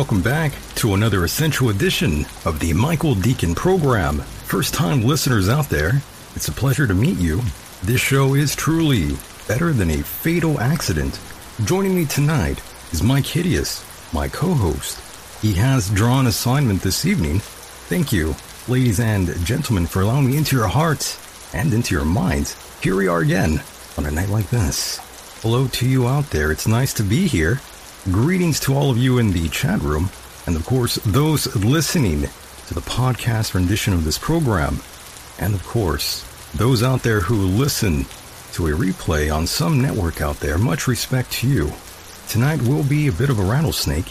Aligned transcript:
Welcome 0.00 0.22
back 0.22 0.52
to 0.76 0.94
another 0.94 1.24
essential 1.24 1.68
edition 1.68 2.24
of 2.46 2.58
the 2.58 2.72
Michael 2.72 3.14
Decon 3.14 3.54
program. 3.54 4.20
First 4.20 4.72
time 4.72 5.02
listeners 5.02 5.50
out 5.50 5.68
there, 5.68 6.00
it's 6.34 6.48
a 6.48 6.52
pleasure 6.52 6.86
to 6.86 6.94
meet 6.94 7.18
you. 7.18 7.42
This 7.82 8.00
show 8.00 8.34
is 8.34 8.56
truly 8.56 9.18
better 9.46 9.74
than 9.74 9.90
a 9.90 10.02
fatal 10.02 10.58
accident. 10.58 11.20
Joining 11.66 11.94
me 11.94 12.06
tonight 12.06 12.62
is 12.92 13.02
Myke 13.02 13.26
Hideous, 13.26 13.84
my 14.14 14.26
co 14.26 14.54
host. 14.54 15.42
He 15.42 15.52
has 15.52 15.90
drawn 15.90 16.28
assignment 16.28 16.80
this 16.80 17.04
evening. 17.04 17.40
Thank 17.40 18.10
you, 18.10 18.34
ladies 18.68 19.00
and 19.00 19.28
gentlemen, 19.44 19.84
for 19.84 20.00
allowing 20.00 20.30
me 20.30 20.38
into 20.38 20.56
your 20.56 20.68
hearts 20.68 21.20
and 21.54 21.74
into 21.74 21.94
your 21.94 22.06
minds. 22.06 22.56
Here 22.82 22.96
we 22.96 23.06
are 23.06 23.20
again 23.20 23.62
on 23.98 24.06
a 24.06 24.10
night 24.10 24.30
like 24.30 24.48
this. 24.48 24.96
Hello 25.42 25.68
to 25.68 25.86
you 25.86 26.08
out 26.08 26.30
there. 26.30 26.50
It's 26.50 26.66
nice 26.66 26.94
to 26.94 27.02
be 27.02 27.26
here. 27.26 27.60
Greetings 28.04 28.58
to 28.60 28.74
all 28.74 28.90
of 28.90 28.96
you 28.96 29.18
in 29.18 29.30
the 29.30 29.46
chat 29.50 29.78
room, 29.82 30.08
and 30.46 30.56
of 30.56 30.64
course, 30.64 30.94
those 31.04 31.54
listening 31.54 32.22
to 32.66 32.74
the 32.74 32.80
podcast 32.80 33.52
rendition 33.52 33.92
of 33.92 34.04
this 34.04 34.16
program, 34.16 34.78
and 35.38 35.54
of 35.54 35.62
course, 35.66 36.24
those 36.54 36.82
out 36.82 37.02
there 37.02 37.20
who 37.20 37.36
listen 37.36 38.06
to 38.54 38.68
a 38.68 38.70
replay 38.70 39.32
on 39.32 39.46
some 39.46 39.82
network 39.82 40.22
out 40.22 40.40
there. 40.40 40.56
Much 40.56 40.88
respect 40.88 41.30
to 41.30 41.46
you. 41.46 41.70
Tonight 42.26 42.62
will 42.62 42.84
be 42.84 43.08
a 43.08 43.12
bit 43.12 43.28
of 43.28 43.38
a 43.38 43.44
rattlesnake, 43.44 44.10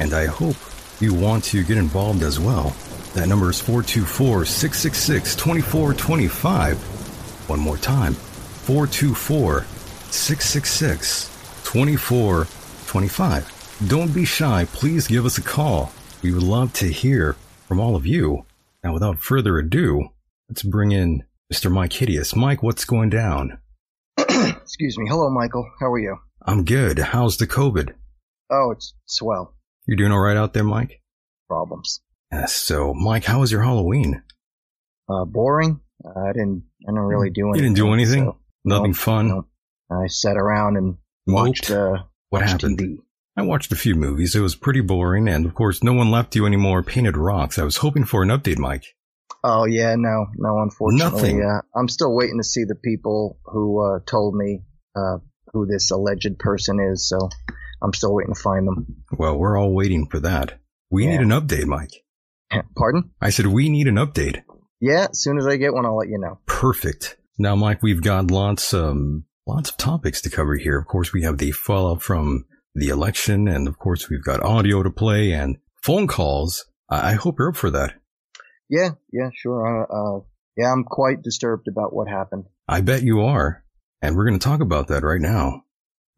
and 0.00 0.14
I 0.14 0.26
hope 0.26 0.56
you 1.00 1.14
want 1.14 1.44
to 1.44 1.62
get 1.62 1.78
involved 1.78 2.24
as 2.24 2.40
well. 2.40 2.74
That 3.14 3.28
number 3.28 3.50
is 3.50 3.60
424 3.60 4.46
666 4.46 5.36
2425. 5.36 7.48
One 7.48 7.60
more 7.60 7.78
time 7.78 8.14
424 8.14 9.64
666 10.10 11.26
2425. 11.62 12.61
25. 13.02 13.86
Don't 13.88 14.12
be 14.14 14.26
shy. 14.26 14.66
Please 14.74 15.06
give 15.06 15.24
us 15.24 15.38
a 15.38 15.42
call. 15.42 15.90
We 16.22 16.30
would 16.30 16.42
love 16.42 16.74
to 16.74 16.84
hear 16.92 17.36
from 17.66 17.80
all 17.80 17.96
of 17.96 18.04
you. 18.04 18.44
Now, 18.84 18.92
without 18.92 19.18
further 19.18 19.56
ado, 19.58 20.10
let's 20.50 20.62
bring 20.62 20.92
in 20.92 21.22
Mr. 21.50 21.72
Myke 21.72 21.94
Hideous. 21.94 22.36
Mike, 22.36 22.62
what's 22.62 22.84
going 22.84 23.08
down? 23.08 23.58
Excuse 24.18 24.98
me. 24.98 25.06
Hello, 25.08 25.30
Michael. 25.30 25.66
How 25.80 25.86
are 25.90 25.98
you? 25.98 26.18
I'm 26.46 26.64
good. 26.64 26.98
How's 26.98 27.38
the 27.38 27.46
COVID? 27.46 27.94
Oh, 28.50 28.72
it's 28.72 28.92
swell. 29.06 29.54
You're 29.86 29.96
doing 29.96 30.12
all 30.12 30.20
right 30.20 30.36
out 30.36 30.52
there, 30.52 30.62
Mike? 30.62 31.00
Problems. 31.48 32.02
Yes. 32.30 32.52
So, 32.52 32.92
Mike, 32.92 33.24
how 33.24 33.40
was 33.40 33.50
your 33.50 33.62
Halloween? 33.62 34.22
Uh, 35.08 35.24
boring. 35.24 35.80
I 36.04 36.32
didn't. 36.34 36.64
I 36.86 36.90
didn't 36.90 37.00
really 37.00 37.30
do 37.30 37.48
anything. 37.48 37.56
You 37.64 37.70
didn't 37.70 37.76
do 37.76 37.94
anything? 37.94 38.24
so- 38.24 38.36
Nothing 38.66 38.90
no, 38.90 38.96
fun? 38.96 39.28
no. 39.28 39.46
I 39.90 40.08
sat 40.08 40.36
around 40.36 40.76
and 40.76 40.98
watched. 41.26 41.70
Uh, 41.70 42.02
What 42.32 42.42
happened? 42.42 42.78
TV. 42.78 42.96
I 43.36 43.42
watched 43.42 43.72
a 43.72 43.76
few 43.76 43.94
movies. 43.94 44.34
It 44.34 44.40
was 44.40 44.54
pretty 44.54 44.80
boring, 44.80 45.28
and 45.28 45.46
of 45.46 45.54
course, 45.54 45.82
no 45.82 45.92
one 45.92 46.10
left 46.10 46.34
you 46.34 46.46
any 46.46 46.56
more 46.56 46.82
painted 46.82 47.16
rocks. 47.16 47.58
I 47.58 47.64
was 47.64 47.76
hoping 47.78 48.04
for 48.04 48.22
an 48.22 48.28
update, 48.30 48.58
Mike. 48.58 48.84
Oh 49.44 49.64
yeah, 49.64 49.94
no, 49.96 50.26
no. 50.36 50.58
Unfortunately, 50.62 51.34
Nothing. 51.34 51.42
Uh, 51.44 51.60
I'm 51.78 51.88
still 51.88 52.14
waiting 52.14 52.38
to 52.38 52.44
see 52.44 52.64
the 52.64 52.74
people 52.74 53.38
who 53.44 53.80
uh, 53.84 53.98
told 54.06 54.34
me 54.34 54.60
uh, 54.94 55.18
who 55.52 55.66
this 55.66 55.90
alleged 55.90 56.38
person 56.38 56.78
is. 56.80 57.08
So 57.08 57.28
I'm 57.82 57.92
still 57.92 58.14
waiting 58.14 58.34
to 58.34 58.40
find 58.40 58.66
them. 58.66 59.04
Well, 59.16 59.36
we're 59.38 59.58
all 59.58 59.74
waiting 59.74 60.06
for 60.06 60.20
that. 60.20 60.58
We 60.90 61.04
Yeah. 61.04 61.12
need 61.12 61.20
an 61.20 61.28
update, 61.30 61.66
Mike. 61.66 62.04
Pardon? 62.76 63.10
I 63.20 63.30
said 63.30 63.46
we 63.46 63.68
need 63.68 63.88
an 63.88 63.96
update. 63.96 64.42
Yeah. 64.80 65.06
As 65.10 65.20
soon 65.22 65.38
as 65.38 65.46
I 65.46 65.56
get 65.56 65.72
one, 65.74 65.86
I'll 65.86 65.96
let 65.96 66.08
you 66.08 66.18
know. 66.18 66.38
Perfect. 66.46 67.16
Now, 67.38 67.56
Mike, 67.56 67.82
we've 67.82 68.02
got 68.02 68.30
lots, 68.30 68.72
um, 68.74 69.24
lots 69.46 69.70
of 69.70 69.76
topics 69.76 70.20
to 70.22 70.30
cover 70.30 70.56
here. 70.56 70.78
Of 70.78 70.86
course, 70.86 71.12
we 71.12 71.22
have 71.22 71.38
the 71.38 71.52
fallout 71.52 72.02
from 72.02 72.46
the 72.74 72.88
election, 72.88 73.48
and 73.48 73.68
of 73.68 73.78
course, 73.78 74.08
we've 74.08 74.24
got 74.24 74.42
audio 74.42 74.82
to 74.82 74.90
play 74.90 75.32
and 75.32 75.58
phone 75.82 76.06
calls. 76.06 76.64
I, 76.88 77.10
I 77.10 77.12
hope 77.14 77.38
you're 77.38 77.50
up 77.50 77.56
for 77.56 77.70
that. 77.70 77.94
Yeah, 78.68 78.90
yeah, 79.12 79.30
sure. 79.34 79.66
Uh, 79.66 79.86
uh, 79.92 80.20
yeah, 80.56 80.72
I'm 80.72 80.84
quite 80.84 81.22
disturbed 81.22 81.68
about 81.68 81.94
what 81.94 82.08
happened. 82.08 82.46
I 82.68 82.80
bet 82.80 83.02
you 83.02 83.22
are. 83.22 83.64
And 84.00 84.16
we're 84.16 84.26
going 84.26 84.38
to 84.38 84.44
talk 84.44 84.60
about 84.60 84.88
that 84.88 85.04
right 85.04 85.20
now. 85.20 85.64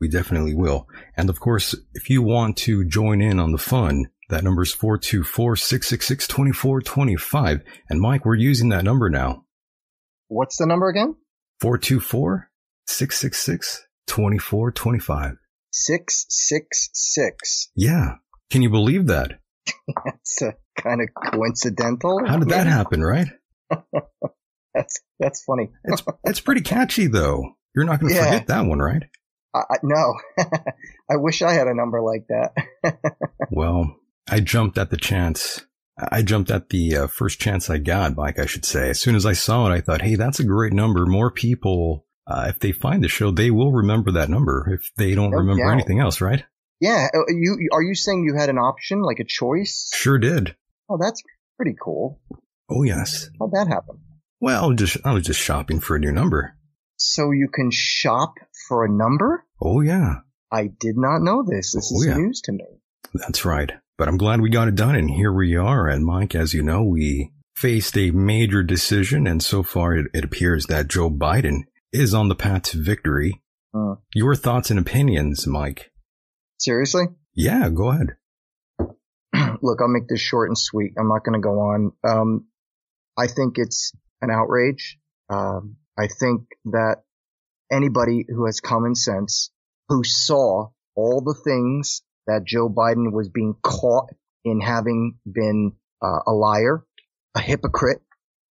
We 0.01 0.09
definitely 0.09 0.55
will. 0.55 0.89
And 1.17 1.31
of 1.31 1.39
course, 1.41 1.77
if 1.95 2.11
you 2.11 2.23
want 2.23 2.57
to 2.59 2.85
join 2.85 3.21
in 3.21 3.39
on 3.39 3.53
the 3.53 3.59
fun, 3.59 4.07
that 4.31 4.43
number 4.43 4.63
is 4.63 4.75
424-666-2425. 4.75 7.63
And 7.91 8.01
Mike, 8.01 8.25
we're 8.25 8.37
using 8.37 8.71
that 8.71 8.85
number 8.85 9.11
now. 9.11 9.45
What's 10.29 10.57
the 10.57 10.67
number 10.67 10.89
again? 10.89 11.17
424 11.61 12.51
666 12.87 13.87
666 15.73 17.71
Yeah. 17.75 18.17
Can 18.51 18.63
you 18.63 18.71
believe 18.71 19.09
that? 19.09 19.41
that's 20.05 20.43
kind 20.77 21.01
of 21.01 21.09
coincidental. 21.33 22.25
How 22.27 22.39
did 22.39 22.51
that 22.51 22.67
happen, 22.67 23.03
right? 23.03 23.29
that's 24.75 25.01
that's 25.19 25.43
funny. 25.45 25.71
it's, 25.85 26.03
it's 26.25 26.41
pretty 26.41 26.61
catchy, 26.61 27.07
though. 27.07 27.57
You're 27.75 27.85
not 27.85 28.01
going 28.01 28.13
to 28.13 28.17
yeah. 28.17 28.27
forget 28.27 28.47
that 28.49 28.67
one, 28.67 28.79
right? 28.79 29.03
I, 29.55 29.61
I, 29.71 29.77
no. 29.83 30.15
I 31.11 31.17
wish 31.17 31.43
I 31.43 31.53
had 31.53 31.67
a 31.67 31.75
number 31.75 32.03
like 32.03 32.27
that. 32.29 32.99
well, 33.51 33.97
I 34.29 34.41
jumped 34.41 34.79
at 34.79 34.91
the 34.91 34.97
chance. 34.97 35.65
I 35.99 36.23
jumped 36.23 36.51
at 36.51 36.71
the 36.71 36.97
uh, 36.97 37.07
first 37.07 37.41
chance 37.41 37.71
I 37.71 37.79
got, 37.79 38.17
Mike, 38.17 38.39
I 38.39 38.47
should 38.47 38.65
say. 38.65 38.91
As 38.91 39.01
soon 39.01 39.15
as 39.15 39.27
I 39.27 39.33
saw 39.33 39.71
it, 39.71 39.75
I 39.75 39.81
thought, 39.81 40.03
hey, 40.03 40.17
that's 40.17 40.41
a 40.41 40.45
great 40.45 40.73
number. 40.73 41.07
More 41.07 41.31
people 41.31 42.07
uh, 42.27 42.47
if 42.49 42.59
they 42.59 42.73
find 42.73 43.03
the 43.05 43.09
show, 43.09 43.31
they 43.31 43.51
will 43.51 43.73
remember 43.73 44.13
that 44.13 44.29
number 44.31 44.69
if 44.73 44.91
they 44.97 45.15
don't 45.15 45.31
No 45.31 45.39
remember 45.39 45.65
doubt. 45.65 45.73
anything 45.75 46.01
else, 46.01 46.21
right? 46.21 46.45
yeah, 46.81 47.09
uh, 47.15 47.21
you 47.29 47.69
are 47.73 47.83
you 47.83 47.95
saying 47.95 48.25
you 48.25 48.35
had 48.39 48.49
an 48.51 48.59
option, 48.59 49.01
like 49.03 49.19
a 49.21 49.25
choice? 49.25 49.91
Sure 49.95 50.19
did. 50.19 50.55
Oh, 50.89 50.99
that's 51.01 51.23
pretty 51.57 51.75
cool. 51.83 52.21
Oh, 52.69 52.83
yes. 52.83 53.29
How'd 53.41 53.53
that 53.53 53.69
happen? 53.69 54.01
Well, 54.41 54.73
just, 54.73 54.97
I 55.05 55.13
was 55.13 55.23
just 55.25 55.41
shopping 55.41 55.81
for 55.81 55.97
a 55.97 56.01
new 56.01 56.13
number. 56.13 56.57
So 56.99 57.31
you 57.31 57.49
can 57.53 57.71
shop 57.73 58.35
for 58.69 58.85
a 58.85 58.89
number? 58.91 59.45
Oh, 59.63 59.81
yeah. 59.81 60.17
I 60.53 60.69
did 60.79 60.97
not 60.97 61.21
know 61.23 61.43
this. 61.47 61.73
This 61.73 61.91
Oh, 61.93 62.01
is 62.01 62.07
yeah. 62.07 62.17
news 62.17 62.41
to 62.43 62.53
me. 62.53 62.65
That's 63.15 63.45
right. 63.45 63.73
But 63.97 64.09
I'm 64.09 64.17
glad 64.19 64.41
we 64.41 64.51
got 64.51 64.69
it 64.69 64.75
done, 64.75 64.95
and 64.97 65.09
here 65.11 65.33
we 65.33 65.57
are. 65.57 65.87
And 65.89 66.05
Mike, 66.05 66.35
as 66.35 66.53
you 66.53 66.63
know, 66.63 66.83
we 66.83 67.31
faced 67.57 67.97
a 67.97 68.11
major 68.11 68.63
decision, 68.63 69.27
and 69.27 69.43
so 69.43 69.63
far 69.63 69.95
it, 69.95 70.07
it 70.13 70.25
appears 70.25 70.67
that 70.67 70.89
Joe 70.89 71.11
Biden 71.11 71.61
is 71.95 72.13
on 72.13 72.29
the 72.29 72.35
path 72.35 72.63
to 72.65 72.83
victory. 72.83 73.41
Uh, 73.73 73.95
Your 74.15 74.35
thoughts 74.35 74.71
and 74.71 74.79
opinions, 74.79 75.47
Mike? 75.47 75.91
seriously? 76.59 77.05
Yeah, 77.35 77.69
go 77.69 77.91
ahead. 77.91 78.17
Look, 79.63 79.81
I'll 79.81 79.89
make 79.89 80.09
this 80.09 80.21
short 80.21 80.49
and 80.49 80.57
sweet. 80.59 80.93
I'm 80.99 81.09
not 81.09 81.25
going 81.25 81.41
to 81.41 81.45
go 81.45 81.61
on. 81.61 81.93
Um, 82.03 82.47
I 83.19 83.27
think 83.27 83.59
it's 83.59 83.93
an 84.23 84.31
outrage. 84.31 84.99
Um, 85.29 85.77
I 85.99 86.07
think 86.07 86.43
that 86.67 87.03
anybody 87.71 88.25
who 88.29 88.47
has 88.47 88.61
common 88.61 88.95
sense, 88.95 89.51
who 89.89 90.05
saw 90.05 90.69
all 90.97 91.21
the 91.21 91.35
things 91.35 92.03
that 92.27 92.45
Joe 92.47 92.69
Biden 92.69 93.13
was 93.13 93.29
being 93.29 93.55
caught 93.63 94.09
in 94.45 94.61
having 94.61 95.17
been 95.31 95.73
uh, 96.03 96.21
a 96.27 96.33
liar, 96.33 96.85
a 97.35 97.41
hypocrite, 97.41 98.01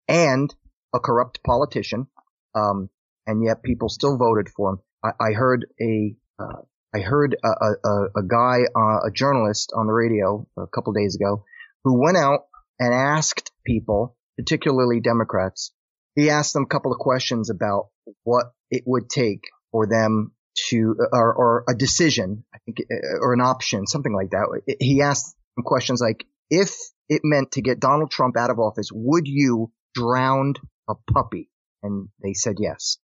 and 0.07 0.53
a 0.93 0.99
corrupt 0.99 1.41
politician, 1.43 2.07
um, 2.53 2.89
and 3.27 3.43
yet 3.43 3.63
people 3.63 3.89
still 3.89 4.17
voted 4.17 4.49
for 4.49 4.71
him. 4.71 4.79
I, 5.03 5.29
I 5.29 5.33
heard 5.33 5.65
a 5.81 6.15
uh, 6.39 6.61
I 6.95 6.99
heard 6.99 7.35
a, 7.43 7.47
a, 7.49 8.05
a- 8.17 8.23
guy, 8.27 8.59
uh, 8.75 9.07
a 9.07 9.11
journalist 9.11 9.73
on 9.75 9.87
the 9.87 9.93
radio 9.93 10.47
a 10.57 10.67
couple 10.67 10.93
days 10.93 11.15
ago 11.15 11.43
who 11.83 11.99
went 11.99 12.17
out 12.17 12.41
and 12.79 12.93
asked 12.93 13.51
people, 13.65 14.15
particularly 14.37 14.99
Democrats, 14.99 15.73
he 16.15 16.29
asked 16.29 16.53
them 16.53 16.63
a 16.63 16.67
couple 16.67 16.91
of 16.91 16.99
questions 16.99 17.49
about 17.49 17.87
what 18.23 18.45
it 18.69 18.83
would 18.85 19.09
take 19.09 19.41
for 19.71 19.87
them 19.87 20.33
to, 20.69 20.95
or, 21.11 21.33
or 21.33 21.63
a 21.67 21.73
decision, 21.73 22.43
I 22.53 22.59
think, 22.59 22.77
or 23.21 23.33
an 23.33 23.41
option, 23.41 23.87
something 23.87 24.13
like 24.13 24.29
that. 24.31 24.75
He 24.79 25.01
asked 25.01 25.35
them 25.55 25.63
questions 25.63 25.99
like, 25.99 26.25
if 26.51 26.75
it 27.09 27.21
meant 27.23 27.53
to 27.53 27.61
get 27.63 27.79
Donald 27.79 28.11
Trump 28.11 28.37
out 28.37 28.51
of 28.51 28.59
office, 28.59 28.89
would 28.93 29.27
you 29.27 29.71
drown 29.95 30.53
a 30.87 30.93
puppy? 31.11 31.49
And 31.81 32.09
they 32.21 32.33
said 32.33 32.57
yes. 32.59 32.97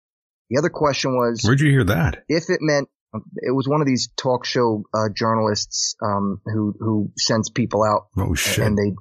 The 0.50 0.58
other 0.58 0.70
question 0.70 1.12
was, 1.12 1.42
Where'd 1.44 1.60
you 1.60 1.70
hear 1.70 1.84
that? 1.84 2.24
if 2.28 2.44
it 2.50 2.58
meant 2.60 2.88
it 3.36 3.54
was 3.54 3.66
one 3.66 3.80
of 3.80 3.86
these 3.86 4.10
talk 4.16 4.44
show 4.44 4.84
uh, 4.94 5.08
journalists 5.14 5.96
um, 6.02 6.40
who 6.44 6.74
who 6.78 7.10
sends 7.16 7.48
people 7.50 7.82
out 7.82 8.08
Oh, 8.18 8.34
shit. 8.34 8.58
and 8.58 8.76
they 8.76 8.92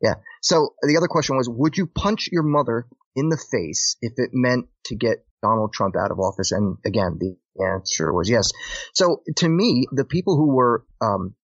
yeah 0.00 0.14
so 0.40 0.70
the 0.82 0.96
other 0.96 1.08
question 1.08 1.36
was 1.36 1.48
would 1.50 1.76
you 1.76 1.86
punch 1.86 2.28
your 2.30 2.44
mother 2.44 2.86
in 3.16 3.28
the 3.28 3.36
face 3.36 3.96
if 4.00 4.12
it 4.18 4.30
meant 4.32 4.66
to 4.84 4.94
get 4.94 5.26
Donald 5.42 5.72
Trump 5.72 5.96
out 5.96 6.12
of 6.12 6.20
office 6.20 6.52
and 6.52 6.76
again 6.86 7.18
the 7.18 7.36
answer 7.60 8.12
was 8.12 8.30
yes 8.30 8.52
so 8.94 9.22
to 9.36 9.48
me 9.48 9.86
the 9.90 10.04
people 10.04 10.36
who 10.36 10.54
were 10.54 10.84
um, 11.00 11.34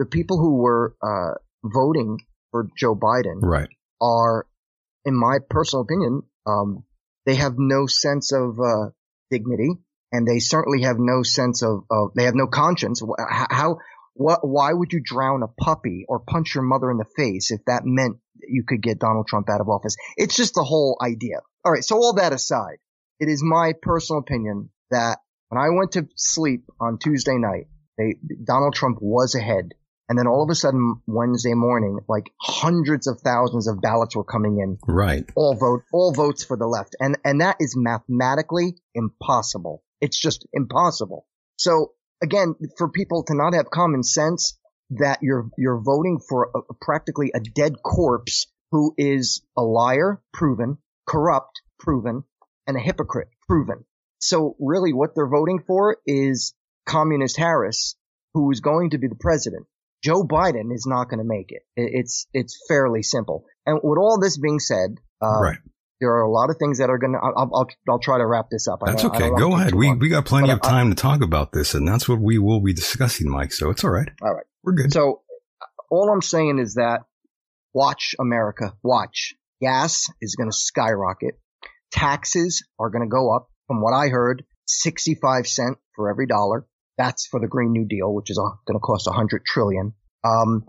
the 0.00 0.06
people 0.06 0.38
who 0.38 0.56
were 0.56 0.96
uh, 1.00 1.38
voting 1.64 2.18
for 2.50 2.68
Joe 2.76 2.94
Biden 2.96 3.40
right. 3.40 3.68
are, 4.00 4.46
in 5.04 5.14
my 5.14 5.38
personal 5.48 5.82
opinion, 5.82 6.22
um, 6.46 6.84
they 7.26 7.36
have 7.36 7.54
no 7.56 7.86
sense 7.86 8.32
of 8.32 8.58
uh, 8.60 8.90
dignity, 9.30 9.70
and 10.10 10.26
they 10.26 10.38
certainly 10.38 10.82
have 10.82 10.96
no 10.98 11.22
sense 11.22 11.62
of, 11.62 11.84
of 11.90 12.10
they 12.14 12.24
have 12.24 12.34
no 12.34 12.46
conscience. 12.46 13.02
How, 13.28 13.78
what, 14.14 14.46
why 14.46 14.72
would 14.72 14.92
you 14.92 15.00
drown 15.02 15.42
a 15.42 15.48
puppy 15.48 16.04
or 16.08 16.20
punch 16.20 16.54
your 16.54 16.64
mother 16.64 16.90
in 16.90 16.98
the 16.98 17.06
face 17.16 17.50
if 17.50 17.60
that 17.66 17.82
meant 17.84 18.16
you 18.40 18.64
could 18.66 18.82
get 18.82 18.98
Donald 18.98 19.26
Trump 19.26 19.48
out 19.48 19.60
of 19.60 19.68
office? 19.68 19.96
It's 20.16 20.36
just 20.36 20.54
the 20.54 20.64
whole 20.64 20.98
idea. 21.00 21.36
All 21.64 21.72
right. 21.72 21.84
So 21.84 21.96
all 21.96 22.14
that 22.14 22.32
aside, 22.32 22.78
it 23.20 23.28
is 23.28 23.42
my 23.42 23.72
personal 23.80 24.20
opinion 24.20 24.70
that 24.90 25.18
when 25.48 25.62
I 25.62 25.68
went 25.70 25.92
to 25.92 26.08
sleep 26.16 26.64
on 26.80 26.98
Tuesday 26.98 27.36
night, 27.38 27.68
they, 27.96 28.16
Donald 28.44 28.74
Trump 28.74 28.98
was 29.00 29.34
ahead. 29.34 29.72
And 30.08 30.18
then 30.18 30.26
all 30.26 30.42
of 30.42 30.50
a 30.50 30.54
sudden, 30.54 31.00
Wednesday 31.06 31.54
morning, 31.54 32.00
like 32.08 32.30
hundreds 32.40 33.06
of 33.06 33.20
thousands 33.20 33.68
of 33.68 33.80
ballots 33.80 34.14
were 34.16 34.24
coming 34.24 34.58
in, 34.58 34.78
Right. 34.86 35.24
all 35.36 35.54
vote, 35.54 35.82
all 35.92 36.12
votes 36.12 36.44
for 36.44 36.56
the 36.56 36.66
left. 36.66 36.96
And, 37.00 37.16
and 37.24 37.40
that 37.40 37.56
is 37.60 37.74
mathematically 37.76 38.76
impossible. 38.94 39.82
It's 40.00 40.18
just 40.20 40.46
impossible. 40.52 41.26
So 41.56 41.92
again, 42.22 42.54
for 42.76 42.88
people 42.88 43.24
to 43.24 43.34
not 43.34 43.54
have 43.54 43.70
common 43.70 44.02
sense 44.02 44.58
that 44.90 45.20
you're, 45.22 45.48
you're 45.56 45.80
voting 45.80 46.20
for 46.28 46.50
a, 46.54 46.74
practically 46.80 47.30
a 47.34 47.40
dead 47.40 47.82
corpse 47.82 48.46
who 48.72 48.94
is 48.98 49.42
a 49.56 49.62
liar, 49.62 50.20
proven, 50.32 50.78
corrupt, 51.06 51.62
proven, 51.78 52.24
and 52.66 52.76
a 52.76 52.80
hypocrite, 52.80 53.28
proven. 53.48 53.84
So 54.18 54.56
really 54.58 54.92
what 54.92 55.14
they're 55.14 55.28
voting 55.28 55.62
for 55.66 55.96
is 56.06 56.54
communist 56.86 57.36
Harris, 57.36 57.96
who 58.34 58.50
is 58.50 58.60
going 58.60 58.90
to 58.90 58.98
be 58.98 59.08
the 59.08 59.16
president. 59.18 59.66
Joe 60.02 60.24
Biden 60.24 60.74
is 60.74 60.86
not 60.86 61.08
going 61.08 61.18
to 61.18 61.24
make 61.24 61.50
it. 61.52 61.62
It- 61.76 61.90
It's, 62.00 62.26
it's 62.32 62.58
fairly 62.68 63.02
simple. 63.02 63.44
And 63.66 63.76
with 63.82 63.98
all 63.98 64.18
this 64.20 64.38
being 64.38 64.58
said, 64.58 64.96
uh, 65.22 65.40
right. 65.40 65.58
there 66.00 66.10
are 66.10 66.22
a 66.22 66.30
lot 66.30 66.50
of 66.50 66.56
things 66.58 66.78
that 66.78 66.90
are 66.90 66.98
going 66.98 67.12
to, 67.12 67.18
I'll, 67.22 67.50
I'll, 67.54 67.68
I'll 67.88 67.98
try 68.00 68.18
to 68.18 68.26
wrap 68.26 68.46
this 68.50 68.66
up. 68.66 68.80
I 68.82 68.90
That's 68.90 69.04
I 69.04 69.08
okay. 69.08 69.28
Go 69.30 69.54
ahead. 69.54 69.74
We 69.74 69.86
long. 69.86 69.98
we 70.00 70.08
got 70.08 70.24
plenty 70.24 70.48
But 70.48 70.54
of 70.54 70.60
I- 70.64 70.68
time 70.68 70.88
to 70.90 70.96
talk 70.96 71.22
about 71.22 71.52
this, 71.52 71.74
and 71.74 71.86
that's 71.86 72.08
what 72.08 72.18
we 72.20 72.38
will 72.38 72.60
be 72.60 72.72
discussing, 72.72 73.28
Mike. 73.30 73.52
So 73.52 73.70
it's 73.70 73.84
all 73.84 73.90
right. 73.90 74.08
All 74.20 74.34
right. 74.34 74.46
We're 74.64 74.72
good. 74.74 74.92
So 74.92 75.22
all 75.90 76.10
I'm 76.10 76.22
saying 76.22 76.58
is 76.58 76.74
that 76.74 77.02
watch 77.72 78.14
America, 78.20 78.74
watch. 78.82 79.34
Gas 79.60 80.08
is 80.20 80.34
going 80.34 80.50
to 80.50 80.56
skyrocket. 80.56 81.38
Taxes 81.92 82.64
are 82.80 82.90
going 82.90 83.02
to 83.02 83.08
go 83.08 83.34
up 83.34 83.48
from 83.68 83.80
what 83.80 83.92
I 83.92 84.08
heard, 84.08 84.44
65 84.66 85.46
cent 85.46 85.78
for 85.94 86.10
every 86.10 86.26
dollar. 86.26 86.66
That's 86.98 87.26
for 87.26 87.40
the 87.40 87.48
Green 87.48 87.72
New 87.72 87.86
Deal, 87.86 88.12
which 88.12 88.30
is 88.30 88.38
going 88.38 88.76
to 88.76 88.80
cost 88.80 89.06
100 89.06 89.44
trillion. 89.44 89.94
Um, 90.24 90.64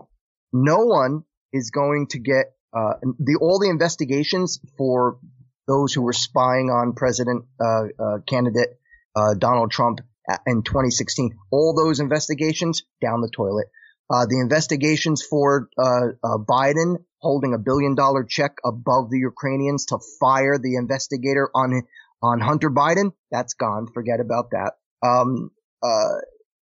no 0.52 0.86
one 0.86 1.24
is 1.52 1.70
going 1.70 2.08
to 2.08 2.18
get 2.18 2.46
uh, 2.72 2.94
the 3.18 3.38
all 3.40 3.58
the 3.60 3.70
investigations 3.70 4.60
for 4.76 5.18
those 5.66 5.92
who 5.92 6.02
were 6.02 6.12
spying 6.12 6.70
on 6.70 6.94
President 6.94 7.44
uh, 7.60 7.84
uh, 7.98 8.18
candidate 8.26 8.68
uh, 9.14 9.34
Donald 9.38 9.70
Trump 9.70 10.00
in 10.46 10.62
2016. 10.62 11.36
All 11.50 11.74
those 11.74 12.00
investigations 12.00 12.82
down 13.00 13.20
the 13.20 13.30
toilet. 13.30 13.66
Uh, 14.10 14.26
the 14.26 14.40
investigations 14.40 15.22
for 15.22 15.68
uh, 15.78 16.08
uh, 16.22 16.38
Biden 16.38 16.96
holding 17.18 17.54
a 17.54 17.58
billion 17.58 17.94
dollar 17.94 18.22
check 18.22 18.56
above 18.64 19.08
the 19.08 19.18
Ukrainians 19.18 19.86
to 19.86 19.98
fire 20.20 20.58
the 20.58 20.76
investigator 20.76 21.48
on 21.54 21.82
on 22.22 22.40
Hunter 22.40 22.70
Biden, 22.70 23.12
that's 23.30 23.54
gone. 23.54 23.86
Forget 23.92 24.20
about 24.20 24.50
that. 24.52 24.72
Um, 25.06 25.50
uh, 25.84 26.20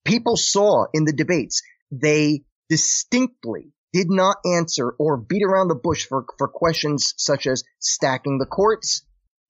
people 0.06 0.38
saw 0.38 0.86
in 0.94 1.06
the 1.06 1.14
debates 1.14 1.62
they 1.92 2.44
distinctly 2.70 3.74
did 3.92 4.10
not 4.10 4.38
answer 4.46 4.94
or 5.00 5.18
beat 5.18 5.44
around 5.44 5.68
the 5.68 5.76
bush 5.76 6.06
for 6.06 6.26
for 6.38 6.48
questions 6.48 7.14
such 7.18 7.48
as 7.48 7.64
stacking 7.80 8.38
the 8.38 8.46
courts 8.46 9.04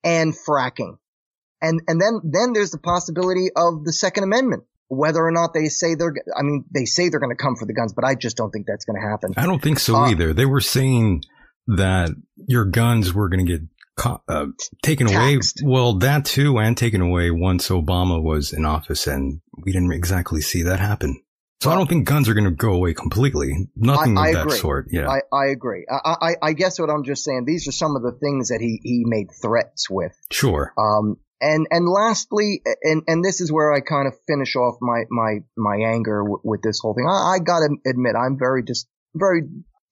and 0.04 0.34
fracking. 0.34 0.98
And 1.62 1.82
and 1.88 2.02
then 2.02 2.22
then 2.24 2.54
there's 2.54 2.72
the 2.72 2.80
possibility 2.80 3.50
of 3.56 3.84
the 3.84 3.94
Second 3.94 4.24
Amendment 4.24 4.64
whether 4.90 5.24
or 5.24 5.32
not 5.32 5.54
they 5.54 5.70
say 5.70 5.94
they're, 5.94 6.14
I 6.36 6.42
mean, 6.42 6.66
they 6.74 6.86
say 6.86 7.10
they're 7.10 7.20
going 7.20 7.36
to 7.36 7.42
come 7.42 7.56
for 7.56 7.66
the 7.66 7.74
guns, 7.74 7.94
but 7.94 8.04
I 8.04 8.16
just 8.16 8.36
don't 8.36 8.50
think 8.50 8.66
that's 8.68 8.86
going 8.86 9.00
to 9.00 9.08
happen. 9.08 9.34
I 9.38 9.46
don't 9.46 9.62
think 9.62 9.80
so 9.80 9.96
Uh, 9.96 10.10
either. 10.10 10.34
They 10.34 10.48
were 10.48 10.62
saying 10.62 11.24
that 11.68 12.10
your 12.48 12.66
guns 12.66 13.14
were 13.14 13.30
going 13.30 13.46
to 13.46 13.52
get 13.52 13.62
uh, 14.06 14.46
taken 14.82 15.08
Taxed. 15.08 15.62
away. 15.62 15.72
Well, 15.72 15.94
that 16.00 16.26
too, 16.26 16.58
and 16.60 16.78
taken 16.78 17.02
away 17.02 17.32
once 17.32 17.70
Obama 17.70 18.22
was 18.22 18.54
in 18.54 18.66
office, 18.66 19.08
and 19.08 19.42
we 19.64 19.72
didn't 19.72 19.94
exactly 19.94 20.42
see 20.42 20.64
that 20.64 20.80
happen. 20.80 21.22
So 21.62 21.70
I 21.70 21.76
don't 21.76 21.90
think 21.90 22.08
guns 22.08 22.30
are 22.30 22.34
going 22.34 22.46
to 22.46 22.52
go 22.52 22.72
away 22.72 22.94
completely. 22.94 23.70
Nothing 23.76 24.18
I- 24.18 24.22
I 24.22 24.28
of 24.30 24.34
that 24.36 24.46
agree. 24.46 24.58
sort. 24.60 24.88
Yeah. 24.92 25.10
I, 25.10 25.20
I 25.36 25.48
agree. 25.48 25.86
I, 25.92 26.16
I, 26.22 26.36
I 26.42 26.54
guess 26.54 26.80
what 26.80 26.90
I'm 26.90 27.04
just 27.04 27.24
saying, 27.26 27.44
these 27.46 27.68
are 27.68 27.74
some 27.74 27.98
of 27.98 28.02
the 28.02 28.14
things 28.18 28.48
that 28.48 28.60
he, 28.62 28.80
he 28.82 29.04
made 29.06 29.28
threats 29.42 29.90
with. 29.90 30.14
sure. 30.32 30.72
Um, 30.78 31.18
and, 31.42 31.68
and 31.70 31.86
lastly, 31.90 32.62
and, 32.84 33.04
and 33.08 33.24
this 33.26 33.42
is 33.42 33.52
where 33.52 33.74
I 33.74 33.82
kind 33.82 34.08
of 34.08 34.14
finish 34.26 34.56
off 34.56 34.76
my, 34.80 35.04
my, 35.10 35.40
my 35.58 35.76
anger 35.86 36.20
w- 36.24 36.40
with 36.46 36.62
this 36.62 36.80
whole 36.82 36.94
thing. 36.94 37.08
I, 37.10 37.36
I 37.36 37.40
gotta 37.40 37.68
admit, 37.86 38.16
I'm 38.16 38.38
very 38.40 38.64
dis, 38.64 38.86
very 39.14 39.42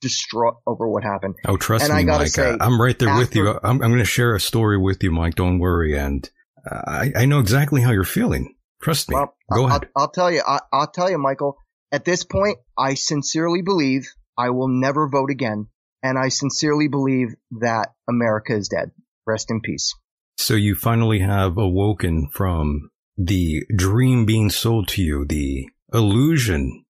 distraught 0.01 0.57
over 0.67 0.87
what 0.87 1.03
happened. 1.03 1.35
Oh, 1.45 1.57
trust 1.57 1.83
and 1.85 1.93
I 1.93 1.97
me, 1.97 2.03
gotta 2.05 2.23
Mike. 2.25 2.27
say, 2.31 2.49
I- 2.59 2.65
I'm 2.65 2.79
right 2.81 2.97
there 2.97 3.15
with 3.17 3.35
you. 3.35 3.49
I'm, 3.49 3.59
I'm 3.63 3.77
going 3.79 3.97
to 3.97 4.05
share 4.05 4.35
a 4.35 4.39
story 4.39 4.77
with 4.77 5.03
you, 5.03 5.11
Mike. 5.11 5.35
Don't 5.35 5.59
worry. 5.59 5.97
And 5.97 6.29
uh, 6.69 6.81
I, 6.87 7.11
I 7.15 7.25
know 7.25 7.39
exactly 7.39 7.81
how 7.81 7.91
you're 7.91 8.03
feeling. 8.03 8.55
Trust 8.81 9.09
me. 9.09 9.15
Well, 9.15 9.35
Go 9.53 9.65
I- 9.65 9.69
ahead. 9.69 9.89
I'll, 9.95 10.03
I'll 10.03 10.11
tell 10.11 10.31
you, 10.31 10.41
I, 10.47 10.59
I'll 10.71 10.91
tell 10.91 11.09
you, 11.09 11.17
Michael, 11.17 11.57
at 11.91 12.05
this 12.05 12.23
point, 12.23 12.57
I 12.77 12.93
sincerely 12.93 13.61
believe 13.61 14.07
I 14.37 14.49
will 14.51 14.67
never 14.67 15.09
vote 15.09 15.31
again. 15.31 15.67
And 16.03 16.17
I 16.17 16.29
sincerely 16.29 16.87
believe 16.87 17.29
that 17.59 17.89
America 18.07 18.55
is 18.55 18.67
dead. 18.69 18.91
Rest 19.25 19.49
in 19.49 19.61
peace. 19.61 19.93
So 20.37 20.53
you 20.53 20.75
finally 20.75 21.19
have 21.19 21.57
awoken 21.57 22.29
from 22.31 22.91
the 23.17 23.63
dream 23.75 24.25
being 24.27 24.51
sold 24.51 24.87
to 24.89 25.01
you, 25.01 25.25
the 25.27 25.67
illusion 25.91 26.85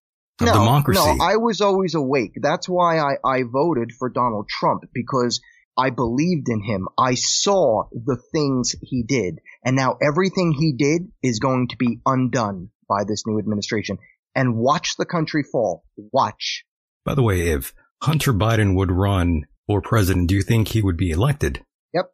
no, 0.46 0.53
democracy. 0.53 1.00
No, 1.00 1.24
I 1.24 1.38
was 1.38 1.62
always 1.62 1.96
awake. 1.96 2.34
That's 2.36 2.70
why 2.70 3.00
I, 3.00 3.15
I 3.24 3.44
voted 3.44 3.91
for 3.91 4.10
Donald 4.10 4.48
Trump 4.48 4.84
because 4.94 5.41
I 5.77 5.89
believed 5.89 6.50
in 6.50 6.62
him. 6.62 6.88
I 6.98 7.15
saw 7.15 7.84
the 7.91 8.17
things 8.32 8.75
he 8.82 9.03
did. 9.03 9.39
And 9.63 9.75
now 9.75 9.98
everything 10.01 10.51
he 10.51 10.74
did 10.74 11.12
is 11.22 11.39
going 11.39 11.70
to 11.70 11.77
be 11.77 12.00
undone 12.06 12.70
by 12.89 13.03
this 13.08 13.25
new 13.25 13.39
administration. 13.39 13.98
And 14.36 14.58
watch 14.58 14.96
the 14.98 15.06
country 15.06 15.44
fall. 15.44 15.84
Watch. 16.12 16.65
By 17.06 17.15
the 17.15 17.24
way, 17.24 17.50
if 17.50 17.74
Hunter 18.01 18.34
Biden 18.34 18.75
would 18.75 18.91
run 18.91 19.46
for 19.67 19.82
president, 19.82 20.29
do 20.29 20.36
you 20.36 20.41
think 20.41 20.67
he 20.67 20.82
would 20.82 20.98
be 20.98 21.12
elected? 21.12 21.63
Yep. 21.94 22.12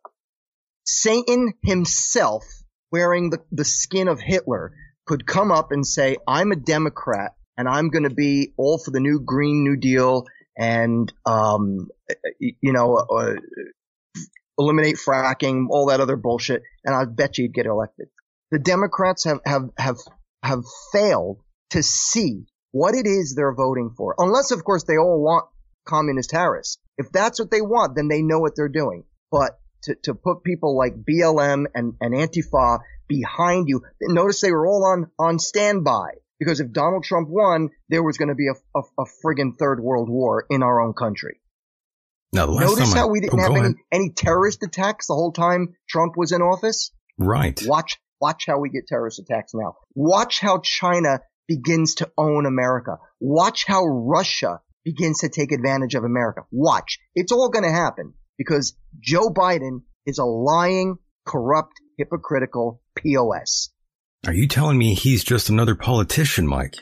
Satan 0.85 1.53
himself, 1.63 2.43
wearing 2.91 3.29
the, 3.29 3.39
the 3.51 3.65
skin 3.65 4.07
of 4.07 4.19
Hitler, 4.19 4.73
could 5.05 5.25
come 5.25 5.51
up 5.51 5.71
and 5.71 5.85
say, 5.85 6.17
I'm 6.27 6.51
a 6.51 6.57
Democrat 6.57 7.33
and 7.57 7.67
I'm 7.67 7.89
going 7.89 8.03
to 8.03 8.13
be 8.13 8.53
all 8.57 8.77
for 8.77 8.91
the 8.91 8.99
new 8.99 9.19
Green 9.19 9.63
New 9.63 9.77
Deal 9.77 10.25
and, 10.57 11.11
um, 11.25 11.89
you 12.39 12.73
know, 12.73 12.95
uh, 12.95 13.35
eliminate 14.57 14.97
fracking, 14.97 15.67
all 15.69 15.87
that 15.87 15.99
other 15.99 16.15
bullshit. 16.15 16.61
And 16.85 16.95
I 16.95 17.05
bet 17.05 17.37
you 17.37 17.45
he'd 17.45 17.53
get 17.53 17.65
elected. 17.65 18.07
The 18.51 18.59
Democrats 18.59 19.23
have, 19.25 19.39
have, 19.45 19.69
have, 19.77 19.97
have 20.43 20.63
failed 20.91 21.39
to 21.71 21.81
see 21.81 22.45
what 22.71 22.95
it 22.95 23.07
is 23.07 23.35
they're 23.35 23.55
voting 23.55 23.93
for. 23.95 24.15
Unless, 24.17 24.51
of 24.51 24.63
course, 24.63 24.83
they 24.83 24.97
all 24.97 25.23
want 25.23 25.45
communist 25.85 26.31
Harris. 26.31 26.77
If 26.97 27.11
that's 27.11 27.39
what 27.39 27.51
they 27.51 27.61
want, 27.61 27.95
then 27.95 28.07
they 28.07 28.21
know 28.21 28.39
what 28.39 28.53
they're 28.55 28.69
doing. 28.69 29.03
But 29.31 29.59
to, 29.83 29.95
to 30.03 30.13
put 30.13 30.43
people 30.43 30.77
like 30.77 30.93
BLM 30.95 31.65
and, 31.73 31.93
and 31.99 32.13
Antifa 32.13 32.79
behind 33.07 33.67
you, 33.67 33.81
notice 34.01 34.41
they 34.41 34.51
were 34.51 34.67
all 34.67 34.85
on, 34.85 35.11
on 35.19 35.39
standby. 35.39 36.11
Because 36.43 36.59
if 36.59 36.73
Donald 36.73 37.05
Trump 37.05 37.29
won, 37.29 37.69
there 37.87 38.03
was 38.03 38.17
going 38.17 38.27
to 38.27 38.35
be 38.35 38.47
a, 38.47 38.77
a, 38.77 38.81
a 38.99 39.05
friggin' 39.23 39.57
third 39.57 39.79
world 39.79 40.09
war 40.09 40.45
in 40.49 40.61
our 40.61 40.81
own 40.81 40.93
country. 40.93 41.39
Now, 42.33 42.47
Notice 42.47 42.93
how 42.93 43.07
I, 43.07 43.11
we 43.11 43.21
didn't 43.21 43.39
oh, 43.39 43.43
have 43.43 43.63
any, 43.63 43.75
any 43.91 44.09
terrorist 44.09 44.61
attacks 44.63 45.07
the 45.07 45.13
whole 45.13 45.31
time 45.31 45.75
Trump 45.87 46.13
was 46.17 46.31
in 46.31 46.41
office? 46.41 46.91
Right. 47.17 47.61
Watch, 47.65 47.97
watch 48.19 48.45
how 48.45 48.59
we 48.59 48.69
get 48.69 48.87
terrorist 48.87 49.19
attacks 49.19 49.53
now. 49.53 49.75
Watch 49.95 50.39
how 50.39 50.59
China 50.59 51.21
begins 51.47 51.95
to 51.95 52.11
own 52.17 52.45
America. 52.45 52.97
Watch 53.21 53.65
how 53.65 53.85
Russia 53.85 54.61
begins 54.83 55.19
to 55.19 55.29
take 55.29 55.51
advantage 55.51 55.95
of 55.95 56.03
America. 56.03 56.41
Watch. 56.51 56.99
It's 57.15 57.31
all 57.31 57.49
going 57.49 57.63
to 57.63 57.71
happen 57.71 58.15
because 58.37 58.75
Joe 58.99 59.29
Biden 59.29 59.83
is 60.05 60.17
a 60.17 60.25
lying, 60.25 60.97
corrupt, 61.25 61.79
hypocritical 61.97 62.81
POS. 62.95 63.69
Are 64.25 64.33
you 64.33 64.47
telling 64.47 64.77
me 64.77 64.93
he's 64.93 65.23
just 65.23 65.49
another 65.49 65.75
politician, 65.75 66.47
Mike? 66.47 66.77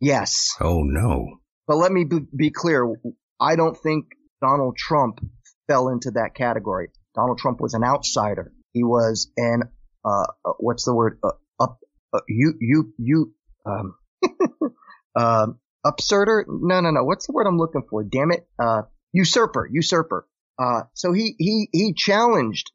Yes. 0.00 0.54
Oh 0.60 0.82
no. 0.84 1.38
But 1.66 1.76
let 1.78 1.90
me 1.90 2.04
be, 2.04 2.20
be 2.34 2.50
clear. 2.50 2.94
I 3.40 3.56
don't 3.56 3.76
think 3.76 4.06
Donald 4.40 4.76
Trump 4.76 5.18
fell 5.66 5.88
into 5.88 6.12
that 6.12 6.36
category. 6.36 6.90
Donald 7.16 7.38
Trump 7.38 7.60
was 7.60 7.74
an 7.74 7.82
outsider. 7.82 8.52
He 8.72 8.84
was 8.84 9.32
an, 9.36 9.64
uh, 10.04 10.26
uh, 10.44 10.52
what's 10.58 10.84
the 10.84 10.94
word? 10.94 11.18
Uh, 11.24 11.32
up, 11.58 11.80
uh, 12.14 12.20
you, 12.28 12.54
you, 12.60 12.94
you, 12.98 13.34
um, 13.66 13.96
um, 15.16 15.58
upserter? 15.84 16.44
No, 16.46 16.80
no, 16.80 16.90
no. 16.92 17.02
What's 17.02 17.26
the 17.26 17.32
word 17.32 17.48
I'm 17.48 17.58
looking 17.58 17.82
for? 17.90 18.04
Damn 18.04 18.30
it. 18.30 18.46
Uh, 18.62 18.82
usurper, 19.12 19.68
usurper. 19.70 20.26
Uh, 20.56 20.82
so 20.94 21.12
he, 21.12 21.34
he, 21.36 21.68
he 21.72 21.94
challenged, 21.94 22.70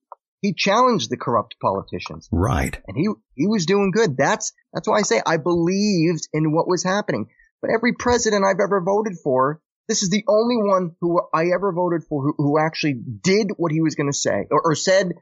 he 0.46 0.54
challenged 0.54 1.10
the 1.10 1.18
corrupt 1.18 1.56
politicians 1.62 2.30
Right. 2.32 2.78
and 2.88 2.96
he, 2.96 3.08
he 3.34 3.48
was 3.48 3.66
doing 3.66 3.92
good. 3.92 4.16
That's, 4.18 4.54
that's 4.74 4.88
why 4.88 5.00
I 5.00 5.02
say 5.02 5.22
I 5.26 5.38
believed 5.38 6.28
in 6.34 6.54
what 6.54 6.68
was 6.68 6.84
happening. 6.84 7.28
But 7.62 7.72
every 7.74 7.94
president 7.94 8.46
I've 8.46 8.64
ever 8.64 8.82
voted 8.82 9.14
for, 9.24 9.60
this 9.88 10.04
is 10.04 10.10
the 10.10 10.24
only 10.28 10.58
one 10.58 10.96
who 11.02 11.20
I 11.34 11.46
ever 11.56 11.72
voted 11.74 12.04
for 12.08 12.22
who, 12.24 12.34
who 12.38 12.60
actually 12.60 12.94
did 12.94 13.48
what 13.58 13.72
he 13.72 13.82
was 13.82 13.96
going 13.96 14.12
to 14.12 14.18
say 14.18 14.46
or, 14.52 14.62
or 14.64 14.76
said, 14.76 15.14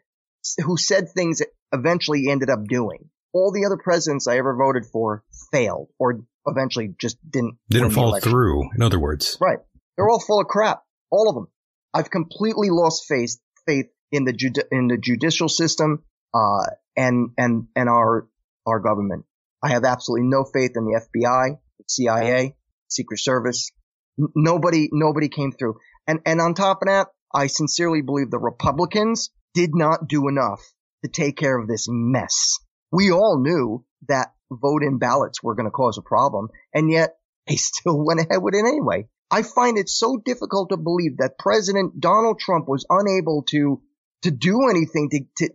who 0.63 0.75
said 0.77 1.09
things 1.09 1.39
that 1.39 1.47
eventually 1.71 2.21
he 2.21 2.31
ended 2.31 2.49
up 2.49 2.65
doing. 2.67 3.09
All 3.33 3.51
the 3.51 3.65
other 3.65 3.81
presidents 3.81 4.27
I 4.27 4.37
ever 4.37 4.55
voted 4.55 4.85
for 4.91 5.23
failed 5.51 5.87
or 5.97 6.19
eventually 6.45 6.93
just 6.99 7.17
didn't 7.29 7.57
Didn't 7.69 7.91
fall 7.91 8.19
through. 8.19 8.69
In 8.75 8.81
other 8.81 8.99
words. 8.99 9.37
Right. 9.39 9.59
They're 9.95 10.09
all 10.09 10.19
full 10.19 10.41
of 10.41 10.47
crap. 10.47 10.83
All 11.11 11.29
of 11.29 11.35
them. 11.35 11.47
I've 11.93 12.09
completely 12.09 12.69
lost 12.71 13.05
faith, 13.07 13.37
faith 13.67 13.85
in 14.13 14.25
the 14.25 14.32
judi- 14.32 14.67
in 14.72 14.88
the 14.88 14.98
judicial 14.98 15.50
system, 15.50 16.03
uh, 16.34 16.67
and, 16.96 17.32
and, 17.38 17.67
and 17.75 17.89
our, 17.89 18.27
our 18.65 18.79
government. 18.79 19.25
I 19.62 19.70
have 19.70 19.84
absolutely 19.84 20.27
no 20.27 20.46
faith 20.46 20.74
in 20.75 20.86
the 20.86 21.01
FBI, 21.01 21.58
CIA, 21.88 22.55
Secret 22.88 23.20
Service. 23.20 23.72
N- 24.20 24.27
nobody, 24.36 24.89
nobody 24.91 25.29
came 25.29 25.51
through. 25.51 25.79
And, 26.08 26.20
and 26.25 26.39
on 26.39 26.53
top 26.53 26.84
of 26.84 26.88
that, 26.88 27.08
I 27.34 27.48
sincerely 27.48 28.01
believe 28.01 28.29
the 28.29 28.38
Republicans 28.38 29.32
did 29.55 29.74
not 29.74 30.08
do 30.08 30.27
enough 30.27 30.62
to 31.03 31.10
take 31.10 31.36
care 31.36 31.58
of 31.58 31.67
this 31.67 31.88
mess. 31.89 32.60
We 32.91 33.12
all 33.12 33.41
knew 33.41 33.84
that 34.08 34.34
vote-in 34.51 35.00
ballots 35.00 35.41
were 35.41 35.55
going 35.55 35.65
to 35.65 35.72
cause 35.72 35.98
a 35.98 36.03
problem, 36.03 36.50
and 36.74 36.91
yet 36.91 37.15
they 37.48 37.55
still 37.58 38.05
went 38.05 38.20
ahead 38.20 38.43
with 38.43 38.53
it 38.53 38.65
anyway. 38.67 39.08
I 39.32 39.41
find 39.41 39.79
it 39.79 39.89
so 39.89 40.22
difficult 40.24 40.70
to 40.70 40.77
believe 40.77 41.17
that 41.17 41.39
President 41.39 42.00
Donald 42.00 42.39
Trump 42.39 42.67
was 42.67 42.86
unable 42.88 43.43
to 43.50 43.82
to 44.23 44.31
do 44.31 44.69
anything 44.69 45.09
to. 45.11 45.19
to 45.47 45.53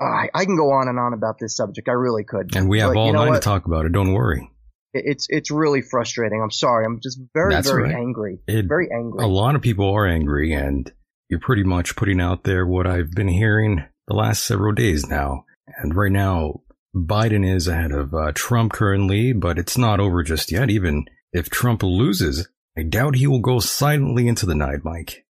I, 0.00 0.28
I 0.34 0.44
can 0.44 0.56
go 0.56 0.72
on 0.72 0.88
and 0.88 0.98
on 0.98 1.12
about 1.14 1.36
this 1.38 1.54
subject. 1.56 1.88
I 1.88 1.92
really 1.92 2.24
could. 2.24 2.56
And 2.56 2.68
we 2.68 2.80
have 2.80 2.92
But 2.94 2.98
all 2.98 3.06
you 3.06 3.12
know 3.12 3.24
night 3.26 3.34
to 3.34 3.40
talk 3.40 3.66
about 3.66 3.86
it. 3.86 3.92
Don't 3.92 4.12
worry. 4.12 4.50
It- 4.92 5.04
It's 5.06 5.26
it's 5.30 5.50
really 5.52 5.80
frustrating. 5.80 6.40
I'm 6.42 6.50
sorry. 6.50 6.84
I'm 6.84 6.98
just 7.00 7.20
very 7.34 7.54
That's 7.54 7.70
very 7.70 7.84
right. 7.84 7.94
angry. 7.94 8.40
It- 8.48 8.66
Very 8.68 8.88
angry. 8.92 9.22
A 9.24 9.28
lot 9.28 9.54
of 9.54 9.62
people 9.62 9.88
are 9.94 10.06
angry, 10.06 10.52
and 10.54 10.90
you're 11.28 11.38
pretty 11.40 11.62
much 11.62 11.94
putting 11.94 12.20
out 12.20 12.42
there 12.44 12.66
what 12.66 12.86
I've 12.86 13.12
been 13.12 13.28
hearing 13.28 13.84
the 14.08 14.14
last 14.14 14.44
several 14.44 14.72
days 14.74 15.06
now. 15.08 15.44
And 15.78 15.94
right 15.94 16.10
now, 16.12 16.62
Biden 16.94 17.48
is 17.48 17.68
ahead 17.68 17.92
of 17.92 18.12
uh, 18.12 18.32
Trump 18.34 18.72
currently, 18.72 19.32
but 19.32 19.56
it's 19.58 19.78
not 19.78 20.00
over 20.00 20.22
just 20.24 20.50
yet. 20.50 20.68
Even 20.68 21.04
if 21.32 21.48
Trump 21.48 21.82
loses, 21.84 22.48
I 22.76 22.82
doubt 22.82 23.14
he 23.14 23.26
will 23.28 23.40
go 23.40 23.60
silently 23.60 24.26
into 24.26 24.46
the 24.46 24.54
night, 24.56 24.80
Mike. 24.82 25.24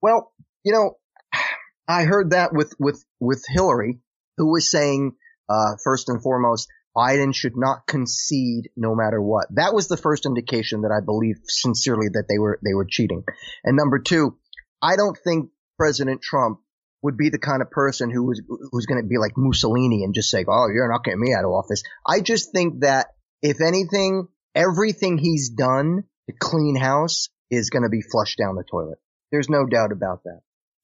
Well, 0.00 0.32
you 0.64 0.72
know, 0.72 0.96
I 1.90 2.04
heard 2.04 2.30
that 2.30 2.52
with 2.52 2.72
with 2.78 3.04
with 3.18 3.44
Hillary, 3.48 3.98
who 4.36 4.52
was 4.52 4.70
saying 4.70 5.16
uh, 5.48 5.74
first 5.82 6.08
and 6.08 6.22
foremost, 6.22 6.68
Biden 6.96 7.34
should 7.34 7.56
not 7.56 7.86
concede 7.86 8.70
no 8.76 8.94
matter 8.94 9.20
what. 9.20 9.46
That 9.54 9.74
was 9.74 9.88
the 9.88 9.96
first 9.96 10.24
indication 10.24 10.82
that 10.82 10.92
I 10.92 11.04
believe 11.04 11.36
sincerely 11.44 12.06
that 12.12 12.26
they 12.28 12.38
were 12.38 12.60
they 12.64 12.74
were 12.74 12.86
cheating. 12.88 13.24
And 13.64 13.76
number 13.76 13.98
two, 13.98 14.38
I 14.80 14.94
don't 14.94 15.18
think 15.24 15.50
President 15.78 16.22
Trump 16.22 16.60
would 17.02 17.16
be 17.16 17.30
the 17.30 17.38
kind 17.38 17.60
of 17.60 17.72
person 17.72 18.08
who 18.08 18.24
was 18.24 18.40
who's 18.70 18.86
going 18.86 19.02
to 19.02 19.08
be 19.08 19.18
like 19.18 19.32
Mussolini 19.36 20.04
and 20.04 20.14
just 20.14 20.30
say, 20.30 20.44
"Oh, 20.46 20.68
you're 20.72 20.90
not 20.90 21.02
getting 21.02 21.20
me 21.20 21.34
out 21.34 21.44
of 21.44 21.50
office." 21.50 21.82
I 22.06 22.20
just 22.20 22.52
think 22.52 22.82
that 22.82 23.08
if 23.42 23.60
anything, 23.60 24.28
everything 24.54 25.18
he's 25.18 25.50
done 25.50 26.04
to 26.28 26.36
clean 26.38 26.76
house 26.76 27.30
is 27.50 27.70
going 27.70 27.82
to 27.82 27.88
be 27.88 28.02
flushed 28.02 28.38
down 28.38 28.54
the 28.54 28.64
toilet. 28.70 28.98
There's 29.32 29.48
no 29.48 29.66
doubt 29.66 29.90
about 29.90 30.22
that. 30.22 30.40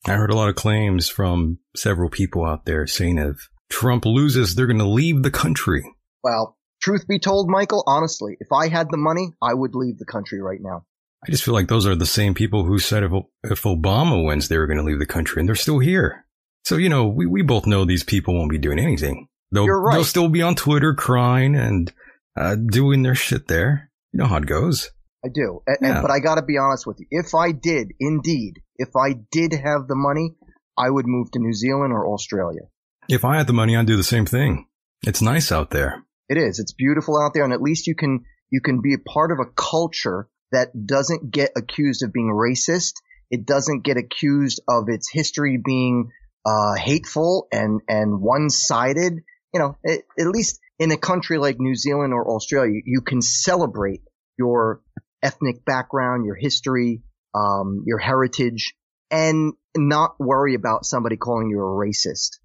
I 0.08 0.14
heard 0.14 0.30
a 0.30 0.36
lot 0.36 0.48
of 0.48 0.54
claims 0.54 1.08
from 1.08 1.58
several 1.75 2.10
people 2.10 2.44
out 2.44 2.64
there 2.64 2.86
saying 2.86 3.18
if 3.18 3.48
Trump 3.70 4.04
loses, 4.06 4.54
they're 4.54 4.66
going 4.66 4.78
to 4.78 4.84
leave 4.86 5.22
the 5.22 5.30
country. 5.30 5.84
Well, 6.22 6.56
truth 6.80 7.06
be 7.08 7.18
told, 7.18 7.48
Michael, 7.50 7.82
honestly, 7.86 8.36
if 8.40 8.48
I 8.52 8.68
had 8.68 8.88
the 8.90 8.96
money, 8.96 9.32
I 9.42 9.54
would 9.54 9.75
leave 9.75 9.98
the 9.98 10.04
country 10.04 10.40
right 10.40 10.60
now. 10.60 10.84
I 11.26 11.30
just 11.30 11.42
feel 11.42 11.54
like 11.54 11.68
those 11.68 11.86
are 11.86 11.96
the 11.96 12.06
same 12.06 12.34
people 12.34 12.64
who 12.64 12.78
said 12.78 13.02
if, 13.02 13.10
if 13.44 13.62
Obama 13.62 14.25
wins, 14.25 14.48
they 14.48 14.58
were 14.58 14.66
going 14.66 14.78
to 14.78 14.84
leave 14.84 14.98
the 15.00 15.06
country, 15.06 15.40
and 15.40 15.48
they're 15.48 15.56
still 15.56 15.80
here. 15.80 16.25
So, 16.64 16.76
you 16.76 16.88
know, 16.88 17.06
we, 17.06 17.26
we 17.26 17.42
both 17.42 17.66
know 17.66 17.84
these 17.84 18.04
people 18.04 18.34
won't 18.34 18.50
be 18.50 18.58
doing 18.58 18.78
anything. 18.78 19.28
They'll, 19.50 19.64
You're 19.64 19.80
right. 19.80 19.94
they'll 19.94 20.04
still 20.04 20.28
be 20.28 20.42
on 20.42 20.54
Twitter 20.56 20.94
crying 20.94 21.54
and 21.56 21.92
uh, 22.36 22.56
doing 22.56 23.02
their 23.02 23.14
shit 23.14 23.48
there. 23.48 23.90
You 24.12 24.18
know 24.18 24.26
how 24.26 24.36
it 24.36 24.46
goes. 24.46 24.90
I 25.25 25.28
do. 25.32 25.62
And- 25.66 25.78
Yeah. 25.82 26.02
but 26.02 26.10
I 26.10 26.20
gotta 26.20 26.42
be 26.42 26.58
honest 26.58 26.86
with 26.86 26.98
you. 27.00 27.06
If 27.10 27.34
I 27.34 27.52
did, 27.52 27.92
indeed, 27.98 28.60
if 28.78 28.97
I 28.97 29.14
did 29.30 29.52
have 29.52 29.88
the 29.88 29.95
money, 29.95 30.35
I 30.78 30.90
would 30.90 31.06
move 31.06 31.30
to 31.33 31.38
New 31.38 31.52
Zealand 31.52 31.92
or 31.92 32.12
Australia. 32.12 32.62
If 33.09 33.25
I 33.25 33.37
had 33.37 33.47
the 33.47 33.52
money, 33.52 33.76
I'd 33.76 33.87
do 33.87 33.97
the 33.97 34.04
same 34.04 34.26
thing. 34.26 34.66
It's 35.06 35.23
nice 35.23 35.52
out 35.52 35.71
there. 35.71 36.02
It 36.28 36.38
is. 36.38 36.59
It's 36.59 36.73
beautiful 36.73 37.21
out 37.21 37.33
there, 37.35 37.45
and 37.45 37.52
at 37.52 37.62
least 37.62 37.87
you 37.87 37.95
can 37.95 38.25
you 38.50 38.61
can 38.61 38.80
be 38.80 38.95
a 38.95 38.99
part 38.99 39.33
of 39.33 39.38
a 39.38 39.50
culture 39.50 40.28
that 40.52 40.87
doesn't 40.87 41.30
get 41.30 41.52
accused 41.56 42.02
of 42.02 42.12
being 42.12 42.30
racist. 42.33 42.95
It 43.30 43.47
doesn't 43.47 43.85
get 43.85 43.97
accused 43.97 44.61
of 44.68 44.88
its 44.88 45.09
history 45.11 45.61
being 45.64 46.11
uh, 46.45 46.75
hateful 46.75 47.49
and 47.52 47.80
and 47.88 48.21
one 48.21 48.50
sided. 48.50 49.14
You 49.52 49.61
know, 49.61 49.78
it, 49.83 50.04
at 50.18 50.26
least 50.26 50.61
in 50.78 50.90
a 50.90 50.97
country 50.97 51.38
like 51.38 51.59
New 51.59 51.75
Zealand 51.75 52.12
or 52.12 52.28
Australia, 52.28 52.80
you 52.85 53.00
can 53.00 53.23
celebrate 53.23 54.02
your 54.38 54.83
ethnic 55.23 55.64
background, 55.64 56.26
your 56.26 56.35
history, 56.35 57.02
um, 57.37 57.83
your 57.87 57.99
heritage, 57.99 58.75
and 59.11 59.52
not 59.76 60.16
worry 60.19 60.55
about 60.55 60.87
somebody 60.87 61.16
calling 61.16 61.50
you 61.50 61.59
a 61.59 61.62
racist. 61.62 62.38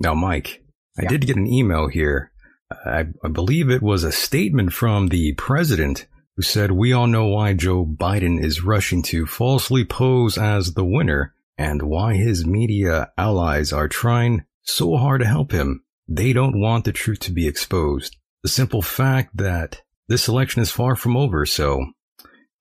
Now, 0.00 0.14
Mike, 0.14 0.64
I 0.98 1.04
did 1.04 1.26
get 1.26 1.36
an 1.36 1.46
email 1.46 1.88
here. 1.88 2.32
I, 2.70 3.06
I 3.22 3.28
believe 3.28 3.68
it 3.68 3.82
was 3.82 4.04
a 4.04 4.12
statement 4.12 4.72
from 4.72 5.08
the 5.08 5.34
president 5.34 6.06
who 6.36 6.42
said, 6.42 6.70
we 6.70 6.92
all 6.92 7.06
know 7.06 7.26
why 7.26 7.52
Joe 7.52 7.84
Biden 7.84 8.42
is 8.42 8.62
rushing 8.62 9.02
to 9.04 9.26
falsely 9.26 9.84
pose 9.84 10.38
as 10.38 10.72
the 10.72 10.84
winner 10.84 11.34
and 11.58 11.82
why 11.82 12.14
his 12.14 12.46
media 12.46 13.12
allies 13.18 13.72
are 13.72 13.88
trying 13.88 14.44
so 14.62 14.96
hard 14.96 15.20
to 15.20 15.26
help 15.26 15.52
him. 15.52 15.84
They 16.08 16.32
don't 16.32 16.60
want 16.60 16.84
the 16.84 16.92
truth 16.92 17.20
to 17.20 17.32
be 17.32 17.46
exposed. 17.46 18.16
The 18.42 18.48
simple 18.48 18.82
fact 18.82 19.36
that 19.36 19.82
this 20.08 20.28
election 20.28 20.62
is 20.62 20.70
far 20.70 20.96
from 20.96 21.16
over. 21.16 21.44
So, 21.44 21.84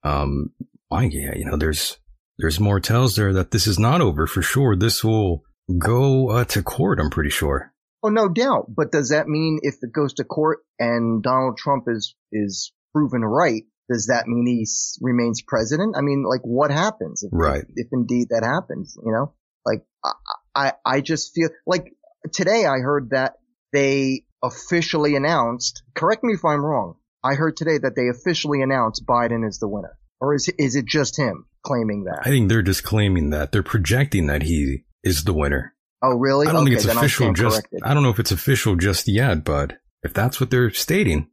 um, 0.04 0.52
I, 0.92 1.04
yeah, 1.04 1.36
you 1.36 1.46
know, 1.46 1.58
there's, 1.58 1.98
there's 2.38 2.60
more 2.60 2.80
tells 2.80 3.16
there 3.16 3.34
that 3.34 3.52
this 3.52 3.68
is 3.68 3.78
not 3.78 4.02
over 4.02 4.26
for 4.28 4.42
sure. 4.42 4.76
This 4.76 5.04
will 5.04 5.44
go 5.78 6.30
uh, 6.30 6.46
to 6.46 6.64
court, 6.64 7.00
I'm 7.00 7.12
pretty 7.12 7.30
sure. 7.30 7.72
Oh, 8.02 8.10
no 8.10 8.30
doubt. 8.30 8.68
But 8.76 8.92
does 8.92 9.10
that 9.10 9.28
mean 9.28 9.60
if 9.62 9.76
it 9.82 9.94
goes 9.94 10.14
to 10.16 10.24
court 10.24 10.60
and 10.80 11.22
Donald 11.22 11.58
Trump 11.58 11.84
is, 11.88 12.16
is 12.32 12.72
proven 12.94 13.22
right, 13.22 13.64
does 13.92 14.08
that 14.08 14.28
mean 14.28 14.46
he 14.48 14.66
remains 15.02 15.42
president? 15.42 15.96
I 15.98 16.02
mean, 16.02 16.24
like 16.24 16.42
what 16.42 16.72
happens 16.72 17.24
if, 17.24 17.30
right. 17.34 17.62
if, 17.62 17.68
if 17.76 17.88
indeed 17.92 18.28
that 18.30 18.44
happens, 18.44 18.98
you 19.04 19.12
know, 19.12 19.34
like 19.66 19.84
I, 20.04 20.14
I, 20.56 20.74
I 20.86 21.02
just 21.02 21.34
feel 21.34 21.50
like 21.68 21.94
today 22.32 22.66
I 22.66 22.80
heard 22.80 23.10
that 23.12 23.34
they 23.74 24.24
officially 24.44 25.16
announced, 25.16 25.84
correct 25.96 26.24
me 26.24 26.34
if 26.34 26.46
I'm 26.46 26.64
wrong. 26.64 26.96
I 27.24 27.36
heard 27.36 27.58
today 27.58 27.78
that 27.78 27.96
they 27.96 28.08
officially 28.08 28.62
announced 28.62 29.06
Biden 29.06 29.48
is 29.48 29.60
the 29.60 29.68
winner. 29.68 29.98
Or 30.22 30.36
is, 30.36 30.50
is 30.58 30.76
it 30.76 30.86
just 30.86 31.18
him 31.18 31.46
claiming 31.64 32.06
that? 32.06 32.22
I 32.22 32.30
think 32.30 32.50
they're 32.50 32.62
just 32.62 32.84
claiming 32.84 33.30
that. 33.30 33.52
They're 33.52 33.64
projecting 33.64 34.28
that 34.28 34.44
he 34.44 34.84
is 35.04 35.24
the 35.24 35.34
winner. 35.34 35.74
Oh, 36.02 36.16
really? 36.16 36.48
I 36.48 36.52
don't 36.52 36.64
okay, 36.64 36.76
think 36.76 36.86
it's 36.86 36.96
official 36.96 37.34
just, 37.34 37.56
corrected. 37.56 37.82
I 37.84 37.94
don't 37.94 38.04
know 38.04 38.10
if 38.10 38.20
it's 38.20 38.32
official 38.32 38.76
just 38.76 39.08
yet, 39.08 39.44
but 39.44 39.78
if 40.04 40.14
that's 40.14 40.40
what 40.40 40.50
they're 40.50 40.72
stating, 40.72 41.30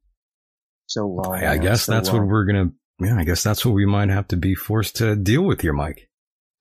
so 0.86 1.06
long. 1.06 1.34
I, 1.34 1.52
I 1.52 1.58
guess 1.58 1.82
so 1.82 1.92
that's 1.92 2.10
what 2.10 2.26
we're 2.26 2.44
going 2.44 2.68
to, 2.68 3.06
yeah, 3.06 3.16
I 3.16 3.24
guess 3.24 3.42
that's 3.42 3.64
what 3.64 3.74
we 3.74 3.86
might 3.86 4.08
have 4.08 4.28
to 4.28 4.36
be 4.36 4.54
forced 4.54 4.96
to 4.96 5.16
deal 5.16 5.42
with 5.42 5.60
here, 5.60 5.72
Mike. 5.72 6.08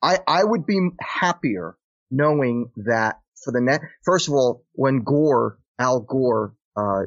I, 0.02 0.20
I 0.28 0.44
would 0.44 0.66
be 0.66 0.90
happier 1.00 1.78
knowing 2.12 2.72
that 2.78 3.20
for 3.44 3.52
the 3.52 3.62
net. 3.62 3.82
First 4.04 4.28
of 4.28 4.34
all, 4.34 4.66
when 4.74 5.04
Gore, 5.04 5.58
Al 5.80 6.02
Gore, 6.02 6.56
uh, 6.76 7.04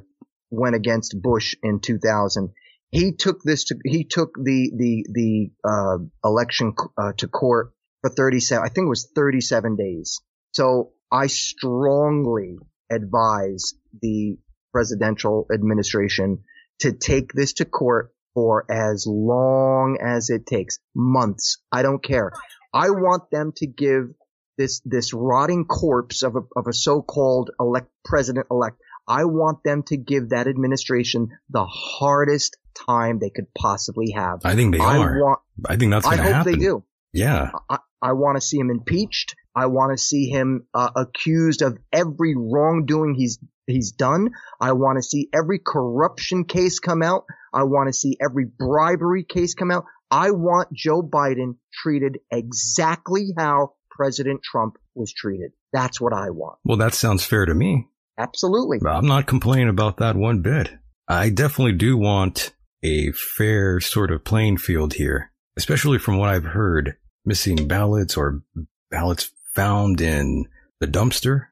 went 0.51 0.75
against 0.75 1.21
Bush 1.21 1.55
in 1.63 1.81
2000, 1.81 2.51
he 2.91 3.13
took 3.13 3.43
this 3.43 3.65
to, 3.65 3.77
he 3.85 4.05
took 4.05 4.35
the, 4.35 4.73
the, 4.77 5.07
the, 5.13 5.51
uh, 5.69 5.99
election, 6.25 6.75
uh, 6.97 7.13
to 7.19 7.29
court 7.29 7.73
for 8.01 8.11
37, 8.11 8.65
I 8.65 8.69
think 8.69 8.87
it 8.87 8.89
was 8.89 9.09
37 9.15 9.77
days. 9.77 10.21
So 10.53 10.93
I 11.11 11.27
strongly 11.27 12.57
advise 12.91 13.75
the 14.01 14.39
presidential 14.73 15.47
administration 15.53 16.45
to 16.81 16.93
take 16.93 17.33
this 17.33 17.55
to 17.55 17.65
court 17.65 18.13
for 18.35 18.71
as 18.71 19.05
long 19.07 19.99
as 20.01 20.31
it 20.31 20.47
takes 20.47 20.79
months. 20.95 21.59
I 21.73 21.83
don't 21.83 22.03
care. 22.03 22.31
I 22.73 22.91
want 22.91 23.31
them 23.31 23.53
to 23.57 23.67
give 23.67 24.11
this, 24.57 24.81
this 24.85 25.13
rotting 25.13 25.65
corpse 25.65 26.23
of 26.23 26.37
a, 26.37 26.41
of 26.57 26.67
a 26.69 26.73
so-called 26.73 27.51
elect 27.59 27.89
president 28.05 28.47
elect. 28.51 28.77
I 29.09 29.25
want 29.25 29.65
them 29.65 29.83
to 29.85 29.97
give 29.97 30.31
that 30.31 30.47
administration 30.47 31.31
the 31.49 31.65
hardest 31.65 32.57
time 32.87 33.19
they 33.19 33.31
could 33.31 33.47
possibly 33.57 34.13
have. 34.13 34.41
I 34.45 34.55
think 34.55 34.75
they 34.75 34.81
I 34.81 34.99
are. 34.99 35.19
want, 35.19 35.41
I 35.67 35.77
think 35.77 35.91
that's 35.91 36.05
going 36.05 36.19
to 36.19 36.23
happen. 36.23 36.35
I 36.35 36.37
hope 36.39 36.47
they 36.47 36.61
do. 36.61 36.85
Yeah. 37.13 37.51
I, 37.71 37.79
I 38.03 38.13
want 38.13 38.37
to 38.37 38.41
see 38.41 38.59
him 38.59 38.71
impeached. 38.71 39.35
I 39.57 39.67
want 39.67 39.97
to 39.97 39.99
see 40.03 40.29
him 40.29 40.67
uh, 40.75 40.91
accused 40.95 41.63
of 41.63 41.79
every 41.93 42.35
wrongdoing 42.37 43.15
he's 43.15 43.39
he's 43.67 43.93
done. 43.93 44.31
I 44.61 44.73
want 44.73 44.99
to 44.99 45.03
see 45.03 45.29
every 45.35 45.59
corruption 45.59 46.45
case 46.45 46.79
come 46.79 47.03
out. 47.03 47.25
I 47.53 47.65
want 47.65 47.89
to 47.89 47.93
see 47.93 48.17
every 48.21 48.45
bribery 48.47 49.25
case 49.25 49.55
come 49.55 49.71
out. 49.71 49.85
I 50.11 50.31
want 50.31 50.73
Joe 50.73 51.03
Biden 51.03 51.57
treated 51.73 52.19
exactly 52.31 53.33
how 53.37 53.73
President 53.91 54.43
Trump 54.43 54.79
was 54.95 55.13
treated. 55.13 55.53
That's 55.73 56.01
what 56.01 56.13
I 56.13 56.31
want. 56.31 56.59
Well, 56.65 56.79
that 56.79 56.95
sounds 56.95 57.25
fair 57.25 57.45
to 57.45 57.55
me. 57.55 57.89
Absolutely. 58.19 58.79
I'm 58.87 59.07
not 59.07 59.27
complaining 59.27 59.69
about 59.69 59.99
that 59.99 60.17
one 60.17 60.43
bit. 60.43 60.71
I 61.07 61.31
definitely 61.31 61.73
do 61.73 61.97
want 61.97 62.53
a 62.83 63.13
fair 63.13 63.81
sort 63.81 64.11
of 64.11 64.25
playing 64.25 64.59
field 64.59 64.95
here, 64.95 65.33
especially 65.57 65.99
from 65.99 66.19
what 66.19 66.29
I've 66.29 66.45
heard. 66.45 66.97
Missing 67.25 67.69
ballots 67.69 68.17
or 68.17 68.43
ballots 68.91 69.31
found 69.55 70.01
in 70.01 70.47
the 70.81 70.87
dumpster, 70.87 71.47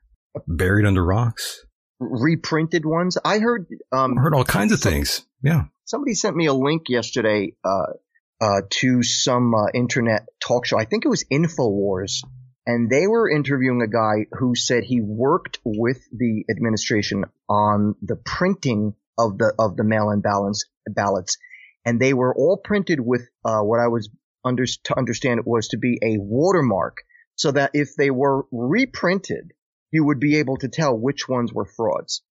buried 0.46 0.86
under 0.86 1.04
rocks. 1.04 1.64
Reprinted 1.98 2.86
ones. 2.86 3.18
I 3.24 3.38
heard. 3.38 3.66
Um, 3.92 4.16
I 4.16 4.22
heard 4.22 4.34
all 4.34 4.44
kinds 4.44 4.72
of 4.72 4.80
things. 4.80 5.26
Yeah. 5.42 5.64
Somebody 5.84 6.14
sent 6.14 6.34
me 6.34 6.46
a 6.46 6.54
link 6.54 6.88
yesterday 6.88 7.54
uh, 7.64 7.92
uh, 8.40 8.62
to 8.70 9.02
some 9.02 9.54
uh, 9.54 9.66
internet 9.74 10.26
talk 10.40 10.66
show. 10.66 10.78
I 10.78 10.84
think 10.84 11.04
it 11.04 11.08
was 11.08 11.24
Infowars, 11.30 12.22
and 12.66 12.90
they 12.90 13.06
were 13.06 13.30
interviewing 13.30 13.80
a 13.80 13.88
guy 13.88 14.26
who 14.32 14.54
said 14.54 14.84
he 14.84 15.00
worked 15.00 15.60
with 15.64 15.98
the 16.12 16.44
administration 16.50 17.24
on 17.48 17.94
the 18.02 18.16
printing 18.16 18.94
of 19.18 19.38
the 19.38 19.54
of 19.58 19.76
the 19.76 19.84
mail-in 19.84 20.20
ballots, 20.20 20.66
ballots, 20.88 21.38
and 21.84 22.00
they 22.00 22.12
were 22.12 22.34
all 22.34 22.60
printed 22.62 23.00
with 23.00 23.22
uh, 23.44 23.60
what 23.60 23.80
I 23.80 23.88
was 23.88 24.10
under, 24.44 24.66
to 24.66 24.98
understand 24.98 25.40
it 25.40 25.46
was 25.46 25.68
to 25.68 25.78
be 25.78 25.98
a 26.02 26.18
watermark, 26.18 26.98
so 27.36 27.52
that 27.52 27.70
if 27.74 27.90
they 27.96 28.10
were 28.10 28.46
reprinted, 28.50 29.52
you 29.90 30.04
would 30.04 30.20
be 30.20 30.36
able 30.36 30.56
to 30.58 30.68
tell 30.68 30.96
which 30.96 31.28
ones 31.28 31.52
were 31.52 31.64
frauds. 31.64 32.22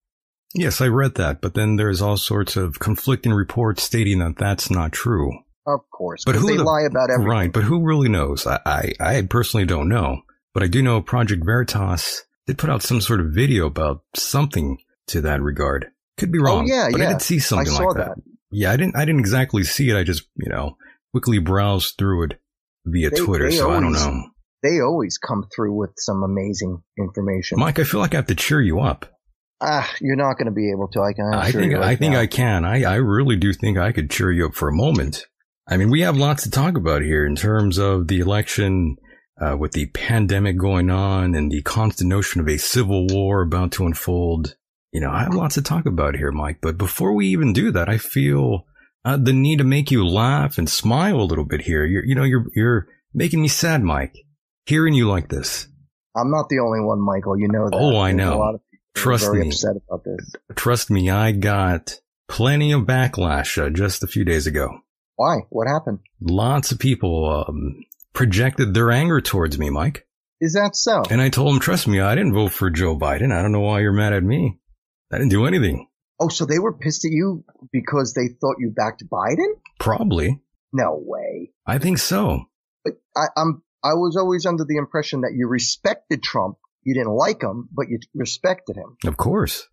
Yes, 0.54 0.80
I 0.80 0.88
read 0.88 1.16
that, 1.16 1.42
but 1.42 1.54
then 1.54 1.76
there's 1.76 2.02
all 2.02 2.18
sorts 2.18 2.56
of 2.56 2.80
conflicting 2.80 3.34
reports 3.34 3.84
stating 3.84 4.20
that 4.20 4.38
that's 4.38 4.70
not 4.70 4.92
true. 4.92 5.32
Of 5.68 5.82
course, 5.90 6.24
but 6.26 6.36
who 6.36 6.48
they 6.48 6.58
the- 6.58 6.64
lie 6.64 6.84
about 6.84 7.10
everything. 7.10 7.30
Right, 7.30 7.52
but 7.52 7.64
who 7.64 7.84
really 7.84 8.08
knows? 8.08 8.46
I, 8.46 8.60
I, 8.66 8.94
I 9.00 9.22
personally 9.24 9.66
don't 9.66 9.90
know, 9.90 10.22
but 10.56 10.64
I 10.64 10.68
do 10.68 10.82
know 10.82 11.02
Project 11.02 11.46
Veritas 11.46 12.24
did 12.48 12.58
put 12.58 12.70
out 12.72 12.82
some 12.82 13.02
sort 13.02 13.20
of 13.20 13.28
video 13.28 13.68
about 13.68 14.02
something 14.16 14.78
to 15.08 15.22
that 15.22 15.42
regard. 15.42 15.88
Could 16.18 16.32
be 16.32 16.40
wrong. 16.40 16.64
Oh, 16.72 16.74
yeah, 16.74 16.88
but 16.92 17.02
I 17.02 17.12
did 17.12 17.22
see 17.22 17.40
something 17.40 17.72
I 17.74 17.84
like 17.84 17.98
that. 17.98 18.16
Yeah, 18.52 18.72
I 18.72 18.78
didn't. 18.78 18.96
I 18.96 19.04
didn't 19.06 19.20
exactly 19.20 19.64
see 19.64 19.90
it. 19.90 19.98
I 19.98 20.04
just, 20.04 20.24
you 20.38 20.50
know, 20.50 20.78
quickly 21.12 21.40
browsed 21.40 21.96
through 21.98 22.24
it 22.24 22.40
via 22.86 23.10
They- 23.10 23.18
Twitter. 23.18 23.50
they 23.50 23.56
so 23.58 23.70
I 23.70 23.80
don't 23.82 23.92
know, 23.92 24.24
They 24.64 24.80
always 24.80 25.18
come 25.18 25.44
through 25.54 25.74
with 25.78 25.92
some 25.98 26.24
amazing 26.24 26.82
information. 26.98 27.60
Mike. 27.60 27.78
I 27.80 27.84
feel 27.84 28.00
like 28.00 28.14
I 28.14 28.18
have 28.18 28.28
to 28.28 28.36
cheer 28.36 28.62
you 28.62 28.80
up. 28.80 29.06
Ah, 29.62 29.90
you're 30.00 30.16
not 30.16 30.38
going 30.38 30.46
to 30.48 30.52
be 30.54 30.72
able 30.72 30.88
to. 30.90 31.02
I 31.02 31.14
can. 31.14 31.34
I 31.34 31.52
think 31.52 31.74
right 31.74 31.84
I 31.84 31.96
think 31.96 32.14
now. 32.14 32.20
I 32.22 32.28
can. 32.28 32.66
I, 32.66 32.84
I 32.84 32.96
really 32.96 33.36
do 33.36 33.52
think 33.54 33.78
I 33.78 33.92
could 33.92 34.10
cheer 34.10 34.32
you 34.32 34.46
up 34.48 34.54
for 34.56 34.70
a 34.70 34.74
moment. 34.76 35.26
I 35.68 35.78
mean, 35.78 35.90
we 35.90 36.02
have 36.02 36.16
lots 36.18 36.44
to 36.44 36.52
talk 36.52 36.78
about 36.78 37.02
here 37.02 37.26
in 37.26 37.36
terms 37.36 37.78
of 37.78 38.08
the 38.08 38.20
election, 38.20 38.98
uh, 39.40 39.56
with 39.58 39.74
the 39.74 39.88
pandemic 39.88 40.58
going 40.58 40.90
on 40.90 41.36
and 41.36 41.52
the 41.52 41.62
constant 41.62 42.10
notion 42.10 42.42
of 42.42 42.48
a 42.48 42.58
civil 42.58 43.08
war 43.08 43.42
about 43.42 43.72
to 43.74 43.86
unfold. 43.86 44.56
You 44.92 45.02
know, 45.02 45.12
I 45.12 45.24
have 45.24 45.36
lots 45.36 45.56
to 45.56 45.62
talk 45.62 45.86
about 45.86 46.16
here, 46.16 46.32
Mike. 46.32 46.60
But 46.62 46.78
before 46.78 47.14
we 47.14 47.28
even 47.28 47.52
do 47.52 47.72
that, 47.72 47.90
I 47.90 47.98
feel 47.98 48.66
uh, 49.04 49.18
the 49.18 49.34
need 49.34 49.58
to 49.58 49.66
make 49.66 49.92
you 49.92 50.08
laugh 50.08 50.58
and 50.58 50.70
smile 50.70 51.20
a 51.20 51.24
little 51.28 51.44
bit 51.46 51.62
here. 51.62 51.86
You're, 51.86 52.06
you 52.06 52.16
know, 52.16 52.24
you're 52.24 52.46
you're 52.56 52.88
making 53.14 53.42
me 53.42 53.48
sad, 53.50 53.84
Mike. 53.84 54.16
Hearing 54.66 54.94
you 54.94 55.08
like 55.10 55.28
this. 55.30 55.68
I'm 56.16 56.32
not 56.32 56.48
the 56.50 56.60
only 56.60 56.80
one, 56.80 57.02
Michael. 57.02 57.38
You 57.38 57.50
know 57.50 57.70
that. 57.70 57.76
Oh, 57.76 57.98
I 57.98 58.14
There's 58.14 58.18
know. 58.18 58.36
A 58.36 58.40
lot 58.40 58.56
of 58.56 58.62
people 58.72 58.80
who 58.94 59.00
are 59.00 59.04
Trust 59.04 59.34
me. 59.34 59.48
upset 59.48 59.76
about 59.90 60.06
this. 60.06 60.34
Trust 60.56 60.90
me, 60.90 61.10
I 61.10 61.34
got 61.34 62.00
plenty 62.30 62.72
of 62.72 62.84
backlash 62.84 63.62
uh, 63.62 63.70
just 63.70 64.02
a 64.02 64.08
few 64.08 64.24
days 64.24 64.48
ago. 64.48 64.80
Why? 65.18 65.40
What 65.50 65.68
happened? 65.68 66.00
lots 66.22 66.72
of 66.72 66.80
people 66.80 67.46
um, 67.48 67.84
projected 68.16 68.74
their 68.74 68.92
anger 68.92 69.22
towards 69.22 69.60
me, 69.60 69.70
Mike. 69.70 70.08
Is 70.42 70.54
that 70.54 70.76
so? 70.76 71.04
And 71.10 71.22
I 71.22 71.30
told 71.30 71.54
them, 71.54 71.60
trust 71.60 71.88
me, 71.88 72.00
I 72.00 72.16
didn't 72.16 72.34
vote 72.34 72.52
for 72.52 72.70
Joe 72.70 72.98
Biden. 72.98 73.32
I 73.32 73.42
don't 73.42 73.52
know 73.52 73.62
why 73.62 73.82
you're 73.82 73.94
mad 73.94 74.14
at 74.14 74.24
me. 74.24 74.60
I 75.14 75.18
didn't 75.18 75.32
do 75.32 75.46
anything. 75.46 75.88
oh, 76.20 76.30
so 76.30 76.46
they 76.46 76.60
were 76.60 76.74
pissed 76.74 77.06
at 77.06 77.12
you 77.12 77.44
because 77.72 78.14
they 78.14 78.30
thought 78.42 78.56
you 78.60 78.74
backed 78.76 79.04
Biden? 79.10 79.54
Probably. 79.80 80.42
No 80.74 81.00
way. 81.00 81.52
I 81.66 81.78
think 81.78 82.00
so. 82.00 82.46
But 82.84 82.94
I, 83.16 83.28
I'm. 83.38 83.62
I 83.84 83.94
was 83.94 84.18
always 84.18 84.46
under 84.48 84.66
the 84.66 84.78
impression 84.78 85.22
that 85.22 85.34
you 85.36 85.48
respected 85.48 86.24
Trump. 86.24 86.58
You 86.84 86.96
didn't 86.96 87.14
like 87.14 87.42
him, 87.42 87.70
but 87.72 87.88
you 87.88 88.00
respected 88.16 88.76
him. 88.76 88.98
Of 89.06 89.16
course. 89.16 89.68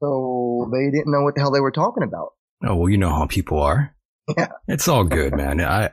So 0.00 0.68
they 0.72 0.90
didn't 0.90 1.12
know 1.12 1.22
what 1.22 1.34
the 1.36 1.40
hell 1.40 1.52
they 1.52 1.60
were 1.60 1.70
talking 1.70 2.02
about. 2.02 2.32
Oh, 2.64 2.74
well, 2.76 2.88
you 2.88 2.98
know 2.98 3.10
how 3.10 3.26
people 3.26 3.60
are. 3.60 3.94
Yeah. 4.38 4.48
It's 4.66 4.88
all 4.88 5.04
good, 5.04 5.34
man. 5.36 5.60
I, 5.60 5.90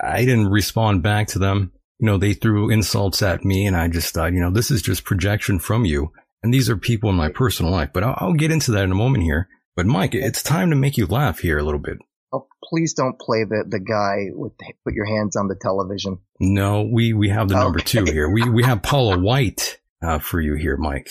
I, 0.00 0.24
didn't 0.24 0.48
respond 0.48 1.02
back 1.02 1.28
to 1.28 1.38
them. 1.38 1.72
You 1.98 2.06
know, 2.06 2.18
they 2.18 2.34
threw 2.34 2.70
insults 2.70 3.22
at 3.22 3.44
me 3.44 3.66
and 3.66 3.76
I 3.76 3.88
just 3.88 4.12
thought, 4.14 4.32
you 4.32 4.40
know, 4.40 4.50
this 4.50 4.70
is 4.70 4.82
just 4.82 5.04
projection 5.04 5.58
from 5.58 5.84
you. 5.84 6.12
And 6.42 6.52
these 6.52 6.68
are 6.68 6.76
people 6.76 7.08
in 7.10 7.16
my 7.16 7.28
personal 7.28 7.72
life, 7.72 7.90
but 7.92 8.04
I'll, 8.04 8.14
I'll 8.18 8.34
get 8.34 8.50
into 8.50 8.72
that 8.72 8.84
in 8.84 8.92
a 8.92 8.96
moment 8.96 9.24
here. 9.24 9.48
But 9.76 9.86
Mike, 9.86 10.14
it's 10.14 10.42
time 10.42 10.70
to 10.70 10.76
make 10.76 10.96
you 10.96 11.06
laugh 11.06 11.40
here 11.40 11.58
a 11.58 11.62
little 11.62 11.80
bit. 11.80 11.98
Oh, 12.32 12.46
please 12.62 12.94
don't 12.94 13.18
play 13.18 13.44
the 13.44 13.64
the 13.66 13.78
guy 13.78 14.30
with 14.32 14.52
put 14.84 14.94
your 14.94 15.06
hands 15.06 15.36
on 15.36 15.48
the 15.48 15.56
television. 15.60 16.18
No, 16.40 16.82
we, 16.82 17.12
we 17.12 17.28
have 17.28 17.48
the 17.48 17.54
number 17.54 17.78
two 17.78 18.04
here. 18.04 18.28
We, 18.28 18.48
we 18.48 18.64
have 18.64 18.82
Paula 18.82 19.18
White, 19.18 19.80
uh, 20.02 20.18
for 20.18 20.40
you 20.40 20.54
here, 20.54 20.76
Mike. 20.76 21.10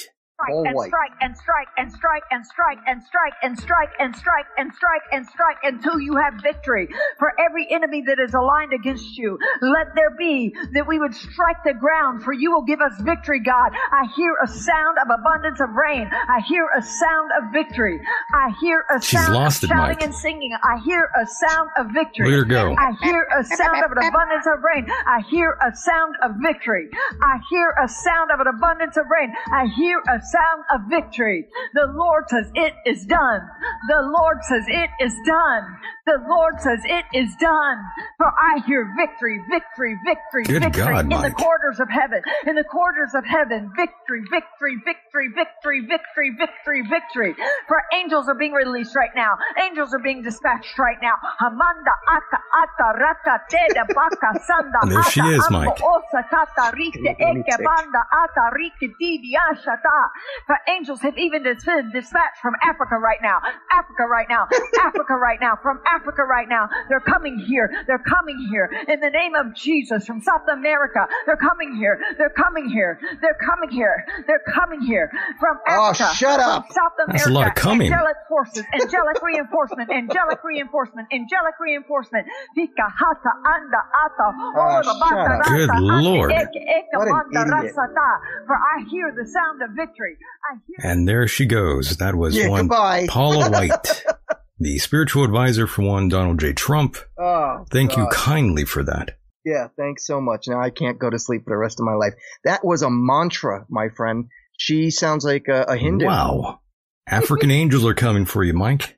All 0.50 0.66
and 0.66 0.76
white. 0.76 0.90
strike 0.90 1.12
and 1.22 1.38
strike 1.38 1.68
and 1.78 1.92
strike 1.94 2.24
and 2.32 2.46
strike 2.46 2.80
and 2.88 3.02
strike 3.04 3.34
and 3.44 3.58
strike 3.58 3.90
and 4.00 4.16
strike 4.16 4.46
and 4.58 4.74
strike 4.74 5.02
and 5.12 5.26
strike 5.28 5.58
until 5.64 6.00
you 6.02 6.16
have 6.18 6.34
victory. 6.42 6.90
For 7.20 7.32
every 7.40 7.68
enemy 7.72 8.04
that 8.08 8.18
is 8.20 8.34
aligned 8.34 8.74
against 8.74 9.16
you, 9.16 9.38
let 9.62 9.94
there 9.96 10.10
be 10.18 10.54
that 10.74 10.88
we 10.88 11.00
would 11.00 11.14
strike 11.14 11.64
the 11.64 11.74
ground, 11.74 12.24
for 12.24 12.34
you 12.34 12.52
will 12.52 12.64
give 12.66 12.82
us 12.82 12.94
victory, 13.02 13.40
God. 13.40 13.72
I 13.92 14.06
hear 14.16 14.34
a 14.44 14.48
sound 14.48 14.98
of 14.98 15.08
abundance 15.14 15.62
of 15.62 15.70
rain. 15.70 16.10
I 16.12 16.42
hear 16.42 16.68
a 16.76 16.82
sound 16.82 17.30
of 17.38 17.54
victory. 17.54 18.02
I 18.34 18.50
hear 18.60 18.84
a 18.90 19.00
She's 19.02 19.20
sound 19.22 19.34
lost 19.36 19.64
of 19.64 19.70
it, 19.70 19.74
shouting 19.74 19.96
Mike. 19.98 20.04
and 20.04 20.16
singing. 20.16 20.52
I 20.64 20.82
hear 20.84 21.10
a 21.16 21.26
sound 21.28 21.70
of 21.78 21.94
victory. 21.94 22.30
Let 22.32 22.40
her 22.40 22.46
go. 22.46 22.76
I 22.78 22.92
hear 23.04 23.28
a 23.38 23.44
sound 23.46 23.86
of 23.86 23.92
an 23.92 24.00
abundance 24.02 24.48
of 24.48 24.64
rain. 24.64 24.88
I 24.90 25.22
hear 25.30 25.56
a 25.62 25.76
sound 25.76 26.16
of 26.24 26.32
victory. 26.42 26.90
I 27.22 27.38
hear 27.50 27.70
a 27.82 27.88
sound 27.88 28.32
of 28.34 28.40
an 28.42 28.48
abundance 28.48 28.98
of 28.98 29.06
rain. 29.14 29.32
I 29.54 29.68
hear 29.78 30.02
a 30.10 30.20
sound 30.32 30.64
of 30.74 30.82
victory. 30.90 31.46
The 31.74 31.88
Lord 31.94 32.26
says 32.30 32.52
it 32.56 32.74
is 32.86 33.06
done. 33.06 33.42
The 33.90 34.02
Lord 34.02 34.38
says 34.44 34.64
it 34.68 34.90
is 35.00 35.14
done. 35.26 35.78
The 36.06 36.20
Lord 36.28 36.60
says 36.60 36.80
it 36.84 37.06
is 37.16 37.32
done. 37.40 37.78
For 38.20 38.28
I 38.28 38.60
hear 38.68 38.92
victory, 39.00 39.40
victory, 39.50 39.96
victory, 40.04 40.44
Good 40.44 40.64
victory 40.64 40.84
God, 41.00 41.08
in 41.08 41.10
the 41.10 41.32
Mike. 41.32 41.38
corridors 41.40 41.80
of 41.80 41.88
heaven. 41.88 42.20
In 42.46 42.56
the 42.60 42.66
corridors 42.68 43.16
of 43.16 43.24
heaven, 43.24 43.72
victory, 43.72 44.20
victory, 44.28 44.76
victory, 44.84 45.32
victory, 45.32 45.80
victory, 45.88 46.30
victory, 46.36 46.82
victory. 46.92 47.32
For 47.72 47.80
angels 47.96 48.28
are 48.28 48.36
being 48.36 48.52
released 48.52 48.98
right 49.00 49.16
now. 49.16 49.40
Angels 49.64 49.94
are 49.96 50.04
being 50.04 50.24
dispatched 50.28 50.76
right 50.78 51.00
now. 51.02 51.16
Hamanda 51.40 51.96
ata 52.12 52.40
ata 52.52 52.88
rata 53.00 53.36
teda 53.48 53.88
baka 53.96 54.30
sanda 54.44 54.84
There 54.92 55.04
she 55.08 55.24
is, 55.24 55.40
ambo 55.48 55.72
Mike. 55.72 55.80
osa 55.88 56.20
tata 56.28 56.76
rite 56.76 57.00
eke 57.00 57.16
Lunatic. 57.16 57.64
banda 57.64 58.04
ata 58.12 58.52
rite 58.52 58.92
didi 59.00 59.40
ashata. 59.40 60.12
For 60.52 60.60
angels 60.68 61.00
have 61.00 61.16
even 61.18 61.44
been 61.48 61.56
dispatched 61.96 62.44
from 62.44 62.60
Africa 62.60 63.00
right 63.00 63.24
now. 63.24 63.40
Africa 63.72 64.04
right 64.04 64.28
now. 64.28 64.52
Africa 64.84 65.16
right 65.16 65.40
now. 65.40 65.56
From 65.64 65.80
Africa 65.80 65.93
right 66.02 66.48
now. 66.50 66.70
They're 66.90 67.00
coming 67.00 67.38
here. 67.40 67.70
They're 67.88 68.04
coming 68.04 68.48
here. 68.50 68.70
In 68.88 69.00
the 69.00 69.10
name 69.10 69.36
of 69.36 69.56
Jesus. 69.56 70.06
From 70.06 70.22
South 70.22 70.48
America. 70.52 71.08
They're 71.26 71.38
coming 71.38 71.76
here. 71.76 72.00
They're 72.18 72.30
coming 72.36 72.70
here. 72.70 73.00
They're 73.22 73.38
coming 73.40 73.70
here. 73.70 74.06
They're 74.28 74.44
coming 74.54 74.82
here. 74.82 75.12
From 75.40 75.58
Africa. 75.68 75.80
Oh, 75.80 75.90
Africa. 75.90 76.16
shut 76.16 76.40
up. 76.40 76.72
South 76.72 76.94
America. 76.98 77.12
That's 77.14 77.28
a 77.28 77.34
lot 77.34 77.48
of 77.48 77.56
coming. 77.56 77.92
Angelic 77.92 78.18
forces. 78.28 78.66
Angelic 78.74 79.22
reinforcement. 79.22 79.92
Angelic 79.92 80.44
reinforcement. 80.44 81.08
Angelic 81.12 81.56
reinforcement. 81.60 82.26
Vika 82.58 82.88
hata 82.90 83.32
anda 83.46 83.82
ata. 84.06 84.28
Oh, 84.34 84.54
Ora 84.56 84.84
bata 84.84 85.10
shut 85.10 85.42
up. 85.42 85.48
Good 85.48 85.70
Lord. 85.80 86.32
eke 86.32 86.40
eke 86.56 86.86
What 86.94 87.08
an 87.08 87.54
idiot. 87.62 87.74
For 87.74 88.56
I 88.56 88.84
hear 88.90 89.14
the 89.16 89.28
sound 89.28 89.62
of 89.62 89.76
victory. 89.76 90.18
I 90.52 90.58
hear 90.68 90.92
And 90.92 91.08
there 91.08 91.28
she 91.28 91.46
goes. 91.46 91.98
That 91.98 92.16
was 92.16 92.36
Yeah, 92.36 92.50
one 92.50 92.62
goodbye. 92.68 93.08
Paula 93.10 93.50
White, 93.50 94.04
the 94.64 94.80
spiritual 94.80 95.24
advisor 95.24 95.68
for 95.68 95.84
one 95.84 96.10
Donald 96.10 96.40
J. 96.40 96.54
Trump. 96.54 96.98
Oh, 97.20 97.66
Thank 97.72 97.98
you 97.98 98.08
kindly 98.12 98.66
for 98.66 98.84
that. 98.84 99.18
Yeah, 99.46 99.68
thanks 99.78 100.08
so 100.08 100.22
much. 100.22 100.48
Now 100.48 100.62
I 100.62 100.70
can't 100.70 100.98
go 100.98 101.10
to 101.10 101.20
sleep 101.20 101.44
for 101.44 101.50
the 101.52 101.58
rest 101.58 101.80
of 101.80 101.86
my 101.86 101.96
life. 101.96 102.14
That 102.46 102.64
was 102.64 102.82
a 102.82 102.90
mantra, 102.90 103.66
my 103.70 103.90
friend. 103.90 104.30
She 104.58 104.90
sounds 104.90 105.26
like 105.26 105.48
a, 105.50 105.64
a 105.64 105.78
Hindu. 105.78 106.06
Wow. 106.06 106.62
African 107.08 107.52
angels 107.62 107.86
are 107.86 107.94
coming 107.94 108.26
for 108.26 108.44
you, 108.44 108.54
Mike. 108.54 108.98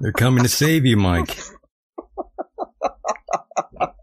They're 0.00 0.12
coming 0.12 0.42
to 0.42 0.48
save 0.48 0.86
you, 0.86 0.96
Mike. 0.96 1.38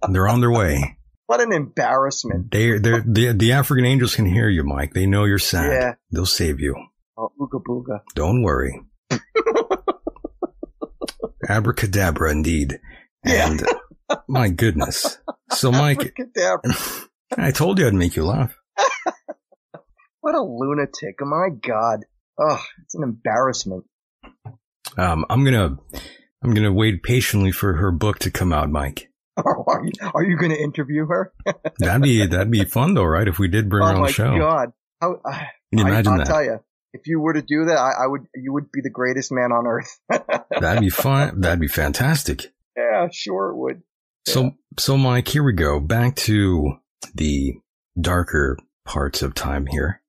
They're 0.10 0.28
on 0.28 0.42
their 0.42 0.52
way. 0.52 0.98
What 1.28 1.42
an 1.42 1.54
embarrassment. 1.54 2.52
They're, 2.52 2.80
they're, 2.80 3.04
the, 3.06 3.34
the 3.34 3.52
African 3.54 3.86
angels 3.86 4.16
can 4.16 4.26
hear 4.26 4.50
you, 4.50 4.64
Mike. 4.64 4.94
They 4.94 5.06
know 5.06 5.26
you're 5.26 5.40
sad. 5.40 5.72
Yeah. 5.72 5.94
They'll 6.12 6.26
save 6.26 6.60
you. 6.60 6.76
Oh, 7.18 7.32
ooga 7.40 7.62
booga. 7.64 8.02
Don't 8.16 8.42
worry. 8.44 8.82
Abracadabra, 11.52 12.32
indeed. 12.32 12.80
Yeah. 13.26 13.52
And 13.52 13.64
my 14.28 14.50
goodness. 14.50 15.18
So, 15.52 15.72
Mike, 15.72 16.16
I 17.38 17.52
told 17.52 17.80
you 17.80 17.88
I'd 17.88 17.94
make 17.94 18.16
you 18.16 18.26
laugh. 18.26 18.56
What 20.24 20.36
a 20.36 20.44
lunatic. 20.44 21.16
Oh 21.20 21.26
my 21.26 21.50
God. 21.50 22.02
Oh, 22.40 22.64
it's 22.84 22.94
an 22.94 23.02
embarrassment. 23.02 23.86
Um, 24.96 25.26
I'm 25.32 25.44
gonna, 25.44 25.78
I'm 26.44 26.54
gonna 26.54 26.72
wait 26.72 27.02
patiently 27.02 27.52
for 27.52 27.74
her 27.74 27.92
book 27.92 28.20
to 28.20 28.30
come 28.30 28.54
out, 28.54 28.70
Mike. 28.70 29.12
are 29.38 29.82
you, 29.84 29.92
are 30.14 30.24
you 30.24 30.38
going 30.38 30.52
to 30.52 30.62
interview 30.62 31.06
her? 31.08 31.34
That'd 31.80 32.04
be, 32.04 32.26
that'd 32.26 32.52
be 32.52 32.66
fun 32.66 32.94
though, 32.94 33.06
right? 33.06 33.28
If 33.28 33.40
we 33.40 33.48
did 33.48 33.70
bring 33.70 33.84
her 33.84 33.94
oh 33.94 33.98
on 33.98 34.04
the 34.04 34.12
show. 34.12 34.26
Oh 34.28 34.32
my 34.32 34.38
god. 34.40 34.74
How, 35.02 35.16
uh, 35.26 35.32
Can 35.32 35.80
you 35.80 35.88
imagine 35.88 36.14
I, 36.14 36.16
I'll 36.16 36.18
that? 36.20 36.28
tell 36.28 36.44
you, 36.44 36.60
if 36.94 37.08
you 37.08 37.20
were 37.20 37.34
to 37.34 37.42
do 37.42 37.66
that, 37.66 37.78
I, 37.78 38.04
I 38.04 38.08
would, 38.08 38.22
you 38.36 38.54
would 38.54 38.72
be 38.72 38.82
the 38.82 38.90
greatest 38.90 39.32
man 39.32 39.52
on 39.52 39.68
earth. 39.68 40.00
That'd 40.60 40.82
be 40.82 40.90
fun. 40.90 41.42
That'd 41.42 41.60
be 41.60 41.68
fantastic. 41.68 42.54
yeah, 42.76 43.08
sure 43.12 43.50
it 43.50 43.58
would. 43.58 43.82
So, 44.26 44.52
so 44.78 44.98
Mike, 44.98 45.28
here 45.28 45.44
we 45.44 45.54
go. 45.54 45.80
Back 45.80 46.16
to 46.18 46.78
the 47.16 47.56
darker 48.00 48.58
parts 48.86 49.22
of 49.22 49.34
time 49.34 49.66
here. 49.66 50.02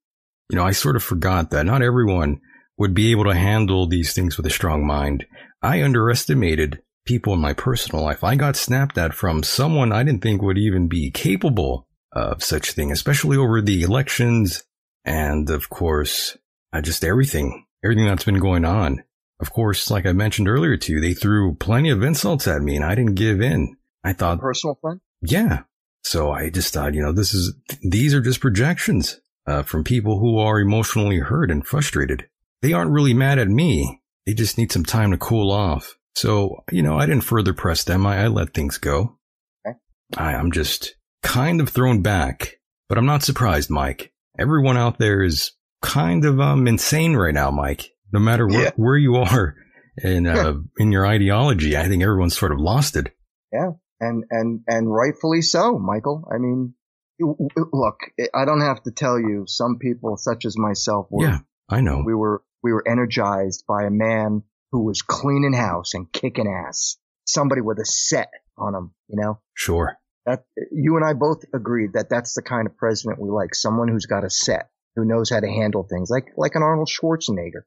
You 0.49 0.57
know, 0.57 0.65
I 0.65 0.71
sort 0.71 0.95
of 0.95 1.03
forgot 1.03 1.49
that 1.51 1.65
not 1.65 1.81
everyone 1.81 2.41
would 2.77 2.93
be 2.93 3.11
able 3.11 3.25
to 3.25 3.33
handle 3.33 3.87
these 3.87 4.13
things 4.13 4.37
with 4.37 4.45
a 4.45 4.51
strong 4.51 4.85
mind. 4.85 5.25
I 5.61 5.83
underestimated 5.83 6.81
people 7.05 7.33
in 7.33 7.39
my 7.39 7.53
personal 7.53 8.03
life. 8.03 8.23
I 8.23 8.35
got 8.35 8.55
snapped 8.55 8.97
at 8.97 9.13
from 9.13 9.43
someone 9.43 9.91
I 9.91 10.03
didn't 10.03 10.21
think 10.21 10.41
would 10.41 10.57
even 10.57 10.87
be 10.87 11.11
capable 11.11 11.87
of 12.11 12.43
such 12.43 12.71
thing, 12.71 12.91
especially 12.91 13.37
over 13.37 13.61
the 13.61 13.81
elections 13.81 14.63
and 15.05 15.49
of 15.49 15.69
course, 15.69 16.37
uh, 16.73 16.81
just 16.81 17.03
everything, 17.03 17.65
everything 17.83 18.05
that's 18.07 18.23
been 18.25 18.39
going 18.39 18.65
on. 18.65 19.03
Of 19.39 19.51
course, 19.51 19.89
like 19.89 20.05
I 20.05 20.13
mentioned 20.13 20.47
earlier 20.47 20.77
to 20.77 20.91
you, 20.93 20.99
they 21.01 21.13
threw 21.13 21.55
plenty 21.55 21.89
of 21.89 22.01
insults 22.03 22.47
at 22.47 22.61
me 22.61 22.75
and 22.75 22.85
I 22.85 22.95
didn't 22.95 23.15
give 23.15 23.41
in. 23.41 23.75
I 24.03 24.13
thought, 24.13 24.39
Personal 24.39 24.77
friend? 24.81 24.99
yeah. 25.21 25.63
So 26.05 26.31
I 26.31 26.49
just 26.49 26.73
thought, 26.73 26.93
you 26.93 27.01
know, 27.01 27.13
this 27.13 27.33
is, 27.33 27.55
these 27.81 28.13
are 28.13 28.19
just 28.19 28.41
projections, 28.41 29.21
uh, 29.47 29.63
from 29.63 29.85
people 29.85 30.19
who 30.19 30.37
are 30.37 30.59
emotionally 30.59 31.19
hurt 31.19 31.49
and 31.49 31.65
frustrated. 31.65 32.27
They 32.61 32.73
aren't 32.73 32.91
really 32.91 33.13
mad 33.13 33.39
at 33.39 33.47
me. 33.47 34.01
They 34.25 34.33
just 34.33 34.57
need 34.57 34.71
some 34.71 34.83
time 34.83 35.11
to 35.11 35.17
cool 35.17 35.49
off. 35.51 35.97
So, 36.15 36.63
you 36.71 36.81
know, 36.83 36.97
I 36.97 37.05
didn't 37.05 37.23
further 37.23 37.53
press 37.53 37.83
them. 37.85 38.05
I, 38.05 38.23
I 38.23 38.27
let 38.27 38.53
things 38.53 38.77
go. 38.77 39.17
Okay. 39.65 39.77
I, 40.17 40.33
I'm 40.35 40.51
just 40.51 40.95
kind 41.21 41.61
of 41.61 41.69
thrown 41.69 42.01
back, 42.01 42.59
but 42.89 42.97
I'm 42.97 43.05
not 43.05 43.23
surprised, 43.23 43.69
Mike. 43.69 44.11
Everyone 44.37 44.77
out 44.77 44.97
there 44.97 45.23
is 45.23 45.51
kind 45.83 46.25
of, 46.25 46.39
um, 46.39 46.67
insane 46.67 47.15
right 47.15 47.33
now, 47.33 47.51
Mike. 47.51 47.91
No 48.11 48.19
matter 48.19 48.47
where, 48.47 48.63
Yeah. 48.63 48.71
where 48.75 48.97
you 48.97 49.15
are 49.17 49.55
in, 50.03 50.25
uh, 50.25 50.53
in 50.77 50.91
your 50.91 51.05
ideology, 51.05 51.77
I 51.77 51.87
think 51.87 52.01
everyone's 52.01 52.37
sort 52.37 52.51
of 52.51 52.59
lost 52.59 52.95
it. 52.95 53.13
Yeah, 53.51 53.71
and 53.99 54.23
and 54.31 54.61
and 54.67 54.91
rightfully 54.91 55.41
so, 55.43 55.77
Michael. 55.77 56.27
I 56.33 56.37
mean, 56.39 56.73
look, 57.19 57.99
I 58.33 58.45
don't 58.45 58.61
have 58.61 58.81
to 58.83 58.91
tell 58.91 59.19
you. 59.19 59.45
Some 59.47 59.77
people, 59.79 60.17
such 60.17 60.45
as 60.45 60.57
myself, 60.57 61.07
were 61.11 61.25
Yeah, 61.25 61.37
I 61.69 61.81
know. 61.81 62.01
we 62.05 62.13
were 62.15 62.41
we 62.63 62.71
were 62.73 62.83
energized 62.87 63.65
by 63.67 63.83
a 63.83 63.91
man 63.91 64.43
who 64.71 64.83
was 64.85 65.01
cleaning 65.01 65.53
house 65.53 65.93
and 65.93 66.11
kicking 66.11 66.47
ass. 66.47 66.97
Somebody 67.25 67.61
with 67.61 67.77
a 67.79 67.85
set 67.85 68.29
on 68.57 68.73
him, 68.75 68.91
you 69.07 69.21
know. 69.21 69.39
Sure. 69.53 69.97
That 70.25 70.45
you 70.71 70.95
and 70.95 71.05
I 71.05 71.13
both 71.13 71.43
agreed 71.53 71.93
that 71.93 72.09
that's 72.09 72.33
the 72.33 72.41
kind 72.41 72.65
of 72.67 72.77
president 72.77 73.21
we 73.21 73.29
like. 73.29 73.53
Someone 73.53 73.87
who's 73.89 74.05
got 74.05 74.23
a 74.23 74.29
set, 74.29 74.69
who 74.95 75.05
knows 75.05 75.29
how 75.29 75.39
to 75.39 75.47
handle 75.47 75.83
things, 75.89 76.09
like 76.09 76.27
like 76.37 76.55
an 76.55 76.63
Arnold 76.63 76.89
Schwarzenegger. 76.89 77.63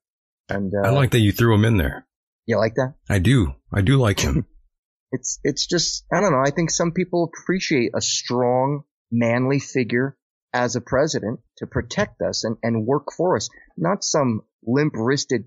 And 0.48 0.72
uh, 0.74 0.86
I 0.86 0.90
like 0.90 1.10
that 1.12 1.18
you 1.20 1.32
threw 1.32 1.54
him 1.54 1.64
in 1.64 1.76
there. 1.76 2.06
you 2.46 2.56
like 2.56 2.74
that. 2.76 2.94
I 3.10 3.18
do. 3.18 3.54
I 3.72 3.80
do 3.80 3.96
like 3.96 4.20
him. 4.20 4.46
It's 5.12 5.38
it's 5.44 5.66
just 5.66 6.04
I 6.12 6.20
don't 6.20 6.32
know. 6.32 6.42
I 6.44 6.50
think 6.50 6.68
some 6.70 6.90
people 6.90 7.30
appreciate 7.32 7.92
a 7.96 8.00
strong, 8.00 8.82
manly 9.10 9.60
figure 9.60 10.16
as 10.52 10.74
a 10.74 10.80
president 10.80 11.38
to 11.58 11.66
protect 11.66 12.20
us 12.22 12.42
and, 12.42 12.56
and 12.62 12.84
work 12.84 13.12
for 13.16 13.36
us, 13.36 13.48
not 13.76 14.02
some 14.02 14.40
limp 14.66 14.94
wristed, 14.96 15.44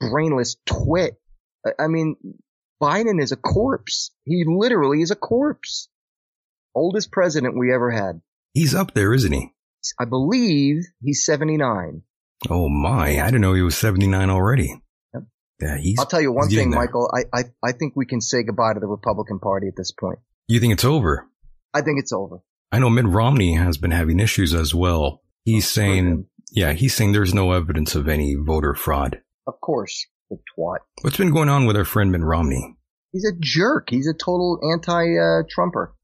brainless 0.00 0.56
twit. 0.64 1.20
I- 1.64 1.84
I 1.84 1.86
mean, 1.88 2.16
Biden 2.82 3.22
is 3.22 3.32
a 3.32 3.36
corpse. 3.36 4.12
He 4.24 4.44
literally 4.46 5.02
is 5.02 5.10
a 5.10 5.14
corpse. 5.16 5.88
Oldest 6.74 7.12
president 7.12 7.58
we 7.58 7.72
ever 7.72 7.90
had. 7.90 8.22
He's 8.54 8.74
up 8.74 8.94
there, 8.94 9.12
isn't 9.12 9.32
he? 9.32 9.52
I 10.00 10.04
believe 10.04 10.84
he's 11.02 11.24
79. 11.24 12.02
Oh 12.50 12.68
my. 12.68 13.20
I 13.20 13.26
didn't 13.26 13.40
know 13.40 13.54
he 13.54 13.62
was 13.62 13.76
79 13.76 14.30
already. 14.30 14.74
Yep. 15.14 15.22
Yeah, 15.60 15.76
he's. 15.78 15.98
I'll 15.98 16.06
tell 16.06 16.20
you 16.20 16.32
one 16.32 16.48
thing. 16.48 16.70
Michael. 16.70 17.10
I, 17.12 17.24
I, 17.36 17.42
I 17.62 17.72
think 17.72 17.94
we 17.96 18.06
can 18.06 18.20
say 18.20 18.42
goodbye 18.42 18.74
to 18.74 18.80
the 18.80 18.86
Republican 18.86 19.38
Party 19.38 19.68
at 19.68 19.74
this 19.76 19.92
point. 19.92 20.18
You 20.48 20.60
think 20.60 20.72
it's 20.72 20.84
over? 20.84 21.28
I 21.74 21.82
think 21.82 21.98
it's 21.98 22.12
over. 22.12 22.40
I 22.70 22.78
know 22.78 22.90
Mitt 22.90 23.06
Romney 23.06 23.54
has 23.54 23.76
been 23.76 23.90
having 23.90 24.18
issues 24.18 24.54
as 24.54 24.74
well. 24.74 25.22
He's 25.44 25.68
saying, 25.68 26.26
yeah, 26.52 26.72
he's 26.72 26.94
saying 26.94 27.12
there's 27.12 27.34
no 27.34 27.52
evidence 27.52 27.94
of 27.94 28.08
any 28.08 28.34
voter 28.34 28.74
fraud. 28.74 29.20
Of 29.46 29.60
course, 29.60 30.06
the 30.30 30.38
twat. 30.56 30.78
What's 31.02 31.16
been 31.16 31.32
going 31.32 31.48
on 31.48 31.66
with 31.66 31.76
our 31.76 31.84
friend 31.84 32.12
Mitt 32.12 32.22
Romney? 32.22 32.76
He's 33.12 33.24
a 33.24 33.36
jerk. 33.38 33.88
He's 33.90 34.06
a 34.06 34.14
total 34.14 34.58
anti 34.72 35.18
uh, 35.18 35.42
Trumper. 35.50 35.94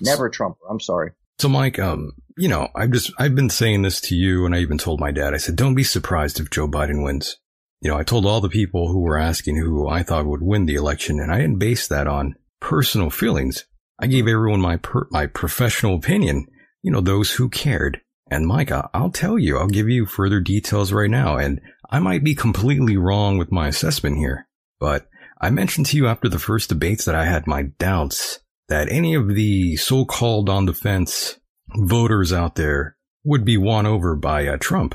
Never 0.00 0.28
Trumper. 0.28 0.60
I'm 0.70 0.80
sorry. 0.80 1.12
So, 1.40 1.48
Mike, 1.48 1.78
um, 1.78 2.12
you 2.36 2.48
know, 2.48 2.68
I've 2.74 2.90
just, 2.90 3.12
I've 3.18 3.34
been 3.34 3.50
saying 3.50 3.82
this 3.82 4.00
to 4.02 4.16
you 4.16 4.44
and 4.44 4.54
I 4.54 4.58
even 4.58 4.78
told 4.78 5.00
my 5.00 5.12
dad, 5.12 5.34
I 5.34 5.38
said, 5.38 5.56
don't 5.56 5.74
be 5.74 5.84
surprised 5.84 6.40
if 6.40 6.50
Joe 6.50 6.66
Biden 6.66 7.04
wins. 7.04 7.36
You 7.80 7.90
know, 7.90 7.96
I 7.96 8.02
told 8.02 8.26
all 8.26 8.40
the 8.40 8.48
people 8.48 8.88
who 8.88 9.00
were 9.00 9.18
asking 9.18 9.56
who 9.56 9.88
I 9.88 10.02
thought 10.02 10.26
would 10.26 10.42
win 10.42 10.66
the 10.66 10.74
election 10.74 11.20
and 11.20 11.30
I 11.30 11.38
didn't 11.38 11.58
base 11.58 11.86
that 11.88 12.06
on 12.06 12.34
personal 12.60 13.10
feelings. 13.10 13.64
I 14.00 14.06
gave 14.06 14.26
everyone 14.26 14.60
my 14.60 14.78
per, 14.78 15.06
my 15.10 15.26
professional 15.26 15.96
opinion, 15.96 16.46
you 16.82 16.90
know, 16.90 17.00
those 17.00 17.32
who 17.32 17.48
cared. 17.48 18.00
And 18.30 18.46
Mike, 18.46 18.72
I'll 18.72 19.10
tell 19.10 19.38
you, 19.38 19.58
I'll 19.58 19.68
give 19.68 19.88
you 19.88 20.06
further 20.06 20.40
details 20.40 20.92
right 20.92 21.10
now. 21.10 21.36
And 21.36 21.60
I 21.90 21.98
might 21.98 22.24
be 22.24 22.34
completely 22.34 22.96
wrong 22.96 23.38
with 23.38 23.52
my 23.52 23.68
assessment 23.68 24.16
here, 24.16 24.48
but 24.80 25.06
I 25.40 25.50
mentioned 25.50 25.86
to 25.86 25.96
you 25.96 26.08
after 26.08 26.28
the 26.28 26.38
first 26.38 26.70
debates 26.70 27.04
that 27.04 27.14
I 27.14 27.26
had 27.26 27.46
my 27.46 27.64
doubts 27.78 28.40
that 28.68 28.90
any 28.90 29.14
of 29.14 29.28
the 29.28 29.76
so-called 29.76 30.48
on 30.48 30.64
the 30.64 30.72
fence 30.72 31.38
voters 31.76 32.32
out 32.32 32.54
there 32.54 32.96
would 33.24 33.44
be 33.44 33.56
won 33.56 33.86
over 33.86 34.14
by 34.14 34.46
uh, 34.46 34.56
Trump. 34.58 34.94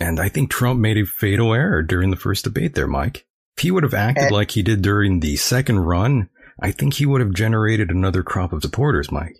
And 0.00 0.20
I 0.20 0.28
think 0.28 0.50
Trump 0.50 0.78
made 0.78 0.98
a 0.98 1.06
fatal 1.06 1.54
error 1.54 1.82
during 1.82 2.10
the 2.10 2.16
first 2.16 2.44
debate 2.44 2.74
there, 2.74 2.86
Mike. 2.86 3.26
If 3.56 3.62
he 3.62 3.70
would 3.70 3.82
have 3.82 3.94
acted 3.94 4.30
like 4.30 4.50
he 4.50 4.62
did 4.62 4.82
during 4.82 5.20
the 5.20 5.36
second 5.36 5.80
run, 5.80 6.28
I 6.60 6.70
think 6.70 6.94
he 6.94 7.06
would 7.06 7.22
have 7.22 7.32
generated 7.32 7.90
another 7.90 8.22
crop 8.22 8.52
of 8.52 8.62
supporters, 8.62 9.10
Mike. 9.10 9.36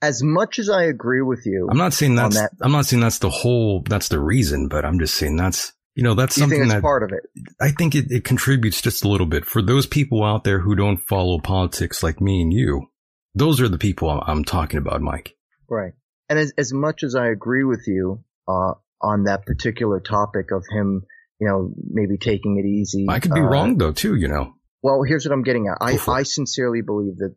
As 0.00 0.20
much 0.22 0.58
as 0.58 0.68
I 0.68 0.84
agree 0.84 1.22
with 1.22 1.46
you, 1.46 1.68
I'm 1.70 1.78
not 1.78 1.92
saying 1.92 2.16
that's 2.16 2.34
that, 2.34 2.50
I'm 2.60 2.72
not 2.72 2.86
saying 2.86 3.00
that's 3.00 3.20
the 3.20 3.30
whole 3.30 3.84
that's 3.88 4.08
the 4.08 4.18
reason, 4.18 4.66
but 4.66 4.84
I'm 4.84 4.98
just 4.98 5.14
saying 5.14 5.36
that's 5.36 5.72
you 5.94 6.02
know 6.02 6.14
that's 6.14 6.34
something 6.34 6.66
that 6.66 6.82
part 6.82 7.04
of 7.04 7.12
it. 7.12 7.22
I 7.60 7.70
think 7.70 7.94
it, 7.94 8.06
it 8.10 8.24
contributes 8.24 8.82
just 8.82 9.04
a 9.04 9.08
little 9.08 9.28
bit 9.28 9.44
for 9.44 9.62
those 9.62 9.86
people 9.86 10.24
out 10.24 10.42
there 10.42 10.58
who 10.58 10.74
don't 10.74 10.96
follow 11.08 11.38
politics 11.38 12.02
like 12.02 12.20
me 12.20 12.42
and 12.42 12.52
you. 12.52 12.88
Those 13.36 13.60
are 13.60 13.68
the 13.68 13.78
people 13.78 14.10
I'm 14.10 14.44
talking 14.44 14.78
about, 14.78 15.00
Mike. 15.00 15.36
Right. 15.68 15.92
And 16.28 16.38
as 16.38 16.52
as 16.56 16.72
much 16.72 17.02
as 17.02 17.14
I 17.14 17.28
agree 17.28 17.64
with 17.64 17.84
you 17.86 18.24
uh, 18.48 18.74
on 19.00 19.24
that 19.24 19.44
particular 19.46 20.00
topic 20.00 20.50
of 20.52 20.64
him, 20.70 21.04
you 21.40 21.48
know, 21.48 21.72
maybe 21.90 22.18
taking 22.18 22.58
it 22.58 22.66
easy. 22.66 23.06
I 23.08 23.20
could 23.20 23.34
be 23.34 23.40
uh, 23.40 23.44
wrong 23.44 23.78
though 23.78 23.92
too, 23.92 24.14
you 24.14 24.28
know. 24.28 24.54
Well, 24.82 25.02
here's 25.02 25.24
what 25.24 25.32
I'm 25.32 25.42
getting 25.42 25.68
at. 25.68 25.78
I, 25.80 25.98
I 26.10 26.22
sincerely 26.24 26.82
believe 26.82 27.16
that 27.18 27.34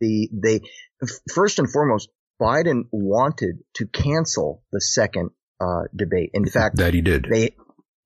the 0.00 0.28
they 0.32 0.60
first 1.32 1.58
and 1.58 1.70
foremost, 1.70 2.08
Biden 2.40 2.84
wanted 2.90 3.58
to 3.76 3.86
cancel 3.86 4.62
the 4.72 4.80
second 4.80 5.30
uh, 5.60 5.82
debate. 5.94 6.30
In 6.34 6.46
fact, 6.46 6.76
that 6.76 6.94
he 6.94 7.00
did. 7.00 7.26
They 7.30 7.54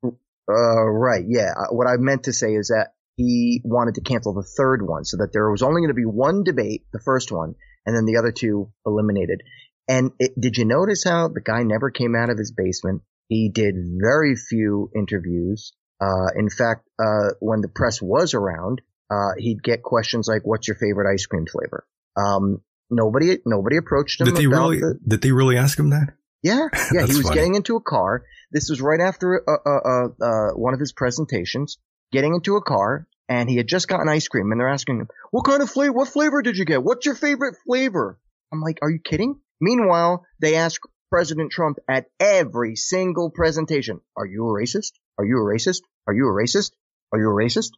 uh, 0.04 0.84
right, 0.84 1.24
yeah. 1.26 1.52
Uh, 1.56 1.66
what 1.70 1.86
I 1.86 1.96
meant 1.98 2.24
to 2.24 2.32
say 2.32 2.54
is 2.54 2.68
that 2.68 2.94
he 3.16 3.60
wanted 3.64 3.94
to 3.96 4.00
cancel 4.00 4.34
the 4.34 4.46
third 4.56 4.86
one 4.86 5.04
so 5.04 5.18
that 5.18 5.32
there 5.32 5.50
was 5.50 5.62
only 5.62 5.80
going 5.80 5.88
to 5.88 5.94
be 5.94 6.04
one 6.04 6.44
debate, 6.44 6.84
the 6.92 7.00
first 7.04 7.30
one, 7.30 7.54
and 7.86 7.96
then 7.96 8.04
the 8.04 8.18
other 8.18 8.32
two 8.32 8.72
eliminated. 8.86 9.42
And 9.88 10.12
it, 10.18 10.32
did 10.38 10.56
you 10.56 10.64
notice 10.64 11.04
how 11.04 11.28
the 11.28 11.40
guy 11.40 11.62
never 11.62 11.90
came 11.90 12.14
out 12.14 12.30
of 12.30 12.38
his 12.38 12.52
basement? 12.52 13.02
He 13.28 13.50
did 13.52 13.74
very 14.00 14.36
few 14.36 14.90
interviews. 14.94 15.72
Uh, 16.00 16.28
in 16.36 16.50
fact, 16.50 16.88
uh, 16.98 17.34
when 17.40 17.60
the 17.60 17.68
press 17.68 18.00
was 18.02 18.34
around, 18.34 18.80
uh, 19.10 19.32
he'd 19.38 19.62
get 19.62 19.82
questions 19.82 20.26
like, 20.28 20.42
"What's 20.44 20.68
your 20.68 20.76
favorite 20.76 21.12
ice 21.12 21.26
cream 21.26 21.46
flavor?" 21.46 21.86
Um, 22.16 22.62
nobody, 22.90 23.38
nobody 23.44 23.76
approached 23.76 24.20
him. 24.20 24.26
Did 24.26 24.36
they 24.36 24.46
really? 24.46 24.80
The, 24.80 24.98
did 25.06 25.22
they 25.22 25.32
really 25.32 25.56
ask 25.56 25.78
him 25.78 25.90
that? 25.90 26.14
Yeah, 26.42 26.68
yeah. 26.92 27.06
he 27.06 27.14
was 27.14 27.22
funny. 27.22 27.34
getting 27.34 27.54
into 27.54 27.76
a 27.76 27.80
car. 27.80 28.24
This 28.50 28.68
was 28.68 28.80
right 28.80 29.00
after 29.00 29.42
uh, 29.48 29.52
uh, 29.64 29.70
uh, 29.70 30.24
uh, 30.24 30.52
one 30.54 30.74
of 30.74 30.80
his 30.80 30.92
presentations. 30.92 31.78
Getting 32.10 32.34
into 32.34 32.56
a 32.56 32.62
car, 32.62 33.06
and 33.28 33.48
he 33.48 33.56
had 33.56 33.66
just 33.66 33.88
gotten 33.88 34.08
ice 34.08 34.28
cream, 34.28 34.52
and 34.52 34.60
they're 34.60 34.68
asking 34.68 34.98
him, 34.98 35.08
"What 35.30 35.46
kind 35.46 35.62
of 35.62 35.70
flavor? 35.70 35.92
What 35.92 36.08
flavor 36.08 36.42
did 36.42 36.58
you 36.58 36.64
get? 36.64 36.82
What's 36.82 37.06
your 37.06 37.14
favorite 37.14 37.56
flavor?" 37.64 38.18
I'm 38.52 38.60
like, 38.60 38.78
"Are 38.82 38.90
you 38.90 38.98
kidding?" 38.98 39.40
Meanwhile, 39.62 40.26
they 40.40 40.56
ask 40.56 40.82
President 41.08 41.52
Trump 41.52 41.78
at 41.88 42.06
every 42.18 42.74
single 42.74 43.30
presentation, 43.30 44.00
"Are 44.16 44.26
you 44.26 44.44
a 44.48 44.52
racist? 44.52 44.92
Are 45.16 45.24
you 45.24 45.36
a 45.38 45.40
racist? 45.40 45.82
Are 46.08 46.12
you 46.12 46.26
a 46.26 46.32
racist? 46.32 46.72
Are 47.12 47.18
you 47.20 47.28
a 47.28 47.32
racist?" 47.32 47.70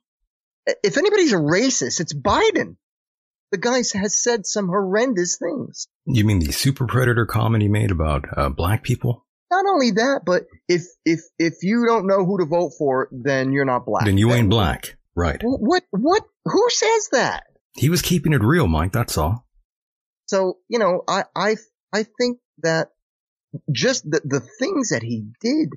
If 0.83 0.97
anybody's 0.97 1.35
a 1.35 1.37
racist, 1.37 2.01
it's 2.01 2.15
Biden. 2.15 2.77
The 3.53 3.59
guy 3.59 3.83
has 3.93 4.15
said 4.15 4.47
some 4.47 4.69
horrendous 4.69 5.37
things. 5.37 5.87
You 6.07 6.25
mean 6.25 6.39
the 6.39 6.53
super 6.53 6.87
predator 6.87 7.27
comment 7.27 7.63
he 7.63 7.69
made 7.69 7.91
about 7.91 8.25
uh, 8.35 8.49
black 8.49 8.83
people? 8.83 9.27
Not 9.51 9.67
only 9.69 9.91
that, 9.93 10.23
but 10.25 10.47
if 10.69 10.87
if 11.05 11.21
if 11.39 11.63
you 11.63 11.85
don't 11.87 12.07
know 12.07 12.25
who 12.25 12.39
to 12.39 12.47
vote 12.47 12.73
for, 12.79 13.09
then 13.13 13.53
you're 13.53 13.67
not 13.67 13.85
black. 13.85 14.07
Then 14.07 14.17
you 14.17 14.33
ain't 14.33 14.49
black, 14.49 14.97
right? 15.15 15.41
What 15.43 15.83
what? 15.91 16.25
Who 16.47 16.67
says 16.71 17.09
that? 17.13 17.45
He 17.77 17.91
was 17.91 18.01
keeping 18.01 18.33
it 18.33 18.43
real, 18.43 18.67
Mike. 18.67 18.93
That's 18.93 19.19
all. 19.19 19.47
So 20.27 20.59
you 20.69 20.79
know, 20.79 21.03
I 21.07 21.25
I 21.37 21.57
I 21.95 22.03
think 22.03 22.39
that 22.59 22.89
just 23.73 24.05
the 24.11 24.21
the 24.25 24.41
things 24.41 24.91
that 24.91 25.03
he 25.03 25.27
did 25.41 25.71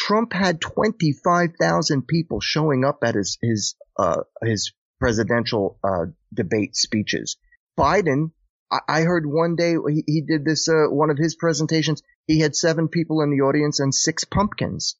Trump 0.00 0.32
had 0.32 0.62
25,000 0.62 2.06
people 2.06 2.40
showing 2.40 2.84
up 2.86 3.00
at 3.04 3.14
his, 3.14 3.36
his, 3.42 3.76
uh, 3.98 4.22
his 4.42 4.72
presidential, 4.98 5.78
uh, 5.84 6.06
debate 6.32 6.74
speeches. 6.74 7.36
Biden, 7.78 8.30
I, 8.72 8.78
I 8.88 9.00
heard 9.02 9.26
one 9.26 9.56
day 9.56 9.74
he, 9.88 10.02
he 10.06 10.20
did 10.22 10.46
this, 10.46 10.70
uh, 10.70 10.86
one 10.88 11.10
of 11.10 11.18
his 11.18 11.36
presentations. 11.36 12.02
He 12.26 12.40
had 12.40 12.56
seven 12.56 12.88
people 12.88 13.20
in 13.20 13.30
the 13.30 13.44
audience 13.44 13.78
and 13.78 13.94
six 13.94 14.24
pumpkins. 14.24 14.96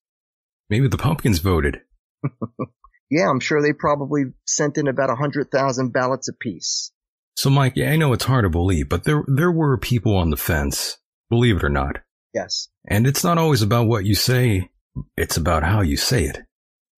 Maybe 0.68 0.86
the 0.86 0.98
pumpkins 0.98 1.38
voted. 1.38 1.80
yeah, 3.10 3.30
I'm 3.30 3.40
sure 3.40 3.62
they 3.62 3.72
probably 3.72 4.24
sent 4.46 4.76
in 4.76 4.86
about 4.86 5.10
a 5.10 5.16
hundred 5.16 5.50
thousand 5.50 5.94
ballots 5.94 6.28
apiece. 6.28 6.92
So, 7.40 7.48
Mike, 7.48 7.78
I 7.78 7.96
know 7.96 8.12
it's 8.12 8.26
hard 8.26 8.44
to 8.44 8.50
believe, 8.50 8.90
but 8.90 9.04
there 9.04 9.24
there 9.26 9.50
were 9.50 9.78
people 9.78 10.14
on 10.14 10.28
the 10.28 10.36
fence, 10.36 10.98
believe 11.30 11.56
it 11.56 11.64
or 11.64 11.70
not. 11.70 12.00
Yes. 12.34 12.68
And 12.86 13.06
it's 13.06 13.24
not 13.24 13.38
always 13.38 13.62
about 13.62 13.86
what 13.86 14.04
you 14.04 14.14
say 14.14 14.68
it's 15.16 15.38
about 15.38 15.62
how 15.62 15.80
you 15.80 15.96
say 15.96 16.24
it. 16.24 16.40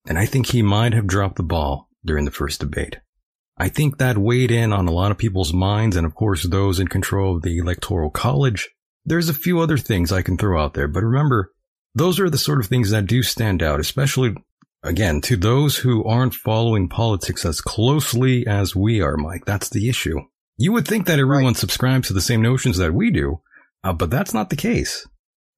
And 0.05 0.18
I 0.18 0.26
think 0.26 0.48
he 0.48 0.61
might 0.61 0.94
have 0.94 1.07
dropped 1.07 1.37
the 1.37 1.44
ball 1.44 1.88
during 2.05 2.24
the 2.24 2.33
first 2.33 2.59
debate. 2.59 2.98
I 3.57 3.68
think 3.68 3.98
that 3.98 4.18
weighed 4.18 4.50
in 4.50 4.72
on 4.72 4.88
a 4.88 4.92
lot 4.92 5.12
of 5.12 5.16
people's 5.16 5.52
minds 5.52 5.94
and 5.94 6.05
of 6.05 6.16
course 6.16 6.42
those 6.42 6.81
in 6.81 6.88
control 6.88 7.37
of 7.37 7.42
the 7.42 7.59
electoral 7.59 8.11
college. 8.11 8.68
There's 9.05 9.28
a 9.28 9.35
few 9.35 9.61
other 9.61 9.78
things 9.78 10.11
I 10.11 10.22
can 10.22 10.37
throw 10.37 10.61
out 10.61 10.74
there, 10.74 10.88
but 10.88 11.05
remember, 11.05 11.52
those 11.94 12.18
are 12.18 12.28
the 12.28 12.37
sort 12.37 12.59
of 12.59 12.66
things 12.66 12.90
that 12.90 13.07
do 13.07 13.22
stand 13.22 13.62
out, 13.62 13.78
especially 13.78 14.35
again, 14.83 15.20
to 15.20 15.37
those 15.37 15.76
who 15.76 16.02
aren't 16.02 16.35
following 16.35 16.88
politics 16.88 17.46
as 17.46 17.61
closely 17.61 18.44
as 18.44 18.74
we 18.74 19.00
are, 19.00 19.16
Mike. 19.16 19.44
That's 19.44 19.68
the 19.68 19.88
issue. 19.88 20.18
You 20.62 20.70
would 20.75 20.87
think 20.87 21.07
that 21.07 21.18
everyone 21.18 21.46
right. 21.46 21.57
subscribes 21.57 22.07
to 22.07 22.14
the 22.14 22.20
same 22.20 22.40
notions 22.40 22.77
that 22.77 22.94
we 22.94 23.11
do, 23.11 23.40
uh, 23.83 23.92
but 23.94 24.11
that's 24.11 24.33
not 24.33 24.48
the 24.48 24.55
case. 24.55 25.09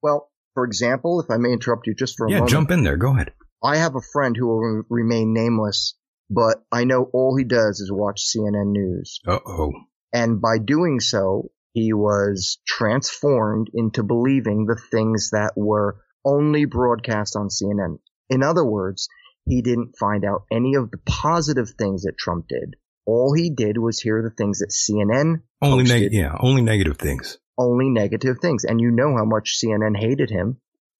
Well, 0.01 0.31
for 0.55 0.65
example, 0.65 1.19
if 1.19 1.29
I 1.29 1.37
may 1.37 1.53
interrupt 1.53 1.85
you 1.85 1.93
just 1.93 2.17
for 2.17 2.25
a 2.25 2.31
yeah, 2.31 2.37
moment. 2.37 2.51
Yeah, 2.51 2.57
jump 2.57 2.71
in 2.71 2.83
there. 2.83 2.97
Go 2.97 3.13
ahead. 3.13 3.33
I 3.63 3.77
have 3.77 3.95
a 3.95 4.01
friend 4.01 4.35
who 4.35 4.47
will 4.47 4.59
re- 4.59 4.83
remain 4.89 5.31
nameless, 5.31 5.93
but 6.31 6.65
I 6.71 6.85
know 6.85 7.03
all 7.13 7.37
he 7.37 7.43
does 7.43 7.81
is 7.81 7.91
watch 7.91 8.19
CNN 8.19 8.71
News. 8.71 9.19
Uh 9.27 9.37
oh. 9.45 9.73
And 10.11 10.41
by 10.41 10.57
doing 10.57 10.99
so, 10.99 11.51
he 11.73 11.93
was 11.93 12.57
transformed 12.65 13.69
into 13.75 14.01
believing 14.01 14.65
the 14.65 14.81
things 14.89 15.29
that 15.33 15.53
were 15.55 15.97
only 16.25 16.65
broadcast 16.65 17.35
on 17.35 17.49
CNN. 17.49 17.99
In 18.31 18.41
other 18.41 18.65
words, 18.65 19.07
he 19.45 19.61
didn't 19.61 19.99
find 19.99 20.25
out 20.25 20.45
any 20.51 20.73
of 20.73 20.89
the 20.89 20.97
positive 21.05 21.69
things 21.77 22.05
that 22.05 22.17
Trump 22.17 22.47
did. 22.47 22.75
All 23.05 23.33
he 23.33 23.51
did 23.51 23.77
was 23.77 23.99
hear 23.99 24.21
the 24.21 24.35
things 24.35 24.59
that 24.59 24.71
CNN 24.71 25.41
only 25.61 25.83
neg- 25.83 26.11
yeah, 26.11 26.35
only 26.39 26.61
negative 26.61 26.97
things 26.97 27.37
only 27.57 27.89
negative 27.89 28.37
things. 28.41 28.63
And 28.65 28.79
you 28.79 28.91
know 28.91 29.15
how 29.15 29.25
much 29.25 29.59
CNN 29.63 29.97
hated 29.97 30.29
him. 30.29 30.57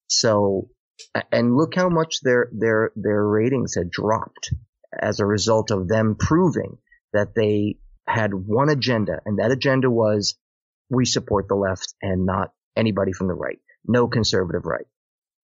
So, 0.08 0.70
and 1.32 1.56
look 1.56 1.76
how 1.76 1.90
much 1.90 2.22
their, 2.22 2.50
their, 2.54 2.92
their 2.96 3.24
ratings 3.26 3.76
had 3.76 3.90
dropped 3.90 4.54
as 4.98 5.20
a 5.20 5.26
result 5.26 5.72
of 5.72 5.88
them 5.88 6.16
proving 6.18 6.78
that 7.14 7.36
they 7.36 7.78
had 8.08 8.34
one 8.34 8.70
agenda 8.70 9.20
and 9.26 9.40
that 9.40 9.52
agenda 9.52 9.90
was 9.90 10.38
we 10.90 11.06
support 11.06 11.48
the 11.48 11.56
left 11.56 11.94
and 12.02 12.26
not 12.26 12.54
anybody 12.78 13.12
from 13.12 13.28
the 13.28 13.34
right. 13.34 13.60
No 13.86 14.08
conservative 14.08 14.66
right. 14.66 14.86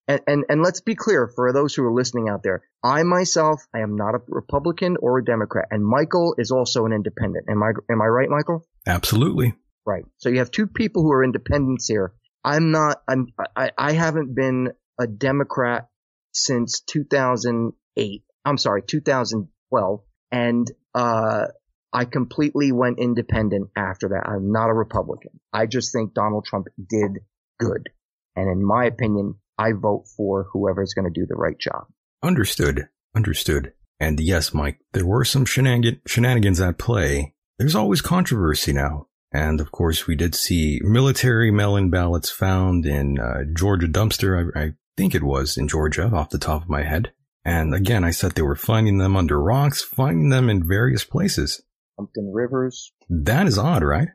And, 0.09 0.21
and, 0.27 0.44
and 0.49 0.62
let's 0.62 0.81
be 0.81 0.94
clear 0.94 1.29
for 1.29 1.53
those 1.53 1.75
who 1.75 1.85
are 1.85 1.92
listening 1.92 2.29
out 2.31 2.42
there. 2.42 2.62
I 2.83 3.03
myself, 3.03 3.62
I 3.75 3.81
am 3.81 3.94
not 3.94 4.14
a 4.14 4.21
Republican 4.27 4.97
or 5.01 5.18
a 5.18 5.25
Democrat 5.25 5.68
and 5.71 5.85
Michael 5.85 6.35
is 6.38 6.51
also 6.51 6.87
an 6.87 6.92
independent. 6.92 7.47
Am 7.51 7.62
I, 7.62 7.73
am 7.92 8.01
I 8.01 8.07
right, 8.07 8.29
Michael? 8.31 8.66
Absolutely. 8.87 9.55
Right. 9.87 10.05
So 10.16 10.31
you 10.31 10.38
have 10.38 10.51
two 10.51 10.66
people 10.66 11.03
who 11.03 11.12
are 11.12 11.23
independents 11.23 11.87
here. 11.88 12.14
I'm 12.42 12.71
not, 12.71 13.03
I'm, 13.07 13.27
I, 13.55 13.71
I 13.77 13.92
haven't 13.92 14.35
been 14.35 14.73
a 14.99 15.07
Democrat 15.07 15.88
since 16.33 16.81
2008. 16.81 18.23
I'm 18.47 18.59
sorry, 18.59 18.83
2012. 18.83 20.01
And, 20.33 20.71
uh, 20.94 21.47
I 21.92 22.05
completely 22.05 22.71
went 22.71 22.99
independent 22.99 23.71
after 23.75 24.11
that. 24.11 24.29
I'm 24.29 24.53
not 24.53 24.68
a 24.68 24.75
Republican. 24.75 25.40
I 25.53 25.66
just 25.66 25.92
think 25.92 26.12
Donald 26.12 26.44
Trump 26.44 26.66
did 26.77 27.21
good. 27.59 27.88
And 28.37 28.51
in 28.51 28.64
my 28.64 28.85
opinion, 28.85 29.37
I 29.59 29.73
vote 29.73 30.05
for 30.16 30.47
whoever's 30.53 30.94
going 30.94 31.12
to 31.12 31.21
do 31.21 31.27
the 31.27 31.35
right 31.35 31.59
job. 31.59 31.87
Understood. 32.23 32.88
Understood. 33.14 33.73
And 34.01 34.21
yes, 34.21 34.55
Mike, 34.55 34.79
there 34.92 35.07
were 35.07 35.25
some 35.25 35.44
shenanigans 35.44 36.61
at 36.61 36.79
play. 36.79 37.35
There's 37.59 37.75
always 37.75 38.01
controversy 38.01 38.73
now. 38.73 39.09
And 39.33 39.61
of 39.61 39.73
course, 39.73 40.07
we 40.07 40.14
did 40.14 40.35
see 40.35 40.81
military 40.83 41.51
mail-in 41.51 41.90
ballots 41.90 42.31
found 42.31 42.87
in 42.87 43.18
uh, 43.18 43.44
Georgia 43.53 43.87
dumpster. 43.87 44.53
I, 44.57 44.61
I 44.61 44.73
think 44.97 45.14
it 45.14 45.23
was 45.23 45.59
in 45.59 45.68
Georgia 45.68 46.09
off 46.09 46.31
the 46.31 46.38
top 46.38 46.62
of 46.62 46.68
my 46.68 46.83
head. 46.83 47.12
And 47.44 47.75
again, 47.75 48.05
I 48.05 48.11
said 48.11 48.33
they 48.33 48.42
were 48.42 48.57
finding 48.57 48.99
them 48.99 49.16
under 49.16 49.40
rocks, 49.40 49.83
finding 49.83 50.29
them 50.29 50.49
in 50.49 50.66
various 50.66 51.05
places. 51.05 51.62
Pumpkin 51.97 52.31
Rivers. 52.33 52.92
That 53.09 53.47
is 53.47 53.59
odd, 53.59 53.83
right? 53.83 54.09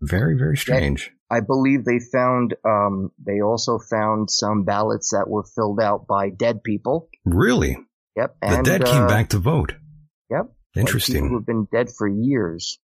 Very, 0.00 0.36
very 0.36 0.56
strange. 0.56 1.12
I 1.30 1.40
believe 1.40 1.84
they 1.84 2.00
found, 2.00 2.54
um, 2.64 3.12
they 3.24 3.40
also 3.40 3.78
found 3.78 4.30
some 4.30 4.64
ballots 4.64 5.10
that 5.10 5.28
were 5.28 5.44
filled 5.54 5.80
out 5.80 6.06
by 6.06 6.30
dead 6.30 6.62
people. 6.64 7.08
Really? 7.24 7.76
Yep. 8.16 8.36
The 8.40 8.48
and, 8.48 8.64
dead 8.64 8.84
came 8.84 9.02
uh, 9.02 9.08
back 9.08 9.28
to 9.30 9.38
vote. 9.38 9.74
Yep. 10.30 10.46
Interesting. 10.76 11.16
people 11.16 11.28
who've 11.28 11.46
been 11.46 11.68
dead 11.70 11.88
for 11.90 12.08
years. 12.08 12.78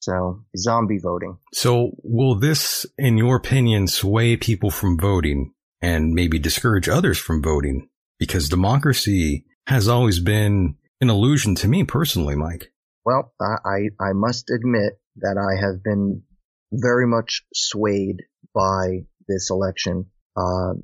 So 0.00 0.44
zombie 0.56 0.98
voting. 0.98 1.36
So 1.52 1.92
will 2.02 2.34
this, 2.34 2.86
in 2.96 3.18
your 3.18 3.36
opinion, 3.36 3.86
sway 3.86 4.36
people 4.36 4.70
from 4.70 4.98
voting 4.98 5.52
and 5.82 6.14
maybe 6.14 6.38
discourage 6.38 6.88
others 6.88 7.18
from 7.18 7.42
voting? 7.42 7.88
Because 8.18 8.48
democracy 8.48 9.44
has 9.66 9.88
always 9.88 10.20
been 10.20 10.76
an 11.00 11.10
illusion 11.10 11.54
to 11.56 11.68
me 11.68 11.84
personally, 11.84 12.34
Mike. 12.34 12.72
Well, 13.04 13.32
I, 13.40 13.90
I 14.00 14.12
must 14.14 14.50
admit 14.50 14.94
that 15.16 15.36
I 15.36 15.60
have 15.60 15.82
been 15.82 16.22
very 16.72 17.06
much 17.06 17.44
swayed 17.54 18.22
by 18.54 19.06
this 19.28 19.50
election. 19.50 20.06
Uh, 20.36 20.74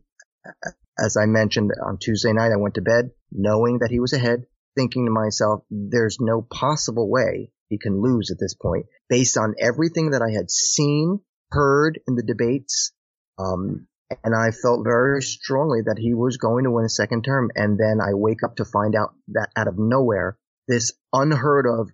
as 0.99 1.17
I 1.17 1.27
mentioned 1.27 1.73
on 1.85 1.99
Tuesday 1.99 2.33
night, 2.33 2.53
I 2.53 2.57
went 2.57 2.75
to 2.75 2.83
bed 2.83 3.11
knowing 3.31 3.79
that 3.81 3.91
he 3.91 4.01
was 4.01 4.13
ahead, 4.13 4.47
thinking 4.77 5.07
to 5.07 5.11
myself, 5.11 5.63
there's 5.71 6.19
no 6.21 6.43
possible 6.43 7.11
way 7.11 7.51
he 7.69 7.79
can 7.79 8.01
lose 8.01 8.31
at 8.31 8.39
this 8.39 8.55
point 8.55 8.87
based 9.09 9.37
on 9.37 9.55
everything 9.61 10.11
that 10.11 10.23
I 10.23 10.31
had 10.31 10.51
seen, 10.51 11.21
heard 11.51 12.01
in 12.07 12.15
the 12.15 12.23
debates. 12.23 12.93
Um, 13.39 13.87
and 14.23 14.35
I 14.35 14.53
felt 14.53 14.85
very 14.85 15.21
strongly 15.21 15.81
that 15.87 15.99
he 15.99 16.15
was 16.15 16.37
going 16.37 16.65
to 16.65 16.71
win 16.71 16.85
a 16.85 16.89
second 16.89 17.25
term. 17.25 17.51
And 17.55 17.79
then 17.79 17.99
I 18.01 18.15
wake 18.15 18.43
up 18.45 18.57
to 18.57 18.65
find 18.65 18.95
out 18.95 19.15
that 19.29 19.49
out 19.57 19.69
of 19.69 19.79
nowhere, 19.79 20.39
this 20.69 20.93
unheard 21.13 21.67
of, 21.67 21.91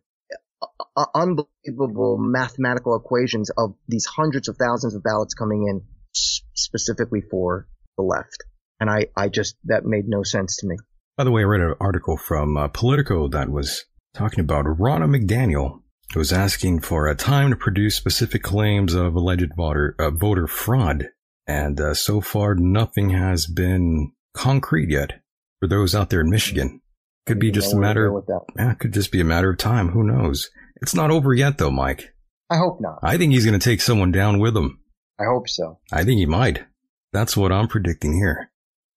unbelievable 1.14 2.18
mathematical 2.18 2.96
equations 2.96 3.50
of 3.56 3.74
these 3.88 4.06
hundreds 4.06 4.48
of 4.48 4.56
thousands 4.56 4.94
of 4.94 5.02
ballots 5.02 5.34
coming 5.34 5.66
in 5.68 5.82
specifically 6.12 7.22
for 7.30 7.66
the 7.96 8.02
left. 8.02 8.44
And 8.80 8.90
I, 8.90 9.06
I 9.16 9.28
just, 9.28 9.56
that 9.64 9.84
made 9.84 10.04
no 10.06 10.22
sense 10.22 10.56
to 10.58 10.66
me. 10.66 10.76
By 11.16 11.24
the 11.24 11.30
way, 11.30 11.42
I 11.42 11.44
read 11.44 11.60
an 11.60 11.74
article 11.80 12.16
from 12.16 12.56
uh, 12.56 12.68
Politico 12.68 13.28
that 13.28 13.50
was 13.50 13.84
talking 14.14 14.40
about 14.40 14.66
Ronna 14.66 15.08
McDaniel 15.08 15.82
who 16.12 16.18
was 16.18 16.32
asking 16.32 16.80
for 16.80 17.06
a 17.06 17.14
time 17.14 17.50
to 17.50 17.56
produce 17.56 17.96
specific 17.96 18.42
claims 18.42 18.94
of 18.94 19.14
alleged 19.14 19.52
voter, 19.56 19.94
uh, 19.98 20.10
voter 20.10 20.46
fraud. 20.46 21.08
And 21.46 21.80
uh, 21.80 21.94
so 21.94 22.20
far, 22.20 22.54
nothing 22.54 23.10
has 23.10 23.46
been 23.46 24.12
concrete 24.34 24.90
yet 24.90 25.22
for 25.58 25.68
those 25.68 25.94
out 25.94 26.10
there 26.10 26.20
in 26.20 26.30
Michigan. 26.30 26.81
Could 27.26 27.38
be 27.38 27.50
just 27.52 27.72
a 27.72 27.76
matter. 27.76 28.12
Yeah, 28.56 28.74
could 28.74 28.92
just 28.92 29.12
be 29.12 29.20
a 29.20 29.24
matter 29.24 29.50
of 29.50 29.58
time. 29.58 29.90
Who 29.90 30.02
knows? 30.02 30.50
It's 30.80 30.94
not 30.94 31.10
over 31.10 31.32
yet, 31.32 31.58
though, 31.58 31.70
Mike. 31.70 32.12
I 32.50 32.56
hope 32.56 32.80
not. 32.80 32.98
I 33.02 33.16
think 33.16 33.32
he's 33.32 33.46
going 33.46 33.58
to 33.58 33.64
take 33.64 33.80
someone 33.80 34.10
down 34.10 34.40
with 34.40 34.56
him. 34.56 34.80
I 35.20 35.24
hope 35.24 35.48
so. 35.48 35.78
I 35.92 36.04
think 36.04 36.18
he 36.18 36.26
might. 36.26 36.64
That's 37.12 37.36
what 37.36 37.52
I'm 37.52 37.68
predicting 37.68 38.14
here. 38.14 38.50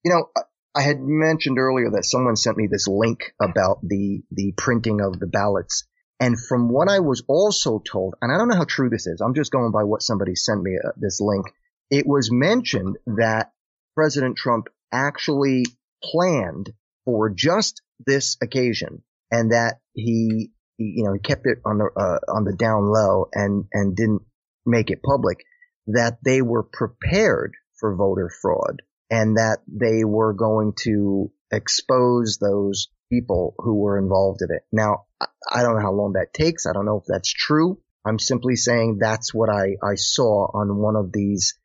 You 0.04 0.12
know, 0.12 0.44
I 0.76 0.82
had 0.82 1.00
mentioned 1.00 1.60
earlier 1.60 1.92
that 1.92 2.06
someone 2.06 2.36
sent 2.36 2.58
me 2.58 2.68
this 2.70 2.88
link 2.88 3.34
about 3.42 3.80
the 3.82 4.24
the 4.32 4.54
printing 4.58 5.02
of 5.02 5.20
the 5.20 5.28
ballots, 5.28 5.88
and 6.20 6.36
from 6.40 6.70
what 6.70 6.90
I 6.90 7.00
was 7.00 7.24
also 7.28 7.80
told, 7.80 8.16
and 8.22 8.32
I 8.32 8.38
don't 8.38 8.50
know 8.50 8.58
how 8.58 8.66
true 8.66 8.90
this 8.90 9.08
is, 9.08 9.22
I'm 9.22 9.36
just 9.36 9.52
going 9.52 9.72
by 9.72 9.84
what 9.84 10.02
somebody 10.02 10.36
sent 10.36 10.62
me 10.64 10.78
uh, 10.84 10.92
this 10.98 11.22
link. 11.22 11.46
It 11.90 12.06
was 12.08 12.32
mentioned 12.32 12.98
that 13.06 13.52
President 13.96 14.36
Trump 14.38 14.68
actually 14.92 15.66
planned 16.04 16.74
for 17.06 17.30
just 17.30 17.82
this 18.06 18.38
occasion, 18.42 19.04
and 19.32 19.52
that 19.52 19.76
he, 19.94 20.52
you 20.78 21.04
know, 21.04 21.14
he 21.14 21.20
kept 21.20 21.46
it 21.46 21.60
on 21.66 21.78
the 21.78 21.90
uh, 21.96 22.20
on 22.32 22.44
the 22.44 22.56
down 22.56 22.86
low 22.92 23.28
and 23.34 23.66
and 23.74 23.96
didn't 23.96 24.22
make 24.66 24.90
it 24.92 25.04
public. 25.04 25.46
That 25.88 26.18
they 26.26 26.42
were 26.42 26.64
prepared 26.64 27.54
for 27.80 27.96
voter 27.96 28.32
fraud 28.42 28.82
and 29.12 29.38
that 29.38 29.60
they 29.68 30.04
were 30.04 30.34
going 30.34 30.74
to 30.84 31.32
expose 31.52 32.38
those 32.40 32.88
people 33.12 33.56
who 33.60 33.76
were 33.76 34.00
involved 34.00 34.42
in 34.42 34.56
it. 34.56 34.64
Now, 34.72 35.06
I 35.22 35.62
don't 35.62 35.76
know 35.76 35.82
how 35.82 35.92
long 35.92 36.14
that 36.14 36.34
takes. 36.34 36.66
I 36.66 36.74
don't 36.74 36.86
know 36.86 36.98
if 36.98 37.06
that's 37.08 37.32
true. 37.32 37.80
I'm 38.06 38.20
simply 38.20 38.56
saying 38.56 38.98
that's 39.00 39.34
what 39.34 39.50
I, 39.50 39.76
I 39.84 39.96
saw 39.96 40.48
on 40.54 40.78
one 40.78 40.96
of 40.96 41.12
these 41.12 41.58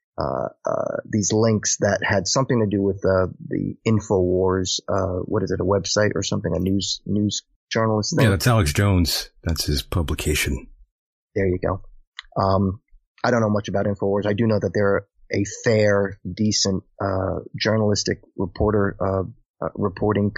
these 1.05 1.33
links 1.33 1.79
that 1.79 2.01
had 2.03 2.27
something 2.27 2.61
to 2.61 2.67
do 2.67 2.83
with 2.83 3.05
uh, 3.05 3.29
the 3.49 3.75
Infowars. 3.87 4.81
Uh, 4.89 5.23
what 5.25 5.43
is 5.43 5.51
it? 5.51 5.61
A 5.61 5.65
website 5.65 6.13
or 6.15 6.23
something? 6.23 6.55
A 6.55 6.59
news 6.59 7.01
news 7.07 7.43
journalist? 7.71 8.17
Thing? 8.17 8.25
Yeah, 8.25 8.31
that's 8.31 8.47
Alex 8.47 8.73
Jones. 8.73 9.31
That's 9.43 9.65
his 9.65 9.83
publication. 9.83 10.69
There 11.35 11.47
you 11.47 11.59
go. 11.59 11.83
Um, 12.41 12.81
I 13.25 13.31
don't 13.31 13.41
know 13.41 13.51
much 13.51 13.69
about 13.69 13.87
Infowars. 13.87 14.27
I 14.27 14.33
do 14.33 14.47
know 14.47 14.59
that 14.59 14.73
they're 14.75 15.07
a 15.33 15.45
fair, 15.65 16.19
decent 16.33 16.83
uh, 17.01 17.41
journalistic 17.59 18.21
reporter 18.37 18.97
uh, 19.01 19.69
reporting 19.75 20.33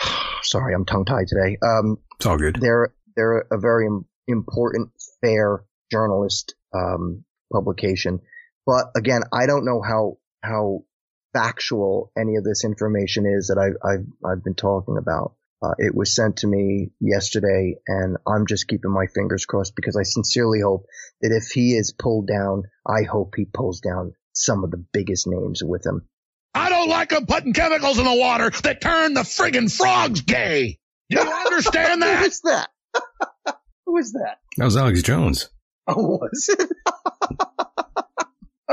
sorry, 0.42 0.74
I'm 0.74 0.84
tongue 0.84 1.04
tied 1.04 1.26
today. 1.28 1.58
Um, 1.62 1.98
it's 2.16 2.26
all 2.26 2.38
good. 2.38 2.56
They're 2.60 2.92
they're 3.16 3.46
a 3.50 3.58
very 3.58 3.88
important, 4.26 4.90
fair 5.20 5.64
journalist 5.90 6.54
um, 6.74 7.24
publication. 7.52 8.20
But 8.66 8.86
again, 8.96 9.22
I 9.32 9.46
don't 9.46 9.64
know 9.64 9.82
how 9.82 10.18
how 10.42 10.84
factual 11.32 12.10
any 12.18 12.36
of 12.36 12.44
this 12.44 12.64
information 12.64 13.26
is 13.26 13.48
that 13.48 13.58
I've 13.58 13.76
I've, 13.84 14.06
I've 14.24 14.44
been 14.44 14.54
talking 14.54 14.96
about. 14.98 15.34
Uh, 15.62 15.74
it 15.76 15.94
was 15.94 16.14
sent 16.14 16.38
to 16.38 16.46
me 16.46 16.90
yesterday, 17.00 17.74
and 17.86 18.16
I'm 18.26 18.46
just 18.46 18.66
keeping 18.66 18.90
my 18.90 19.06
fingers 19.14 19.44
crossed 19.44 19.76
because 19.76 19.94
I 19.94 20.04
sincerely 20.04 20.60
hope 20.60 20.86
that 21.20 21.32
if 21.32 21.50
he 21.52 21.74
is 21.74 21.92
pulled 21.92 22.26
down, 22.26 22.62
I 22.86 23.02
hope 23.02 23.34
he 23.36 23.44
pulls 23.44 23.80
down 23.80 24.14
some 24.32 24.64
of 24.64 24.70
the 24.70 24.82
biggest 24.92 25.26
names 25.26 25.62
with 25.62 25.84
him. 25.84 26.08
I 26.54 26.70
don't 26.70 26.88
like 26.88 27.10
them 27.10 27.26
putting 27.26 27.52
chemicals 27.52 27.98
in 27.98 28.04
the 28.04 28.14
water 28.14 28.50
that 28.62 28.80
turn 28.80 29.12
the 29.12 29.20
friggin' 29.20 29.70
frogs 29.74 30.22
gay. 30.22 30.78
You 31.08 31.20
understand 31.46 32.02
that? 32.02 32.20
Who 32.20 32.26
is 32.26 32.40
that? 32.40 32.70
Who 33.86 33.96
is 33.98 34.12
that? 34.12 34.38
That 34.56 34.64
was 34.64 34.76
Alex 34.76 35.02
Jones. 35.02 35.50
Oh, 35.86 36.18
was 36.18 36.48
it? 36.58 36.70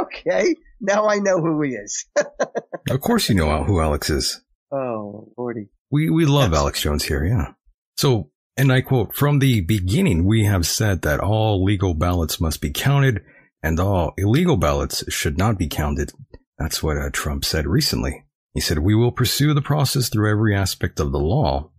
okay. 0.07 0.55
Now 0.79 1.07
I 1.07 1.17
know 1.17 1.39
who 1.39 1.61
he 1.61 1.71
is. 1.71 2.05
of 2.89 3.01
course 3.01 3.29
you 3.29 3.35
know 3.35 3.63
who 3.63 3.81
Alex 3.81 4.09
is. 4.09 4.41
Oh, 4.71 5.31
Lordy. 5.37 5.69
We, 5.91 6.09
we 6.09 6.25
love 6.25 6.51
That's... 6.51 6.61
Alex 6.61 6.81
Jones 6.81 7.03
here, 7.05 7.25
yeah. 7.25 7.53
So, 7.97 8.29
and 8.57 8.71
I 8.71 8.81
quote, 8.81 9.15
from 9.15 9.39
the 9.39 9.61
beginning, 9.61 10.25
we 10.25 10.45
have 10.45 10.65
said 10.65 11.01
that 11.03 11.19
all 11.19 11.63
legal 11.63 11.93
ballots 11.93 12.41
must 12.41 12.61
be 12.61 12.71
counted 12.71 13.23
and 13.63 13.79
all 13.79 14.13
illegal 14.17 14.57
ballots 14.57 15.03
should 15.09 15.37
not 15.37 15.57
be 15.57 15.67
counted. 15.67 16.11
That's 16.57 16.83
what 16.83 16.97
uh, 16.97 17.09
Trump 17.11 17.45
said 17.45 17.65
recently. 17.67 18.25
He 18.53 18.61
said, 18.61 18.79
we 18.79 18.95
will 18.95 19.11
pursue 19.11 19.53
the 19.53 19.61
process 19.61 20.09
through 20.09 20.31
every 20.31 20.55
aspect 20.55 20.99
of 20.99 21.11
the 21.11 21.19
law. 21.19 21.71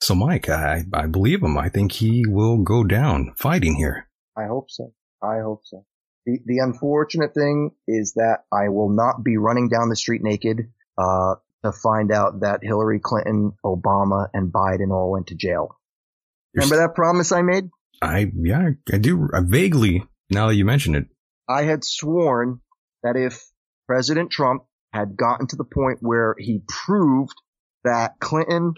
So, 0.00 0.14
Mike, 0.14 0.48
I, 0.48 0.84
I 0.92 1.06
believe 1.06 1.42
him. 1.42 1.56
I 1.56 1.68
think 1.68 1.92
he 1.92 2.24
will 2.26 2.58
go 2.58 2.84
down 2.84 3.32
fighting 3.36 3.76
here. 3.76 4.08
I 4.36 4.46
hope 4.46 4.70
so. 4.70 4.92
I 5.22 5.38
hope 5.38 5.62
so. 5.64 5.84
The, 6.26 6.38
the 6.44 6.58
unfortunate 6.58 7.34
thing 7.34 7.72
is 7.86 8.14
that 8.14 8.44
I 8.52 8.68
will 8.68 8.90
not 8.90 9.22
be 9.22 9.36
running 9.36 9.68
down 9.68 9.88
the 9.88 9.96
street 9.96 10.22
naked, 10.22 10.72
uh, 10.96 11.34
to 11.64 11.72
find 11.72 12.12
out 12.12 12.40
that 12.40 12.60
Hillary 12.62 13.00
Clinton, 13.00 13.52
Obama, 13.64 14.28
and 14.34 14.52
Biden 14.52 14.90
all 14.90 15.10
went 15.10 15.28
to 15.28 15.34
jail. 15.34 15.80
You're 16.52 16.64
Remember 16.64 16.86
that 16.86 16.94
promise 16.94 17.32
I 17.32 17.42
made? 17.42 17.70
I, 18.02 18.30
yeah, 18.36 18.70
I 18.92 18.98
do. 18.98 19.28
I 19.34 19.40
vaguely, 19.42 20.04
now 20.30 20.48
that 20.48 20.56
you 20.56 20.64
mention 20.64 20.94
it. 20.94 21.06
I 21.48 21.62
had 21.62 21.82
sworn 21.82 22.60
that 23.02 23.16
if 23.16 23.42
President 23.86 24.30
Trump 24.30 24.64
had 24.92 25.16
gotten 25.16 25.46
to 25.48 25.56
the 25.56 25.64
point 25.64 25.98
where 26.00 26.34
he 26.38 26.60
proved 26.68 27.34
that 27.82 28.18
Clinton 28.20 28.74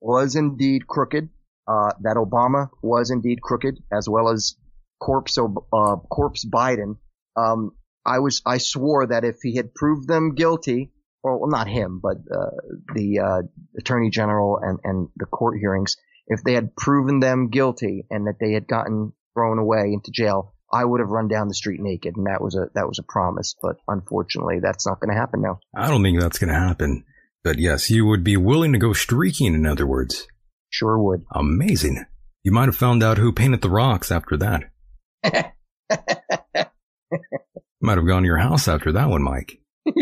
was 0.00 0.36
indeed 0.36 0.86
crooked, 0.86 1.30
uh, 1.66 1.92
that 2.02 2.16
Obama 2.16 2.68
was 2.82 3.10
indeed 3.10 3.40
crooked, 3.40 3.82
as 3.90 4.08
well 4.08 4.28
as 4.28 4.56
corpse, 5.00 5.38
uh, 5.38 5.96
corpse 6.10 6.44
Biden. 6.44 6.96
Um, 7.36 7.72
I 8.06 8.18
was, 8.18 8.42
I 8.46 8.58
swore 8.58 9.06
that 9.06 9.24
if 9.24 9.36
he 9.42 9.56
had 9.56 9.74
proved 9.74 10.08
them 10.08 10.34
guilty, 10.34 10.92
or 11.22 11.38
well, 11.38 11.50
not 11.50 11.68
him, 11.68 12.00
but, 12.02 12.18
uh, 12.30 12.50
the, 12.94 13.20
uh, 13.20 13.42
attorney 13.78 14.10
general 14.10 14.58
and, 14.62 14.78
and 14.84 15.08
the 15.16 15.26
court 15.26 15.58
hearings, 15.58 15.96
if 16.26 16.42
they 16.42 16.54
had 16.54 16.76
proven 16.76 17.20
them 17.20 17.48
guilty 17.50 18.06
and 18.10 18.26
that 18.26 18.36
they 18.40 18.52
had 18.52 18.66
gotten 18.66 19.12
thrown 19.34 19.58
away 19.58 19.92
into 19.92 20.10
jail, 20.10 20.54
I 20.72 20.84
would 20.84 21.00
have 21.00 21.10
run 21.10 21.28
down 21.28 21.48
the 21.48 21.54
street 21.54 21.80
naked, 21.80 22.16
and 22.16 22.26
that 22.26 22.40
was 22.40 22.56
a 22.56 22.66
that 22.74 22.88
was 22.88 22.98
a 22.98 23.04
promise. 23.04 23.54
But 23.62 23.76
unfortunately, 23.86 24.58
that's 24.60 24.86
not 24.86 24.98
going 24.98 25.14
to 25.14 25.20
happen 25.20 25.40
now. 25.40 25.60
I 25.76 25.88
don't 25.88 26.02
think 26.02 26.18
that's 26.18 26.38
going 26.38 26.52
to 26.52 26.58
happen. 26.58 27.04
But 27.44 27.58
yes, 27.58 27.90
you 27.90 28.06
would 28.06 28.24
be 28.24 28.36
willing 28.36 28.72
to 28.72 28.78
go 28.78 28.92
streaking. 28.92 29.54
In 29.54 29.66
other 29.66 29.86
words, 29.86 30.26
sure 30.70 30.98
would. 30.98 31.24
Amazing. 31.32 32.04
You 32.42 32.50
might 32.50 32.66
have 32.66 32.76
found 32.76 33.02
out 33.02 33.18
who 33.18 33.32
painted 33.32 33.62
the 33.62 33.70
rocks 33.70 34.10
after 34.10 34.36
that. 34.38 34.64
might 37.80 37.98
have 37.98 38.06
gone 38.06 38.22
to 38.22 38.26
your 38.26 38.38
house 38.38 38.68
after 38.68 38.92
that 38.92 39.08
one, 39.08 39.22
Mike. 39.22 39.60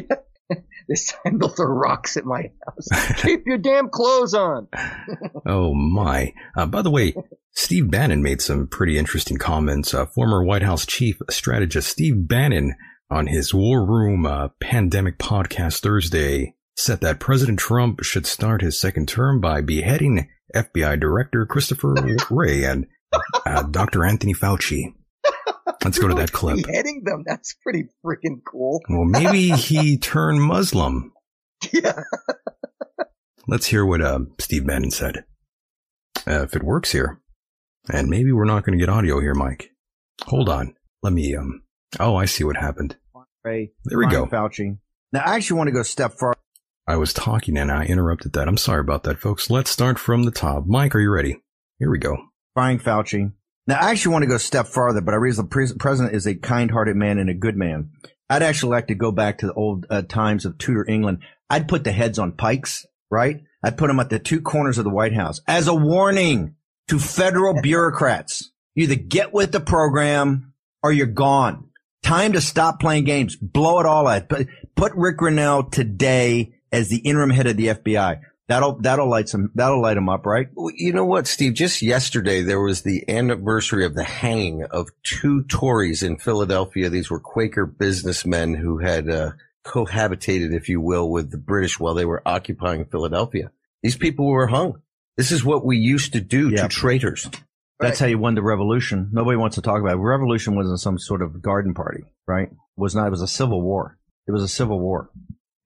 This 0.88 1.12
time 1.12 1.38
they'll 1.38 1.48
throw 1.48 1.66
rocks 1.66 2.16
at 2.16 2.24
my 2.24 2.50
house. 2.66 3.14
Keep 3.22 3.46
your 3.46 3.58
damn 3.58 3.88
clothes 3.88 4.34
on. 4.34 4.68
oh 5.46 5.74
my. 5.74 6.32
Uh, 6.56 6.66
by 6.66 6.82
the 6.82 6.90
way, 6.90 7.14
Steve 7.52 7.90
Bannon 7.90 8.22
made 8.22 8.42
some 8.42 8.66
pretty 8.66 8.98
interesting 8.98 9.38
comments. 9.38 9.94
Uh, 9.94 10.06
former 10.06 10.44
White 10.44 10.62
House 10.62 10.84
chief 10.84 11.18
strategist 11.30 11.88
Steve 11.88 12.28
Bannon 12.28 12.74
on 13.10 13.26
his 13.26 13.54
War 13.54 13.84
Room 13.84 14.26
uh, 14.26 14.48
pandemic 14.60 15.18
podcast 15.18 15.80
Thursday 15.80 16.56
said 16.76 17.00
that 17.00 17.20
President 17.20 17.58
Trump 17.58 18.02
should 18.02 18.26
start 18.26 18.62
his 18.62 18.80
second 18.80 19.08
term 19.08 19.40
by 19.40 19.60
beheading 19.60 20.28
FBI 20.54 20.98
Director 20.98 21.46
Christopher 21.46 21.94
Wray 22.30 22.64
and 22.64 22.86
uh, 23.46 23.62
Dr. 23.62 24.04
Anthony 24.04 24.34
Fauci. 24.34 24.94
Let's 25.84 25.98
go 25.98 26.08
to 26.08 26.14
that 26.14 26.32
clip. 26.32 26.64
Beheading 26.66 27.02
them. 27.04 27.22
That's 27.26 27.54
pretty 27.62 27.84
freaking 28.04 28.40
cool. 28.50 28.80
Well, 28.88 29.04
maybe 29.04 29.50
he 29.56 29.98
turned 29.98 30.42
Muslim. 30.42 31.12
Yeah. 31.72 32.02
Let's 33.46 33.66
hear 33.66 33.84
what 33.84 34.00
uh, 34.00 34.20
Steve 34.38 34.66
Bannon 34.66 34.90
said. 34.90 35.24
Uh, 36.26 36.42
if 36.42 36.54
it 36.54 36.62
works 36.62 36.92
here, 36.92 37.20
and 37.92 38.08
maybe 38.08 38.32
we're 38.32 38.44
not 38.44 38.64
going 38.64 38.78
to 38.78 38.84
get 38.84 38.92
audio 38.92 39.20
here, 39.20 39.34
Mike. 39.34 39.70
Hold 40.24 40.48
on. 40.48 40.74
Let 41.02 41.12
me. 41.12 41.34
Um. 41.34 41.62
Oh, 41.98 42.16
I 42.16 42.24
see 42.24 42.44
what 42.44 42.56
happened. 42.56 42.96
Wray, 43.44 43.72
There 43.84 43.98
we 43.98 44.06
go. 44.06 44.26
Fauci. 44.26 44.78
Now, 45.12 45.22
I 45.26 45.34
actually 45.34 45.58
want 45.58 45.68
to 45.68 45.72
go 45.72 45.82
step 45.82 46.12
far. 46.12 46.34
I 46.86 46.96
was 46.96 47.12
talking 47.12 47.56
and 47.56 47.70
I 47.70 47.84
interrupted 47.84 48.32
that. 48.34 48.48
I'm 48.48 48.56
sorry 48.56 48.80
about 48.80 49.02
that, 49.04 49.18
folks. 49.18 49.50
Let's 49.50 49.70
start 49.70 49.98
from 49.98 50.24
the 50.24 50.30
top. 50.30 50.64
Mike, 50.66 50.94
are 50.94 51.00
you 51.00 51.10
ready? 51.10 51.42
Here 51.78 51.90
we 51.90 51.98
go. 51.98 52.16
Frying 52.54 52.78
Fauci. 52.78 53.32
Now, 53.66 53.78
I 53.80 53.90
actually 53.90 54.12
want 54.12 54.22
to 54.24 54.28
go 54.28 54.36
a 54.36 54.40
step 54.40 54.66
farther, 54.66 55.00
but 55.00 55.14
I 55.14 55.18
realize 55.18 55.36
the 55.36 55.44
pre- 55.44 55.74
president 55.78 56.14
is 56.14 56.26
a 56.26 56.34
kind-hearted 56.34 56.96
man 56.96 57.18
and 57.18 57.30
a 57.30 57.34
good 57.34 57.56
man. 57.56 57.90
I'd 58.28 58.42
actually 58.42 58.70
like 58.70 58.88
to 58.88 58.94
go 58.94 59.12
back 59.12 59.38
to 59.38 59.46
the 59.46 59.52
old 59.52 59.86
uh, 59.88 60.02
times 60.02 60.44
of 60.44 60.58
Tudor 60.58 60.84
England. 60.88 61.18
I'd 61.48 61.68
put 61.68 61.84
the 61.84 61.92
heads 61.92 62.18
on 62.18 62.32
pikes, 62.32 62.86
right? 63.10 63.42
I'd 63.62 63.76
put 63.76 63.88
them 63.88 64.00
at 64.00 64.10
the 64.10 64.18
two 64.18 64.40
corners 64.40 64.78
of 64.78 64.84
the 64.84 64.90
White 64.90 65.14
House 65.14 65.40
as 65.46 65.68
a 65.68 65.74
warning 65.74 66.56
to 66.88 66.98
federal 66.98 67.60
bureaucrats. 67.60 68.50
You 68.74 68.84
either 68.84 68.96
get 68.96 69.32
with 69.32 69.52
the 69.52 69.60
program 69.60 70.54
or 70.82 70.92
you're 70.92 71.06
gone. 71.06 71.68
Time 72.02 72.32
to 72.32 72.40
stop 72.40 72.80
playing 72.80 73.04
games. 73.04 73.36
Blow 73.36 73.78
it 73.78 73.86
all 73.86 74.08
out. 74.08 74.28
Put, 74.28 74.48
put 74.74 74.92
Ric 74.96 75.18
Grenell 75.18 75.70
today 75.70 76.54
as 76.72 76.88
the 76.88 76.98
interim 76.98 77.30
head 77.30 77.46
of 77.46 77.56
the 77.56 77.68
FBI. 77.68 78.20
That'll 78.52 78.74
that'll 78.80 79.08
light 79.08 79.28
some 79.30 79.50
that'll 79.54 79.80
light 79.80 79.96
him 79.96 80.08
up, 80.10 80.26
right? 80.26 80.48
You 80.76 80.92
know 80.92 81.06
what, 81.06 81.26
Steve? 81.26 81.54
Just 81.54 81.80
yesterday, 81.80 82.42
there 82.42 82.60
was 82.60 82.82
the 82.82 83.02
anniversary 83.08 83.84
of 83.86 83.94
the 83.94 84.04
hanging 84.04 84.64
of 84.64 84.90
two 85.02 85.44
Tories 85.44 86.02
in 86.02 86.18
Philadelphia. 86.18 86.90
These 86.90 87.10
were 87.10 87.18
Quaker 87.20 87.64
businessmen 87.66 88.54
who 88.54 88.78
had 88.78 89.08
uh, 89.08 89.30
cohabitated, 89.64 90.54
if 90.54 90.68
you 90.68 90.80
will, 90.80 91.10
with 91.10 91.30
the 91.30 91.38
British 91.38 91.80
while 91.80 91.94
they 91.94 92.04
were 92.04 92.22
occupying 92.26 92.84
Philadelphia. 92.84 93.50
These 93.82 93.96
people 93.96 94.26
were 94.26 94.46
hung. 94.48 94.80
This 95.16 95.32
is 95.32 95.44
what 95.44 95.64
we 95.64 95.76
used 95.78 96.12
to 96.12 96.20
do 96.20 96.50
Yeah. 96.50 96.62
to 96.62 96.68
traitors. 96.68 97.28
That's 97.80 97.98
how 97.98 98.06
you 98.06 98.18
won 98.18 98.34
the 98.36 98.42
revolution. 98.42 99.08
Nobody 99.12 99.36
wants 99.36 99.56
to 99.56 99.62
talk 99.62 99.80
about 99.80 99.94
it. 99.94 100.00
Revolution 100.00 100.54
wasn't 100.54 100.78
some 100.80 100.98
sort 100.98 101.20
of 101.20 101.42
garden 101.42 101.74
party, 101.74 102.04
right? 102.28 102.48
It 102.48 102.56
was 102.76 102.94
not. 102.94 103.08
It 103.08 103.10
was 103.10 103.22
a 103.22 103.26
civil 103.26 103.60
war. 103.60 103.98
It 104.28 104.32
was 104.32 104.42
a 104.42 104.48
civil 104.48 104.78
war. 104.78 105.10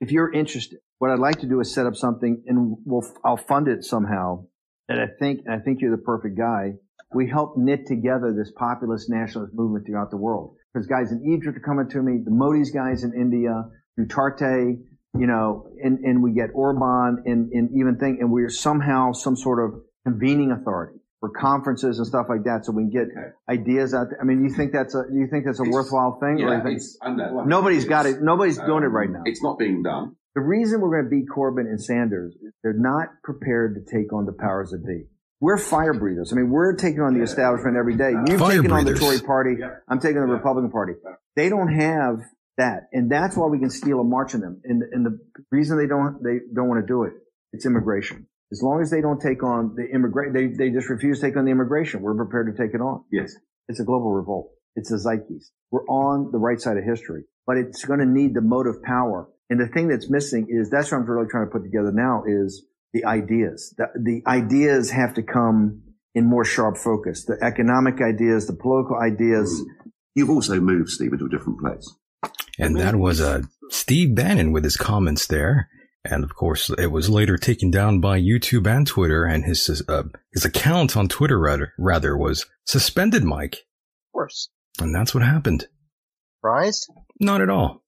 if 0.00 0.10
you're 0.12 0.32
interested, 0.32 0.78
what 0.98 1.10
I'd 1.10 1.18
like 1.18 1.40
to 1.40 1.46
do 1.46 1.60
is 1.60 1.72
set 1.72 1.86
up 1.86 1.94
something 1.96 2.42
and 2.46 2.76
we'll, 2.84 3.06
I'll 3.24 3.36
fund 3.36 3.68
it 3.68 3.84
somehow. 3.84 4.46
And 4.88 5.00
I 5.00 5.06
think, 5.18 5.40
and 5.44 5.54
I 5.54 5.58
think 5.58 5.80
you're 5.80 5.90
the 5.94 6.02
perfect 6.02 6.38
guy. 6.38 6.74
We 7.14 7.28
help 7.28 7.56
knit 7.56 7.86
together 7.86 8.34
this 8.36 8.52
populist 8.56 9.08
nationalist 9.10 9.54
movement 9.54 9.86
throughout 9.86 10.10
the 10.10 10.16
world. 10.16 10.56
Because 10.72 10.86
guys 10.86 11.12
in 11.12 11.24
Egypt 11.32 11.56
are 11.56 11.60
coming 11.60 11.88
to 11.90 12.02
me, 12.02 12.20
the 12.24 12.30
Modi's 12.30 12.70
guys 12.70 13.04
in 13.04 13.12
India, 13.14 13.64
Duterte, 13.98 14.76
you 15.18 15.26
know, 15.26 15.66
and, 15.82 15.98
and 16.00 16.22
we 16.22 16.32
get 16.32 16.50
Orban 16.54 17.22
and, 17.24 17.50
and 17.52 17.70
even 17.78 17.96
think, 17.98 18.20
and 18.20 18.30
we're 18.30 18.50
somehow 18.50 19.12
some 19.12 19.36
sort 19.36 19.64
of 19.64 19.80
convening 20.04 20.52
authority 20.52 20.98
for 21.20 21.30
conferences 21.30 21.98
and 21.98 22.06
stuff 22.06 22.26
like 22.28 22.44
that. 22.44 22.66
So 22.66 22.72
we 22.72 22.82
can 22.82 22.90
get 22.90 23.08
ideas 23.48 23.94
out 23.94 24.08
there. 24.10 24.18
I 24.20 24.24
mean, 24.24 24.44
you 24.44 24.50
think 24.50 24.72
that's 24.72 24.94
a, 24.94 25.04
you 25.12 25.26
think 25.30 25.46
that's 25.46 25.60
a 25.60 25.64
worthwhile 25.64 26.18
thing? 26.20 26.42
or 26.44 26.52
Yeah, 26.54 26.62
think, 26.62 26.76
it's, 26.76 26.98
nobody's 27.46 27.86
got 27.86 28.06
it. 28.06 28.20
Nobody's 28.20 28.58
Um, 28.58 28.66
doing 28.66 28.84
it 28.84 28.88
right 28.88 29.10
now. 29.10 29.22
It's 29.24 29.42
not 29.42 29.58
being 29.58 29.82
done. 29.82 30.16
The 30.36 30.42
reason 30.42 30.82
we're 30.82 30.90
going 30.90 31.04
to 31.04 31.10
beat 31.10 31.30
Corbyn 31.34 31.64
and 31.64 31.82
Sanders 31.82 32.34
is 32.34 32.52
they're 32.62 32.74
not 32.76 33.08
prepared 33.24 33.74
to 33.74 33.80
take 33.90 34.12
on 34.12 34.26
the 34.26 34.34
powers 34.38 34.68
that 34.70 34.86
be. 34.86 35.04
We're 35.40 35.56
fire 35.56 35.94
breathers. 35.94 36.30
I 36.30 36.36
mean, 36.36 36.50
we're 36.50 36.76
taking 36.76 37.00
on 37.00 37.14
the 37.14 37.22
establishment 37.22 37.74
every 37.74 37.96
day. 37.96 38.12
You've 38.26 38.38
Fire 38.38 38.60
taken 38.60 38.70
on 38.70 38.84
the. 38.84 38.94
Tory 38.94 39.18
party. 39.20 39.56
I'm 39.88 39.98
taking 39.98 40.20
the 40.20 40.26
Republican 40.26 40.70
party. 40.70 40.92
They 41.36 41.48
don't 41.48 41.72
have 41.72 42.18
that. 42.58 42.88
And 42.92 43.10
that's 43.10 43.34
why 43.34 43.46
we 43.46 43.58
can 43.58 43.70
steal 43.70 43.98
a 43.98 44.04
march 44.04 44.34
on 44.34 44.42
them. 44.42 44.60
And, 44.64 44.82
and 44.92 45.06
the 45.06 45.18
reason 45.50 45.78
they 45.78 45.86
don't, 45.86 46.22
they 46.22 46.40
don't 46.54 46.68
want 46.68 46.82
to 46.82 46.86
do 46.86 47.04
it, 47.04 47.14
it's 47.54 47.64
immigration. 47.64 48.26
As 48.52 48.60
long 48.62 48.82
as 48.82 48.90
they 48.90 49.00
don't 49.00 49.20
take 49.20 49.42
on 49.42 49.74
the 49.74 49.88
immigrant, 49.88 50.34
they, 50.34 50.48
they 50.48 50.70
just 50.70 50.90
refuse 50.90 51.18
to 51.18 51.28
take 51.28 51.38
on 51.38 51.46
the 51.46 51.50
immigration. 51.50 52.02
We're 52.02 52.14
prepared 52.14 52.54
to 52.54 52.62
take 52.62 52.74
it 52.74 52.82
on. 52.82 53.04
Yes. 53.10 53.32
It's 53.68 53.80
a 53.80 53.84
global 53.84 54.12
revolt. 54.12 54.50
It's 54.74 54.92
a 54.92 54.98
zeitgeist. 54.98 55.50
We're 55.70 55.86
on 55.86 56.30
the 56.30 56.38
right 56.38 56.60
side 56.60 56.76
of 56.76 56.84
history, 56.84 57.24
but 57.46 57.56
it's 57.56 57.86
going 57.86 58.00
to 58.00 58.06
need 58.06 58.34
the 58.34 58.42
motive 58.42 58.82
power. 58.82 59.28
And 59.48 59.60
the 59.60 59.68
thing 59.68 59.88
that's 59.88 60.10
missing 60.10 60.46
is 60.48 60.70
that's 60.70 60.90
what 60.90 60.98
I'm 60.98 61.06
really 61.06 61.28
trying 61.28 61.46
to 61.46 61.50
put 61.50 61.62
together 61.62 61.92
now 61.92 62.24
is 62.26 62.64
the 62.92 63.04
ideas. 63.04 63.74
The, 63.76 63.86
the 63.94 64.22
ideas 64.26 64.90
have 64.90 65.14
to 65.14 65.22
come 65.22 65.82
in 66.14 66.24
more 66.24 66.44
sharp 66.44 66.78
focus. 66.78 67.24
The 67.26 67.38
economic 67.42 68.00
ideas, 68.00 68.46
the 68.46 68.54
political 68.54 68.96
ideas. 68.96 69.62
You've 70.14 70.30
also 70.30 70.58
moved, 70.60 70.88
Steve, 70.88 71.12
into 71.12 71.26
a 71.26 71.28
different 71.28 71.60
place. 71.60 71.94
And 72.58 72.76
that 72.80 72.96
was 72.96 73.20
uh, 73.20 73.42
Steve 73.70 74.14
Bannon 74.14 74.50
with 74.52 74.64
his 74.64 74.76
comments 74.76 75.26
there. 75.26 75.68
And 76.04 76.24
of 76.24 76.34
course, 76.34 76.70
it 76.78 76.90
was 76.90 77.10
later 77.10 77.36
taken 77.36 77.70
down 77.70 78.00
by 78.00 78.20
YouTube 78.20 78.66
and 78.66 78.86
Twitter, 78.86 79.24
and 79.24 79.44
his 79.44 79.82
uh, 79.88 80.04
his 80.32 80.44
account 80.44 80.96
on 80.96 81.08
Twitter 81.08 81.38
rather 81.38 81.72
rather 81.78 82.16
was 82.16 82.46
suspended. 82.64 83.24
Mike, 83.24 83.54
Of 83.54 84.12
course. 84.12 84.48
and 84.80 84.94
that's 84.94 85.14
what 85.14 85.24
happened. 85.24 85.66
Surprised? 86.38 86.88
Not 87.20 87.40
at 87.40 87.50
all. 87.50 87.82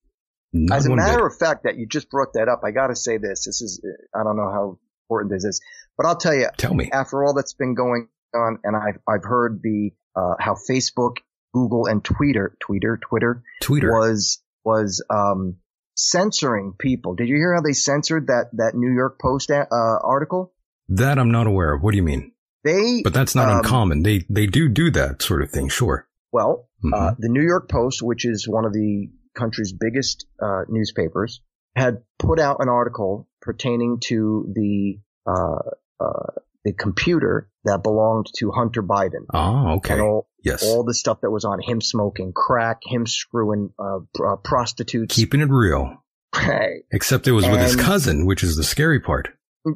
Not 0.53 0.79
As 0.79 0.87
a 0.87 0.95
matter 0.97 1.19
bit. 1.19 1.27
of 1.27 1.37
fact, 1.39 1.65
that 1.65 1.77
you 1.77 1.87
just 1.87 2.09
brought 2.11 2.33
that 2.35 2.49
up, 2.49 2.63
I 2.65 2.71
got 2.71 2.87
to 2.89 2.97
say 2.97 3.19
this. 3.19 3.45
This 3.45 3.61
is, 3.61 3.85
I 4.15 4.23
don't 4.25 4.37
know 4.37 4.51
how 4.51 4.79
important 5.05 5.33
this 5.33 5.45
is, 5.45 5.61
but 5.97 6.07
I'll 6.07 6.17
tell 6.17 6.35
you, 6.35 6.49
tell 6.57 6.73
me. 6.75 6.89
after 6.93 7.23
all 7.25 7.35
that's 7.35 7.53
been 7.55 7.75
going 7.75 8.09
on, 8.35 8.59
and 8.65 8.75
I've 8.77 8.99
I've 9.09 9.25
heard 9.25 9.61
the 9.63 9.91
uh, 10.17 10.35
how 10.39 10.55
Facebook, 10.71 11.17
Google, 11.53 11.87
and 11.87 12.03
Twitter, 12.05 12.57
Twitter, 12.61 12.99
Twitter 13.03 13.43
Twitter. 13.61 13.91
was 13.91 14.43
was 14.65 15.05
um, 15.11 15.57
censoring 15.97 16.75
people. 16.79 17.15
Did 17.15 17.29
you 17.29 17.37
hear 17.37 17.55
how 17.55 17.61
they 17.61 17.73
censored 17.73 18.29
that 18.29 18.47
that 18.55 18.75
New 18.75 18.93
York 18.95 19.19
Post 19.21 19.51
uh, 19.51 19.65
article? 19.71 20.53
That 20.89 21.19
I'm 21.19 21.31
not 21.31 21.47
aware 21.47 21.75
of. 21.75 21.83
What 21.83 21.91
do 21.91 21.97
you 21.99 22.03
mean? 22.03 22.33
They 22.65 23.03
But 23.03 23.13
that's 23.15 23.35
not 23.35 23.49
um, 23.51 23.59
uncommon. 23.59 24.03
They 24.03 24.25
they 24.31 24.47
do 24.47 24.69
do 24.69 24.91
that 24.93 25.21
sort 25.23 25.43
of 25.43 25.51
thing. 25.51 25.69
Sure. 25.69 26.07
Well, 26.33 26.69
Mhm. 26.85 26.91
uh, 26.95 27.15
the 27.19 27.29
New 27.29 27.43
York 27.43 27.69
Post, 27.69 28.03
which 28.03 28.25
is 28.25 28.47
one 28.49 28.65
of 28.65 28.73
the 28.73 29.11
country's 29.39 29.73
biggest 29.73 30.27
uh, 30.43 30.63
newspapers, 30.69 31.41
had 31.77 32.03
put 32.19 32.39
out 32.41 32.57
an 32.61 32.69
article 32.69 33.29
pertaining 33.41 34.01
to 34.05 34.53
the 34.53 34.99
uh, 35.27 35.71
uh, 36.05 36.33
the 36.65 36.73
computer 36.73 37.49
that 37.65 37.83
belonged 37.83 38.27
to 38.37 38.51
Hunter 38.51 38.83
Biden. 38.83 39.25
Ah, 39.33 39.75
okay. 39.75 39.95
And 39.95 40.03
all, 40.03 40.29
yes. 40.43 40.63
all 40.65 40.83
the 40.85 40.93
stuff 40.95 41.21
that 41.23 41.31
was 41.31 41.45
on 41.45 41.61
him 41.61 41.81
smoking 41.81 42.33
crack, 42.35 42.81
him 42.85 43.07
screwing 43.07 43.71
uh, 43.79 44.01
pr- 44.15 44.27
uh, 44.27 44.37
prostitutes. 44.37 45.15
Keeping 45.15 45.41
it 45.41 45.49
real. 45.51 46.03
Hey, 46.35 46.83
Except 46.93 47.27
it 47.29 47.33
was 47.33 47.47
with 47.49 47.61
his 47.61 47.77
cousin, 47.77 48.27
which 48.27 48.43
is 48.43 48.57
the 48.57 48.65
scary 48.65 49.01
part. 49.01 49.29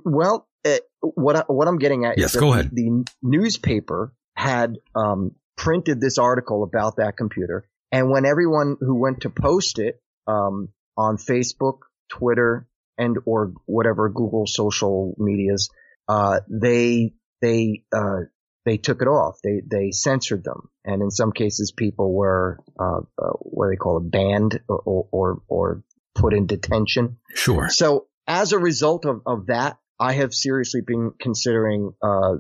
well, 0.05 0.49
uh, 0.65 0.77
what 1.01 1.37
I, 1.37 1.45
what 1.47 1.67
I'm 1.69 1.79
getting 1.79 2.05
at 2.05 2.19
Yes, 2.19 2.35
go 2.37 2.47
the- 2.49 2.53
ahead. 2.53 2.71
the 2.73 3.05
newspaper 3.23 4.13
had 4.37 4.77
um, 4.95 5.33
printed 5.57 6.01
this 6.01 6.19
article 6.19 6.63
about 6.63 6.97
that 6.97 7.17
computer, 7.17 7.65
and 7.93 8.11
when 8.11 8.25
everyone 8.25 8.77
who 8.81 8.97
went 8.97 9.21
to 9.21 9.31
post 9.31 9.79
it 9.79 10.01
um, 10.27 10.71
on 10.97 11.17
Facebook, 11.19 11.81
Twitter, 12.09 12.67
and 12.99 13.19
or 13.27 13.53
whatever 13.67 14.09
Google 14.09 14.47
social 14.47 15.15
medias, 15.19 15.71
uh, 16.09 16.41
they 16.49 17.13
they 17.41 17.85
uh, 17.95 18.23
they 18.65 18.79
took 18.79 19.03
it 19.03 19.09
off. 19.09 19.39
They 19.45 19.61
they 19.65 19.91
censored 19.93 20.43
them, 20.43 20.71
and 20.85 21.03
in 21.03 21.11
some 21.11 21.33
cases, 21.33 21.73
people 21.73 22.13
were 22.13 22.59
uh, 22.81 23.01
uh, 23.19 23.33
what 23.41 23.67
do 23.67 23.71
they 23.71 23.77
call 23.77 23.99
it, 23.99 24.11
banned 24.11 24.61
or 24.69 25.07
or, 25.13 25.43
or 25.47 25.85
put 26.15 26.35
in 26.35 26.47
detention. 26.47 27.19
Sure. 27.35 27.69
So 27.69 28.07
as 28.27 28.53
a 28.53 28.59
result 28.59 29.05
of, 29.05 29.23
of 29.27 29.47
that, 29.47 29.79
I 29.99 30.15
have 30.15 30.35
seriously 30.35 30.81
been 30.87 31.13
considering, 31.21 31.93
uh, 32.03 32.37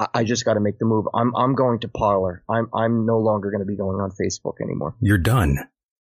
I, 0.00 0.08
I 0.14 0.24
just 0.24 0.44
got 0.44 0.54
to 0.54 0.60
make 0.60 0.78
the 0.78 0.86
move. 0.86 1.06
I'm, 1.14 1.36
I'm 1.36 1.54
going 1.54 1.80
to 1.80 1.88
Parler. 1.88 2.42
I'm, 2.48 2.68
I'm 2.74 3.06
no 3.06 3.18
longer 3.18 3.50
going 3.50 3.60
to 3.60 3.66
be 3.66 3.76
going 3.76 4.00
on 4.00 4.10
Facebook 4.10 4.54
anymore. 4.60 4.96
You're 5.00 5.18
done. 5.18 5.58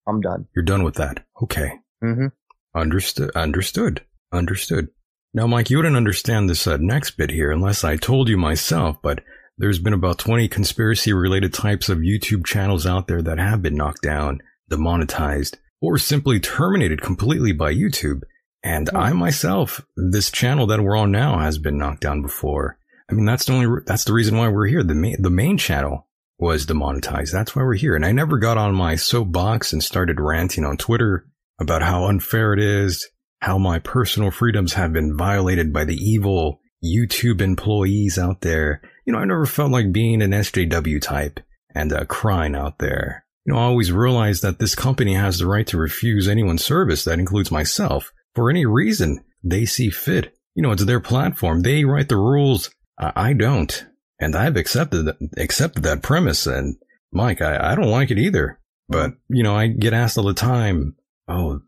I'm 0.06 0.20
done. 0.20 0.46
You're 0.54 0.64
done 0.64 0.82
with 0.82 0.96
that. 0.96 1.24
Okay. 1.42 1.78
Mm-hmm. 2.02 2.26
Understood. 2.74 3.30
Understood. 3.34 4.04
Understood. 4.32 4.88
Now, 5.32 5.46
Mike, 5.46 5.70
you 5.70 5.78
wouldn't 5.78 5.96
understand 5.96 6.50
this 6.50 6.66
uh, 6.66 6.76
next 6.76 7.12
bit 7.12 7.30
here 7.30 7.50
unless 7.50 7.84
I 7.84 7.96
told 7.96 8.28
you 8.28 8.36
myself, 8.36 8.98
but 9.02 9.22
there's 9.56 9.78
been 9.78 9.92
about 9.92 10.18
20 10.18 10.48
conspiracy 10.48 11.12
related 11.12 11.54
types 11.54 11.88
of 11.88 11.98
YouTube 11.98 12.44
channels 12.44 12.86
out 12.86 13.06
there 13.06 13.22
that 13.22 13.38
have 13.38 13.62
been 13.62 13.76
knocked 13.76 14.02
down, 14.02 14.40
demonetized, 14.68 15.58
or 15.80 15.98
simply 15.98 16.40
terminated 16.40 17.00
completely 17.00 17.52
by 17.52 17.72
YouTube. 17.72 18.22
And 18.62 18.90
I 18.94 19.12
myself, 19.12 19.84
this 19.96 20.30
channel 20.30 20.66
that 20.68 20.80
we're 20.80 20.96
on 20.96 21.12
now 21.12 21.38
has 21.38 21.58
been 21.58 21.78
knocked 21.78 22.00
down 22.00 22.22
before. 22.22 22.78
I 23.10 23.14
mean, 23.14 23.24
that's 23.24 23.44
the 23.44 23.52
only, 23.52 23.82
that's 23.86 24.04
the 24.04 24.12
reason 24.12 24.36
why 24.36 24.48
we're 24.48 24.66
here. 24.66 24.82
The 24.82 24.94
main, 24.94 25.20
the 25.20 25.30
main 25.30 25.58
channel 25.58 26.08
was 26.38 26.66
demonetized. 26.66 27.32
That's 27.32 27.54
why 27.54 27.62
we're 27.62 27.74
here. 27.74 27.94
And 27.94 28.04
I 28.04 28.12
never 28.12 28.38
got 28.38 28.58
on 28.58 28.74
my 28.74 28.96
soapbox 28.96 29.72
and 29.72 29.82
started 29.82 30.20
ranting 30.20 30.64
on 30.64 30.76
Twitter 30.76 31.26
about 31.60 31.82
how 31.82 32.06
unfair 32.06 32.52
it 32.52 32.60
is, 32.60 33.06
how 33.40 33.58
my 33.58 33.78
personal 33.78 34.30
freedoms 34.30 34.72
have 34.74 34.92
been 34.92 35.16
violated 35.16 35.72
by 35.72 35.84
the 35.84 35.96
evil 35.96 36.60
YouTube 36.84 37.40
employees 37.40 38.18
out 38.18 38.40
there. 38.40 38.82
You 39.06 39.12
know, 39.12 39.18
I 39.18 39.24
never 39.24 39.46
felt 39.46 39.70
like 39.70 39.92
being 39.92 40.22
an 40.22 40.32
SJW 40.32 41.00
type 41.00 41.40
and 41.74 41.92
uh, 41.92 42.04
crying 42.06 42.54
out 42.54 42.78
there. 42.78 43.24
You 43.44 43.52
know, 43.52 43.58
I 43.58 43.64
always 43.64 43.92
realized 43.92 44.42
that 44.42 44.58
this 44.58 44.74
company 44.74 45.14
has 45.14 45.38
the 45.38 45.46
right 45.46 45.66
to 45.66 45.76
refuse 45.76 46.28
anyone's 46.28 46.64
service, 46.64 47.04
that 47.04 47.18
includes 47.18 47.50
myself, 47.50 48.12
for 48.34 48.48
any 48.48 48.64
reason 48.64 49.22
they 49.42 49.66
see 49.66 49.90
fit. 49.90 50.34
You 50.54 50.62
know, 50.62 50.72
it's 50.72 50.84
their 50.84 51.00
platform. 51.00 51.60
They 51.60 51.84
write 51.84 52.08
the 52.08 52.16
rules. 52.16 52.70
I, 52.98 53.32
don't. 53.32 53.86
And 54.20 54.36
I've 54.36 54.56
accepted, 54.56 55.16
accepted 55.36 55.82
that 55.82 56.02
premise. 56.02 56.46
And 56.46 56.76
Mike, 57.12 57.42
I, 57.42 57.72
I 57.72 57.74
don't 57.74 57.90
like 57.90 58.10
it 58.10 58.18
either. 58.18 58.60
But, 58.88 59.12
you 59.28 59.42
know, 59.42 59.56
I 59.56 59.68
get 59.68 59.92
asked 59.92 60.18
all 60.18 60.24
the 60.24 60.34
time, 60.34 60.96
Oh, 61.28 61.60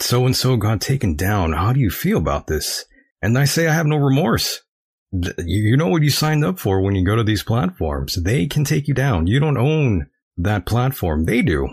so 0.00 0.26
and 0.26 0.36
so 0.36 0.56
got 0.56 0.80
taken 0.80 1.14
down. 1.16 1.52
How 1.52 1.72
do 1.72 1.80
you 1.80 1.90
feel 1.90 2.18
about 2.18 2.46
this? 2.46 2.84
And 3.22 3.38
I 3.38 3.44
say 3.44 3.66
I 3.66 3.74
have 3.74 3.86
no 3.86 3.96
remorse. 3.96 4.62
You 5.12 5.76
know 5.76 5.88
what 5.88 6.02
you 6.02 6.10
signed 6.10 6.44
up 6.44 6.58
for 6.58 6.80
when 6.80 6.96
you 6.96 7.04
go 7.04 7.16
to 7.16 7.22
these 7.22 7.44
platforms. 7.44 8.20
They 8.20 8.46
can 8.46 8.64
take 8.64 8.88
you 8.88 8.94
down. 8.94 9.28
You 9.28 9.38
don't 9.38 9.56
own 9.56 10.08
that 10.36 10.66
platform. 10.66 11.24
They 11.24 11.40
do. 11.40 11.68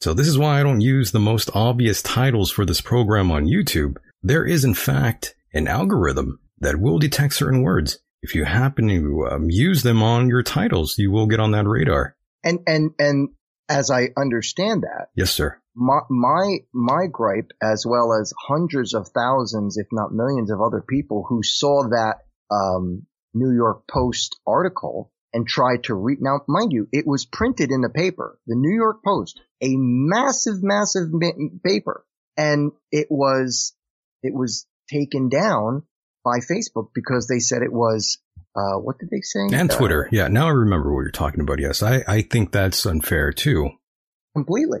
So 0.00 0.12
this 0.12 0.26
is 0.26 0.38
why 0.38 0.58
I 0.58 0.62
don't 0.62 0.80
use 0.80 1.12
the 1.12 1.20
most 1.20 1.50
obvious 1.54 2.02
titles 2.02 2.50
for 2.50 2.64
this 2.64 2.80
program 2.80 3.30
on 3.30 3.46
YouTube. 3.46 3.96
There 4.22 4.44
is 4.44 4.64
in 4.64 4.74
fact 4.74 5.34
an 5.52 5.68
algorithm 5.68 6.40
that 6.58 6.80
will 6.80 6.98
detect 6.98 7.34
certain 7.34 7.62
words. 7.62 8.00
If 8.22 8.34
you 8.34 8.44
happen 8.44 8.88
to 8.88 9.28
um, 9.30 9.46
use 9.48 9.82
them 9.82 10.02
on 10.02 10.28
your 10.28 10.42
titles, 10.42 10.96
you 10.98 11.10
will 11.10 11.26
get 11.26 11.40
on 11.40 11.52
that 11.52 11.66
radar. 11.66 12.16
And, 12.44 12.60
and, 12.66 12.90
and 12.98 13.30
as 13.68 13.90
I 13.90 14.10
understand 14.16 14.82
that. 14.82 15.08
Yes, 15.14 15.30
sir 15.30 15.60
my 15.74 16.00
my 16.10 16.58
my 16.72 17.06
gripe, 17.10 17.52
as 17.62 17.86
well 17.86 18.12
as 18.12 18.34
hundreds 18.38 18.94
of 18.94 19.08
thousands, 19.08 19.76
if 19.76 19.86
not 19.92 20.12
millions, 20.12 20.50
of 20.50 20.60
other 20.60 20.82
people 20.86 21.24
who 21.28 21.42
saw 21.42 21.84
that 21.88 22.18
um, 22.50 23.06
New 23.34 23.54
York 23.54 23.84
Post 23.88 24.38
article 24.46 25.12
and 25.32 25.46
tried 25.46 25.84
to 25.84 25.94
read. 25.94 26.18
Now, 26.20 26.40
mind 26.48 26.72
you, 26.72 26.88
it 26.92 27.06
was 27.06 27.24
printed 27.24 27.70
in 27.70 27.82
the 27.82 27.88
paper, 27.88 28.38
the 28.46 28.56
New 28.56 28.74
York 28.74 29.02
Post, 29.04 29.40
a 29.62 29.74
massive, 29.76 30.62
massive 30.62 31.08
paper, 31.64 32.04
and 32.36 32.72
it 32.90 33.06
was 33.10 33.74
it 34.22 34.34
was 34.34 34.66
taken 34.90 35.28
down 35.28 35.84
by 36.24 36.38
Facebook 36.38 36.88
because 36.94 37.26
they 37.26 37.38
said 37.38 37.62
it 37.62 37.72
was. 37.72 38.18
Uh, 38.56 38.78
what 38.78 38.98
did 38.98 39.10
they 39.10 39.20
say? 39.20 39.56
And 39.56 39.70
uh, 39.70 39.76
Twitter. 39.76 40.08
Yeah, 40.10 40.26
now 40.26 40.48
I 40.48 40.50
remember 40.50 40.92
what 40.92 41.02
you're 41.02 41.12
talking 41.12 41.40
about. 41.40 41.60
Yes, 41.60 41.82
I, 41.82 42.02
I 42.08 42.22
think 42.22 42.50
that's 42.50 42.84
unfair 42.84 43.32
too. 43.32 43.70
Completely. 44.34 44.80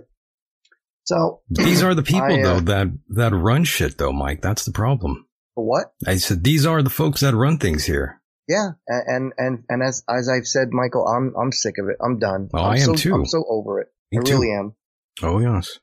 So 1.04 1.40
these 1.48 1.82
are 1.82 1.94
the 1.94 2.02
people 2.02 2.22
I, 2.22 2.40
uh, 2.40 2.42
though 2.42 2.60
that 2.60 2.86
that 3.10 3.32
run 3.32 3.64
shit 3.64 3.98
though, 3.98 4.12
Mike. 4.12 4.42
That's 4.42 4.64
the 4.64 4.72
problem. 4.72 5.26
What? 5.54 5.92
I 6.06 6.16
said 6.16 6.44
these 6.44 6.66
are 6.66 6.82
the 6.82 6.90
folks 6.90 7.20
that 7.20 7.34
run 7.34 7.58
things 7.58 7.84
here. 7.84 8.20
Yeah, 8.48 8.70
and 8.88 9.32
and 9.36 9.64
and 9.68 9.82
as 9.82 10.02
as 10.08 10.28
I've 10.28 10.46
said, 10.46 10.68
Michael, 10.72 11.06
I'm 11.06 11.34
I'm 11.40 11.52
sick 11.52 11.76
of 11.78 11.88
it. 11.88 11.96
I'm 12.04 12.18
done. 12.18 12.48
Oh, 12.52 12.58
I'm 12.58 12.72
I 12.72 12.78
am 12.78 12.86
so, 12.86 12.94
too. 12.94 13.14
I'm 13.14 13.26
so 13.26 13.44
over 13.48 13.80
it. 13.80 13.88
Me 14.10 14.18
I 14.18 14.22
too. 14.22 14.34
really 14.34 14.52
am. 14.52 14.74
Oh 15.22 15.38
yes. 15.38 15.78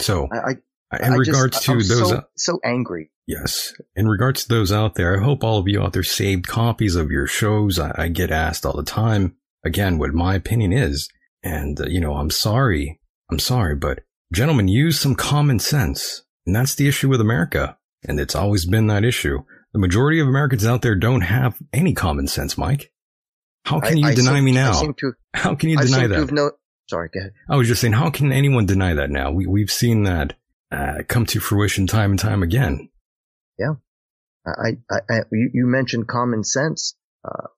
So 0.00 0.28
I, 0.32 0.50
I 0.50 0.54
in 0.92 1.12
I 1.12 1.16
regards 1.16 1.56
just, 1.56 1.66
to 1.66 1.72
I'm 1.72 1.78
those, 1.78 2.08
so, 2.08 2.24
so 2.36 2.60
angry. 2.64 3.10
Yes. 3.26 3.74
In 3.94 4.08
regards 4.08 4.42
to 4.42 4.48
those 4.48 4.72
out 4.72 4.94
there, 4.94 5.20
I 5.20 5.24
hope 5.24 5.44
all 5.44 5.58
of 5.58 5.68
you 5.68 5.82
out 5.82 5.92
there 5.92 6.02
saved 6.02 6.46
copies 6.46 6.96
of 6.96 7.10
your 7.10 7.26
shows. 7.26 7.78
I, 7.78 7.94
I 7.96 8.08
get 8.08 8.30
asked 8.30 8.64
all 8.64 8.76
the 8.76 8.82
time 8.82 9.36
again 9.64 9.98
what 9.98 10.14
my 10.14 10.34
opinion 10.34 10.72
is, 10.72 11.08
and 11.42 11.80
uh, 11.80 11.86
you 11.86 12.00
know 12.00 12.14
I'm 12.14 12.30
sorry. 12.30 13.00
I'm 13.30 13.38
sorry, 13.38 13.76
but 13.76 14.00
Gentlemen, 14.32 14.68
use 14.68 15.00
some 15.00 15.14
common 15.14 15.58
sense. 15.58 16.22
And 16.46 16.54
that's 16.54 16.74
the 16.74 16.88
issue 16.88 17.08
with 17.08 17.20
America. 17.20 17.78
And 18.06 18.20
it's 18.20 18.34
always 18.34 18.66
been 18.66 18.86
that 18.88 19.04
issue. 19.04 19.42
The 19.72 19.78
majority 19.78 20.20
of 20.20 20.28
Americans 20.28 20.66
out 20.66 20.82
there 20.82 20.94
don't 20.94 21.22
have 21.22 21.58
any 21.72 21.94
common 21.94 22.26
sense, 22.26 22.58
Mike. 22.58 22.92
How 23.64 23.80
can 23.80 23.96
I, 23.96 24.00
you 24.00 24.06
I 24.06 24.14
deny 24.14 24.34
seem, 24.34 24.44
me 24.44 24.52
now? 24.52 24.80
To, 24.80 25.12
how 25.34 25.54
can 25.54 25.70
you 25.70 25.78
deny 25.78 26.06
that? 26.06 26.30
No, 26.30 26.52
sorry, 26.88 27.10
go 27.12 27.20
ahead. 27.20 27.32
I 27.48 27.56
was 27.56 27.68
just 27.68 27.80
saying, 27.80 27.94
how 27.94 28.10
can 28.10 28.32
anyone 28.32 28.66
deny 28.66 28.94
that 28.94 29.10
now? 29.10 29.30
We, 29.30 29.46
we've 29.46 29.70
seen 29.70 30.04
that 30.04 30.34
uh, 30.70 31.02
come 31.08 31.26
to 31.26 31.40
fruition 31.40 31.86
time 31.86 32.10
and 32.10 32.20
time 32.20 32.42
again. 32.42 32.88
Yeah. 33.58 33.74
I, 34.46 34.78
I, 34.90 34.98
I 35.10 35.20
you, 35.32 35.50
you, 35.52 35.66
mentioned 35.66 36.08
common 36.08 36.44
sense. 36.44 36.94
Uh, 37.24 37.48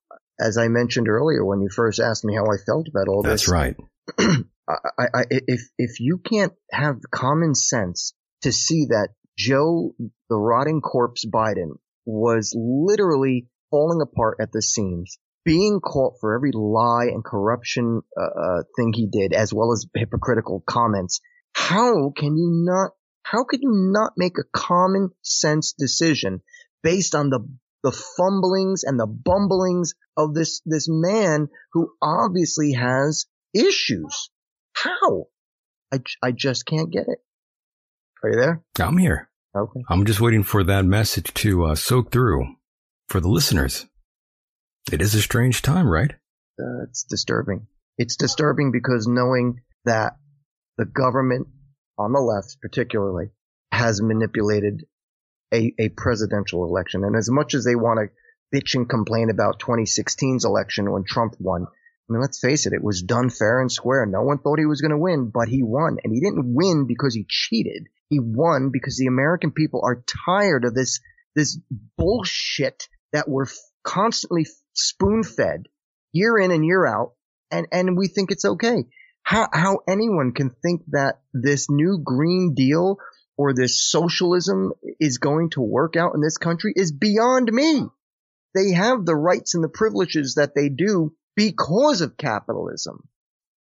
as 0.41 0.57
I 0.57 0.69
mentioned 0.69 1.09
earlier, 1.09 1.45
when 1.45 1.61
you 1.61 1.69
first 1.69 2.01
asked 2.01 2.25
me 2.25 2.35
how 2.35 2.45
I 2.45 2.57
felt 2.65 2.89
about 2.89 3.09
all 3.09 3.23
That's 3.23 3.43
this. 3.43 3.49
right. 3.49 3.77
I, 4.19 5.05
I, 5.15 5.25
if 5.31 5.63
if 5.79 6.01
you 6.01 6.19
can't 6.19 6.53
have 6.71 6.97
common 7.11 7.55
sense 7.55 8.15
to 8.43 8.53
see 8.53 8.87
that 8.87 9.09
Joe, 9.37 9.95
the 10.29 10.37
rotting 10.37 10.81
corpse 10.81 11.25
Biden, 11.27 11.79
was 12.07 12.55
literally 12.57 13.49
falling 13.71 14.01
apart 14.01 14.39
at 14.41 14.53
the 14.53 14.63
seams, 14.63 15.19
being 15.45 15.81
caught 15.81 16.15
for 16.21 16.35
every 16.35 16.53
lie 16.53 17.07
and 17.07 17.25
corruption 17.25 18.03
uh, 18.19 18.23
uh, 18.23 18.63
thing 18.77 18.93
he 18.93 19.09
did, 19.11 19.33
as 19.33 19.53
well 19.53 19.73
as 19.73 19.87
hypocritical 19.95 20.63
comments. 20.67 21.21
How 21.53 22.13
can 22.17 22.37
you 22.37 22.51
not? 22.65 22.93
How 23.23 23.45
can 23.45 23.61
you 23.63 23.71
not 23.73 24.13
make 24.17 24.39
a 24.39 24.49
common 24.53 25.11
sense 25.23 25.73
decision 25.73 26.43
based 26.83 27.15
on 27.15 27.31
the 27.31 27.41
the 27.83 27.93
fumblings 27.93 28.85
and 28.85 29.01
the 29.01 29.07
bumblings 29.07 29.95
of 30.17 30.35
this 30.35 30.61
this 30.67 30.87
man 30.89 31.49
who 31.73 31.93
obviously 32.03 32.73
has 32.73 33.27
issues? 33.55 34.31
How? 34.75 35.27
I, 35.93 36.01
I 36.23 36.33
just 36.33 36.67
can't 36.67 36.91
get 36.91 37.07
it. 37.09 37.19
Are 38.23 38.31
you 38.31 38.37
there? 38.37 38.63
I'm 38.79 38.99
here. 38.99 39.29
Okay. 39.57 39.81
I'm 39.89 40.05
just 40.05 40.21
waiting 40.21 40.45
for 40.45 40.63
that 40.65 40.85
message 40.85 41.35
to 41.35 41.65
uh, 41.65 41.75
soak 41.75 42.13
through 42.13 42.55
for 43.09 43.21
the 43.21 43.29
listeners. 43.29 43.87
It 44.93 45.03
is 45.03 45.15
a 45.15 45.23
strange 45.23 45.63
time, 45.63 45.89
right? 45.89 46.13
Uh, 46.59 46.85
it's 46.89 47.05
disturbing. 47.05 47.67
It's 47.99 48.17
disturbing 48.17 48.71
because 48.73 49.07
knowing 49.07 49.61
that 49.85 50.17
the 50.79 50.85
government 50.85 51.49
on 52.01 52.13
the 52.13 52.21
left, 52.21 52.57
particularly, 52.63 53.27
has 53.71 54.01
manipulated 54.01 54.87
a, 55.53 55.75
a 55.79 55.89
presidential 55.91 56.65
election. 56.65 57.05
And 57.05 57.15
as 57.15 57.31
much 57.31 57.55
as 57.55 57.65
they 57.65 57.75
want 57.75 58.01
to 58.01 58.57
bitch 58.57 58.75
and 58.75 58.89
complain 58.89 59.31
about 59.31 59.61
2016's 59.61 60.45
election 60.45 60.91
when 60.91 61.05
Trump 61.05 61.35
won, 61.39 61.67
I 61.67 62.13
mean, 62.13 62.23
let's 62.23 62.41
face 62.41 62.67
it, 62.67 62.73
it 62.73 62.83
was 62.83 63.03
done 63.03 63.31
fair 63.31 63.61
and 63.61 63.71
square. 63.71 64.07
No 64.07 64.23
one 64.23 64.39
thought 64.39 64.59
he 64.59 64.67
was 64.67 64.81
going 64.81 64.91
to 64.91 64.99
win, 64.99 65.31
but 65.33 65.49
he 65.49 65.63
won. 65.63 65.99
And 66.03 66.13
he 66.13 66.21
didn't 66.21 66.55
win 66.55 66.87
because 66.89 67.15
he 67.15 67.27
cheated. 67.29 67.87
He 68.09 68.19
won 68.19 68.71
because 68.73 68.97
the 68.97 69.07
American 69.07 69.53
people 69.53 69.83
are 69.85 70.03
tired 70.27 70.65
of 70.65 70.75
this, 70.75 71.01
this 71.37 71.59
bullshit 71.97 72.89
that 73.13 73.29
we're 73.29 73.47
constantly 73.85 74.47
spoon 74.73 75.23
fed 75.23 75.67
year 76.13 76.37
in 76.39 76.51
and 76.51 76.65
year 76.65 76.87
out. 76.87 77.13
And, 77.53 77.69
and 77.71 77.97
we 77.97 78.09
think 78.09 78.31
it's 78.31 78.45
okay. 78.45 78.87
How, 79.23 79.49
how 79.53 79.79
anyone 79.89 80.33
can 80.33 80.51
think 80.51 80.83
that 80.89 81.21
this 81.33 81.71
new 81.71 82.01
Green 82.03 82.55
Deal 82.55 82.99
or 83.37 83.55
this 83.55 83.83
socialism 83.83 84.73
is 84.99 85.19
going 85.19 85.51
to 85.51 85.61
work 85.61 85.97
out 85.97 86.15
in 86.15 86.21
this 86.21 86.37
country 86.37 86.73
is 86.77 86.93
beyond 86.93 87.51
me. 87.53 87.85
They 88.55 88.73
have 88.73 89.07
the 89.07 89.15
rights 89.15 89.55
and 89.55 89.63
the 89.63 89.69
privileges 89.69 90.35
that 90.35 90.55
they 90.55 90.69
do 90.69 91.15
because 91.37 92.01
of 92.01 92.17
capitalism. 92.17 93.09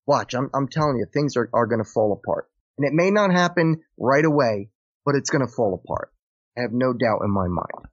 Watch, 0.06 0.34
I'm, 0.34 0.50
I'm 0.54 0.68
telling 0.68 0.98
you, 0.98 1.06
things 1.06 1.36
are, 1.36 1.50
are 1.54 1.68
going 1.68 1.84
to 1.84 1.90
fall 1.90 2.14
apart. 2.14 2.50
And 2.78 2.88
it 2.88 2.94
may 2.94 3.12
not 3.12 3.32
happen 3.32 3.82
right 4.00 4.24
away, 4.24 4.70
but 5.06 5.16
it's 5.16 5.30
going 5.30 5.46
to 5.46 5.52
fall 5.52 5.74
apart. 5.84 6.12
I 6.58 6.62
have 6.62 6.72
no 6.72 6.94
doubt 6.94 7.22
in 7.24 7.30
my 7.30 7.48
mind. 7.48 7.88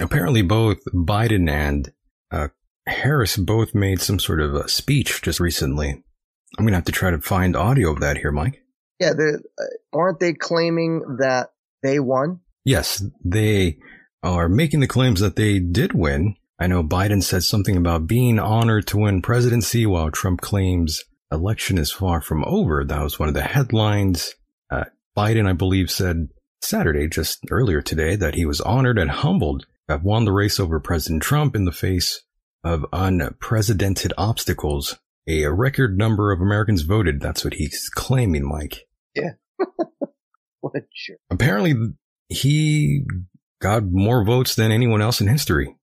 Apparently, 0.00 0.42
both 0.42 0.84
Biden 0.92 1.48
and 1.48 1.92
uh, 2.30 2.48
Harris 2.86 3.36
both 3.36 3.74
made 3.74 4.00
some 4.00 4.18
sort 4.18 4.40
of 4.40 4.54
a 4.54 4.68
speech 4.68 5.22
just 5.22 5.38
recently. 5.38 6.02
I'm 6.58 6.64
going 6.64 6.72
to 6.72 6.78
have 6.78 6.84
to 6.84 6.92
try 6.92 7.10
to 7.10 7.20
find 7.20 7.56
audio 7.56 7.92
of 7.92 8.00
that 8.00 8.18
here, 8.18 8.32
Mike. 8.32 8.62
Yeah, 9.00 9.10
uh, 9.10 9.64
aren't 9.92 10.20
they 10.20 10.32
claiming 10.32 11.16
that 11.18 11.50
they 11.82 11.98
won? 11.98 12.40
Yes, 12.64 13.02
they 13.24 13.78
are 14.22 14.48
making 14.48 14.80
the 14.80 14.86
claims 14.86 15.20
that 15.20 15.36
they 15.36 15.58
did 15.58 15.92
win, 15.92 16.36
I 16.62 16.68
know 16.68 16.84
Biden 16.84 17.24
said 17.24 17.42
something 17.42 17.76
about 17.76 18.06
being 18.06 18.38
honored 18.38 18.86
to 18.86 18.98
win 18.98 19.20
presidency 19.20 19.84
while 19.84 20.12
Trump 20.12 20.40
claims 20.40 21.02
election 21.32 21.76
is 21.76 21.90
far 21.90 22.20
from 22.20 22.44
over. 22.44 22.84
That 22.84 23.02
was 23.02 23.18
one 23.18 23.28
of 23.28 23.34
the 23.34 23.42
headlines. 23.42 24.36
Uh, 24.70 24.84
Biden, 25.16 25.48
I 25.48 25.54
believe, 25.54 25.90
said 25.90 26.28
Saturday, 26.60 27.08
just 27.08 27.40
earlier 27.50 27.82
today, 27.82 28.14
that 28.14 28.36
he 28.36 28.46
was 28.46 28.60
honored 28.60 28.96
and 28.96 29.10
humbled 29.10 29.62
to 29.88 29.94
have 29.94 30.04
won 30.04 30.24
the 30.24 30.30
race 30.30 30.60
over 30.60 30.78
President 30.78 31.24
Trump 31.24 31.56
in 31.56 31.64
the 31.64 31.72
face 31.72 32.22
of 32.62 32.86
unprecedented 32.92 34.12
obstacles. 34.16 35.00
A 35.28 35.46
record 35.46 35.96
number 35.96 36.32
of 36.32 36.40
Americans 36.40 36.82
voted. 36.82 37.20
That's 37.20 37.44
what 37.44 37.54
he's 37.54 37.88
claiming, 37.88 38.46
Mike. 38.46 38.88
Yeah. 39.14 39.32
what 40.60 40.72
jerk. 40.94 41.18
Apparently, 41.30 41.74
he 42.28 43.04
got 43.60 43.84
more 43.84 44.24
votes 44.24 44.56
than 44.56 44.72
anyone 44.72 45.00
else 45.00 45.20
in 45.20 45.28
history. 45.28 45.76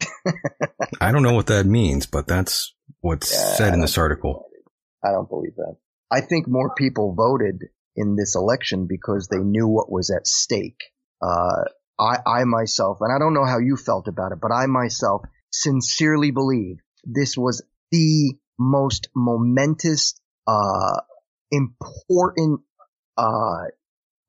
I 1.00 1.12
don't 1.12 1.22
know 1.22 1.34
what 1.34 1.48
that 1.48 1.66
means, 1.66 2.06
but 2.06 2.26
that's 2.26 2.74
what's 3.00 3.32
Yeah, 3.32 3.54
said 3.54 3.74
in 3.74 3.80
this 3.80 3.98
article. 3.98 4.46
I 5.04 5.12
don't 5.12 5.28
believe 5.28 5.56
that. 5.56 5.76
I 6.10 6.20
think 6.20 6.46
more 6.48 6.74
people 6.74 7.14
voted 7.14 7.60
in 7.96 8.16
this 8.16 8.34
election 8.34 8.86
because 8.88 9.28
they 9.28 9.38
knew 9.38 9.66
what 9.68 9.90
was 9.90 10.10
at 10.10 10.26
stake. 10.26 10.80
Uh, 11.20 11.64
I, 11.98 12.18
I 12.26 12.44
myself, 12.44 12.98
and 13.00 13.12
I 13.12 13.18
don't 13.18 13.34
know 13.34 13.44
how 13.44 13.58
you 13.58 13.76
felt 13.76 14.08
about 14.08 14.32
it, 14.32 14.38
but 14.40 14.52
I 14.52 14.66
myself 14.66 15.22
sincerely 15.50 16.30
believe 16.30 16.76
this 17.04 17.36
was 17.36 17.62
the 17.90 18.36
most 18.58 19.08
momentous, 19.14 20.14
uh, 20.46 21.00
important, 21.50 22.60
uh, 23.16 23.64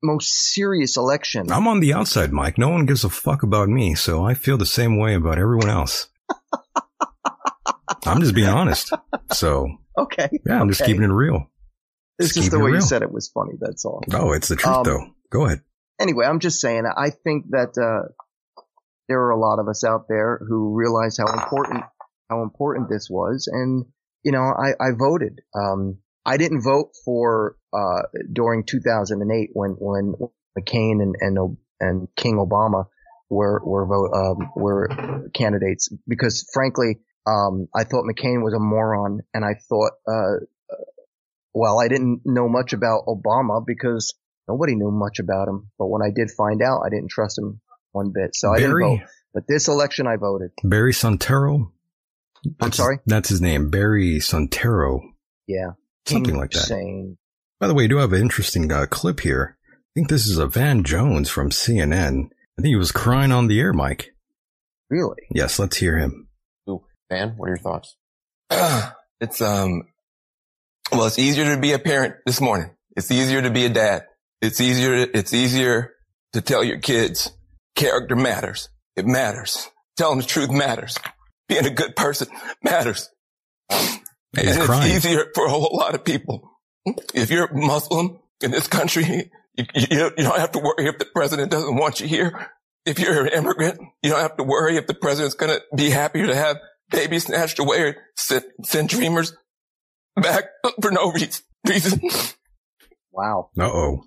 most 0.02 0.32
serious 0.32 0.96
election. 0.96 1.50
I'm 1.50 1.66
on 1.66 1.80
the 1.80 1.92
outside, 1.94 2.32
Mike. 2.32 2.58
No 2.58 2.68
one 2.68 2.86
gives 2.86 3.04
a 3.04 3.08
fuck 3.10 3.42
about 3.42 3.68
me, 3.68 3.94
so 3.94 4.24
I 4.24 4.34
feel 4.34 4.56
the 4.58 4.66
same 4.66 4.98
way 4.98 5.14
about 5.14 5.38
everyone 5.38 5.68
else. 5.68 6.08
I'm 8.06 8.20
just 8.20 8.34
being 8.34 8.48
honest. 8.48 8.92
So, 9.32 9.66
Okay. 9.96 10.28
yeah, 10.46 10.60
I'm 10.60 10.68
just 10.68 10.84
keeping 10.84 11.02
it 11.02 11.08
real. 11.12 11.50
It's 12.18 12.28
just 12.28 12.36
just 12.36 12.50
the 12.50 12.58
way 12.60 12.70
you 12.72 12.80
said 12.80 13.02
it 13.02 13.12
was 13.12 13.28
funny. 13.28 13.52
That's 13.60 13.84
all. 13.84 14.02
Oh, 14.12 14.32
it's 14.32 14.48
the 14.48 14.56
truth, 14.56 14.76
Um, 14.76 14.84
though. 14.84 15.06
Go 15.30 15.46
ahead. 15.46 15.62
anyway, 16.00 16.26
I'm 16.26 16.40
just 16.40 16.60
saying, 16.60 16.84
I 16.86 17.10
think 17.10 17.46
that, 17.50 17.76
uh, 17.76 18.08
there 19.08 19.20
are 19.22 19.30
a 19.30 19.38
lot 19.40 19.58
of 19.58 19.68
us 19.68 19.84
out 19.84 20.06
there 20.08 20.38
who 20.48 20.74
realize 20.74 21.16
how 21.18 21.32
important, 21.32 21.84
how 22.30 22.42
important 22.42 22.88
this 22.88 23.08
was. 23.10 23.48
And, 23.52 23.86
you 24.24 24.32
know, 24.32 24.40
I, 24.40 24.70
I 24.80 24.90
voted. 24.98 25.40
Um, 25.54 25.98
I 26.24 26.36
didn't 26.36 26.62
vote 26.62 26.90
for, 27.04 27.56
uh, 27.72 28.02
during 28.32 28.64
2008 28.64 29.50
when, 29.52 29.70
when 29.78 30.14
McCain 30.58 31.02
and, 31.02 31.14
and, 31.20 31.56
and 31.80 32.08
King 32.16 32.36
Obama 32.36 32.86
were, 33.30 33.62
were 33.64 33.86
vote, 33.86 34.12
um, 34.14 34.50
were 34.56 35.28
candidates 35.34 35.88
because 36.06 36.48
frankly, 36.52 36.98
um, 37.26 37.68
I 37.74 37.84
thought 37.84 38.04
McCain 38.04 38.42
was 38.42 38.54
a 38.54 38.58
moron 38.58 39.20
and 39.34 39.44
I 39.44 39.54
thought, 39.68 39.92
uh, 40.06 40.44
well, 41.54 41.80
I 41.80 41.88
didn't 41.88 42.22
know 42.24 42.48
much 42.48 42.72
about 42.72 43.02
Obama 43.06 43.64
because 43.66 44.14
nobody 44.48 44.74
knew 44.74 44.90
much 44.90 45.18
about 45.18 45.48
him. 45.48 45.70
But 45.78 45.88
when 45.88 46.02
I 46.02 46.10
did 46.14 46.30
find 46.30 46.62
out, 46.62 46.82
I 46.86 46.88
didn't 46.88 47.10
trust 47.10 47.38
him 47.38 47.60
one 47.92 48.12
bit. 48.14 48.34
So 48.34 48.52
I 48.52 48.58
didn't 48.58 48.80
vote. 48.80 49.00
But 49.34 49.44
this 49.46 49.68
election, 49.68 50.06
I 50.06 50.16
voted. 50.16 50.50
Barry 50.64 50.92
Santero. 50.92 51.70
I'm 52.44 52.54
That's- 52.60 52.76
sorry? 52.76 52.98
That's 53.06 53.28
his 53.28 53.40
name. 53.40 53.70
Barry 53.70 54.18
Santero. 54.18 55.00
Yeah. 55.46 55.72
Something 56.06 56.24
King 56.32 56.36
like 56.38 56.50
that. 56.52 56.60
Hussein. 56.60 57.18
By 57.60 57.66
the 57.66 57.74
way, 57.74 57.84
I 57.84 57.88
do 57.88 57.96
have 57.96 58.12
an 58.12 58.20
interesting 58.20 58.70
uh, 58.70 58.86
clip 58.86 59.20
here. 59.20 59.56
I 59.72 59.74
think 59.94 60.08
this 60.08 60.26
is 60.28 60.38
a 60.38 60.46
Van 60.46 60.84
Jones 60.84 61.28
from 61.28 61.50
CNN. 61.50 62.26
I 62.58 62.62
think 62.62 62.68
he 62.68 62.76
was 62.76 62.92
crying 62.92 63.32
on 63.32 63.48
the 63.48 63.58
air, 63.60 63.72
Mike. 63.72 64.10
Really? 64.90 65.22
Yes, 65.34 65.58
let's 65.58 65.76
hear 65.76 65.98
him. 65.98 66.28
Van, 67.10 67.34
what 67.36 67.46
are 67.46 67.50
your 67.50 67.58
thoughts? 67.58 67.96
it's 69.20 69.40
um 69.40 69.82
well 70.92 71.06
it's 71.06 71.18
easier 71.18 71.54
to 71.54 71.60
be 71.60 71.72
a 71.72 71.78
parent 71.78 72.16
this 72.26 72.40
morning. 72.40 72.70
It's 72.96 73.10
easier 73.10 73.40
to 73.40 73.50
be 73.50 73.64
a 73.64 73.70
dad. 73.70 74.04
It's 74.42 74.60
easier 74.60 74.94
it's 75.14 75.32
easier 75.32 75.92
to 76.34 76.42
tell 76.42 76.62
your 76.62 76.78
kids 76.80 77.32
character 77.74 78.14
matters. 78.14 78.68
It 78.94 79.06
matters. 79.06 79.70
Telling 79.96 80.18
the 80.18 80.24
truth 80.24 80.50
matters. 80.50 80.96
Being 81.48 81.66
a 81.66 81.70
good 81.70 81.96
person 81.96 82.28
matters. 82.62 83.10
He's 83.70 83.98
and 84.34 84.48
it's 84.48 84.66
crying. 84.66 84.92
easier 84.92 85.26
for 85.34 85.46
a 85.46 85.50
whole 85.50 85.70
lot 85.72 85.94
of 85.94 86.04
people. 86.04 86.50
If 87.14 87.30
you're 87.30 87.52
Muslim 87.52 88.18
in 88.42 88.50
this 88.50 88.66
country, 88.66 89.30
you, 89.54 89.64
you, 89.74 90.10
you 90.16 90.24
don't 90.24 90.38
have 90.38 90.52
to 90.52 90.58
worry 90.58 90.86
if 90.86 90.98
the 90.98 91.06
president 91.06 91.50
doesn't 91.50 91.76
want 91.76 92.00
you 92.00 92.06
here. 92.06 92.50
If 92.86 92.98
you're 92.98 93.26
an 93.26 93.32
immigrant, 93.32 93.80
you 94.02 94.10
don't 94.10 94.20
have 94.20 94.36
to 94.36 94.44
worry 94.44 94.76
if 94.76 94.86
the 94.86 94.94
president's 94.94 95.34
going 95.34 95.52
to 95.52 95.62
be 95.76 95.90
happier 95.90 96.26
to 96.26 96.34
have 96.34 96.58
babies 96.90 97.24
snatched 97.26 97.58
away 97.58 97.80
or 97.82 97.96
send, 98.16 98.44
send 98.64 98.88
dreamers 98.88 99.34
back 100.16 100.44
for 100.82 100.90
no 100.90 101.10
re- 101.12 101.28
reason. 101.66 102.00
Wow. 103.12 103.50
Uh 103.58 103.64
oh. 103.64 104.04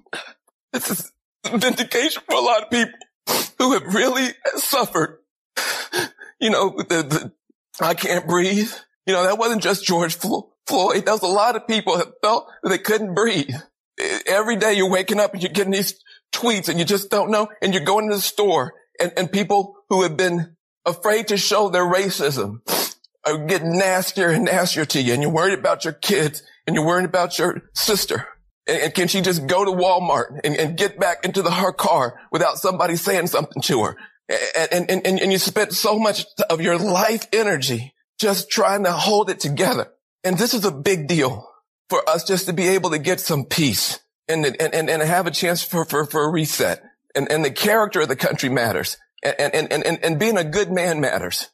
This 0.73 0.89
is 0.89 1.11
vindication 1.45 2.23
for 2.27 2.35
a 2.35 2.41
lot 2.41 2.63
of 2.63 2.69
people 2.69 2.93
who 3.59 3.73
have 3.73 3.93
really 3.93 4.29
suffered. 4.55 5.17
You 6.41 6.49
know, 6.49 6.75
the, 6.77 7.03
the 7.03 7.31
I 7.79 7.93
can't 7.93 8.27
breathe. 8.27 8.71
You 9.05 9.13
know, 9.13 9.23
that 9.23 9.37
wasn't 9.37 9.61
just 9.61 9.85
George 9.85 10.15
Flo- 10.15 10.51
Floyd. 10.67 11.05
That 11.05 11.11
was 11.11 11.21
a 11.21 11.27
lot 11.27 11.55
of 11.55 11.67
people 11.67 11.97
that 11.97 12.07
felt 12.21 12.47
that 12.63 12.69
they 12.69 12.77
couldn't 12.77 13.15
breathe. 13.15 13.55
Every 14.25 14.55
day 14.55 14.73
you're 14.73 14.89
waking 14.89 15.19
up 15.19 15.33
and 15.33 15.41
you're 15.41 15.51
getting 15.51 15.71
these 15.71 15.99
tweets 16.33 16.67
and 16.67 16.79
you 16.79 16.85
just 16.85 17.09
don't 17.09 17.31
know. 17.31 17.49
And 17.61 17.73
you're 17.73 17.85
going 17.85 18.09
to 18.09 18.15
the 18.15 18.21
store 18.21 18.73
and, 18.99 19.11
and 19.15 19.31
people 19.31 19.75
who 19.89 20.03
have 20.03 20.17
been 20.17 20.55
afraid 20.85 21.27
to 21.29 21.37
show 21.37 21.69
their 21.69 21.85
racism 21.85 22.61
are 23.25 23.45
getting 23.45 23.77
nastier 23.77 24.29
and 24.29 24.45
nastier 24.45 24.85
to 24.85 25.01
you. 25.01 25.13
And 25.13 25.21
you're 25.21 25.31
worried 25.31 25.57
about 25.57 25.83
your 25.83 25.93
kids 25.93 26.43
and 26.65 26.75
you're 26.75 26.85
worried 26.85 27.05
about 27.05 27.37
your 27.37 27.69
sister. 27.75 28.27
And, 28.67 28.81
and 28.81 28.93
can 28.93 29.07
she 29.07 29.21
just 29.21 29.45
go 29.47 29.65
to 29.65 29.71
Walmart 29.71 30.39
and, 30.43 30.55
and 30.55 30.77
get 30.77 30.99
back 30.99 31.25
into 31.25 31.41
the, 31.41 31.51
her 31.51 31.71
car 31.71 32.19
without 32.31 32.57
somebody 32.57 32.95
saying 32.95 33.27
something 33.27 33.61
to 33.63 33.83
her? 33.83 33.97
And, 34.29 34.89
and, 34.89 35.05
and, 35.05 35.19
and 35.19 35.31
you 35.31 35.37
spent 35.37 35.73
so 35.73 35.99
much 35.99 36.25
of 36.49 36.61
your 36.61 36.77
life 36.77 37.27
energy 37.33 37.93
just 38.19 38.49
trying 38.49 38.83
to 38.83 38.91
hold 38.91 39.29
it 39.29 39.39
together. 39.39 39.91
And 40.23 40.37
this 40.37 40.53
is 40.53 40.63
a 40.63 40.71
big 40.71 41.07
deal 41.07 41.47
for 41.89 42.07
us 42.07 42.23
just 42.23 42.45
to 42.45 42.53
be 42.53 42.69
able 42.69 42.91
to 42.91 42.99
get 42.99 43.19
some 43.19 43.45
peace 43.45 43.99
and, 44.27 44.45
and, 44.45 44.73
and, 44.73 44.89
and 44.89 45.01
have 45.01 45.27
a 45.27 45.31
chance 45.31 45.63
for, 45.63 45.83
for, 45.85 46.05
for 46.05 46.23
a 46.23 46.29
reset. 46.29 46.83
And, 47.15 47.29
and 47.31 47.43
the 47.43 47.51
character 47.51 48.01
of 48.01 48.07
the 48.07 48.15
country 48.15 48.49
matters. 48.49 48.97
And, 49.23 49.53
and, 49.53 49.71
and, 49.71 50.03
and, 50.03 50.19
being 50.19 50.37
a 50.37 50.43
good 50.43 50.71
man 50.71 50.99
matters. 50.99 51.49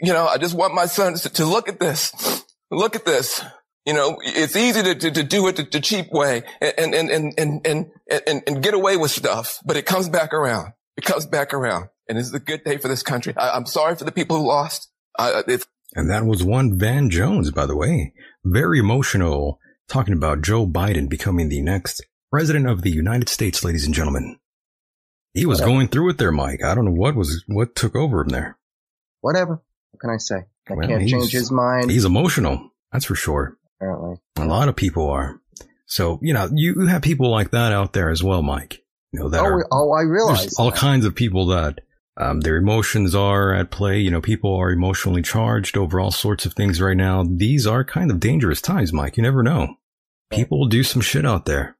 You 0.00 0.12
know, 0.12 0.26
I 0.26 0.38
just 0.38 0.56
want 0.56 0.74
my 0.74 0.86
sons 0.86 1.22
to, 1.22 1.28
to 1.34 1.44
look 1.44 1.68
at 1.68 1.78
this. 1.78 2.44
Look 2.70 2.96
at 2.96 3.04
this. 3.04 3.44
You 3.86 3.94
know, 3.94 4.16
it's 4.22 4.56
easy 4.56 4.82
to, 4.82 4.94
to, 4.94 5.10
to 5.10 5.22
do 5.22 5.46
it 5.48 5.56
the, 5.56 5.62
the 5.64 5.80
cheap 5.80 6.10
way 6.10 6.42
and, 6.60 6.94
and, 6.94 7.10
and, 7.10 7.34
and, 7.38 7.66
and, 7.66 7.90
and, 8.26 8.42
and 8.46 8.62
get 8.62 8.74
away 8.74 8.96
with 8.96 9.10
stuff, 9.10 9.60
but 9.64 9.76
it 9.76 9.86
comes 9.86 10.08
back 10.08 10.32
around. 10.32 10.72
It 11.02 11.06
comes 11.06 11.26
back 11.26 11.54
around. 11.54 11.88
And 12.08 12.18
this 12.18 12.26
is 12.26 12.34
a 12.34 12.40
good 12.40 12.64
day 12.64 12.76
for 12.76 12.88
this 12.88 13.02
country. 13.02 13.34
I, 13.36 13.50
I'm 13.50 13.66
sorry 13.66 13.94
for 13.96 14.04
the 14.04 14.12
people 14.12 14.36
who 14.36 14.46
lost. 14.46 14.90
I, 15.18 15.42
it's, 15.46 15.66
And 15.94 16.10
that 16.10 16.24
was 16.24 16.42
one 16.42 16.78
Van 16.78 17.08
Jones, 17.10 17.50
by 17.50 17.66
the 17.66 17.76
way. 17.76 18.12
Very 18.44 18.78
emotional, 18.78 19.58
talking 19.88 20.14
about 20.14 20.42
Joe 20.42 20.66
Biden 20.66 21.08
becoming 21.08 21.48
the 21.48 21.62
next 21.62 22.02
president 22.30 22.68
of 22.68 22.82
the 22.82 22.90
United 22.90 23.28
States, 23.28 23.62
ladies 23.64 23.84
and 23.86 23.94
gentlemen. 23.94 24.38
He 25.34 25.46
was 25.46 25.60
Whatever. 25.60 25.76
going 25.76 25.88
through 25.88 26.10
it 26.10 26.18
there, 26.18 26.32
Mike. 26.32 26.64
I 26.64 26.74
don't 26.74 26.84
know 26.86 26.92
what 26.92 27.14
was, 27.14 27.44
what 27.46 27.74
took 27.76 27.94
over 27.94 28.20
him 28.22 28.28
there. 28.28 28.58
Whatever. 29.20 29.62
What 29.92 30.00
can 30.00 30.10
I 30.10 30.16
say? 30.18 30.46
I 30.68 30.74
Well, 30.74 30.88
can't 30.88 31.02
he's- 31.02 31.12
change 31.12 31.32
his 31.32 31.50
mind. 31.52 31.90
He's 31.90 32.04
emotional. 32.04 32.70
That's 32.92 33.04
for 33.04 33.14
sure. 33.14 33.56
apparently. 33.80 34.16
A 34.36 34.44
lot 34.44 34.68
of 34.68 34.74
people 34.76 35.08
are. 35.08 35.40
So, 35.86 36.18
you 36.22 36.32
know, 36.34 36.48
you 36.52 36.74
you 36.78 36.86
have 36.86 37.02
people 37.02 37.30
like 37.30 37.50
that 37.52 37.72
out 37.72 37.92
there 37.92 38.10
as 38.10 38.22
well, 38.22 38.42
Mike. 38.42 38.82
You 39.12 39.20
know, 39.20 39.28
that 39.28 39.40
Oh, 39.40 39.44
are, 39.44 39.66
oh, 39.72 39.92
I 39.92 40.02
realize. 40.02 40.40
there's 40.42 40.58
all 40.58 40.72
kinds 40.72 41.04
of 41.04 41.14
people 41.14 41.46
that, 41.46 41.80
um, 42.16 42.40
their 42.40 42.56
emotions 42.56 43.14
are 43.14 43.52
at 43.54 43.70
play. 43.70 43.98
You 43.98 44.10
know, 44.10 44.20
people 44.20 44.54
are 44.56 44.70
emotionally 44.70 45.22
charged 45.22 45.76
over 45.76 45.98
all 45.98 46.10
sorts 46.10 46.46
of 46.46 46.52
things 46.52 46.80
right 46.80 46.96
now. 46.96 47.24
These 47.28 47.66
are 47.66 47.82
kind 47.84 48.10
of 48.10 48.20
dangerous 48.20 48.60
times, 48.60 48.92
Mike. 48.92 49.16
You 49.16 49.22
never 49.22 49.42
know. 49.42 49.76
People 50.30 50.60
will 50.60 50.68
do 50.68 50.82
some 50.84 51.02
shit 51.02 51.26
out 51.26 51.44
there. 51.46 51.76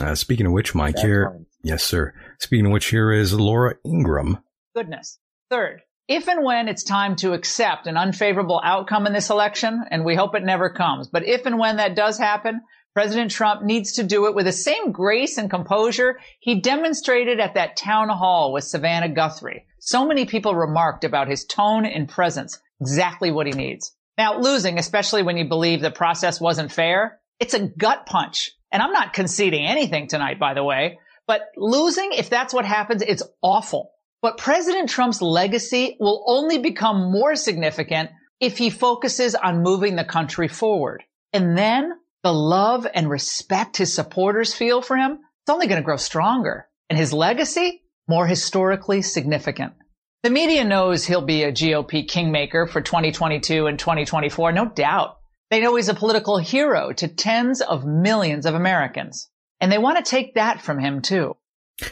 Uh, 0.00 0.14
speaking 0.14 0.44
of 0.46 0.52
which, 0.52 0.74
Mike, 0.74 0.96
Bad 0.96 1.04
here, 1.04 1.30
times. 1.30 1.46
yes, 1.62 1.84
sir. 1.84 2.12
Speaking 2.40 2.66
of 2.66 2.72
which, 2.72 2.86
here 2.86 3.12
is 3.12 3.32
Laura 3.32 3.76
Ingraham. 3.86 4.38
goodness. 4.74 5.18
Third, 5.50 5.82
if 6.08 6.28
and 6.28 6.44
when 6.44 6.68
it's 6.68 6.82
time 6.82 7.14
to 7.16 7.32
accept 7.32 7.86
an 7.86 7.96
unfavorable 7.96 8.60
outcome 8.64 9.06
in 9.06 9.12
this 9.12 9.30
election, 9.30 9.82
and 9.90 10.04
we 10.04 10.16
hope 10.16 10.34
it 10.34 10.42
never 10.42 10.68
comes, 10.68 11.06
but 11.08 11.24
if 11.24 11.46
and 11.46 11.58
when 11.58 11.76
that 11.76 11.94
does 11.94 12.18
happen, 12.18 12.60
President 12.94 13.32
Trump 13.32 13.62
needs 13.62 13.92
to 13.92 14.04
do 14.04 14.26
it 14.26 14.36
with 14.36 14.46
the 14.46 14.52
same 14.52 14.92
grace 14.92 15.36
and 15.36 15.50
composure 15.50 16.20
he 16.38 16.60
demonstrated 16.60 17.40
at 17.40 17.54
that 17.54 17.76
town 17.76 18.08
hall 18.08 18.52
with 18.52 18.62
Savannah 18.62 19.08
Guthrie. 19.08 19.66
So 19.80 20.06
many 20.06 20.26
people 20.26 20.54
remarked 20.54 21.02
about 21.02 21.26
his 21.26 21.44
tone 21.44 21.84
and 21.84 22.08
presence, 22.08 22.60
exactly 22.80 23.32
what 23.32 23.48
he 23.48 23.52
needs. 23.52 23.92
Now, 24.16 24.38
losing, 24.38 24.78
especially 24.78 25.24
when 25.24 25.36
you 25.36 25.48
believe 25.48 25.80
the 25.80 25.90
process 25.90 26.40
wasn't 26.40 26.70
fair, 26.70 27.18
it's 27.40 27.54
a 27.54 27.66
gut 27.66 28.06
punch. 28.06 28.52
And 28.70 28.80
I'm 28.80 28.92
not 28.92 29.12
conceding 29.12 29.66
anything 29.66 30.06
tonight, 30.06 30.38
by 30.38 30.54
the 30.54 30.62
way, 30.62 30.98
but 31.26 31.42
losing, 31.56 32.12
if 32.12 32.30
that's 32.30 32.54
what 32.54 32.64
happens, 32.64 33.02
it's 33.02 33.24
awful. 33.42 33.90
But 34.22 34.38
President 34.38 34.88
Trump's 34.88 35.20
legacy 35.20 35.96
will 35.98 36.24
only 36.28 36.58
become 36.58 37.10
more 37.10 37.34
significant 37.34 38.10
if 38.38 38.56
he 38.56 38.70
focuses 38.70 39.34
on 39.34 39.62
moving 39.64 39.96
the 39.96 40.04
country 40.04 40.46
forward. 40.46 41.02
And 41.32 41.58
then 41.58 41.92
the 42.24 42.32
love 42.32 42.86
and 42.92 43.08
respect 43.08 43.76
his 43.76 43.94
supporters 43.94 44.54
feel 44.54 44.82
for 44.82 44.96
him, 44.96 45.12
it's 45.12 45.50
only 45.50 45.66
going 45.66 45.80
to 45.80 45.84
grow 45.84 45.96
stronger. 45.96 46.66
And 46.88 46.98
his 46.98 47.12
legacy, 47.12 47.82
more 48.08 48.26
historically 48.26 49.02
significant. 49.02 49.74
The 50.22 50.30
media 50.30 50.64
knows 50.64 51.04
he'll 51.04 51.20
be 51.20 51.42
a 51.42 51.52
GOP 51.52 52.08
kingmaker 52.08 52.66
for 52.66 52.80
2022 52.80 53.66
and 53.66 53.78
2024, 53.78 54.52
no 54.52 54.64
doubt. 54.64 55.18
They 55.50 55.60
know 55.60 55.76
he's 55.76 55.90
a 55.90 55.94
political 55.94 56.38
hero 56.38 56.92
to 56.94 57.08
tens 57.08 57.60
of 57.60 57.84
millions 57.84 58.46
of 58.46 58.54
Americans. 58.54 59.28
And 59.60 59.70
they 59.70 59.78
want 59.78 60.02
to 60.02 60.10
take 60.10 60.34
that 60.34 60.62
from 60.62 60.78
him 60.78 61.02
too. 61.02 61.36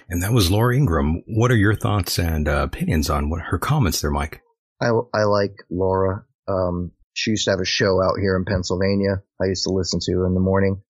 And 0.09 0.23
that 0.23 0.33
was 0.33 0.51
Laura 0.51 0.75
Ingraham. 0.75 1.23
What 1.27 1.51
are 1.51 1.57
your 1.57 1.75
thoughts 1.75 2.19
and 2.19 2.49
uh, 2.49 2.63
opinions 2.63 3.11
on 3.11 3.29
what 3.29 3.43
her 3.43 3.59
comments 3.59 4.01
there, 4.01 4.11
Mike? 4.11 4.41
I, 4.81 4.89
I 5.13 5.25
like 5.25 5.57
Laura. 5.71 6.25
Um, 6.49 6.93
she 7.15 7.31
used 7.33 7.45
to 7.45 7.51
have 7.51 7.61
a 7.61 7.65
show 7.65 8.03
out 8.03 8.19
here 8.21 8.37
in 8.37 8.45
Pennsylvania. 8.45 9.23
I 9.41 9.47
used 9.47 9.65
to 9.65 9.73
listen 9.73 10.01
to 10.05 10.25
in 10.25 10.35
the 10.35 10.41
morning. 10.41 10.83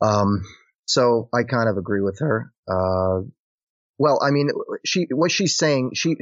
Um, 0.00 0.44
so 0.86 1.28
I 1.32 1.44
kind 1.44 1.68
of 1.68 1.76
agree 1.76 2.02
with 2.02 2.18
her. 2.20 2.52
Uh, 2.68 3.26
well, 3.98 4.20
I 4.22 4.30
mean, 4.30 4.50
she, 4.84 5.06
what 5.10 5.30
she's 5.30 5.56
saying, 5.56 5.92
she, 5.94 6.16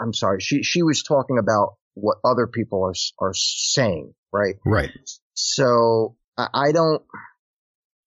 I'm 0.00 0.14
sorry, 0.14 0.40
she, 0.40 0.62
she 0.62 0.82
was 0.82 1.02
talking 1.02 1.38
about 1.38 1.76
what 1.94 2.18
other 2.24 2.46
people 2.46 2.84
are, 2.84 2.94
are 3.24 3.34
saying, 3.34 4.14
right? 4.32 4.54
Right. 4.64 4.90
So 5.34 6.16
I, 6.36 6.48
I 6.54 6.72
don't, 6.72 7.02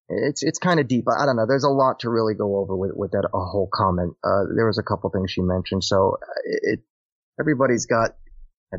it's, 0.09 0.43
it's 0.43 0.59
kind 0.59 0.79
of 0.79 0.87
deep. 0.87 1.05
I, 1.07 1.23
I, 1.23 1.25
don't 1.25 1.35
know. 1.35 1.45
There's 1.47 1.63
a 1.63 1.69
lot 1.69 1.99
to 2.01 2.09
really 2.09 2.35
go 2.35 2.57
over 2.57 2.75
with, 2.75 2.91
with 2.95 3.11
that, 3.11 3.27
a 3.33 3.37
whole 3.37 3.69
comment. 3.73 4.15
Uh, 4.23 4.43
there 4.55 4.67
was 4.67 4.77
a 4.77 4.83
couple 4.83 5.09
things 5.09 5.31
she 5.31 5.41
mentioned. 5.41 5.83
So 5.83 6.17
it 6.43 6.79
everybody's 7.39 7.85
got 7.85 8.11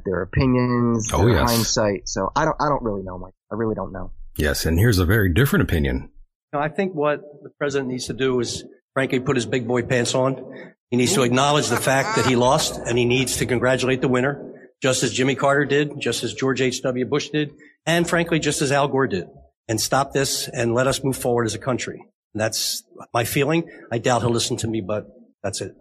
their 0.04 0.22
opinions, 0.22 1.10
oh, 1.12 1.18
their 1.18 1.36
yes. 1.36 1.50
hindsight. 1.50 2.08
So 2.08 2.30
I 2.34 2.44
don't, 2.44 2.56
I 2.60 2.68
don't 2.68 2.82
really 2.82 3.02
know, 3.02 3.18
Mike. 3.18 3.34
I 3.50 3.54
really 3.54 3.74
don't 3.74 3.92
know. 3.92 4.12
Yes. 4.36 4.64
And 4.64 4.78
here's 4.78 4.98
a 4.98 5.04
very 5.04 5.32
different 5.32 5.64
opinion. 5.64 6.10
I 6.54 6.68
think 6.68 6.94
what 6.94 7.20
the 7.42 7.50
president 7.58 7.90
needs 7.90 8.06
to 8.06 8.12
do 8.12 8.38
is, 8.40 8.64
frankly, 8.94 9.20
put 9.20 9.36
his 9.36 9.46
big 9.46 9.66
boy 9.66 9.82
pants 9.82 10.14
on. 10.14 10.74
He 10.90 10.96
needs 10.96 11.14
to 11.14 11.22
acknowledge 11.22 11.68
the 11.68 11.78
fact 11.78 12.16
that 12.16 12.26
he 12.26 12.36
lost 12.36 12.78
and 12.78 12.98
he 12.98 13.06
needs 13.06 13.38
to 13.38 13.46
congratulate 13.46 14.02
the 14.02 14.08
winner, 14.08 14.70
just 14.82 15.02
as 15.02 15.12
Jimmy 15.12 15.34
Carter 15.34 15.64
did, 15.64 15.98
just 15.98 16.22
as 16.22 16.34
George 16.34 16.60
H.W. 16.60 17.06
Bush 17.06 17.30
did, 17.30 17.52
and 17.86 18.06
frankly, 18.06 18.38
just 18.38 18.60
as 18.60 18.70
Al 18.70 18.88
Gore 18.88 19.06
did. 19.06 19.28
And 19.68 19.80
stop 19.80 20.12
this 20.12 20.48
and 20.48 20.74
let 20.74 20.86
us 20.86 21.02
move 21.02 21.16
forward 21.16 21.46
as 21.46 21.54
a 21.54 21.58
country. 21.58 22.04
And 22.34 22.40
that's 22.40 22.82
my 23.14 23.24
feeling. 23.24 23.70
I 23.90 23.98
doubt 23.98 24.20
he'll 24.20 24.30
listen 24.30 24.58
to 24.58 24.68
me, 24.68 24.82
but 24.82 25.06
that's 25.42 25.62
it. 25.62 25.74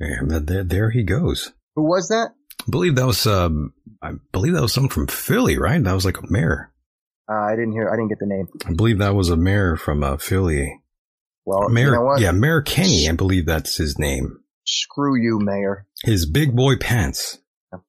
And 0.00 0.30
there, 0.30 0.64
there 0.64 0.90
he 0.90 1.02
goes. 1.02 1.52
Who 1.76 1.84
was 1.84 2.08
that? 2.08 2.32
I 2.66 2.70
believe 2.70 2.94
that 2.96 3.06
was, 3.06 3.26
um, 3.26 3.72
I 4.00 4.12
believe 4.32 4.54
that 4.54 4.62
was 4.62 4.72
someone 4.72 4.90
from 4.90 5.06
Philly, 5.08 5.58
right? 5.58 5.82
That 5.82 5.94
was 5.94 6.04
like 6.04 6.18
a 6.18 6.32
mayor. 6.32 6.72
Uh, 7.30 7.34
I 7.34 7.50
didn't 7.56 7.72
hear. 7.72 7.88
I 7.88 7.92
didn't 7.96 8.08
get 8.08 8.18
the 8.18 8.26
name. 8.26 8.48
I 8.66 8.72
believe 8.74 8.98
that 8.98 9.14
was 9.14 9.30
a 9.30 9.36
mayor 9.36 9.76
from 9.76 10.02
uh, 10.02 10.16
Philly. 10.16 10.80
Well, 11.44 11.68
Mayor, 11.68 11.86
you 11.86 11.92
know 11.94 12.02
what? 12.02 12.20
yeah, 12.20 12.30
Mayor 12.30 12.62
Kenney. 12.62 13.08
I 13.08 13.12
believe 13.12 13.46
that's 13.46 13.76
his 13.76 13.98
name. 13.98 14.38
Screw 14.64 15.20
you, 15.20 15.40
Mayor. 15.40 15.86
His 16.04 16.24
big 16.24 16.54
boy 16.54 16.76
pants. 16.76 17.38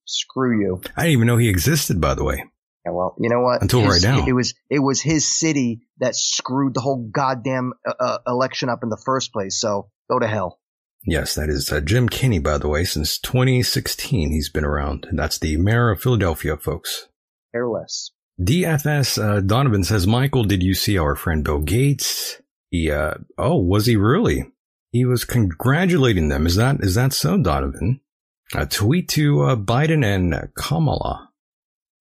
Screw 0.05 0.59
you. 0.59 0.82
I 0.95 1.03
didn't 1.03 1.13
even 1.13 1.28
know 1.28 1.38
he 1.38 1.49
existed, 1.49 1.99
by 2.01 2.15
the 2.15 2.24
way. 2.24 2.45
Yeah, 2.86 2.91
well, 2.93 3.15
you 3.19 3.30
know 3.30 3.41
what? 3.41 3.61
Until 3.61 3.82
His- 3.82 4.03
right 4.03 4.15
now. 4.17 4.26
it 4.26 4.34
was 4.34 4.55
it 4.69 4.80
was 4.80 5.01
his 5.01 5.38
city 5.39 5.82
that 5.99 6.15
screwed 6.15 6.74
the 6.74 6.82
whole 6.82 7.09
goddamn 7.13 7.74
uh, 7.88 7.93
uh, 7.99 8.17
election 8.28 8.69
up 8.69 8.80
in 8.84 8.89
the 8.89 9.01
first 9.05 9.32
place. 9.34 9.59
So 9.59 9.89
go 10.09 10.19
to 10.19 10.28
hell. 10.28 10.59
Yes, 11.06 11.36
that 11.36 11.49
is 11.49 11.72
uh, 11.72 11.82
Jim 11.82 12.08
Kenney, 12.08 12.39
by 12.39 12.58
the 12.58 12.70
way. 12.70 12.86
Since 12.86 13.20
2016, 13.20 14.32
he's 14.32 14.49
been 14.49 14.64
around. 14.64 15.08
That's 15.12 15.38
the 15.38 15.58
mayor 15.58 15.89
of 15.89 16.01
Philadelphia, 16.01 16.56
folks. 16.58 17.08
Careless. 17.51 18.12
DFS 18.41 19.22
uh, 19.22 19.41
Donovan 19.41 19.84
says, 19.84 20.08
Michael, 20.08 20.43
did 20.43 20.64
you 20.64 20.74
see 20.74 20.97
our 20.97 21.16
friend 21.16 21.43
Bill 21.43 21.60
Gates? 21.60 22.41
He, 22.70 22.89
uh, 22.89 23.16
oh, 23.38 23.62
was 23.62 23.86
he 23.86 23.95
really? 23.95 24.45
He 24.91 25.06
was 25.06 25.26
congratulating 25.26 26.30
them. 26.30 26.47
Is 26.47 26.56
that, 26.56 26.78
is 26.80 26.95
that 26.95 27.14
so, 27.14 27.38
Donovan? 27.38 27.99
A 28.56 28.66
tweet 28.66 29.10
to 29.10 29.41
uh, 29.43 29.56
Biden 29.56 30.06
and 30.06 30.49
Kamala. 30.56 31.30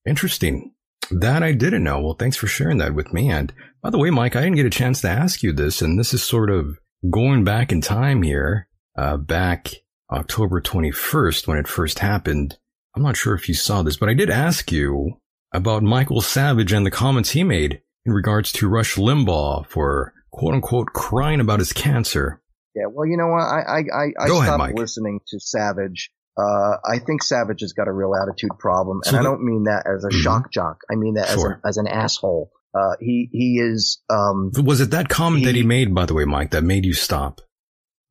Interesting. 0.07 0.73
That 1.11 1.43
I 1.43 1.53
didn't 1.53 1.85
know. 1.85 2.01
Well, 2.01 2.15
thanks 2.15 2.37
for 2.37 2.47
sharing 2.47 2.79
that 2.79 2.95
with 2.95 3.13
me. 3.13 3.31
And 3.31 3.53
by 3.83 3.91
the 3.91 3.99
way, 3.99 4.11
Mike, 4.11 4.37
I 4.37 4.43
didn't 4.43 4.57
get 4.57 4.67
a 4.67 4.71
chance 4.71 5.01
to 5.03 5.09
ask 5.09 5.43
you 5.43 5.53
this, 5.53 5.83
and 5.83 5.99
this 5.99 6.15
is 6.15 6.23
sort 6.23 6.51
of 6.51 6.79
going 7.11 7.45
back 7.45 7.73
in 7.73 7.81
time 7.81 8.23
here, 8.23 8.69
uh, 8.97 9.17
back 9.17 9.71
October 10.11 10.61
21st 10.61 11.47
when 11.47 11.59
it 11.59 11.69
first 11.69 11.99
happened. 12.01 12.59
I'm 12.95 13.03
not 13.03 13.17
sure 13.17 13.35
if 13.35 13.49
you 13.49 13.55
saw 13.55 13.83
this, 13.83 13.97
but 13.97 14.09
I 14.09 14.15
did 14.15 14.29
ask 14.31 14.71
you 14.71 15.19
about 15.53 15.83
Michael 15.83 16.21
Savage 16.21 16.73
and 16.73 16.85
the 16.85 16.91
comments 16.91 17.31
he 17.31 17.43
made 17.45 17.81
in 18.05 18.13
regards 18.13 18.53
to 18.53 18.69
Rush 18.69 18.97
Limbaugh 18.97 19.67
for 19.67 20.13
quote 20.31 20.55
unquote 20.55 20.89
crying 20.89 21.41
about 21.41 21.59
his 21.61 21.73
cancer. 21.73 22.41
Yeah. 22.75 22.85
Well, 22.91 23.07
you 23.07 23.17
know 23.17 23.29
what? 23.29 23.43
I 23.43 23.61
I 23.61 23.79
I, 23.79 24.25
I 24.25 24.27
Go 24.29 24.37
ahead, 24.37 24.47
stopped 24.49 24.59
Mike. 24.59 24.75
listening 24.79 25.21
to 25.29 25.41
Savage. 25.41 26.11
Uh, 26.39 26.77
I 26.91 26.99
think 27.07 27.23
Savage 27.23 27.61
has 27.61 27.75
got 27.75 27.89
a 27.89 27.93
real 27.93 28.13
attitude 28.15 28.59
problem, 28.59 29.01
and 29.05 29.11
So 29.13 29.19
I 29.19 29.23
don't 29.23 29.43
mean 29.45 29.65
that 29.65 29.87
as 29.87 30.05
a 30.05 30.09
Mhm. 30.09 30.23
shock 30.23 30.51
jock. 30.53 30.79
I 30.91 30.95
mean 30.97 31.15
that 31.15 31.29
Sure. 31.29 31.61
as, 31.65 31.65
a, 31.65 31.69
as 31.69 31.77
an 31.77 31.87
asshole. 31.87 32.51
Uh, 32.75 32.93
he 33.01 33.29
he 33.33 33.59
is. 33.63 34.03
Um, 34.09 34.51
Was 34.65 34.81
it 34.81 34.91
that 34.93 35.11
comment 35.11 35.45
that 35.45 35.55
he 35.55 35.63
made, 35.63 35.95
by 35.95 36.07
the 36.07 36.15
way, 36.15 36.25
Mike, 36.25 36.51
that 36.53 36.65
made 36.65 36.87
you 36.87 36.95
stop? 36.95 37.43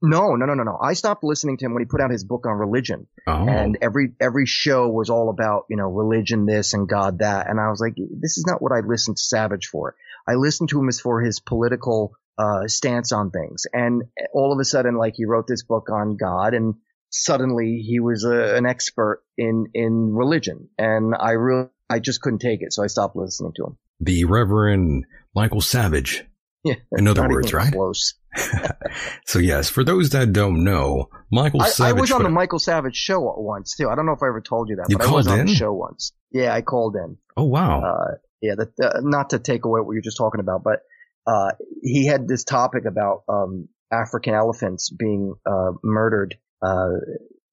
No, 0.01 0.35
no, 0.35 0.45
no, 0.45 0.53
no, 0.53 0.63
no. 0.63 0.77
I 0.81 0.93
stopped 0.93 1.23
listening 1.23 1.57
to 1.57 1.65
him 1.65 1.73
when 1.73 1.81
he 1.81 1.85
put 1.85 2.01
out 2.01 2.09
his 2.09 2.23
book 2.23 2.45
on 2.47 2.53
religion. 2.53 3.07
Oh. 3.27 3.47
And 3.47 3.77
every 3.81 4.13
every 4.19 4.45
show 4.45 4.89
was 4.89 5.09
all 5.09 5.29
about 5.29 5.65
you 5.69 5.77
know 5.77 5.87
religion 5.87 6.45
this 6.45 6.73
and 6.73 6.87
God 6.87 7.19
that, 7.19 7.49
and 7.49 7.59
I 7.59 7.69
was 7.69 7.79
like, 7.79 7.95
this 7.95 8.37
is 8.37 8.45
not 8.47 8.61
what 8.61 8.71
I 8.71 8.79
listened 8.79 9.17
to 9.17 9.23
Savage 9.23 9.67
for. 9.67 9.95
I 10.27 10.35
listened 10.35 10.69
to 10.69 10.79
him 10.79 10.87
as 10.87 10.99
for 10.99 11.21
his 11.21 11.39
political 11.39 12.13
uh, 12.37 12.67
stance 12.67 13.11
on 13.11 13.31
things, 13.31 13.65
and 13.73 14.03
all 14.33 14.51
of 14.51 14.59
a 14.59 14.65
sudden, 14.65 14.95
like 14.95 15.13
he 15.15 15.25
wrote 15.25 15.47
this 15.47 15.63
book 15.63 15.89
on 15.91 16.17
God, 16.17 16.53
and 16.53 16.75
suddenly 17.09 17.83
he 17.85 17.99
was 17.99 18.23
a, 18.23 18.55
an 18.55 18.65
expert 18.65 19.23
in 19.37 19.67
in 19.73 20.15
religion, 20.15 20.69
and 20.77 21.13
I 21.17 21.31
really 21.31 21.69
I 21.89 21.99
just 21.99 22.21
couldn't 22.21 22.39
take 22.39 22.61
it, 22.61 22.73
so 22.73 22.83
I 22.83 22.87
stopped 22.87 23.15
listening 23.15 23.53
to 23.57 23.65
him. 23.65 23.77
the 23.99 24.25
Reverend 24.25 25.05
Michael 25.35 25.61
Savage. 25.61 26.25
Yeah, 26.63 26.75
In 26.91 27.07
other 27.07 27.27
words, 27.27 27.53
right? 27.53 27.73
Close. 27.73 28.13
So 29.25 29.39
yes, 29.39 29.69
for 29.69 29.83
those 29.83 30.11
that 30.11 30.31
don't 30.33 30.63
know, 30.63 31.09
Michael 31.31 31.61
I, 31.61 31.71
I 31.79 31.91
was 31.93 32.11
on 32.11 32.23
the 32.23 32.29
Michael 32.29 32.59
Savage 32.59 32.95
show 32.95 33.19
once 33.37 33.75
too. 33.75 33.89
I 33.89 33.95
don't 33.95 34.05
know 34.05 34.11
if 34.11 34.21
I 34.21 34.27
ever 34.27 34.41
told 34.41 34.69
you 34.69 34.75
that, 34.75 34.87
You 34.89 34.97
but 34.97 35.07
I 35.07 35.11
was 35.11 35.25
called 35.25 35.39
on 35.39 35.45
the 35.45 35.51
in? 35.51 35.57
show 35.57 35.73
once. 35.73 36.11
Yeah, 36.31 36.53
I 36.53 36.61
called 36.61 36.95
in. 36.95 37.17
oh 37.37 37.45
wow! 37.45 37.81
Uh, 37.81 38.15
yeah, 38.41 38.55
that, 38.57 38.73
uh, 38.83 38.99
not 39.01 39.29
to 39.31 39.39
take 39.39 39.65
away 39.65 39.79
what 39.81 39.93
you 39.93 39.97
were 39.99 40.01
just 40.03 40.17
talking 40.17 40.39
about, 40.39 40.63
but 40.63 40.81
uh, 41.25 41.51
he 41.81 42.05
had 42.05 42.27
this 42.27 42.43
topic 42.43 42.83
about 42.85 43.23
um, 43.29 43.69
African 43.91 44.33
elephants 44.33 44.89
being 44.89 45.33
uh, 45.45 45.71
murdered, 45.83 46.35
uh, 46.61 46.89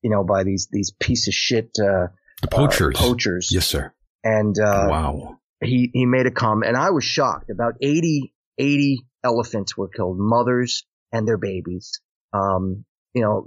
you 0.03 0.11
know, 0.11 0.25
by 0.25 0.43
these 0.45 0.69
these 0.71 0.91
piece 0.99 1.29
of 1.29 1.35
shit 1.35 1.71
uh, 1.81 2.09
the 2.43 2.49
poachers. 2.51 2.97
poachers. 2.97 3.51
Yes, 3.53 3.67
sir. 3.67 3.93
And 4.25 4.57
uh, 4.59 4.87
wow. 4.91 5.39
he 5.63 5.91
he 5.93 6.07
made 6.07 6.27
a 6.27 6.31
comment, 6.33 6.69
and 6.69 6.77
I 6.77 6.91
was 6.91 7.05
shocked. 7.05 7.51
About 7.51 7.75
80, 7.81 8.33
80 8.59 9.05
elephants 9.25 9.77
were 9.77 9.89
killed, 9.89 10.17
mothers 10.19 10.85
and 11.13 11.27
their 11.27 11.39
babies. 11.39 12.01
Um, 12.33 12.85
you 13.15 13.23
know, 13.23 13.45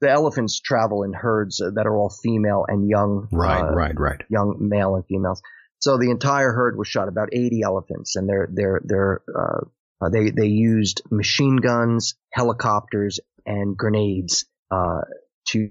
the 0.00 0.10
elephants 0.10 0.60
travel 0.60 1.02
in 1.02 1.12
herds 1.12 1.58
that 1.58 1.86
are 1.86 1.96
all 1.96 2.10
female 2.22 2.64
and 2.66 2.88
young. 2.88 3.28
Right, 3.30 3.60
uh, 3.60 3.74
right, 3.74 3.98
right. 3.98 4.20
young 4.28 4.56
male 4.58 4.96
and 4.96 5.04
females. 5.06 5.42
So 5.80 5.98
the 5.98 6.10
entire 6.10 6.52
herd 6.52 6.78
was 6.78 6.88
shot, 6.88 7.08
about 7.08 7.30
80 7.32 7.62
elephants, 7.62 8.16
and 8.16 8.28
they're 8.28 8.48
they're 8.52 8.80
they're 8.84 9.22
uh, 9.36 10.08
they 10.10 10.30
they 10.30 10.46
used 10.46 11.02
machine 11.10 11.56
guns, 11.56 12.14
helicopters, 12.32 13.20
and 13.44 13.76
grenades 13.76 14.46
uh, 14.70 15.02
to 15.48 15.70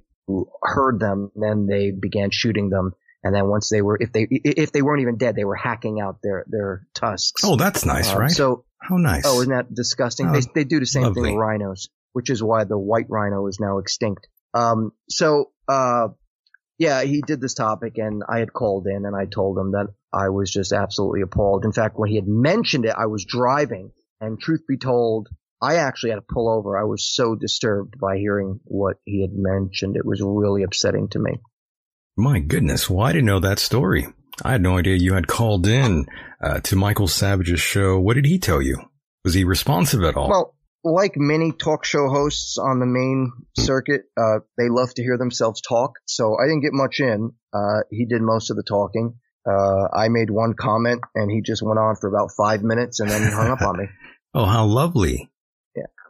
herd 0.62 1.00
them. 1.00 1.32
Then 1.36 1.66
they 1.66 1.92
began 1.92 2.30
shooting 2.30 2.70
them, 2.70 2.94
and 3.24 3.34
then 3.36 3.48
once 3.48 3.70
they 3.70 3.82
were 3.82 3.98
if 4.00 4.12
they 4.12 4.28
if 4.30 4.72
they 4.72 4.82
weren't 4.82 5.02
even 5.02 5.18
dead, 5.18 5.36
they 5.36 5.46
were 5.46 5.56
hacking 5.56 6.00
out 6.02 6.20
their 6.24 6.46
their 6.48 6.88
tusks. 6.94 7.44
Oh, 7.44 7.56
that's 7.56 7.86
nice, 7.86 8.14
Uh, 8.14 8.20
right? 8.20 8.32
So 8.32 8.66
how 8.80 8.98
nice. 8.98 9.24
Oh, 9.26 9.42
isn't 9.42 9.54
that 9.54 9.74
disgusting? 9.74 10.30
Oh, 10.30 10.34
they 10.34 10.42
they 10.54 10.64
do 10.64 10.80
the 10.80 10.86
same 10.86 11.04
lovely. 11.04 11.24
thing 11.24 11.36
with 11.36 11.40
rhinos, 11.40 11.90
which 12.14 12.30
is 12.30 12.42
why 12.42 12.64
the 12.64 12.78
white 12.78 13.08
rhino 13.10 13.48
is 13.48 13.60
now 13.60 13.78
extinct. 13.78 14.28
Um, 14.54 14.92
so 15.10 15.52
uh, 15.68 16.10
yeah, 16.78 17.04
he 17.04 17.22
did 17.22 17.40
this 17.40 17.54
topic, 17.54 17.98
and 17.98 18.24
I 18.28 18.40
had 18.40 18.52
called 18.52 18.88
in, 18.88 19.06
and 19.06 19.16
I 19.16 19.26
told 19.26 19.58
him 19.58 19.74
that 19.74 19.88
I 20.12 20.30
was 20.30 20.52
just 20.52 20.74
absolutely 20.74 21.22
appalled. 21.22 21.64
In 21.64 21.72
fact, 21.72 21.98
when 21.98 22.10
he 22.10 22.16
had 22.16 22.28
mentioned 22.28 22.86
it, 22.86 22.96
I 22.98 23.06
was 23.06 23.24
driving, 23.24 23.92
and 24.20 24.40
truth 24.40 24.66
be 24.68 24.78
told, 24.78 25.30
I 25.62 25.76
actually 25.76 26.10
had 26.10 26.16
to 26.16 26.26
pull 26.28 26.50
over. 26.50 26.76
I 26.76 26.86
was 26.86 27.08
so 27.08 27.36
disturbed 27.36 28.00
by 28.00 28.18
hearing 28.18 28.62
what 28.64 28.98
he 29.06 29.22
had 29.22 29.32
mentioned. 29.32 29.96
It 29.96 30.06
was 30.06 30.22
really 30.24 30.64
upsetting 30.64 31.10
to 31.10 31.20
me. 31.20 31.34
My 32.18 32.40
goodness, 32.40 32.90
well, 32.90 33.06
I 33.06 33.14
didn't 33.14 33.26
know 33.26 33.40
that 33.40 33.60
story. 33.60 34.08
I 34.44 34.52
had 34.52 34.62
no 34.62 34.78
idea 34.78 34.96
you 34.96 35.14
had 35.14 35.28
called 35.28 35.68
in 35.68 36.08
uh, 36.44 36.60
to 36.62 36.76
Michael 36.76 37.08
Savage's 37.08 37.62
show. 37.62 38.00
What 38.00 38.16
did 38.16 38.26
he 38.26 38.40
tell 38.40 38.62
you? 38.62 38.78
Was 39.24 39.34
he 39.34 39.44
responsive 39.44 40.04
at 40.04 40.16
all? 40.16 40.30
Well, 40.30 40.56
like 40.84 41.14
many 41.16 41.52
talk 41.52 41.86
show 41.86 42.10
hosts 42.10 42.58
on 42.58 42.80
the 42.80 42.86
main 42.86 43.32
circuit, 43.58 44.02
uh, 44.18 44.40
they 44.58 44.70
love 44.70 44.94
to 44.96 45.04
hear 45.04 45.18
themselves 45.18 45.62
talk. 45.62 45.94
So 46.06 46.38
I 46.40 46.46
didn't 46.46 46.62
get 46.62 46.74
much 46.74 47.00
in. 47.00 47.32
Uh, 47.54 47.82
he 47.92 48.06
did 48.06 48.22
most 48.22 48.50
of 48.50 48.58
the 48.58 48.64
talking. 48.64 49.16
Uh, 49.48 49.88
I 49.94 50.10
made 50.10 50.30
one 50.30 50.54
comment 50.54 51.02
and 51.16 51.32
he 51.32 51.42
just 51.42 51.64
went 51.64 51.80
on 51.80 51.96
for 51.96 52.08
about 52.08 52.32
five 52.36 52.64
minutes 52.64 53.00
and 53.00 53.10
then 53.10 53.22
he 53.22 53.30
hung 53.30 53.50
up 53.50 53.62
on 53.62 53.78
me. 53.78 53.86
oh, 54.34 54.46
how 54.46 54.66
lovely. 54.66 55.31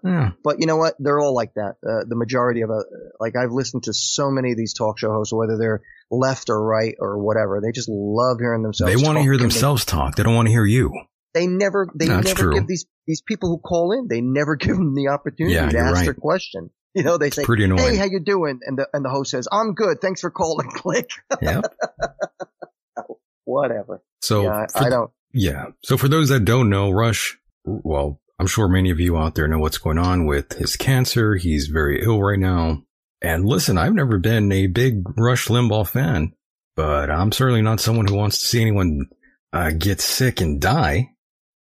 Yeah. 0.04 0.32
But 0.43 0.60
you 0.60 0.66
know 0.66 0.78
what? 0.78 0.95
They're 0.99 1.20
all 1.20 1.34
like 1.36 1.54
that. 1.56 1.76
Uh, 1.86 2.06
the 2.08 2.16
majority 2.16 2.62
of 2.62 2.70
it, 2.72 2.86
like 3.20 3.36
I've 3.36 3.52
listened 3.52 3.84
to 3.84 3.93
so 3.93 4.32
many 4.32 4.52
of 4.52 4.58
these 4.58 4.74
talk 4.74 4.97
show 4.99 5.12
hosts, 5.12 5.32
whether 5.34 5.58
they're 5.58 5.82
left 6.10 6.49
or 6.49 6.64
right 6.64 6.95
or 6.99 7.18
whatever, 7.24 7.62
they 7.64 7.72
just 7.72 7.88
love 7.89 8.38
hearing 8.39 8.64
themselves. 8.64 8.93
They 8.93 9.04
want 9.06 9.18
to 9.18 9.22
hear 9.22 9.34
and 9.34 9.41
they- 9.41 9.43
themselves 9.45 9.86
talk. 9.86 10.16
They 10.16 10.24
don't 10.24 10.36
want 10.36 10.47
to 10.47 10.52
hear 10.52 10.66
you. 10.66 10.91
They 11.34 11.47
never, 11.47 11.88
they 11.95 12.08
That's 12.08 12.28
never 12.28 12.39
true. 12.41 12.54
give 12.54 12.68
these 12.68 12.86
these 13.08 13.22
people 13.22 13.49
who 13.49 13.58
call 13.60 13.93
in. 13.93 14.08
They 14.10 14.20
never 14.22 14.56
give 14.58 14.76
them 14.76 14.95
the 14.95 15.08
opportunity 15.10 15.56
Yeah, 15.56 15.70
to 15.70 15.78
ask 15.78 15.93
right. 15.95 16.06
their 16.06 16.14
question. 16.14 16.72
You 16.93 17.04
know, 17.04 17.18
they 17.18 17.30
say, 17.30 17.45
pretty 17.45 17.64
annoying. 17.64 17.80
"Hey, 17.93 17.95
how 17.95 18.04
you 18.04 18.20
doing?" 18.20 18.60
And 18.66 18.78
the 18.78 18.88
and 18.91 19.06
the 19.06 19.10
host 19.10 19.32
says, 19.32 19.47
"I'm 19.49 19.74
good. 19.76 20.02
Thanks 20.02 20.20
for 20.20 20.30
calling." 20.30 20.70
Click. 20.76 21.10
Yep. 21.41 21.64
Whatever. 23.45 24.02
So 24.22 24.43
Yeah, 24.43 24.66
I- 24.76 24.86
I 24.86 24.89
don't. 24.89 25.12
Yeah. 25.34 25.68
So 25.84 25.97
for 25.97 26.08
those 26.08 26.30
that 26.30 26.41
don't 26.45 26.70
know, 26.70 26.91
Rush, 26.91 27.38
well, 27.64 28.20
I'm 28.42 28.48
sure 28.48 28.68
many 28.68 28.89
of 28.89 29.00
you 29.00 29.20
out 29.20 29.36
there 29.36 29.48
know 29.48 29.60
what's 29.60 29.78
going 29.78 30.00
on 30.00 30.26
with 30.26 30.54
his 30.54 30.76
cancer. 30.76 31.36
He's 31.36 31.68
very 31.68 32.04
ill 32.04 32.20
right 32.20 32.39
now. 32.39 32.82
And 33.22 33.46
listen, 33.46 33.78
I've 33.78 33.94
never 33.94 34.18
been 34.18 34.52
a 34.52 34.66
big 34.66 35.04
Rush 35.16 35.48
Limbaugh 35.48 35.88
fan, 35.88 36.34
but 36.76 37.12
I'm 37.12 37.32
certainly 37.32 37.62
not 37.62 37.80
someone 37.80 38.08
who 38.08 38.16
wants 38.16 38.39
to 38.39 38.48
see 38.48 38.62
anyone 38.62 39.10
uh, 39.54 39.70
get 39.78 40.02
sick 40.02 40.42
and 40.42 40.60
die. 40.60 41.12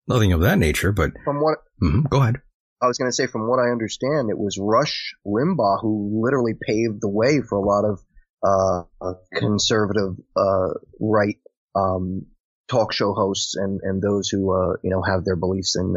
Nothing 0.08 0.32
of 0.32 0.40
that 0.40 0.58
nature, 0.58 0.90
but 0.90 1.10
From 1.22 1.42
what 1.42 1.58
Mhm, 1.82 2.08
go 2.08 2.22
ahead. 2.22 2.36
I 2.82 2.86
was 2.86 2.96
going 2.96 3.10
to 3.10 3.14
say, 3.14 3.26
from 3.26 3.46
what 3.46 3.58
I 3.58 3.72
understand, 3.72 4.30
it 4.30 4.38
was 4.38 4.56
Rush 4.58 5.14
Limbaugh 5.26 5.82
who 5.82 6.22
literally 6.24 6.54
paved 6.54 7.02
the 7.02 7.10
way 7.10 7.42
for 7.46 7.58
a 7.58 7.60
lot 7.60 7.84
of 7.84 8.00
uh, 8.42 8.84
uh, 9.06 9.14
conservative 9.34 10.14
uh, 10.34 10.68
right 10.98 11.36
um, 11.74 12.24
talk 12.68 12.94
show 12.94 13.12
hosts 13.12 13.54
and 13.54 13.80
and 13.82 14.00
those 14.00 14.30
who 14.30 14.50
uh, 14.50 14.76
you 14.82 14.90
know 14.90 15.02
have 15.02 15.26
their 15.26 15.36
beliefs 15.36 15.76
in 15.76 15.94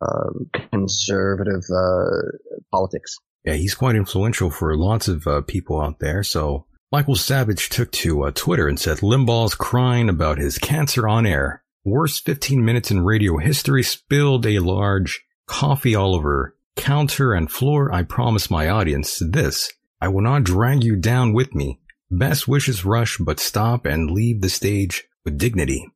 uh, 0.00 0.30
conservative 0.72 1.62
uh, 1.74 2.36
politics. 2.70 3.16
Yeah, 3.44 3.54
he's 3.54 3.74
quite 3.74 3.96
influential 3.96 4.50
for 4.50 4.76
lots 4.76 5.08
of 5.08 5.26
uh, 5.26 5.40
people 5.42 5.80
out 5.80 5.98
there. 5.98 6.22
So 6.22 6.66
Michael 6.92 7.16
Savage 7.16 7.68
took 7.68 7.90
to 7.92 8.24
uh, 8.24 8.32
Twitter 8.34 8.68
and 8.68 8.78
said 8.78 8.98
Limbaugh's 8.98 9.54
crying 9.54 10.08
about 10.08 10.38
his 10.38 10.58
cancer 10.58 11.08
on 11.08 11.26
air. 11.26 11.62
Worst 11.84 12.26
15 12.26 12.64
minutes 12.64 12.90
in 12.90 13.04
radio 13.04 13.38
history 13.38 13.82
spilled 13.82 14.44
a 14.44 14.58
large 14.58 15.24
coffee 15.46 15.94
all 15.94 16.14
over 16.14 16.56
counter 16.76 17.32
and 17.32 17.50
floor. 17.50 17.92
I 17.92 18.02
promise 18.02 18.50
my 18.50 18.68
audience 18.68 19.22
this. 19.30 19.72
I 20.00 20.08
will 20.08 20.22
not 20.22 20.44
drag 20.44 20.82
you 20.82 20.96
down 20.96 21.32
with 21.32 21.54
me. 21.54 21.78
Best 22.10 22.48
wishes, 22.48 22.84
Rush, 22.84 23.18
but 23.18 23.38
stop 23.38 23.86
and 23.86 24.10
leave 24.10 24.40
the 24.40 24.48
stage 24.48 25.04
with 25.24 25.38
dignity. 25.38 25.86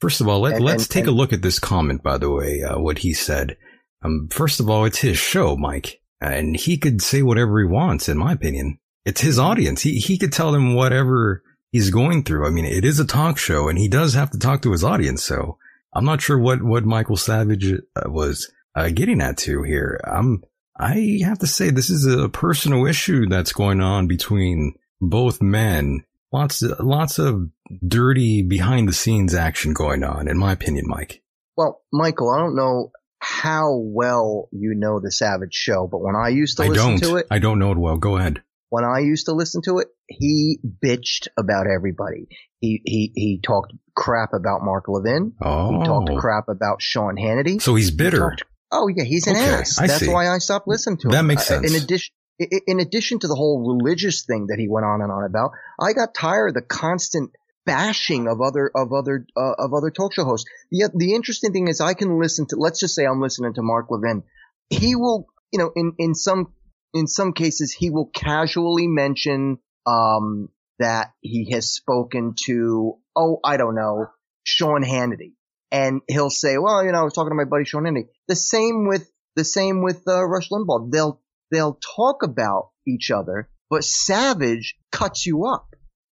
First 0.00 0.20
of 0.20 0.28
all, 0.28 0.40
let, 0.40 0.56
And- 0.56 0.64
let's 0.64 0.84
and- 0.84 0.90
take 0.90 1.06
a 1.06 1.10
look 1.10 1.32
at 1.32 1.42
this 1.42 1.58
comment, 1.58 2.02
by 2.02 2.18
the 2.18 2.30
way, 2.30 2.62
uh, 2.62 2.78
what 2.78 2.98
he 2.98 3.12
said. 3.12 3.56
Um, 4.02 4.28
first 4.30 4.60
of 4.60 4.68
all, 4.68 4.84
it's 4.84 4.98
his 4.98 5.18
show, 5.18 5.56
Mike, 5.56 6.00
and 6.20 6.56
he 6.56 6.76
could 6.76 7.00
say 7.02 7.22
whatever 7.22 7.58
he 7.60 7.66
wants, 7.66 8.08
in 8.08 8.18
my 8.18 8.32
opinion. 8.32 8.78
It's 9.04 9.20
his 9.20 9.38
audience. 9.38 9.82
He, 9.82 9.98
he 9.98 10.18
could 10.18 10.32
tell 10.32 10.52
them 10.52 10.74
whatever 10.74 11.42
he's 11.72 11.90
going 11.90 12.24
through. 12.24 12.46
I 12.46 12.50
mean, 12.50 12.64
it 12.64 12.84
is 12.84 13.00
a 13.00 13.06
talk 13.06 13.38
show 13.38 13.68
and 13.68 13.78
he 13.78 13.88
does 13.88 14.14
have 14.14 14.30
to 14.32 14.38
talk 14.38 14.62
to 14.62 14.72
his 14.72 14.84
audience. 14.84 15.24
So 15.24 15.58
I'm 15.94 16.04
not 16.04 16.20
sure 16.20 16.38
what, 16.38 16.62
what 16.62 16.84
Michael 16.84 17.16
Savage 17.16 17.72
uh, 17.72 18.10
was 18.10 18.50
uh, 18.74 18.88
getting 18.90 19.20
at 19.20 19.38
to 19.38 19.62
here. 19.62 20.00
I'm, 20.04 20.42
I 20.78 21.20
have 21.22 21.38
to 21.38 21.46
say 21.46 21.70
this 21.70 21.88
is 21.88 22.04
a 22.04 22.28
personal 22.28 22.86
issue 22.86 23.26
that's 23.28 23.52
going 23.52 23.80
on 23.80 24.06
between 24.08 24.74
both 25.00 25.40
men. 25.40 26.04
Lots, 26.36 26.62
lots 26.62 27.18
of 27.18 27.48
dirty 27.86 28.42
behind 28.42 28.88
the 28.88 28.92
scenes 28.92 29.34
action 29.34 29.72
going 29.72 30.04
on, 30.04 30.28
in 30.28 30.36
my 30.38 30.52
opinion, 30.52 30.84
Mike. 30.86 31.22
Well, 31.56 31.82
Michael, 31.92 32.30
I 32.30 32.38
don't 32.38 32.54
know 32.56 32.90
how 33.20 33.74
well 33.76 34.48
you 34.52 34.74
know 34.76 35.00
the 35.00 35.10
Savage 35.10 35.54
Show, 35.54 35.88
but 35.90 35.98
when 36.02 36.14
I 36.14 36.28
used 36.28 36.58
to 36.58 36.64
I 36.64 36.68
listen 36.68 36.98
to 37.00 37.16
it, 37.16 37.26
I 37.30 37.38
don't 37.38 37.58
know 37.58 37.72
it 37.72 37.78
well. 37.78 37.96
Go 37.96 38.16
ahead. 38.18 38.42
when 38.68 38.84
I 38.84 38.98
used 39.00 39.26
to 39.26 39.32
listen 39.32 39.62
to 39.62 39.78
it, 39.78 39.88
he 40.08 40.58
bitched 40.84 41.28
about 41.38 41.66
everybody. 41.66 42.28
He 42.60 42.82
he 42.84 43.12
he 43.14 43.40
talked 43.42 43.72
crap 43.94 44.30
about 44.34 44.60
Mark 44.62 44.84
Levin. 44.88 45.32
Oh. 45.42 45.78
He 45.80 45.86
talked 45.86 46.10
crap 46.18 46.48
about 46.48 46.82
Sean 46.82 47.16
Hannity. 47.16 47.60
So 47.62 47.74
he's 47.74 47.90
bitter. 47.90 48.18
talked- 48.30 48.44
oh 48.72 48.88
yeah, 48.94 49.04
he's 49.04 49.26
an 49.26 49.36
Okay, 49.36 49.44
ass. 49.46 49.78
I 49.80 49.86
That's 49.86 50.00
see. 50.00 50.08
why 50.12 50.28
I 50.28 50.38
stopped 50.38 50.68
listening 50.68 50.98
to 50.98 51.08
him. 51.08 51.12
That 51.12 51.22
makes 51.24 51.42
Uh, 51.50 51.60
sense. 51.60 51.70
In 51.74 51.82
addition, 51.82 52.12
in 52.38 52.80
addition 52.80 53.18
to 53.20 53.28
the 53.28 53.34
whole 53.34 53.76
religious 53.76 54.24
thing 54.24 54.48
that 54.48 54.58
he 54.58 54.68
went 54.68 54.86
on 54.86 55.00
and 55.00 55.10
on 55.10 55.24
about, 55.24 55.52
I 55.80 55.92
got 55.92 56.14
tired 56.14 56.48
of 56.48 56.54
the 56.54 56.62
constant 56.62 57.30
bashing 57.64 58.28
of 58.28 58.40
other 58.40 58.70
of 58.74 58.92
other 58.92 59.26
uh, 59.36 59.54
of 59.58 59.74
other 59.74 59.90
talk 59.90 60.14
show 60.14 60.24
hosts. 60.24 60.48
The 60.70 60.90
the 60.94 61.14
interesting 61.14 61.52
thing 61.52 61.68
is 61.68 61.80
I 61.80 61.94
can 61.94 62.20
listen 62.20 62.46
to. 62.48 62.56
Let's 62.56 62.80
just 62.80 62.94
say 62.94 63.04
I'm 63.04 63.20
listening 63.20 63.54
to 63.54 63.62
Mark 63.62 63.86
Levin. 63.90 64.22
He 64.70 64.96
will, 64.96 65.26
you 65.52 65.58
know, 65.58 65.72
in 65.74 65.92
in 65.98 66.14
some 66.14 66.52
in 66.96 67.06
some 67.06 67.32
cases 67.32 67.72
he 67.72 67.90
will 67.90 68.06
casually 68.06 68.86
mention 68.86 69.58
um 69.86 70.48
that 70.78 71.12
he 71.20 71.50
has 71.52 71.72
spoken 71.72 72.34
to 72.44 72.96
oh 73.14 73.38
I 73.44 73.56
don't 73.56 73.74
know 73.74 74.06
Sean 74.44 74.82
Hannity 74.82 75.32
and 75.70 76.00
he'll 76.08 76.30
say 76.30 76.58
well 76.58 76.84
you 76.84 76.92
know 76.92 77.00
I 77.00 77.02
was 77.02 77.12
talking 77.12 77.30
to 77.30 77.36
my 77.36 77.44
buddy 77.44 77.64
Sean 77.64 77.84
Hannity 77.84 78.08
the 78.28 78.36
same 78.36 78.86
with 78.88 79.10
the 79.36 79.44
same 79.44 79.82
with 79.82 80.02
uh, 80.08 80.24
Rush 80.26 80.48
Limbaugh 80.50 80.90
they'll 80.90 81.20
they'll 81.50 81.78
talk 81.96 82.22
about 82.22 82.70
each 82.86 83.10
other 83.10 83.48
but 83.70 83.84
Savage 83.84 84.76
cuts 84.92 85.26
you 85.26 85.46
up 85.46 85.68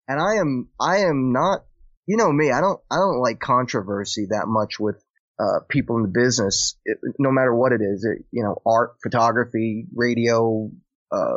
and 0.07 0.19
I 0.19 0.35
am 0.39 0.69
I 0.79 0.97
am 0.99 1.31
not 1.31 1.61
you 2.05 2.17
know 2.17 2.31
me 2.31 2.51
I 2.51 2.61
don't 2.61 2.79
I 2.91 2.95
don't 2.95 3.19
like 3.21 3.39
controversy 3.39 4.27
that 4.29 4.45
much 4.47 4.79
with 4.79 5.03
uh, 5.39 5.59
people 5.69 5.97
in 5.97 6.03
the 6.03 6.07
business, 6.09 6.77
it, 6.85 6.97
no 7.17 7.31
matter 7.31 7.53
what 7.53 7.71
it 7.71 7.81
is, 7.81 8.05
it, 8.05 8.23
you 8.31 8.43
know, 8.43 8.61
art, 8.65 8.95
photography, 9.01 9.87
radio, 9.95 10.69
uh, 11.11 11.35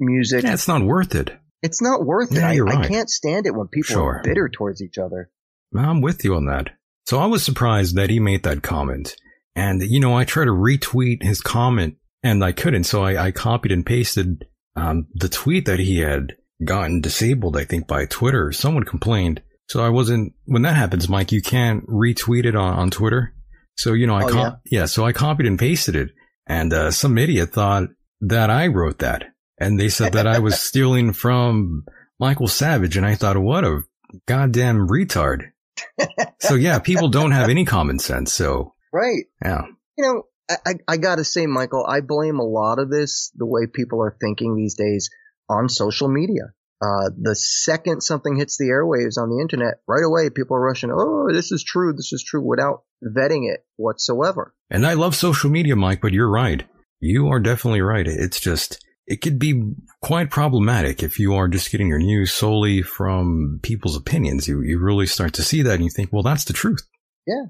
music. 0.00 0.44
Yeah, 0.44 0.54
it's 0.54 0.68
not 0.68 0.82
worth 0.82 1.14
it. 1.14 1.30
It's 1.62 1.82
not 1.82 2.04
worth 2.04 2.32
it. 2.32 2.38
Yeah, 2.38 2.48
I, 2.48 2.52
you're 2.52 2.68
I 2.68 2.76
right. 2.76 2.88
can't 2.88 3.10
stand 3.10 3.46
it 3.46 3.54
when 3.54 3.68
people 3.68 3.94
Sure. 3.94 4.16
are 4.16 4.22
bitter 4.22 4.48
towards 4.48 4.82
each 4.82 4.98
other. 4.98 5.30
I'm 5.76 6.00
with 6.00 6.24
you 6.24 6.34
on 6.36 6.46
that. 6.46 6.70
So 7.06 7.18
I 7.18 7.26
was 7.26 7.42
surprised 7.42 7.96
that 7.96 8.10
he 8.10 8.20
made 8.20 8.44
that 8.44 8.62
comment. 8.62 9.16
And, 9.54 9.82
you 9.82 10.00
know, 10.00 10.16
I 10.16 10.24
tried 10.24 10.46
to 10.46 10.50
retweet 10.50 11.22
his 11.22 11.40
comment 11.40 11.96
and 12.24 12.42
I 12.42 12.50
couldn't. 12.50 12.84
So 12.84 13.04
I, 13.04 13.26
I 13.26 13.30
copied 13.30 13.70
and 13.70 13.86
pasted 13.86 14.44
um, 14.74 15.06
the 15.14 15.28
tweet 15.28 15.66
that 15.66 15.78
he 15.78 15.98
had 15.98 16.34
gotten 16.64 17.00
disabled, 17.00 17.56
I 17.56 17.64
think, 17.64 17.86
by 17.86 18.06
Twitter. 18.06 18.50
Someone 18.50 18.82
complained. 18.84 19.42
So 19.68 19.84
I 19.84 19.90
wasn't, 19.90 20.32
when 20.46 20.62
that 20.62 20.74
happens, 20.76 21.08
Mike, 21.08 21.30
you 21.30 21.40
can't 21.42 21.86
retweet 21.86 22.44
it 22.46 22.56
on, 22.56 22.74
on 22.74 22.90
Twitter. 22.90 23.32
So, 23.76 23.92
you 23.92 24.06
know, 24.06 24.14
I, 24.14 24.24
Oh, 24.24 24.28
co- 24.28 24.38
yeah? 24.38 24.50
yeah, 24.70 24.86
so 24.86 25.04
I 25.04 25.12
copied 25.12 25.46
and 25.46 25.58
pasted 25.58 25.94
it. 25.96 26.10
And 26.46 26.72
uh, 26.72 26.90
some 26.90 27.16
idiot 27.18 27.50
thought 27.52 27.84
that 28.20 28.50
I 28.50 28.66
wrote 28.66 28.98
that. 28.98 29.24
And 29.58 29.78
they 29.78 29.88
said 29.88 30.12
that 30.14 30.26
I 30.26 30.40
was 30.40 30.60
stealing 30.68 31.12
from 31.12 31.84
Michael 32.20 32.48
Savage. 32.48 32.96
And 32.96 33.06
I 33.06 33.14
thought, 33.14 33.38
what 33.38 33.64
a 33.64 33.82
goddamn 34.26 34.86
retard. 34.88 35.50
so 36.40 36.54
yeah, 36.54 36.78
people 36.78 37.08
don't 37.08 37.32
have 37.32 37.48
any 37.48 37.64
common 37.64 37.98
sense. 37.98 38.32
So 38.32 38.74
Right. 38.92 39.24
yeah, 39.42 39.62
You 39.98 40.04
know, 40.04 40.22
I, 40.50 40.74
I, 40.86 40.96
gotta 40.98 41.24
say, 41.24 41.46
Michael, 41.46 41.86
I 41.86 42.00
blame 42.00 42.38
a 42.38 42.44
lot 42.44 42.78
of 42.78 42.90
this, 42.90 43.30
the 43.34 43.46
way 43.46 43.66
people 43.66 44.02
are 44.02 44.16
thinking 44.20 44.56
these 44.56 44.74
days 44.74 45.08
on 45.48 45.68
social 45.68 46.08
media. 46.08 46.52
Uh, 46.82 47.08
the 47.18 47.34
second 47.34 48.02
something 48.02 48.36
hits 48.36 48.58
the 48.58 48.66
airwaves 48.66 49.16
on 49.16 49.30
the 49.30 49.40
internet, 49.40 49.74
right 49.88 50.04
away 50.04 50.28
people 50.28 50.56
are 50.56 50.60
rushing, 50.60 50.90
oh, 50.92 51.28
this 51.32 51.50
is 51.50 51.64
true, 51.64 51.94
this 51.94 52.12
is 52.12 52.22
true, 52.22 52.42
without 52.46 52.82
vetting 53.02 53.50
it 53.50 53.64
whatsoever. 53.76 54.54
and 54.70 54.86
I 54.86 54.94
love 54.94 55.14
social 55.14 55.50
media, 55.50 55.76
Mike, 55.76 56.00
but 56.02 56.12
you're 56.12 56.30
right. 56.30 56.64
You 57.00 57.28
are 57.28 57.40
definitely 57.40 57.80
right. 57.80 58.06
It's 58.06 58.40
just, 58.40 58.84
it 59.06 59.22
could 59.22 59.38
be 59.38 59.74
quite 60.02 60.30
problematic 60.30 61.02
if 61.02 61.18
you 61.18 61.34
are 61.34 61.48
just 61.48 61.70
getting 61.70 61.88
your 61.88 61.98
news 61.98 62.32
solely 62.32 62.82
from 62.82 63.60
people's 63.62 63.96
opinions. 63.96 64.48
You, 64.48 64.62
you 64.62 64.78
really 64.78 65.06
start 65.06 65.32
to 65.34 65.42
see 65.42 65.62
that 65.62 65.74
and 65.74 65.84
you 65.84 65.90
think, 65.90 66.12
well, 66.12 66.22
that's 66.22 66.44
the 66.44 66.52
truth. 66.52 66.86
Yeah. 67.26 67.44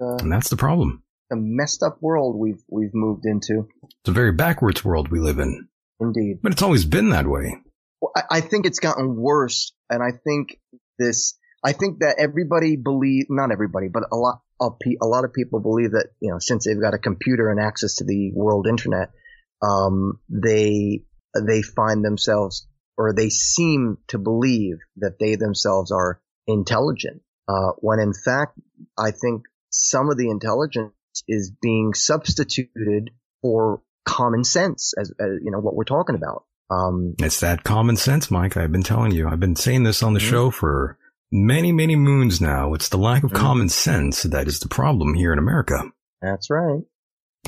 Uh, 0.00 0.16
And 0.16 0.32
that's 0.32 0.48
the 0.48 0.56
problem. 0.56 1.02
The 1.30 1.36
messed 1.36 1.82
up 1.82 1.98
world 2.00 2.36
we've, 2.36 2.62
we've 2.70 2.94
moved 2.94 3.24
into. 3.26 3.68
It's 3.82 4.08
a 4.08 4.12
very 4.12 4.32
backwards 4.32 4.84
world 4.84 5.10
we 5.10 5.20
live 5.20 5.38
in, 5.38 5.68
Indeed. 6.00 6.38
but 6.42 6.52
it's 6.52 6.62
always 6.62 6.84
been 6.84 7.10
that 7.10 7.26
way. 7.26 7.56
Well, 8.00 8.12
I, 8.16 8.22
I 8.30 8.40
think 8.40 8.66
it's 8.66 8.78
gotten 8.80 9.16
worse, 9.16 9.72
and 9.90 10.02
I 10.02 10.16
think 10.24 10.58
this. 10.98 11.38
I 11.64 11.72
think 11.72 11.98
that 12.00 12.16
everybody 12.20 12.76
believe, 12.76 13.26
not 13.30 13.50
everybody, 13.50 13.88
but 13.88 14.04
a 14.12 14.16
lot 14.16 14.40
of 14.60 14.78
pe- 14.80 14.96
a 15.02 15.06
lot 15.06 15.24
of 15.24 15.32
people 15.32 15.60
believe 15.60 15.90
that 15.90 16.08
you 16.20 16.30
know 16.30 16.38
since 16.38 16.64
they've 16.64 16.80
got 16.80 16.94
a 16.94 16.98
computer 16.98 17.50
and 17.50 17.60
access 17.60 17.96
to 17.96 18.04
the 18.04 18.30
world 18.32 18.66
internet, 18.68 19.10
um, 19.60 20.20
they 20.28 21.02
they 21.34 21.62
find 21.62 22.04
themselves 22.04 22.66
or 22.96 23.12
they 23.12 23.28
seem 23.28 23.98
to 24.08 24.18
believe 24.18 24.76
that 24.96 25.18
they 25.20 25.36
themselves 25.36 25.90
are 25.92 26.20
intelligent, 26.46 27.22
uh, 27.48 27.72
when 27.78 27.98
in 27.98 28.12
fact 28.12 28.58
I 28.96 29.10
think 29.10 29.42
some 29.70 30.10
of 30.10 30.16
the 30.16 30.30
intelligence 30.30 30.92
is 31.26 31.50
being 31.62 31.94
substituted 31.94 33.10
for 33.42 33.82
common 34.04 34.44
sense, 34.44 34.94
as, 34.98 35.10
as 35.20 35.28
you 35.42 35.50
know 35.50 35.60
what 35.60 35.74
we're 35.74 35.84
talking 35.84 36.14
about. 36.16 36.44
Um, 36.70 37.14
It's 37.18 37.40
that 37.40 37.64
common 37.64 37.96
sense, 37.96 38.30
Mike. 38.30 38.56
I've 38.56 38.72
been 38.72 38.82
telling 38.82 39.12
you. 39.12 39.28
I've 39.28 39.40
been 39.40 39.56
saying 39.56 39.84
this 39.84 40.02
on 40.02 40.12
the 40.12 40.20
Mhm. 40.20 40.30
show 40.30 40.50
for 40.50 40.98
many, 41.32 41.72
many 41.72 41.96
moons 41.96 42.40
now. 42.40 42.74
It's 42.74 42.88
the 42.90 42.98
lack 42.98 43.22
of 43.24 43.30
Mhm. 43.30 43.36
common 43.36 43.68
sense 43.68 44.22
that 44.24 44.46
is 44.48 44.60
the 44.60 44.68
problem 44.68 45.14
here 45.14 45.32
in 45.32 45.38
America. 45.38 45.82
That's 46.20 46.50
right. 46.50 46.82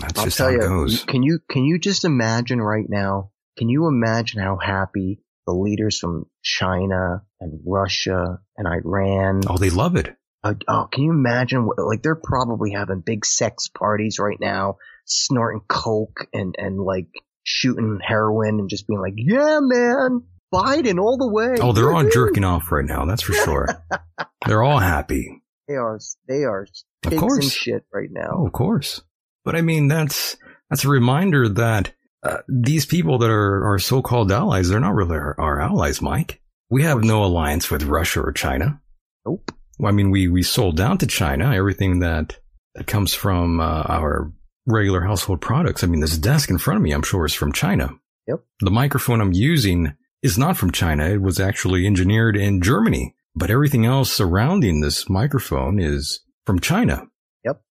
That's 0.01 0.19
I'll 0.19 0.25
just 0.27 0.39
tell 0.39 0.47
how 0.49 0.53
it 0.55 0.63
you, 0.63 0.69
goes. 0.69 1.05
Can 1.05 1.23
you 1.23 1.41
can 1.51 1.65
you 1.65 1.79
just 1.79 2.05
imagine 2.05 2.61
right 2.61 2.89
now? 2.89 3.31
Can 3.59 3.69
you 3.69 3.87
imagine 3.89 4.41
how 4.41 4.57
happy 4.57 5.23
the 5.47 5.53
leaders 5.53 5.99
from 5.99 6.27
China 6.43 7.23
and 7.41 7.61
Russia 7.67 8.41
and 8.57 8.69
Iran? 8.69 9.43
Oh, 9.49 9.59
they 9.59 9.71
love 9.71 9.97
it. 9.97 10.17
Uh, 10.43 10.55
oh, 10.69 10.89
can 10.91 11.05
you 11.05 11.11
imagine? 11.11 11.67
What, 11.67 11.79
like 11.79 12.03
they're 12.03 12.15
probably 12.23 12.73
having 12.73 13.01
big 13.01 13.27
sex 13.27 13.69
parties 13.69 14.19
right 14.19 14.39
now, 14.41 14.77
snorting 15.05 15.61
coke 15.69 16.27
and 16.33 16.55
and 16.57 16.81
like 16.81 17.09
shooting 17.43 17.99
heroin 18.03 18.59
and 18.59 18.71
just 18.71 18.87
being 18.87 19.01
like, 19.01 19.15
"Yeah, 19.17 19.59
man, 19.61 20.23
Biden 20.53 20.99
all 20.99 21.19
the 21.19 21.31
way." 21.31 21.57
Oh, 21.61 21.73
they're 21.73 21.93
all 21.93 22.09
jerking 22.09 22.45
off 22.45 22.73
right 22.73 22.85
now. 22.85 23.05
That's 23.05 23.23
for 23.23 23.35
sure. 23.35 23.67
they're 24.47 24.63
all 24.63 24.79
happy. 24.79 25.43
They 25.69 25.75
are. 25.75 25.99
They 26.27 26.45
are 26.45 26.67
Of 27.07 27.17
course. 27.17 27.53
shit 27.53 27.85
right 27.93 28.09
now. 28.11 28.31
Oh, 28.33 28.47
of 28.47 28.53
course. 28.53 29.03
But 29.45 29.57
I 29.57 29.61
mean, 29.63 29.89
that's 29.89 30.37
that's 30.71 30.85
a 30.85 30.89
reminder 30.89 31.49
that 31.51 31.93
uh, 32.23 32.39
these 32.49 32.87
people 32.87 33.19
that 33.19 33.31
are 33.31 33.67
our 33.67 33.79
so-called 33.79 34.33
allies, 34.33 34.69
they're 34.69 34.81
not 34.81 34.95
really 34.95 35.17
our, 35.17 35.35
our 35.39 35.61
allies, 35.61 36.01
Mike. 36.03 36.41
We 36.71 36.83
have 36.85 37.03
no 37.03 37.25
alliance 37.25 37.71
with 37.71 37.83
Russia 37.83 38.21
or 38.21 38.33
China. 38.33 38.81
Nope. 39.27 39.51
Well, 39.81 39.91
I 39.91 39.97
mean, 39.97 40.11
we 40.11 40.29
we 40.29 40.43
sold 40.43 40.77
down 40.77 40.99
to 40.99 41.07
China 41.07 41.55
everything 41.55 42.01
that 42.01 42.37
that 42.75 42.87
comes 42.87 43.15
from 43.15 43.61
uh, 43.61 43.83
our 43.89 44.31
regular 44.67 45.01
household 45.01 45.41
products. 45.41 45.83
I 45.83 45.87
mean, 45.87 46.01
this 46.01 46.19
desk 46.19 46.51
in 46.51 46.59
front 46.59 46.77
of 46.77 46.83
me, 46.83 46.93
I'm 46.93 47.03
sure, 47.03 47.25
is 47.25 47.33
from 47.33 47.55
China. 47.55 47.89
Yep. 48.29 48.41
The 48.61 48.71
microphone 48.71 49.23
I'm 49.23 49.33
using 49.33 49.95
is 50.23 50.37
not 50.37 50.59
from 50.59 50.71
China. 50.71 51.09
It 51.09 51.23
was 51.23 51.41
actually 51.41 51.87
engineered 51.87 52.37
in 52.37 52.61
Germany. 52.61 53.17
But 53.35 53.51
everything 53.51 53.87
else 53.87 54.13
surrounding 54.13 54.83
this 54.83 55.09
microphone 55.09 55.79
is 55.79 56.21
from 56.45 56.61
China. 56.61 57.07
Yep. 57.47 57.63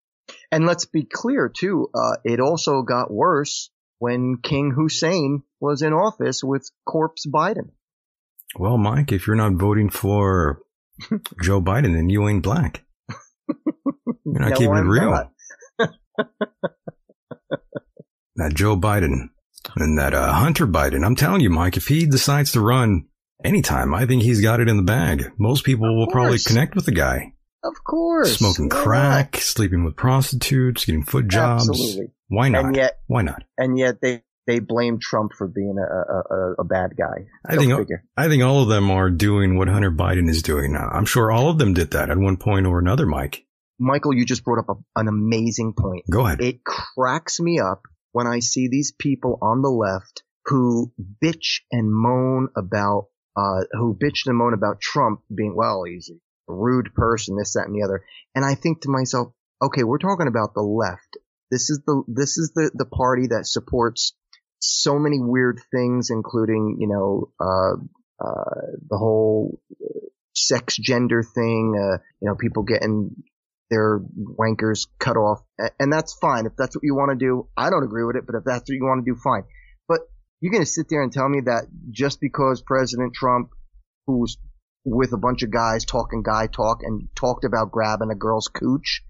And 0.51 0.65
let's 0.65 0.85
be 0.85 1.03
clear 1.03 1.47
too. 1.47 1.89
Uh, 1.93 2.15
it 2.23 2.39
also 2.39 2.81
got 2.81 3.13
worse 3.13 3.69
when 3.99 4.37
King 4.41 4.71
Hussein 4.71 5.43
was 5.59 5.83
in 5.83 5.93
office 5.93 6.43
with 6.43 6.71
Corpse 6.87 7.27
Biden. 7.27 7.69
Well, 8.55 8.79
Mike, 8.79 9.11
if 9.11 9.27
you're 9.27 9.35
not 9.35 9.53
voting 9.53 9.91
for 9.91 10.63
Joe 11.41 11.61
Biden, 11.61 11.93
then 11.93 12.09
you 12.09 12.27
ain't 12.27 12.43
black. 12.43 12.83
You're 14.25 14.39
not 14.39 14.49
No, 14.51 14.55
keeping 14.55 14.73
it 14.75 14.77
I'm 14.79 14.89
real. 14.89 15.11
not. 15.11 15.31
That 18.35 18.53
Joe 18.53 18.77
Biden 18.77 19.29
and 19.75 19.97
that 19.97 20.13
uh, 20.13 20.31
Hunter 20.31 20.65
Biden. 20.65 21.05
I'm 21.05 21.15
telling 21.17 21.41
you, 21.41 21.49
Mike, 21.49 21.75
if 21.75 21.87
he 21.87 22.05
decides 22.05 22.53
to 22.53 22.61
run 22.61 23.07
anytime, 23.43 23.93
I 23.93 24.05
think 24.05 24.23
he's 24.23 24.39
got 24.39 24.61
it 24.61 24.69
in 24.69 24.77
the 24.77 24.83
bag. 24.83 25.31
Most 25.37 25.65
people 25.65 25.97
will 25.97 26.07
probably 26.07 26.39
connect 26.39 26.73
with 26.75 26.85
the 26.85 26.93
guy. 26.93 27.33
Of 27.65 27.83
course. 27.83 28.37
Smoking 28.37 28.69
Why 28.69 28.81
crack, 28.81 29.35
sleeping 29.37 29.83
with 29.83 29.97
prostitutes, 29.97 30.85
getting 30.85 31.03
foot 31.03 31.27
jobs. 31.27 31.67
Absolutely. 31.67 32.13
Why 32.29 32.47
not? 32.47 32.63
And 32.65 32.75
yet, 32.77 32.99
Why 33.07 33.23
not? 33.23 33.43
and 33.57 33.77
yet 33.77 33.99
they 34.01 34.23
they 34.49 34.59
blame 34.59 34.97
Trump 34.99 35.33
for 35.37 35.47
being 35.47 35.75
a 35.77 36.33
a, 36.35 36.53
a, 36.59 36.63
bad 36.63 36.97
guy. 36.97 37.27
I 37.45 37.53
Go 37.53 37.61
think 37.61 37.77
figure. 37.77 38.03
I 38.17 38.27
think 38.27 38.43
all 38.43 38.63
of 38.63 38.67
them 38.67 38.89
are 38.89 39.11
doing 39.11 39.57
what 39.57 39.67
Hunter 39.67 39.91
Biden 39.91 40.27
is 40.27 40.41
doing 40.41 40.73
now. 40.73 40.89
I'm 40.91 41.05
sure 41.05 41.31
all 41.31 41.49
of 41.51 41.59
them 41.59 41.75
did 41.75 41.91
that 41.91 42.09
at 42.09 42.17
one 42.17 42.35
point 42.35 42.65
or 42.65 42.79
another, 42.79 43.05
Mike. 43.05 43.45
Michael, 43.79 44.13
you 44.13 44.25
just 44.25 44.43
brought 44.43 44.59
up 44.59 44.69
a, 44.69 44.99
an 44.99 45.07
amazing 45.07 45.73
point. 45.77 46.05
Go 46.09 46.25
ahead. 46.25 46.41
It 46.41 46.63
cracks 46.63 47.39
me 47.39 47.59
up 47.59 47.83
when 48.11 48.25
I 48.25 48.39
see 48.39 48.67
these 48.67 48.91
people 48.91 49.37
on 49.41 49.61
the 49.61 49.69
left 49.69 50.23
who 50.45 50.91
bitch 51.23 51.61
and 51.71 51.93
moan 51.93 52.49
about, 52.57 53.09
uh, 53.37 53.61
who 53.73 53.95
bitch 53.95 54.25
and 54.25 54.35
moan 54.35 54.55
about 54.55 54.81
Trump 54.81 55.21
being, 55.33 55.55
well, 55.55 55.83
he's 55.83 56.09
a 56.09 56.53
rude 56.53 56.93
person, 56.95 57.37
this, 57.37 57.53
that, 57.53 57.67
and 57.67 57.75
the 57.75 57.85
other. 57.85 58.03
And 58.33 58.43
I 58.43 58.55
think 58.55 58.81
to 58.81 58.89
myself, 58.89 59.31
okay, 59.61 59.83
we're 59.83 59.99
talking 59.99 60.27
about 60.27 60.55
the 60.55 60.63
left. 60.63 61.17
This 61.51 61.69
is 61.69 61.81
the, 61.85 62.03
this 62.07 62.37
is 62.37 62.51
the, 62.55 62.71
the 62.73 62.85
party 62.85 63.27
that 63.27 63.45
supports 63.45 64.13
so 64.59 64.99
many 64.99 65.19
weird 65.19 65.59
things, 65.71 66.09
including, 66.09 66.77
you 66.79 66.87
know, 66.87 67.31
uh, 67.39 67.75
uh, 68.23 68.61
the 68.89 68.97
whole 68.97 69.59
sex 70.35 70.77
gender 70.77 71.23
thing, 71.23 71.75
uh, 71.75 71.97
you 72.21 72.27
know, 72.27 72.35
people 72.35 72.63
getting 72.63 73.15
their 73.69 73.99
wankers 73.99 74.87
cut 74.99 75.15
off. 75.15 75.41
And 75.79 75.91
that's 75.91 76.13
fine. 76.13 76.45
If 76.45 76.53
that's 76.57 76.75
what 76.75 76.83
you 76.83 76.95
want 76.95 77.11
to 77.17 77.25
do, 77.25 77.47
I 77.55 77.69
don't 77.69 77.83
agree 77.83 78.03
with 78.03 78.15
it, 78.15 78.25
but 78.25 78.35
if 78.35 78.43
that's 78.43 78.69
what 78.69 78.75
you 78.75 78.83
want 78.83 79.05
to 79.05 79.11
do, 79.11 79.19
fine. 79.23 79.43
But 79.87 80.01
you're 80.41 80.51
going 80.51 80.63
to 80.63 80.69
sit 80.69 80.87
there 80.89 81.03
and 81.03 81.11
tell 81.11 81.29
me 81.29 81.41
that 81.45 81.67
just 81.91 82.19
because 82.19 82.61
President 82.61 83.13
Trump, 83.13 83.49
who's 84.07 84.37
with 84.85 85.13
a 85.13 85.17
bunch 85.17 85.43
of 85.43 85.51
guys 85.51 85.85
talking 85.85 86.23
guy 86.23 86.47
talk 86.47 86.79
and 86.83 87.09
talked 87.15 87.45
about 87.45 87.71
grabbing 87.71 88.11
a 88.11 88.15
girl's 88.15 88.47
cooch, 88.47 89.03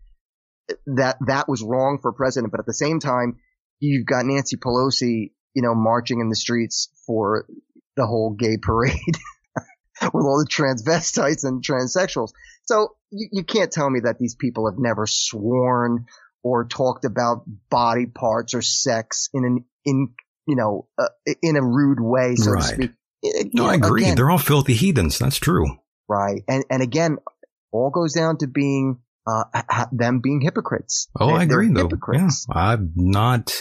that 0.87 1.17
that 1.27 1.47
was 1.47 1.63
wrong 1.63 1.99
for 2.01 2.11
president. 2.11 2.51
But 2.51 2.59
at 2.59 2.65
the 2.65 2.73
same 2.73 2.99
time, 2.99 3.37
you've 3.79 4.05
got 4.05 4.25
Nancy 4.25 4.57
Pelosi, 4.57 5.31
you 5.53 5.61
know, 5.61 5.73
marching 5.75 6.19
in 6.19 6.29
the 6.29 6.35
streets 6.35 6.89
for 7.05 7.45
the 7.95 8.05
whole 8.05 8.35
gay 8.37 8.57
parade 8.61 8.93
with 10.01 10.23
all 10.25 10.43
the 10.43 10.49
transvestites 10.49 11.43
and 11.43 11.63
transsexuals. 11.63 12.29
So 12.63 12.95
you, 13.11 13.27
you 13.31 13.43
can't 13.43 13.71
tell 13.71 13.89
me 13.89 14.01
that 14.01 14.17
these 14.19 14.35
people 14.35 14.69
have 14.69 14.79
never 14.79 15.05
sworn 15.07 16.05
or 16.43 16.65
talked 16.67 17.03
about 17.05 17.43
body 17.69 18.05
parts 18.05 18.53
or 18.53 18.61
sex 18.61 19.29
in 19.33 19.43
an 19.45 19.65
in 19.85 20.09
you 20.47 20.55
know 20.55 20.87
uh, 20.97 21.07
in 21.41 21.55
a 21.57 21.61
rude 21.63 21.99
way, 21.99 22.35
so 22.35 22.51
Right. 22.51 22.61
to 22.61 22.67
speak. 22.67 22.91
Uh, 23.25 23.43
No, 23.53 23.63
you 23.65 23.69
I 23.71 23.73
agree. 23.75 24.03
again, 24.03 24.15
They're 24.15 24.31
all 24.31 24.37
filthy 24.37 24.73
heathens. 24.73 25.19
That's 25.19 25.37
true. 25.37 25.65
right, 26.07 26.41
and 26.47 26.63
and 26.69 26.81
again, 26.81 27.17
all 27.73 27.89
goes 27.89 28.13
down 28.13 28.37
to 28.37 28.47
being 28.47 28.99
uh 29.27 29.43
ha- 29.53 29.89
them 29.91 30.21
being 30.21 30.39
hypocrites. 30.41 31.09
Oh, 31.19 31.29
I 31.31 31.45
They're 31.45 31.59
agree, 31.59 31.73
though. 31.73 31.83
Hypocrites. 31.89 32.45
Yeah, 32.49 32.55
I'm 32.61 32.93
not. 32.95 33.51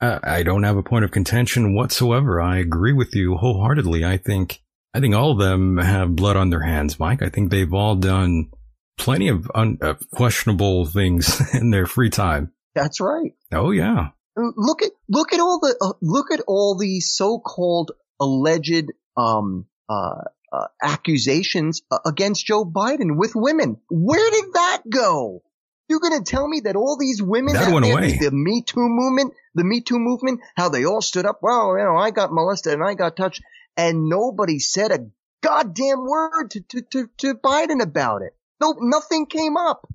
Uh, 0.00 0.18
I 0.22 0.42
don't 0.42 0.62
have 0.62 0.76
a 0.76 0.82
point 0.82 1.04
of 1.04 1.10
contention 1.10 1.74
whatsoever. 1.74 2.40
I 2.40 2.56
agree 2.58 2.92
with 2.92 3.14
you 3.14 3.36
wholeheartedly. 3.36 4.04
I 4.04 4.16
think. 4.16 4.62
I 4.92 4.98
think 4.98 5.14
all 5.14 5.30
of 5.30 5.38
them 5.38 5.76
have 5.78 6.16
blood 6.16 6.36
on 6.36 6.50
their 6.50 6.62
hands, 6.62 6.98
Mike. 6.98 7.22
I 7.22 7.28
think 7.28 7.50
they've 7.50 7.72
all 7.72 7.94
done 7.94 8.50
plenty 8.98 9.28
of 9.28 9.50
un- 9.54 9.78
uh, 9.80 9.94
questionable 10.12 10.84
things 10.84 11.54
in 11.54 11.70
their 11.70 11.86
free 11.86 12.10
time. 12.10 12.52
That's 12.74 13.00
right. 13.00 13.32
Oh 13.52 13.70
yeah. 13.70 14.08
look 14.36 14.82
at 14.82 14.90
look 15.08 15.32
at 15.32 15.40
all 15.40 15.60
the 15.60 15.76
uh, 15.80 15.92
look 16.00 16.30
at 16.32 16.40
all 16.46 16.76
the 16.76 17.00
so-called 17.00 17.92
alleged 18.20 18.92
um 19.16 19.66
uh, 19.88 20.22
uh 20.52 20.66
accusations 20.82 21.82
uh, 21.90 21.98
against 22.06 22.46
Joe 22.46 22.64
Biden 22.64 23.16
with 23.16 23.32
women. 23.34 23.78
Where 23.90 24.30
did 24.30 24.52
that 24.54 24.82
go? 24.88 25.42
You're 25.90 25.98
going 25.98 26.22
to 26.22 26.24
tell 26.24 26.46
me 26.46 26.60
that 26.60 26.76
all 26.76 26.96
these 26.96 27.20
women 27.20 27.52
that 27.54 27.72
went 27.72 27.84
away. 27.84 28.16
the 28.16 28.30
Me 28.30 28.62
Too 28.62 28.76
movement, 28.78 29.34
the 29.56 29.64
Me 29.64 29.80
Too 29.80 29.98
movement, 29.98 30.40
how 30.56 30.68
they 30.68 30.84
all 30.84 31.02
stood 31.02 31.26
up. 31.26 31.40
Well, 31.42 31.76
you 31.76 31.82
know, 31.82 31.96
I 31.96 32.12
got 32.12 32.32
molested 32.32 32.74
and 32.74 32.84
I 32.84 32.94
got 32.94 33.16
touched, 33.16 33.42
and 33.76 34.08
nobody 34.08 34.60
said 34.60 34.92
a 34.92 35.10
goddamn 35.42 36.06
word 36.06 36.52
to 36.52 36.60
to 36.60 36.82
to, 36.82 37.10
to 37.18 37.34
Biden 37.34 37.82
about 37.82 38.22
it. 38.22 38.36
No, 38.62 38.76
nothing 38.78 39.26
came 39.26 39.56
up. 39.56 39.86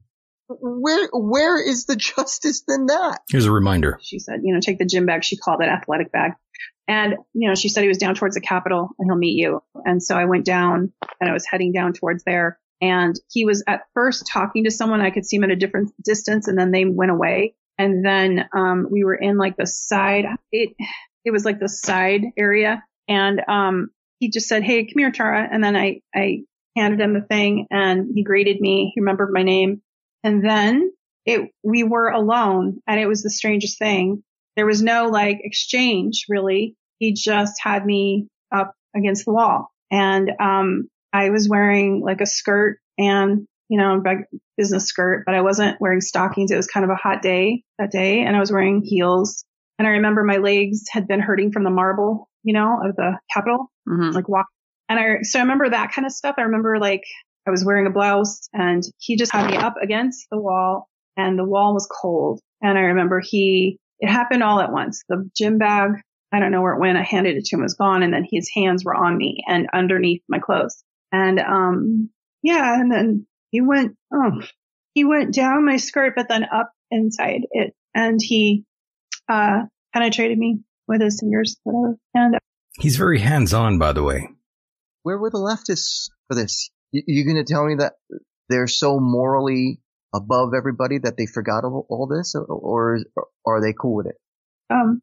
Where 0.50 1.08
where 1.14 1.66
is 1.66 1.86
the 1.86 1.96
justice 2.18 2.64
in 2.68 2.88
that? 2.88 3.22
Here's 3.30 3.46
a 3.46 3.52
reminder. 3.54 3.98
She 4.02 4.20
said, 4.20 4.42
you 4.44 4.54
know, 4.54 4.60
take 4.60 4.80
the 4.80 4.86
gym 4.86 5.06
bag. 5.06 5.24
She 5.24 5.38
called 5.38 5.62
it 5.62 5.70
athletic 5.70 6.12
bag. 6.12 6.34
And, 6.88 7.16
you 7.34 7.50
know, 7.50 7.56
she 7.56 7.70
said 7.70 7.82
he 7.82 7.88
was 7.88 7.98
down 7.98 8.16
towards 8.16 8.36
the 8.36 8.42
Capitol 8.42 8.90
and 9.00 9.10
he'll 9.10 9.18
meet 9.18 9.38
you. 9.40 9.64
And 9.86 10.04
so 10.04 10.16
I 10.16 10.26
went 10.26 10.46
down 10.46 10.92
and 11.20 11.30
I 11.30 11.34
was 11.34 11.46
heading 11.46 11.72
down 11.72 11.94
towards 11.94 12.24
there. 12.24 12.60
And 12.82 13.16
he 13.32 13.46
was 13.46 13.64
at 13.68 13.84
first 13.94 14.28
talking 14.28 14.66
to 14.66 14.72
someone. 14.72 15.02
I 15.02 15.12
could 15.12 15.26
see 15.26 15.38
him 15.38 15.44
at 15.44 15.52
a 15.52 15.56
different 15.56 15.92
distance 16.04 16.48
and 16.48 16.58
then 16.58 16.72
they 16.72 16.86
went 16.86 17.12
away. 17.12 17.56
And 17.78 18.06
then, 18.06 18.48
um, 18.56 18.88
we 18.90 19.04
were 19.04 19.16
in 19.16 19.38
like 19.38 19.58
the 19.58 19.68
side, 19.68 20.26
it, 20.52 20.76
it 21.24 21.32
was 21.32 21.46
like 21.46 21.60
the 21.60 21.70
side 21.70 22.22
area. 22.38 22.84
And, 23.08 23.42
um, 23.48 23.90
he 24.20 24.30
just 24.30 24.48
said, 24.48 24.64
Hey, 24.64 24.86
come 24.86 24.98
here, 24.98 25.12
Tara. 25.12 25.48
And 25.52 25.64
then 25.64 25.76
I, 25.76 26.02
I 26.14 26.44
handed 26.76 27.02
him 27.02 27.14
the 27.14 27.22
thing 27.22 27.68
and 27.72 28.10
he 28.14 28.24
greeted 28.24 28.60
me. 28.60 28.92
He 28.94 29.02
remembered 29.02 29.32
my 29.32 29.44
name. 29.44 29.82
And 30.24 30.44
then 30.44 30.92
it, 31.26 31.50
we 31.64 31.84
were 31.84 32.10
alone 32.10 32.82
and 32.88 33.00
it 33.00 33.08
was 33.08 33.24
the 33.24 33.30
strangest 33.30 33.78
thing. 33.78 34.24
There 34.56 34.66
was 34.66 34.82
no 34.82 35.08
like 35.08 35.40
exchange 35.44 36.26
really. 36.30 36.76
He 37.00 37.14
just 37.14 37.62
had 37.62 37.86
me 37.86 38.28
up 38.54 38.74
against 38.96 39.26
the 39.26 39.34
wall 39.34 39.70
and, 39.92 40.32
um, 40.40 40.90
I 41.16 41.30
was 41.30 41.48
wearing 41.48 42.02
like 42.04 42.20
a 42.20 42.26
skirt 42.26 42.80
and, 42.98 43.48
you 43.70 43.80
know, 43.80 44.04
business 44.58 44.86
skirt, 44.86 45.24
but 45.26 45.34
I 45.34 45.42
wasn't 45.42 45.80
wearing 45.80 46.02
stockings. 46.02 46.52
It 46.52 46.58
was 46.58 46.68
kind 46.68 46.84
of 46.84 46.90
a 46.90 46.96
hot 46.96 47.22
day 47.22 47.64
that 47.80 47.90
day 47.92 48.22
and 48.22 48.36
I 48.36 48.40
was 48.42 48.52
wearing 48.52 48.82
heels. 48.84 49.46
And 49.80 49.88
I 49.88 49.92
remember 49.92 50.24
my 50.24 50.38
legs 50.38 50.84
had 50.92 51.08
been 51.08 51.22
hurting 51.22 51.54
from 51.54 51.64
the 51.64 51.70
marble, 51.70 52.30
you 52.44 52.54
know, 52.54 52.82
of 52.84 52.98
the 52.98 53.18
Capitol, 53.34 53.72
mm-hmm. 53.88 54.12
like 54.12 54.28
walk. 54.28 54.48
And 54.90 55.00
I, 55.00 55.22
so 55.22 55.40
I 55.40 55.44
remember 55.44 55.70
that 55.70 55.94
kind 55.94 56.06
of 56.06 56.12
stuff. 56.12 56.36
I 56.38 56.42
remember 56.42 56.80
like 56.80 57.04
I 57.48 57.52
was 57.52 57.64
wearing 57.64 57.88
a 57.88 57.92
blouse 57.92 58.50
and 58.54 58.84
he 58.98 59.16
just 59.16 59.32
had 59.32 59.50
me 59.50 59.56
up 59.56 59.76
against 59.82 60.28
the 60.30 60.40
wall 60.40 60.90
and 61.16 61.40
the 61.40 61.46
wall 61.46 61.74
was 61.74 61.88
cold. 61.90 62.42
And 62.62 62.78
I 62.78 62.82
remember 62.82 63.22
he, 63.24 63.80
it 64.00 64.10
happened 64.10 64.44
all 64.44 64.60
at 64.60 64.74
once. 64.74 65.04
The 65.08 65.30
gym 65.36 65.60
bag, 65.60 65.92
I 66.34 66.40
don't 66.40 66.52
know 66.52 66.62
where 66.62 66.74
it 66.74 66.82
went. 66.82 66.98
I 66.98 67.04
handed 67.04 67.38
it 67.38 67.46
to 67.46 67.56
him, 67.56 67.62
it 67.62 67.64
was 67.64 67.76
gone. 67.76 68.04
And 68.04 68.14
then 68.14 68.28
his 68.30 68.50
hands 68.54 68.84
were 68.84 68.96
on 68.96 69.18
me 69.18 69.44
and 69.48 69.68
underneath 69.74 70.22
my 70.28 70.40
clothes. 70.40 70.84
And, 71.12 71.40
um, 71.40 72.10
yeah. 72.44 72.80
And 72.80 72.92
then 72.92 73.28
he 73.52 73.62
went, 73.62 73.96
oh, 74.14 74.42
he 74.94 75.04
went 75.04 75.34
down 75.34 75.66
my 75.66 75.78
skirt, 75.78 76.14
but 76.16 76.28
then 76.30 76.44
up 76.44 76.72
inside 76.92 77.42
it. 77.52 77.74
And 77.94 78.20
he 78.22 78.66
uh, 79.30 79.64
penetrated 79.94 80.38
me 80.38 80.60
with 80.88 81.02
his 81.02 81.20
fingers, 81.20 81.58
whatever. 81.64 81.98
And 82.14 82.36
He's 82.80 82.98
very 82.98 83.20
hands 83.20 83.54
on, 83.54 83.80
by 83.80 83.94
the 83.94 84.04
way. 84.04 84.30
Where 85.04 85.18
were 85.18 85.30
the 85.30 85.38
leftists 85.38 86.10
for 86.28 86.36
this? 86.36 86.70
You, 86.92 87.04
you 87.08 87.24
going 87.26 87.44
to 87.44 87.52
tell 87.52 87.66
me 87.66 87.76
that 87.76 87.94
they're 88.50 88.68
so 88.68 89.00
morally 89.00 89.80
above 90.14 90.54
everybody 90.56 91.00
that 91.00 91.18
they 91.18 91.26
forgot 91.26 91.64
all, 91.64 91.86
all 91.90 92.08
this, 92.08 92.36
or, 92.36 92.46
or, 92.46 93.00
or 93.44 93.58
are 93.58 93.62
they 93.62 93.74
cool 93.74 93.96
with 93.96 94.08
it? 94.08 94.16
um, 94.70 95.02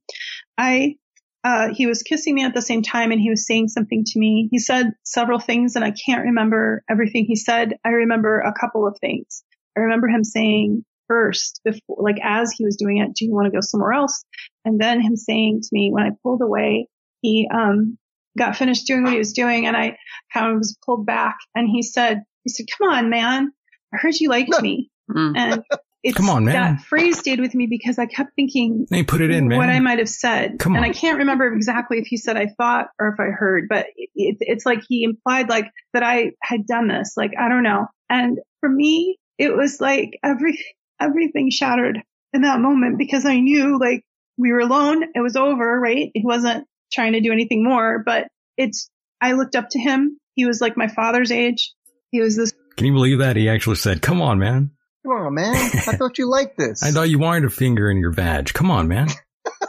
I, 0.59 0.97
uh, 1.45 1.69
he 1.75 1.87
was 1.87 2.03
kissing 2.03 2.35
me 2.35 2.45
at 2.45 2.55
the 2.55 2.63
same 2.63 2.83
time 2.83 3.11
and 3.11 3.21
he 3.21 3.31
was 3.31 3.47
saying 3.47 3.69
something 3.69 4.05
to 4.05 4.19
me. 4.19 4.49
He 4.51 4.59
said 4.59 4.93
several 5.05 5.39
things 5.39 5.75
and 5.75 5.85
I 5.85 5.93
can't 5.93 6.23
remember 6.23 6.85
everything 6.89 7.25
he 7.25 7.37
said. 7.37 7.75
I 7.85 7.91
remember 7.91 8.39
a 8.41 8.53
couple 8.53 8.87
of 8.87 8.97
things. 9.01 9.43
I 9.77 9.81
remember 9.81 10.07
him 10.09 10.23
saying 10.23 10.85
first 11.09 11.61
before, 11.65 11.97
like 11.99 12.19
as 12.23 12.53
he 12.57 12.65
was 12.65 12.77
doing 12.77 12.99
it, 12.99 13.15
do 13.15 13.25
you 13.25 13.33
want 13.33 13.47
to 13.47 13.53
go 13.53 13.61
somewhere 13.61 13.93
else? 13.93 14.25
And 14.65 14.81
then 14.81 15.01
him 15.01 15.17
saying 15.17 15.63
to 15.63 15.69
me 15.73 15.91
when 15.93 16.05
I 16.05 16.11
pulled 16.23 16.43
away, 16.43 16.87
he, 17.23 17.49
um, 17.53 17.99
got 18.39 18.57
finished 18.57 18.87
doing 18.87 19.03
what 19.03 19.13
he 19.13 19.19
was 19.19 19.33
doing 19.33 19.67
and 19.67 19.77
I 19.77 19.97
kind 20.33 20.53
of 20.53 20.59
was 20.59 20.79
pulled 20.85 21.05
back 21.05 21.37
and 21.55 21.69
he 21.69 21.83
said, 21.83 22.23
he 22.45 22.51
said, 22.51 22.67
come 22.79 22.89
on, 22.89 23.11
man. 23.11 23.53
I 23.93 23.99
heard 23.99 24.15
you 24.15 24.29
liked 24.31 24.49
me. 24.63 24.91
And 25.37 25.63
it's, 26.03 26.17
Come 26.17 26.29
on, 26.31 26.45
man. 26.45 26.55
that 26.55 26.83
phrase 26.85 27.19
stayed 27.19 27.41
with 27.41 27.55
me 27.55 27.67
because 27.67 27.99
I 27.99 28.07
kept 28.07 28.35
thinking 28.35 28.87
Hey, 28.91 29.05
put 29.05 29.21
it 29.21 29.31
in, 29.31 29.49
man. 29.49 29.59
what 29.59 29.69
I 29.69 29.79
might 29.81 29.99
have 29.99 30.09
said. 30.09 30.59
Come 30.59 30.73
on. 30.73 30.79
and. 30.79 30.87
I 30.87 30.93
can't 30.93 31.19
remember 31.19 31.53
exactly 31.53 31.99
if 31.99 32.07
he 32.07 32.17
said 32.17 32.37
I 32.37 32.49
thought 32.59 32.89
or 32.99 33.09
if 33.09 33.21
I 33.21 33.31
heard, 33.31 33.67
but 33.69 33.87
it, 33.97 34.11
it, 34.15 34.37
it's 34.41 34.67
like 34.67 34.81
he 34.89 35.05
implied 35.05 35.49
like 35.49 35.67
that 35.93 36.03
I 36.03 36.33
had 36.43 36.67
done 36.67 36.89
this. 36.89 37.15
Like, 37.17 37.33
I 37.39 37.49
don't 37.49 37.63
know. 37.63 37.87
And 38.11 38.39
for 38.61 38.69
me, 38.69 39.19
it 39.39 39.55
was 39.57 39.81
like 39.81 40.19
every, 40.25 40.59
everything 41.01 41.51
shattered 41.51 41.99
in 42.33 42.43
that 42.43 42.61
moment 42.61 42.99
because 42.99 43.25
I 43.25 43.39
knew 43.41 43.79
like 43.79 44.03
we 44.37 44.53
were 44.53 44.61
alone. 44.61 45.05
It 45.15 45.21
was 45.21 45.37
over, 45.37 45.79
right? 45.81 46.11
He 46.15 46.23
wasn't 46.25 46.67
trying 46.93 47.13
to 47.13 47.21
do 47.21 47.33
anything 47.33 47.63
more, 47.65 48.03
but 48.05 48.27
it's, 48.57 48.91
I 49.21 49.33
looked 49.33 49.55
up 49.57 49.69
to 49.71 49.79
him. 49.79 50.19
He 50.35 50.47
was 50.47 50.61
like 50.61 50.77
my 50.77 50.89
father's 50.89 51.31
age. 51.31 51.73
He 52.11 52.21
was 52.21 52.37
this 52.37 52.53
Can 52.77 52.87
you 52.87 52.93
believe 52.93 53.19
that? 53.21 53.37
He 53.37 53.49
actually 53.49 53.77
said, 53.77 54.03
come 54.03 54.21
on, 54.21 54.39
man. 54.39 54.73
Come 55.05 55.13
on, 55.13 55.35
man. 55.35 55.55
I 55.55 55.59
thought 55.97 56.19
you 56.19 56.29
liked 56.31 56.57
this. 56.57 56.83
I 56.83 56.93
thought 56.93 57.11
you 57.11 57.19
wanted 57.19 57.45
a 57.45 57.51
finger 57.51 57.91
in 57.91 57.99
your 57.99 58.13
vag. 58.13 58.53
Come 58.53 58.71
on, 58.71 58.89
man. 58.89 59.09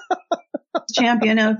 champion 0.94 1.40
of 1.40 1.58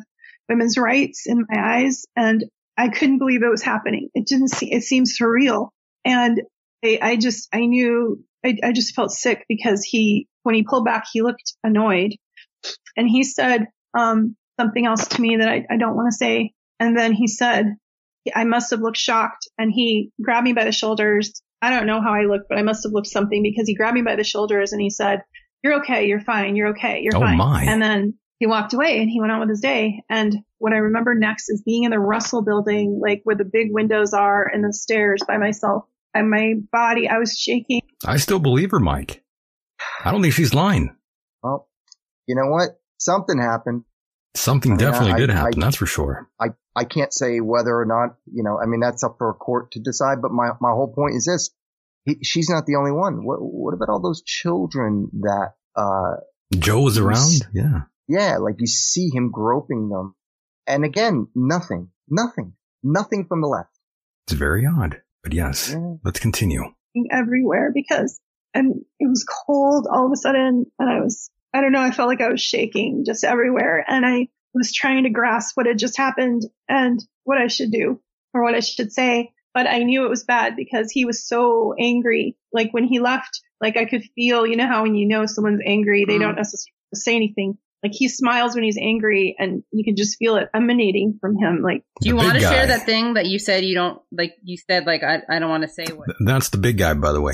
women's 0.48 0.78
rights 0.78 1.26
in 1.26 1.46
my 1.50 1.78
eyes. 1.78 2.06
And 2.16 2.44
I 2.78 2.90
couldn't 2.90 3.20
believe 3.20 3.44
it 3.44 3.50
was 3.50 3.64
happening. 3.64 4.10
It 4.14 4.28
didn't 4.28 4.50
see, 4.50 4.72
it 4.72 4.84
seemed 4.84 5.08
surreal. 5.08 5.70
And 6.06 6.42
I, 6.84 7.00
I 7.02 7.16
just, 7.16 7.50
I 7.54 7.66
knew, 7.66 8.24
I, 8.46 8.58
I 8.64 8.72
just 8.74 8.96
felt 8.96 9.12
sick 9.12 9.46
because 9.48 9.84
he, 9.84 10.28
when 10.44 10.56
he 10.56 10.64
pulled 10.64 10.86
back, 10.86 11.06
he 11.12 11.22
looked 11.22 11.54
annoyed 11.64 12.16
and 12.96 13.08
he 13.08 13.24
said, 13.24 13.68
um, 13.98 14.36
something 14.60 14.86
else 14.86 15.08
to 15.08 15.22
me 15.22 15.38
that 15.38 15.50
I, 15.50 15.66
I 15.70 15.78
don't 15.78 15.96
want 15.96 16.12
to 16.12 16.18
say. 16.18 16.54
And 16.80 16.98
then 16.98 17.14
he 17.14 17.28
said, 17.28 17.76
I 18.36 18.44
must 18.44 18.72
have 18.72 18.82
looked 18.82 18.98
shocked 18.98 19.50
and 19.58 19.72
he 19.72 20.12
grabbed 20.22 20.46
me 20.46 20.54
by 20.54 20.66
the 20.66 20.72
shoulders. 20.72 21.42
I 21.64 21.70
don't 21.70 21.88
know 21.88 22.02
how 22.02 22.14
I 22.14 22.24
looked, 22.24 22.50
but 22.50 22.58
I 22.58 22.62
must 22.62 22.84
have 22.84 22.92
looked 22.94 23.08
something 23.08 23.42
because 23.42 23.68
he 23.68 23.76
grabbed 23.76 23.96
me 23.96 24.02
by 24.02 24.16
the 24.16 24.24
shoulders 24.24 24.74
and 24.74 24.82
he 24.82 24.90
said, 24.90 25.24
you're 25.64 25.80
okay. 25.82 26.08
You're 26.08 26.20
fine. 26.20 26.56
You're 26.58 26.70
okay. 26.70 27.00
You're 27.02 27.16
Oh, 27.16 27.22
fine. 27.22 27.38
my. 27.38 27.64
And 27.64 27.82
then 27.82 28.16
he 28.40 28.48
walked 28.48 28.74
away 28.74 29.00
and 29.00 29.10
he 29.10 29.22
went 29.22 29.32
on 29.32 29.40
with 29.40 29.50
his 29.50 29.62
day. 29.62 30.04
And 30.10 30.36
what 30.58 30.74
I 30.74 30.78
remember 30.78 31.16
next 31.16 31.50
is 31.50 31.64
being 31.66 31.84
in 31.86 31.92
the 31.92 32.00
Russell 32.00 32.42
building, 32.44 33.00
like 33.02 33.22
where 33.24 33.36
the 33.38 33.46
big 33.46 33.68
windows 33.72 34.14
are 34.14 34.46
and 34.46 34.62
the 34.64 34.74
stairs 34.74 35.22
by 35.28 35.38
myself 35.38 35.86
and 36.14 36.30
my 36.30 36.56
body, 36.72 37.08
I 37.08 37.18
was 37.18 37.32
shaking. 37.32 37.80
I 38.06 38.18
still 38.18 38.40
believe 38.40 38.72
her, 38.72 38.80
Mike. 38.80 39.24
I 40.04 40.12
don't 40.12 40.22
think 40.22 40.34
she's 40.34 40.54
lying. 40.54 40.94
Well, 41.42 41.70
you 42.28 42.36
know 42.36 42.50
what? 42.52 42.72
Something 43.00 43.40
happened. 43.40 43.84
Something 44.36 44.74
I 44.74 44.76
mean, 44.76 44.80
definitely 44.80 45.14
I- 45.14 45.18
did 45.18 45.30
I- 45.30 45.34
happen, 45.34 45.60
that's 45.62 45.78
for 45.78 45.86
sure. 45.86 46.30
I, 46.42 46.48
I 46.76 46.86
can't 46.86 47.14
say 47.14 47.40
whether 47.40 47.72
or 47.72 47.86
not, 47.86 48.16
you 48.32 48.44
know, 48.44 48.60
I 48.62 48.66
mean, 48.66 48.80
that's 48.80 49.04
up 49.04 49.16
for 49.18 49.30
a 49.30 49.34
court 49.34 49.72
to 49.72 49.80
decide, 49.80 50.22
but 50.22 50.32
my, 50.32 50.52
my 50.60 50.72
whole 50.72 50.92
point 50.94 51.16
is 51.16 51.26
this. 51.26 51.52
He, 52.06 52.18
she's 52.24 52.50
not 52.50 52.66
the 52.66 52.76
only 52.76 52.92
one. 52.92 53.26
What, 53.26 53.38
what 53.40 53.74
about 53.74 53.90
all 53.90 54.02
those 54.02 54.24
children 54.24 55.10
that, 55.22 55.54
uh, 55.76 56.18
Joe 56.58 56.82
was 56.82 56.98
around? 56.98 57.48
Yeah. 57.54 57.82
yeah, 58.08 58.38
like 58.38 58.56
you 58.60 58.68
see 58.68 59.10
him 59.14 59.32
groping 59.32 59.90
them. 59.90 60.16
And 60.68 60.84
again, 60.84 61.28
nothing, 61.36 61.90
nothing, 62.10 62.54
nothing 62.84 63.26
from 63.28 63.42
the 63.42 63.48
left. 63.48 63.70
It's 64.28 64.34
very 64.34 64.66
odd. 64.66 65.02
But 65.24 65.34
yes, 65.34 65.76
let's 66.04 66.20
continue. 66.20 66.64
everywhere 67.10 67.72
because 67.74 68.20
and 68.54 68.82
it 69.00 69.08
was 69.08 69.26
cold 69.26 69.88
all 69.90 70.06
of 70.06 70.12
a 70.12 70.18
sudden 70.18 70.66
and 70.78 70.90
I 70.90 71.00
was 71.00 71.30
I 71.54 71.62
don't 71.62 71.72
know, 71.72 71.82
I 71.82 71.92
felt 71.92 72.10
like 72.10 72.22
I 72.22 72.30
was 72.30 72.42
shaking 72.42 73.04
just 73.06 73.24
everywhere 73.24 73.86
and 73.88 74.06
I 74.06 74.28
was 74.54 74.74
trying 74.74 75.04
to 75.04 75.10
grasp 75.10 75.56
what 75.56 75.66
had 75.66 75.78
just 75.80 75.98
happened 75.98 76.44
and 76.70 77.00
what 77.24 77.38
I 77.38 77.48
should 77.48 77.72
do 77.72 78.00
or 78.34 78.44
what 78.44 78.56
I 78.56 78.60
should 78.60 78.92
say. 78.92 79.32
But 79.54 79.68
I 79.68 79.80
knew 79.80 80.06
it 80.06 80.10
was 80.10 80.24
bad 80.24 80.56
because 80.56 80.92
he 80.92 81.06
was 81.06 81.28
so 81.28 81.74
angry. 81.80 82.36
Like 82.52 82.74
when 82.74 82.86
he 82.86 83.00
left, 83.00 83.42
like 83.62 83.78
I 83.78 83.86
could 83.86 84.04
feel, 84.16 84.48
you 84.48 84.56
know 84.58 84.68
how 84.68 84.84
when 84.84 84.96
you 84.96 85.08
know 85.08 85.26
someone's 85.28 85.62
angry, 85.66 86.06
they 86.06 86.18
don't 86.18 86.36
necessarily 86.36 86.72
say 86.96 87.16
anything. 87.16 87.58
Like 87.84 87.92
he 87.94 88.08
smiles 88.08 88.56
when 88.56 88.64
he's 88.64 88.78
angry 88.78 89.36
and 89.38 89.62
you 89.72 89.84
can 89.84 89.96
just 89.96 90.18
feel 90.18 90.38
it 90.38 90.50
emanating 90.56 91.18
from 91.20 91.38
him. 91.38 91.62
Like, 91.62 91.84
Do 92.02 92.10
you 92.10 92.16
want 92.16 92.30
to 92.30 92.34
big 92.36 92.44
share 92.44 92.66
that 92.68 92.86
thing 92.86 93.16
that 93.16 93.26
you 93.28 93.38
said 93.40 93.64
you 93.66 93.76
don't 93.76 94.02
like? 94.12 94.34
You 94.42 94.58
said 94.58 94.86
like 94.88 95.04
I, 95.04 95.20
I 95.30 95.40
don't 95.40 95.50
want 95.50 95.64
to 95.64 95.70
say 95.70 95.86
what. 95.94 96.08
That's 96.26 96.50
the 96.50 96.58
big 96.58 96.78
guy, 96.78 96.94
by 96.94 97.12
the 97.12 97.22
way. 97.22 97.34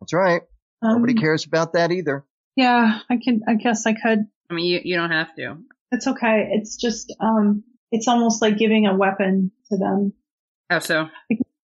That's 0.00 0.12
right. 0.14 0.42
Nobody 0.82 1.14
Um, 1.14 1.18
cares 1.18 1.44
about 1.44 1.72
that 1.74 1.90
either. 1.92 2.24
yeah, 2.56 3.00
I 3.10 3.16
can, 3.22 3.42
I 3.48 3.54
guess 3.54 3.84
I 3.84 3.92
could. 3.92 4.20
I 4.50 4.54
mean, 4.54 4.64
you 4.66 4.80
you 4.82 4.96
don't 4.96 5.10
have 5.10 5.34
to. 5.36 5.56
It's 5.92 6.06
okay. 6.06 6.50
It's 6.52 6.76
just, 6.76 7.14
um, 7.20 7.64
it's 7.90 8.08
almost 8.08 8.42
like 8.42 8.58
giving 8.58 8.86
a 8.86 8.96
weapon 8.96 9.50
to 9.70 9.76
them. 9.76 10.12
How 10.68 10.78
so? 10.78 11.08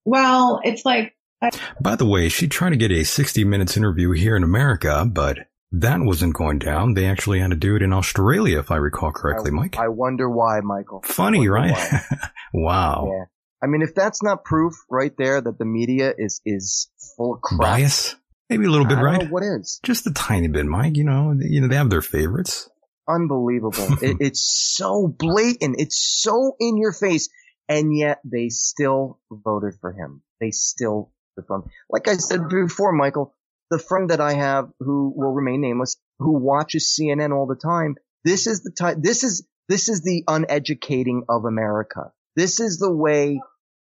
Well, 0.04 0.60
it's 0.62 0.84
like, 0.84 1.14
I, 1.42 1.50
By 1.80 1.96
the 1.96 2.06
way, 2.06 2.28
she 2.28 2.48
tried 2.48 2.70
to 2.70 2.76
get 2.76 2.90
a 2.90 3.04
60 3.04 3.44
minutes 3.44 3.76
interview 3.76 4.10
here 4.12 4.36
in 4.36 4.42
America, 4.42 5.06
but 5.10 5.38
that 5.72 6.00
wasn't 6.00 6.34
going 6.34 6.58
down. 6.58 6.94
They 6.94 7.06
actually 7.06 7.40
had 7.40 7.50
to 7.50 7.56
do 7.56 7.76
it 7.76 7.82
in 7.82 7.92
Australia, 7.92 8.58
if 8.58 8.70
I 8.70 8.76
recall 8.76 9.12
correctly, 9.12 9.50
Mike. 9.50 9.78
I 9.78 9.88
wonder 9.88 10.28
why, 10.28 10.60
Michael. 10.62 11.02
Funny, 11.04 11.48
right? 11.48 11.76
wow. 12.54 13.08
Yeah. 13.10 13.24
I 13.62 13.66
mean, 13.66 13.82
if 13.82 13.94
that's 13.94 14.22
not 14.22 14.44
proof 14.44 14.74
right 14.90 15.12
there 15.16 15.40
that 15.40 15.58
the 15.58 15.64
media 15.64 16.12
is, 16.16 16.40
is 16.44 16.90
full 17.16 17.34
of 17.34 17.40
crap. 17.42 17.60
Bias? 17.60 18.16
Maybe 18.48 18.64
a 18.64 18.70
little 18.70 18.86
bit, 18.86 18.98
I 18.98 19.02
don't 19.02 19.04
right? 19.04 19.22
know 19.22 19.28
what 19.28 19.42
is. 19.44 19.80
Just 19.84 20.06
a 20.06 20.12
tiny 20.12 20.48
bit, 20.48 20.66
Mike. 20.66 20.96
You 20.96 21.04
know, 21.04 21.34
you 21.38 21.60
know, 21.60 21.68
they 21.68 21.76
have 21.76 21.90
their 21.90 22.02
favorites. 22.02 22.68
Unbelievable. 23.14 23.88
it, 24.02 24.18
it's 24.20 24.74
so 24.76 25.06
blatant. 25.08 25.76
It's 25.78 25.98
so 25.98 26.56
in 26.60 26.76
your 26.76 26.92
face. 26.92 27.28
And 27.68 27.96
yet 27.96 28.20
they 28.24 28.48
still 28.48 29.18
voted 29.30 29.74
for 29.80 29.92
him. 29.92 30.22
They 30.40 30.50
still 30.50 31.10
voted 31.36 31.46
for 31.46 31.56
him. 31.56 31.64
Like 31.88 32.08
I 32.08 32.16
said 32.16 32.48
before, 32.48 32.92
Michael, 32.92 33.34
the 33.70 33.78
friend 33.78 34.10
that 34.10 34.20
I 34.20 34.32
have 34.34 34.70
who 34.80 35.12
will 35.14 35.32
remain 35.32 35.60
nameless, 35.60 35.96
who 36.18 36.38
watches 36.38 36.98
CNN 36.98 37.32
all 37.32 37.46
the 37.46 37.54
time, 37.54 37.96
this 38.24 38.46
is 38.46 38.62
the 38.62 38.72
type, 38.72 38.96
this 39.00 39.22
is, 39.24 39.46
this 39.68 39.88
is 39.88 40.02
the 40.02 40.24
uneducating 40.26 41.24
of 41.28 41.44
America. 41.44 42.12
This 42.34 42.58
is 42.60 42.78
the 42.78 42.92
way 42.92 43.40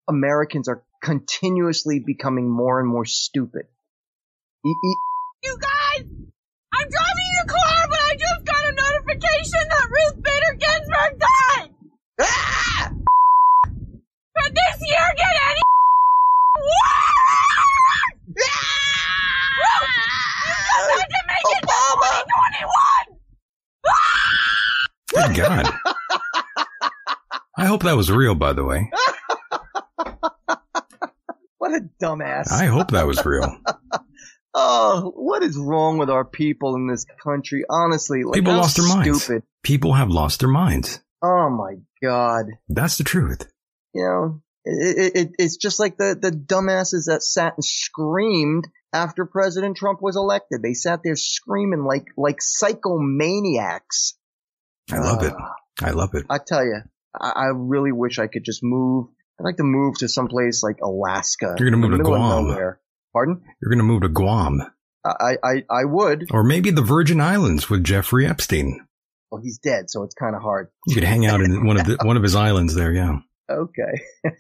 Americans 0.10 0.68
are 0.68 0.84
continuously 1.02 2.00
becoming 2.06 2.50
more 2.50 2.80
and 2.80 2.90
more 2.90 3.06
stupid. 3.06 3.64
E- 4.66 4.70
e- 4.70 4.98
You 5.44 5.58
guys, 5.62 6.06
I'm 6.74 6.90
driving 6.90 7.30
your 7.38 7.46
car, 7.46 7.88
but 7.90 8.00
I 8.00 8.16
just 8.16 8.46
got 8.46 8.66
a 8.66 8.72
notification 8.74 9.70
that 9.70 9.88
Ruth 9.90 10.24
Bader 10.24 10.58
Ginsburg 10.60 11.20
died. 11.20 11.70
Ah! 12.22 12.92
Could 14.36 14.46
this 14.58 14.78
year 14.88 15.06
get 15.18 15.36
any 15.50 15.64
worse? 16.58 17.08
Ruth, 19.58 19.92
you 20.46 20.54
just 20.68 20.90
had 21.00 21.08
to 21.08 21.22
make 21.28 21.48
it 21.54 21.62
to 21.62 21.68
2021. 25.14 25.34
Good 25.34 25.34
God. 25.38 25.66
I 27.60 27.66
hope 27.66 27.84
that 27.84 27.96
was 27.98 28.12
real, 28.12 28.36
by 28.36 28.54
the 28.54 28.64
way. 28.64 28.92
What 31.60 31.72
a 31.72 31.82
dumbass. 32.02 32.52
I 32.52 32.66
hope 32.66 32.92
that 32.92 33.08
was 33.08 33.26
real. 33.26 33.58
Oh, 34.60 35.12
what 35.16 35.44
is 35.44 35.56
wrong 35.56 36.00
with 36.00 36.10
our 36.10 36.26
people 36.26 36.74
in 36.76 36.88
this 36.88 37.06
country? 37.24 37.64
Honestly, 37.70 38.24
like 38.24 38.34
People 38.34 38.56
lost 38.56 38.76
their 38.78 38.88
minds. 38.88 39.24
Stupid. 39.24 39.44
People 39.62 39.94
have 39.94 40.10
lost 40.10 40.40
their 40.40 40.50
minds. 40.50 41.00
Oh 41.22 41.48
my 41.52 41.76
god. 42.02 42.46
That's 42.68 42.98
the 42.98 43.04
truth. 43.04 43.44
You 43.94 44.02
know, 44.04 44.42
it, 44.68 44.98
it, 44.98 45.16
it, 45.16 45.32
it's 45.40 45.58
just 45.58 45.80
like 45.80 45.98
the, 45.98 46.18
the 46.20 46.32
dumbasses 46.32 47.06
that 47.08 47.24
sat 47.24 47.54
and 47.56 47.64
screamed 47.64 48.68
after 48.94 49.26
President 49.26 49.78
Trump 49.78 50.02
was 50.02 50.16
elected. 50.16 50.62
They 50.62 50.74
sat 50.74 51.02
there 51.04 51.16
screaming 51.16 51.84
like, 51.84 52.06
like 52.18 52.38
psychomaniacs. 52.38 54.14
I 54.92 55.00
love 55.00 55.24
it. 55.24 55.34
Ah. 55.38 55.54
I 55.80 55.92
love 55.92 56.16
it. 56.16 56.26
I 56.30 56.40
tell 56.46 56.64
you, 56.64 56.80
I, 57.20 57.30
I 57.30 57.46
really 57.54 57.92
wish 57.92 58.20
I 58.20 58.28
could 58.28 58.44
just 58.44 58.62
move. 58.64 59.08
I'd 59.40 59.44
like 59.44 59.58
to 59.58 59.64
move 59.64 60.00
to 60.00 60.08
someplace 60.08 60.64
like 60.64 60.78
Alaska. 60.82 61.56
You're 61.60 61.70
gonna 61.70 61.78
move 61.78 61.98
to 61.98 62.04
Guam. 62.04 62.76
Pardon? 63.18 63.42
You're 63.60 63.70
going 63.70 63.80
to 63.80 63.84
move 63.84 64.04
to 64.04 64.10
Guam. 64.10 64.62
I, 65.04 65.38
I, 65.44 65.64
I 65.72 65.86
would. 65.86 66.26
Or 66.32 66.44
maybe 66.44 66.70
the 66.70 66.84
Virgin 66.84 67.20
Islands 67.20 67.68
with 67.68 67.84
Jeffrey 67.84 68.28
Epstein. 68.28 68.86
Well, 69.32 69.42
he's 69.42 69.58
dead, 69.58 69.90
so 69.90 70.04
it's 70.04 70.14
kind 70.14 70.36
of 70.36 70.44
hard. 70.44 70.70
You 70.86 70.94
could 70.94 71.04
hang 71.04 71.26
out 71.26 71.42
in 71.42 71.66
one 71.66 71.80
of 71.80 71.88
the, 71.88 71.98
one 72.04 72.16
of 72.16 72.22
his 72.22 72.36
islands 72.36 72.76
there. 72.76 72.94
Yeah. 72.94 73.20
Okay. 73.50 74.02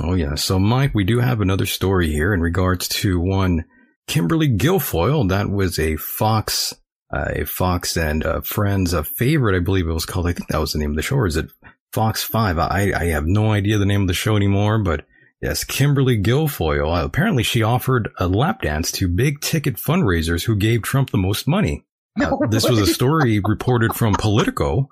Oh 0.00 0.14
yeah. 0.14 0.36
So 0.36 0.58
Mike, 0.58 0.94
we 0.94 1.04
do 1.04 1.18
have 1.18 1.42
another 1.42 1.66
story 1.66 2.10
here 2.10 2.32
in 2.32 2.40
regards 2.40 2.88
to 2.88 3.20
one 3.20 3.66
Kimberly 4.08 4.48
Guilfoyle. 4.48 5.28
That 5.28 5.50
was 5.50 5.78
a 5.78 5.96
Fox, 5.96 6.72
uh, 7.12 7.28
a 7.36 7.44
Fox 7.44 7.96
and 7.96 8.24
uh, 8.24 8.40
Friends 8.40 8.94
uh, 8.94 9.02
favorite, 9.02 9.54
I 9.54 9.60
believe 9.60 9.86
it 9.86 9.92
was 9.92 10.06
called. 10.06 10.26
I 10.26 10.32
think 10.32 10.48
that 10.48 10.60
was 10.60 10.72
the 10.72 10.78
name 10.78 10.90
of 10.90 10.96
the 10.96 11.02
show. 11.02 11.16
Or 11.16 11.26
is 11.26 11.36
it 11.36 11.50
Fox 11.92 12.22
Five? 12.22 12.58
I 12.58 12.92
I 12.96 13.04
have 13.06 13.26
no 13.26 13.52
idea 13.52 13.76
the 13.76 13.84
name 13.84 14.00
of 14.02 14.08
the 14.08 14.14
show 14.14 14.36
anymore, 14.36 14.78
but. 14.78 15.04
Yes, 15.42 15.64
Kimberly 15.64 16.22
Guilfoyle. 16.22 17.02
Uh, 17.02 17.04
apparently, 17.04 17.42
she 17.42 17.64
offered 17.64 18.10
a 18.18 18.28
lap 18.28 18.62
dance 18.62 18.92
to 18.92 19.08
big 19.08 19.40
ticket 19.40 19.74
fundraisers 19.74 20.44
who 20.44 20.54
gave 20.54 20.82
Trump 20.82 21.10
the 21.10 21.18
most 21.18 21.48
money. 21.48 21.84
Uh, 22.20 22.36
this 22.50 22.68
was 22.68 22.78
a 22.78 22.86
story 22.86 23.40
reported 23.44 23.92
from 23.92 24.14
Politico 24.14 24.88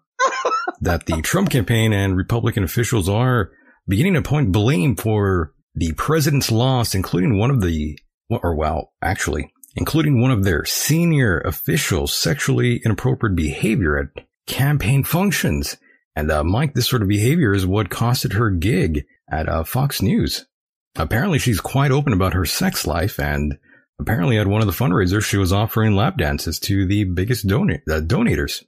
that 0.81 1.07
the 1.07 1.21
Trump 1.23 1.51
campaign 1.51 1.93
and 1.93 2.17
Republican 2.17 2.65
officials 2.65 3.09
are 3.09 3.51
beginning 3.87 4.15
to 4.15 4.23
point 4.23 4.53
blame 4.53 4.97
for 4.97 5.53
the 5.75 5.93
president's 5.93 6.51
loss, 6.51 6.95
including 6.95 7.39
one 7.39 7.51
of 7.51 7.61
the, 7.61 7.99
or 8.29 8.55
well, 8.55 8.93
actually, 9.03 9.53
including 9.77 10.21
one 10.21 10.31
of 10.31 10.45
their 10.45 10.65
senior 10.65 11.41
officials' 11.41 12.17
sexually 12.17 12.81
inappropriate 12.85 13.37
behavior 13.37 13.99
at 13.99 14.25
campaign 14.47 15.05
functions. 15.05 15.77
And 16.17 16.31
uh, 16.31 16.43
Mike, 16.45 16.75
this 16.75 16.89
sort 16.89 17.03
of 17.03 17.09
behavior 17.09 17.53
is 17.53 17.67
what 17.67 17.89
costed 17.89 18.33
her 18.33 18.51
gig 18.51 19.05
at 19.31 19.49
uh, 19.49 19.65
Fox 19.65 20.03
News. 20.03 20.47
Apparently, 20.97 21.39
she's 21.39 21.61
quite 21.61 21.93
open 21.93 22.13
about 22.13 22.35
her 22.35 22.45
sex 22.45 22.87
life, 22.87 23.21
and 23.21 23.57
apparently, 24.01 24.39
at 24.39 24.49
one 24.49 24.61
of 24.61 24.67
the 24.67 24.73
fundraisers, 24.73 25.25
she 25.25 25.37
was 25.37 25.53
offering 25.53 25.95
lap 25.95 26.17
dances 26.19 26.59
to 26.61 26.85
the 26.87 27.05
biggest 27.05 27.47
donate 27.47 27.83
uh, 27.89 28.01
donators. 28.01 28.65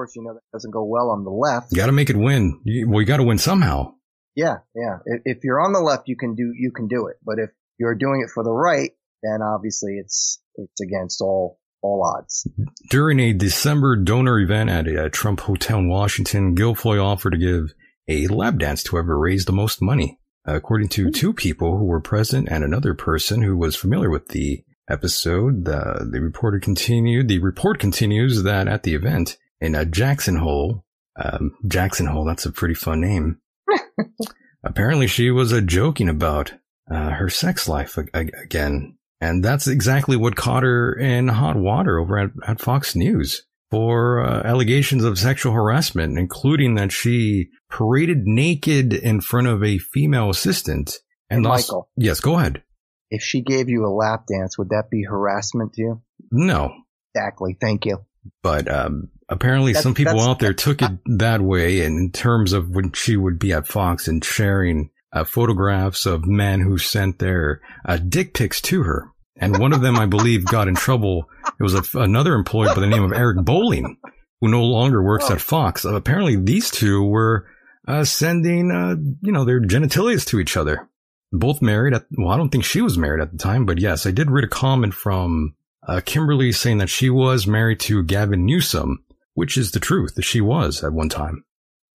Course, 0.00 0.16
you 0.16 0.22
know 0.22 0.32
that 0.32 0.40
doesn't 0.50 0.70
go 0.70 0.82
well 0.82 1.10
on 1.10 1.24
the 1.24 1.30
left. 1.30 1.72
You 1.72 1.76
got 1.76 1.86
to 1.86 1.92
make 1.92 2.08
it 2.08 2.16
win. 2.16 2.58
You, 2.64 2.88
well, 2.88 3.02
you 3.02 3.06
got 3.06 3.18
to 3.18 3.22
win 3.22 3.36
somehow. 3.36 3.96
Yeah, 4.34 4.60
yeah. 4.74 5.00
If, 5.04 5.20
if 5.26 5.44
you're 5.44 5.60
on 5.60 5.74
the 5.74 5.80
left, 5.80 6.08
you 6.08 6.16
can 6.16 6.34
do 6.34 6.54
you 6.58 6.72
can 6.74 6.88
do 6.88 7.08
it. 7.08 7.16
But 7.22 7.38
if 7.38 7.50
you're 7.78 7.94
doing 7.94 8.22
it 8.24 8.30
for 8.32 8.42
the 8.42 8.50
right, 8.50 8.92
then 9.22 9.42
obviously 9.42 9.98
it's 9.98 10.40
it's 10.54 10.80
against 10.80 11.20
all 11.20 11.58
all 11.82 12.02
odds. 12.02 12.48
During 12.88 13.20
a 13.20 13.34
December 13.34 13.94
donor 13.94 14.40
event 14.40 14.70
at 14.70 14.86
a 14.86 15.10
Trump 15.10 15.40
hotel 15.40 15.80
in 15.80 15.90
Washington, 15.90 16.56
Guilfoyle 16.56 17.04
offered 17.04 17.32
to 17.32 17.38
give 17.38 17.74
a 18.08 18.26
lap 18.28 18.56
dance 18.56 18.82
to 18.84 18.92
whoever 18.92 19.18
raised 19.18 19.48
the 19.48 19.52
most 19.52 19.82
money. 19.82 20.18
According 20.46 20.88
to 20.90 21.10
two 21.10 21.34
people 21.34 21.76
who 21.76 21.84
were 21.84 22.00
present 22.00 22.48
and 22.50 22.64
another 22.64 22.94
person 22.94 23.42
who 23.42 23.54
was 23.54 23.76
familiar 23.76 24.08
with 24.08 24.28
the 24.28 24.64
episode, 24.88 25.66
the, 25.66 26.08
the 26.10 26.22
reporter 26.22 26.58
continued, 26.58 27.28
the 27.28 27.40
report 27.40 27.78
continues 27.78 28.44
that 28.44 28.66
at 28.66 28.82
the 28.82 28.94
event 28.94 29.36
in 29.60 29.74
a 29.74 29.84
Jackson 29.84 30.36
Hole, 30.36 30.84
um, 31.22 31.52
Jackson 31.66 32.06
Hole, 32.06 32.24
that's 32.24 32.46
a 32.46 32.52
pretty 32.52 32.74
fun 32.74 33.00
name. 33.00 33.38
Apparently 34.64 35.06
she 35.06 35.30
was 35.30 35.52
uh, 35.52 35.60
joking 35.60 36.08
about 36.08 36.52
uh, 36.90 37.10
her 37.10 37.28
sex 37.28 37.68
life 37.68 37.96
ag- 37.98 38.10
ag- 38.14 38.34
again. 38.42 38.96
And 39.20 39.44
that's 39.44 39.66
exactly 39.66 40.16
what 40.16 40.36
caught 40.36 40.62
her 40.62 40.94
in 40.94 41.28
hot 41.28 41.56
water 41.56 41.98
over 41.98 42.18
at, 42.18 42.30
at 42.46 42.60
Fox 42.60 42.94
News 42.96 43.42
for 43.70 44.24
uh, 44.24 44.42
allegations 44.44 45.04
of 45.04 45.18
sexual 45.18 45.52
harassment, 45.52 46.18
including 46.18 46.74
that 46.74 46.90
she 46.92 47.48
paraded 47.70 48.22
naked 48.26 48.92
in 48.92 49.20
front 49.20 49.46
of 49.46 49.62
a 49.62 49.78
female 49.78 50.30
assistant. 50.30 50.98
And 51.28 51.44
Hey, 51.44 51.50
also- 51.50 51.72
Michael. 51.74 51.90
yes, 51.96 52.20
go 52.20 52.38
ahead. 52.38 52.62
If 53.10 53.22
she 53.22 53.42
gave 53.42 53.68
you 53.68 53.84
a 53.84 53.90
lap 53.94 54.24
dance, 54.32 54.56
would 54.56 54.68
that 54.70 54.84
be 54.90 55.02
harassment 55.08 55.72
to 55.74 55.82
you? 55.82 56.02
No, 56.30 56.72
Exactly. 57.14 57.56
Thank 57.60 57.86
you. 57.86 57.98
but 58.42 58.70
um, 58.72 59.08
apparently 59.30 59.72
That's- 59.72 59.82
some 59.82 59.94
people 59.94 60.20
out 60.20 60.38
there 60.38 60.52
took 60.52 60.82
it 60.82 60.90
that 61.06 61.40
way 61.40 61.80
in 61.80 62.10
terms 62.12 62.52
of 62.52 62.68
when 62.68 62.92
she 62.92 63.16
would 63.16 63.38
be 63.38 63.52
at 63.52 63.66
Fox 63.66 64.08
and 64.08 64.22
sharing 64.24 64.90
uh, 65.12 65.24
photographs 65.24 66.06
of 66.06 66.26
men 66.26 66.60
who 66.60 66.78
sent 66.78 67.18
their 67.18 67.60
uh, 67.84 67.96
dick 67.96 68.34
pics 68.34 68.60
to 68.62 68.82
her. 68.82 69.08
And 69.36 69.58
one 69.58 69.72
of 69.72 69.80
them, 69.80 69.96
I 69.96 70.06
believe, 70.06 70.44
got 70.44 70.68
in 70.68 70.74
trouble. 70.74 71.30
It 71.58 71.62
was 71.62 71.74
a, 71.74 71.98
another 71.98 72.34
employee 72.34 72.68
by 72.68 72.80
the 72.80 72.86
name 72.86 73.02
of 73.02 73.12
Eric 73.12 73.38
Bolling, 73.44 73.96
who 74.40 74.48
no 74.48 74.62
longer 74.64 75.02
works 75.02 75.30
at 75.30 75.40
Fox. 75.40 75.84
Uh, 75.84 75.94
apparently, 75.94 76.36
these 76.36 76.70
two 76.70 77.02
were 77.02 77.46
uh, 77.88 78.04
sending, 78.04 78.70
uh, 78.70 78.96
you 79.22 79.32
know, 79.32 79.44
their 79.44 79.60
genitalias 79.60 80.26
to 80.26 80.40
each 80.40 80.56
other. 80.56 80.88
Both 81.32 81.62
married 81.62 81.94
at, 81.94 82.04
well, 82.10 82.28
I 82.28 82.36
don't 82.36 82.50
think 82.50 82.64
she 82.64 82.82
was 82.82 82.98
married 82.98 83.22
at 83.22 83.32
the 83.32 83.38
time, 83.38 83.64
but 83.64 83.78
yes, 83.78 84.04
I 84.04 84.10
did 84.10 84.30
read 84.30 84.44
a 84.44 84.48
comment 84.48 84.94
from 84.94 85.54
uh, 85.86 86.00
Kimberly 86.04 86.52
saying 86.52 86.78
that 86.78 86.90
she 86.90 87.08
was 87.08 87.46
married 87.46 87.80
to 87.80 88.02
Gavin 88.02 88.44
Newsom, 88.44 89.04
which 89.40 89.56
is 89.56 89.70
the 89.72 89.80
truth 89.80 90.14
that 90.16 90.22
she 90.22 90.40
was 90.42 90.84
at 90.84 90.92
one 90.92 91.08
time. 91.08 91.44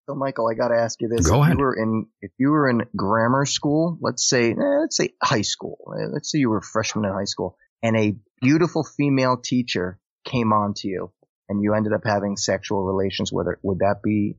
So, 0.07 0.15
Michael, 0.15 0.49
I 0.51 0.55
got 0.55 0.69
to 0.69 0.75
ask 0.75 0.99
you 0.99 1.07
this: 1.07 1.27
Go 1.27 1.37
if 1.41 1.45
ahead. 1.45 1.57
you 1.57 1.63
were 1.63 1.75
in, 1.75 2.05
if 2.21 2.31
you 2.39 2.49
were 2.49 2.67
in 2.69 2.81
grammar 2.95 3.45
school, 3.45 3.97
let's 4.01 4.27
say, 4.27 4.51
eh, 4.51 4.79
let's 4.81 4.97
say 4.97 5.09
high 5.21 5.41
school, 5.43 5.77
eh, 5.97 6.07
let's 6.11 6.31
say 6.31 6.39
you 6.39 6.49
were 6.49 6.57
a 6.57 6.63
freshman 6.63 7.05
in 7.05 7.11
high 7.11 7.25
school, 7.25 7.55
and 7.83 7.95
a 7.95 8.15
beautiful 8.41 8.83
female 8.83 9.37
teacher 9.37 9.99
came 10.25 10.53
on 10.53 10.73
to 10.77 10.87
you, 10.87 11.11
and 11.49 11.61
you 11.63 11.73
ended 11.75 11.93
up 11.93 12.01
having 12.03 12.35
sexual 12.35 12.83
relations 12.83 13.31
with 13.31 13.45
her, 13.47 13.59
would 13.63 13.79
that 13.79 14.01
be 14.03 14.37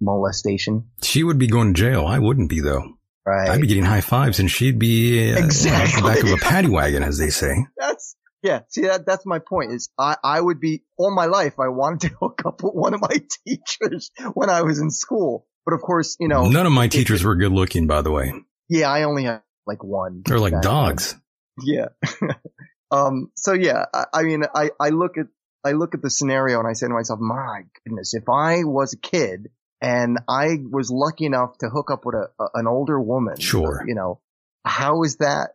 molestation? 0.00 0.90
She 1.02 1.22
would 1.24 1.38
be 1.38 1.46
going 1.46 1.74
to 1.74 1.80
jail. 1.80 2.06
I 2.06 2.18
wouldn't 2.18 2.50
be 2.50 2.60
though. 2.60 2.84
Right. 3.24 3.50
I'd 3.50 3.60
be 3.60 3.66
getting 3.68 3.84
high 3.84 4.00
fives 4.00 4.40
and 4.40 4.50
she'd 4.50 4.78
be 4.78 5.32
uh, 5.32 5.38
Exactly. 5.44 6.02
back 6.02 6.22
of 6.24 6.30
a 6.32 6.36
paddy 6.36 6.68
wagon, 6.68 7.02
as 7.04 7.18
they 7.18 7.30
say. 7.30 7.54
That's 7.76 8.16
yeah. 8.42 8.60
See 8.68 8.82
that 8.82 9.06
that's 9.06 9.24
my 9.26 9.38
point. 9.38 9.72
Is 9.72 9.90
I 9.98 10.16
I 10.22 10.40
would 10.40 10.60
be 10.60 10.82
all 10.98 11.14
my 11.14 11.26
life 11.26 11.58
I 11.60 11.68
wanted 11.68 12.08
to 12.08 12.14
hook 12.20 12.42
up 12.44 12.62
with 12.62 12.74
one 12.74 12.94
of 12.94 13.00
my 13.00 13.16
teachers 13.46 14.10
when 14.34 14.50
I 14.50 14.62
was 14.62 14.78
in 14.80 14.90
school, 14.90 15.46
but 15.64 15.74
of 15.74 15.80
course 15.80 16.16
you 16.20 16.28
know 16.28 16.48
None 16.48 16.66
of 16.66 16.72
my 16.72 16.88
teachers 16.88 17.24
were 17.24 17.36
good 17.36 17.52
looking, 17.52 17.86
by 17.86 18.02
the 18.02 18.10
way. 18.10 18.32
Yeah, 18.68 18.90
I 18.90 19.02
only 19.04 19.24
had 19.24 19.42
like 19.66 19.82
one. 19.84 20.22
They're 20.24 20.38
like 20.38 20.52
then. 20.52 20.62
dogs. 20.62 21.14
Yeah. 21.62 21.88
um. 22.90 23.30
So 23.36 23.52
yeah, 23.52 23.84
I, 23.92 24.04
I 24.14 24.22
mean, 24.22 24.42
I 24.54 24.70
I 24.80 24.88
look 24.90 25.18
at 25.18 25.26
I 25.64 25.72
look 25.72 25.94
at 25.94 26.02
the 26.02 26.10
scenario 26.10 26.58
and 26.58 26.66
I 26.68 26.72
say 26.72 26.86
to 26.88 26.92
myself, 26.92 27.20
my 27.20 27.62
goodness, 27.84 28.14
if 28.14 28.28
I 28.28 28.64
was 28.64 28.94
a 28.94 28.98
kid 28.98 29.48
and 29.80 30.18
I 30.28 30.56
was 30.70 30.90
lucky 30.90 31.24
enough 31.26 31.56
to 31.58 31.68
hook 31.68 31.90
up 31.90 32.04
with 32.04 32.14
a, 32.16 32.28
a 32.42 32.46
an 32.54 32.66
older 32.66 33.00
woman, 33.00 33.38
Sure. 33.38 33.84
you 33.86 33.94
know, 33.94 34.20
how 34.64 35.02
is 35.02 35.16
that? 35.16 35.50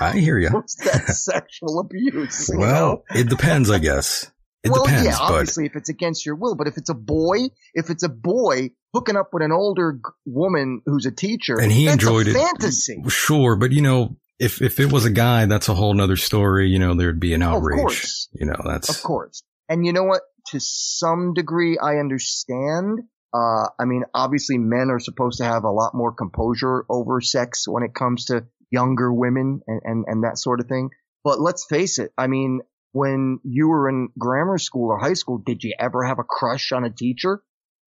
I 0.00 0.18
hear 0.18 0.38
you. 0.38 0.48
What's 0.50 0.76
that 0.76 1.08
sexual 1.14 1.80
abuse? 1.80 2.48
you 2.48 2.58
know? 2.58 2.60
Well, 2.60 3.04
it 3.14 3.28
depends, 3.28 3.70
I 3.70 3.78
guess. 3.78 4.30
It 4.64 4.70
well, 4.70 4.84
depends, 4.84 5.06
yeah, 5.06 5.18
but 5.18 5.34
obviously, 5.34 5.66
if 5.66 5.74
it's 5.74 5.88
against 5.88 6.24
your 6.24 6.36
will, 6.36 6.54
but 6.54 6.68
if 6.68 6.76
it's 6.76 6.88
a 6.88 6.94
boy, 6.94 7.48
if 7.74 7.90
it's 7.90 8.04
a 8.04 8.08
boy 8.08 8.70
hooking 8.94 9.16
up 9.16 9.30
with 9.32 9.42
an 9.42 9.50
older 9.50 9.94
g- 9.94 10.00
woman 10.24 10.82
who's 10.86 11.04
a 11.04 11.10
teacher, 11.10 11.58
and 11.60 11.72
he 11.72 11.86
that's 11.86 11.94
enjoyed 11.94 12.28
a 12.28 12.30
it. 12.30 12.34
fantasy. 12.34 13.02
Sure, 13.08 13.56
but 13.56 13.72
you 13.72 13.82
know, 13.82 14.16
if 14.38 14.62
if 14.62 14.78
it 14.78 14.92
was 14.92 15.04
a 15.04 15.10
guy, 15.10 15.46
that's 15.46 15.68
a 15.68 15.74
whole 15.74 15.94
nother 15.94 16.16
story. 16.16 16.68
You 16.68 16.78
know, 16.78 16.94
there'd 16.94 17.18
be 17.18 17.34
an 17.34 17.42
outrage. 17.42 18.28
You 18.32 18.46
know, 18.46 18.60
that's 18.64 18.88
Of 18.88 19.02
course. 19.02 19.42
And 19.68 19.84
you 19.84 19.92
know 19.92 20.04
what? 20.04 20.22
To 20.48 20.60
some 20.60 21.34
degree, 21.34 21.78
I 21.78 21.96
understand. 21.96 23.00
Uh, 23.34 23.66
I 23.80 23.84
mean, 23.84 24.04
obviously 24.14 24.58
men 24.58 24.90
are 24.90 25.00
supposed 25.00 25.38
to 25.38 25.44
have 25.44 25.64
a 25.64 25.70
lot 25.70 25.92
more 25.94 26.12
composure 26.12 26.84
over 26.88 27.20
sex 27.20 27.64
when 27.66 27.82
it 27.82 27.94
comes 27.94 28.26
to 28.26 28.44
younger 28.72 29.12
women 29.12 29.60
and, 29.66 29.80
and, 29.84 30.04
and 30.08 30.24
that 30.24 30.38
sort 30.38 30.58
of 30.58 30.66
thing. 30.66 30.90
But 31.22 31.40
let's 31.40 31.64
face 31.64 31.98
it. 32.00 32.12
I 32.18 32.26
mean, 32.26 32.62
when 32.90 33.38
you 33.44 33.68
were 33.68 33.88
in 33.88 34.08
grammar 34.18 34.58
school 34.58 34.90
or 34.90 34.98
high 34.98 35.14
school, 35.14 35.38
did 35.38 35.62
you 35.62 35.74
ever 35.78 36.04
have 36.04 36.18
a 36.18 36.24
crush 36.24 36.72
on 36.72 36.84
a 36.84 36.90
teacher? 36.90 37.42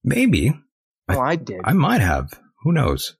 maybe. 0.05 0.53
Well, 1.09 1.21
I 1.21 1.35
did. 1.35 1.61
I 1.63 1.73
might 1.73 2.01
have. 2.01 2.39
Who 2.63 2.71
knows? 2.71 3.17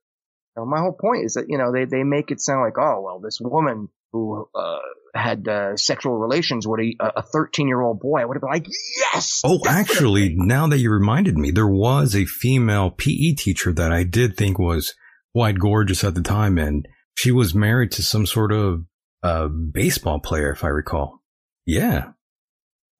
Now, 0.56 0.66
my 0.66 0.80
whole 0.80 0.94
point 0.94 1.26
is 1.26 1.34
that, 1.34 1.50
you 1.50 1.58
know, 1.58 1.74
they, 1.74 1.86
they 1.86 2.04
make 2.04 2.32
it 2.32 2.40
sound 2.40 2.62
like, 2.62 2.78
oh, 2.78 3.02
well, 3.02 3.20
this 3.20 3.40
woman 3.42 3.90
who, 4.14 4.48
uh, 4.56 4.78
had, 5.14 5.48
uh, 5.48 5.76
sexual 5.76 6.18
relations 6.18 6.66
with 6.66 6.80
a, 6.80 6.96
a 7.18 7.22
13 7.22 7.68
year 7.68 7.82
old 7.82 8.00
boy, 8.00 8.22
I 8.22 8.26
would 8.26 8.36
have 8.36 8.42
been 8.42 8.50
like, 8.50 8.68
yes! 9.14 9.42
Oh, 9.44 9.60
actually, 9.68 10.34
now 10.38 10.68
that 10.68 10.78
you 10.78 10.92
reminded 10.92 11.38
me, 11.38 11.52
there 11.52 11.68
was 11.68 12.16
a 12.16 12.26
female 12.26 12.92
PE 12.92 13.34
teacher 13.34 13.74
that 13.74 13.92
I 13.92 14.04
did 14.04 14.38
think 14.38 14.58
was 14.58 14.94
quite 15.34 15.60
gorgeous 15.60 16.04
at 16.04 16.16
the 16.16 16.22
time, 16.22 16.58
and 16.58 16.88
she 17.16 17.32
was 17.32 17.56
married 17.56 17.92
to 17.94 18.04
some 18.04 18.26
sort 18.26 18.52
of 18.52 18.86
uh, 19.24 19.48
baseball 19.48 20.20
player, 20.20 20.52
if 20.52 20.64
I 20.64 20.68
recall. 20.68 21.22
Yeah. 21.66 22.12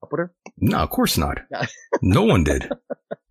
Up 0.02 0.10
with 0.10 0.18
her? 0.18 0.34
No, 0.58 0.78
of 0.78 0.90
course 0.90 1.16
not. 1.16 1.38
no 2.02 2.24
one 2.24 2.44
did. 2.44 2.68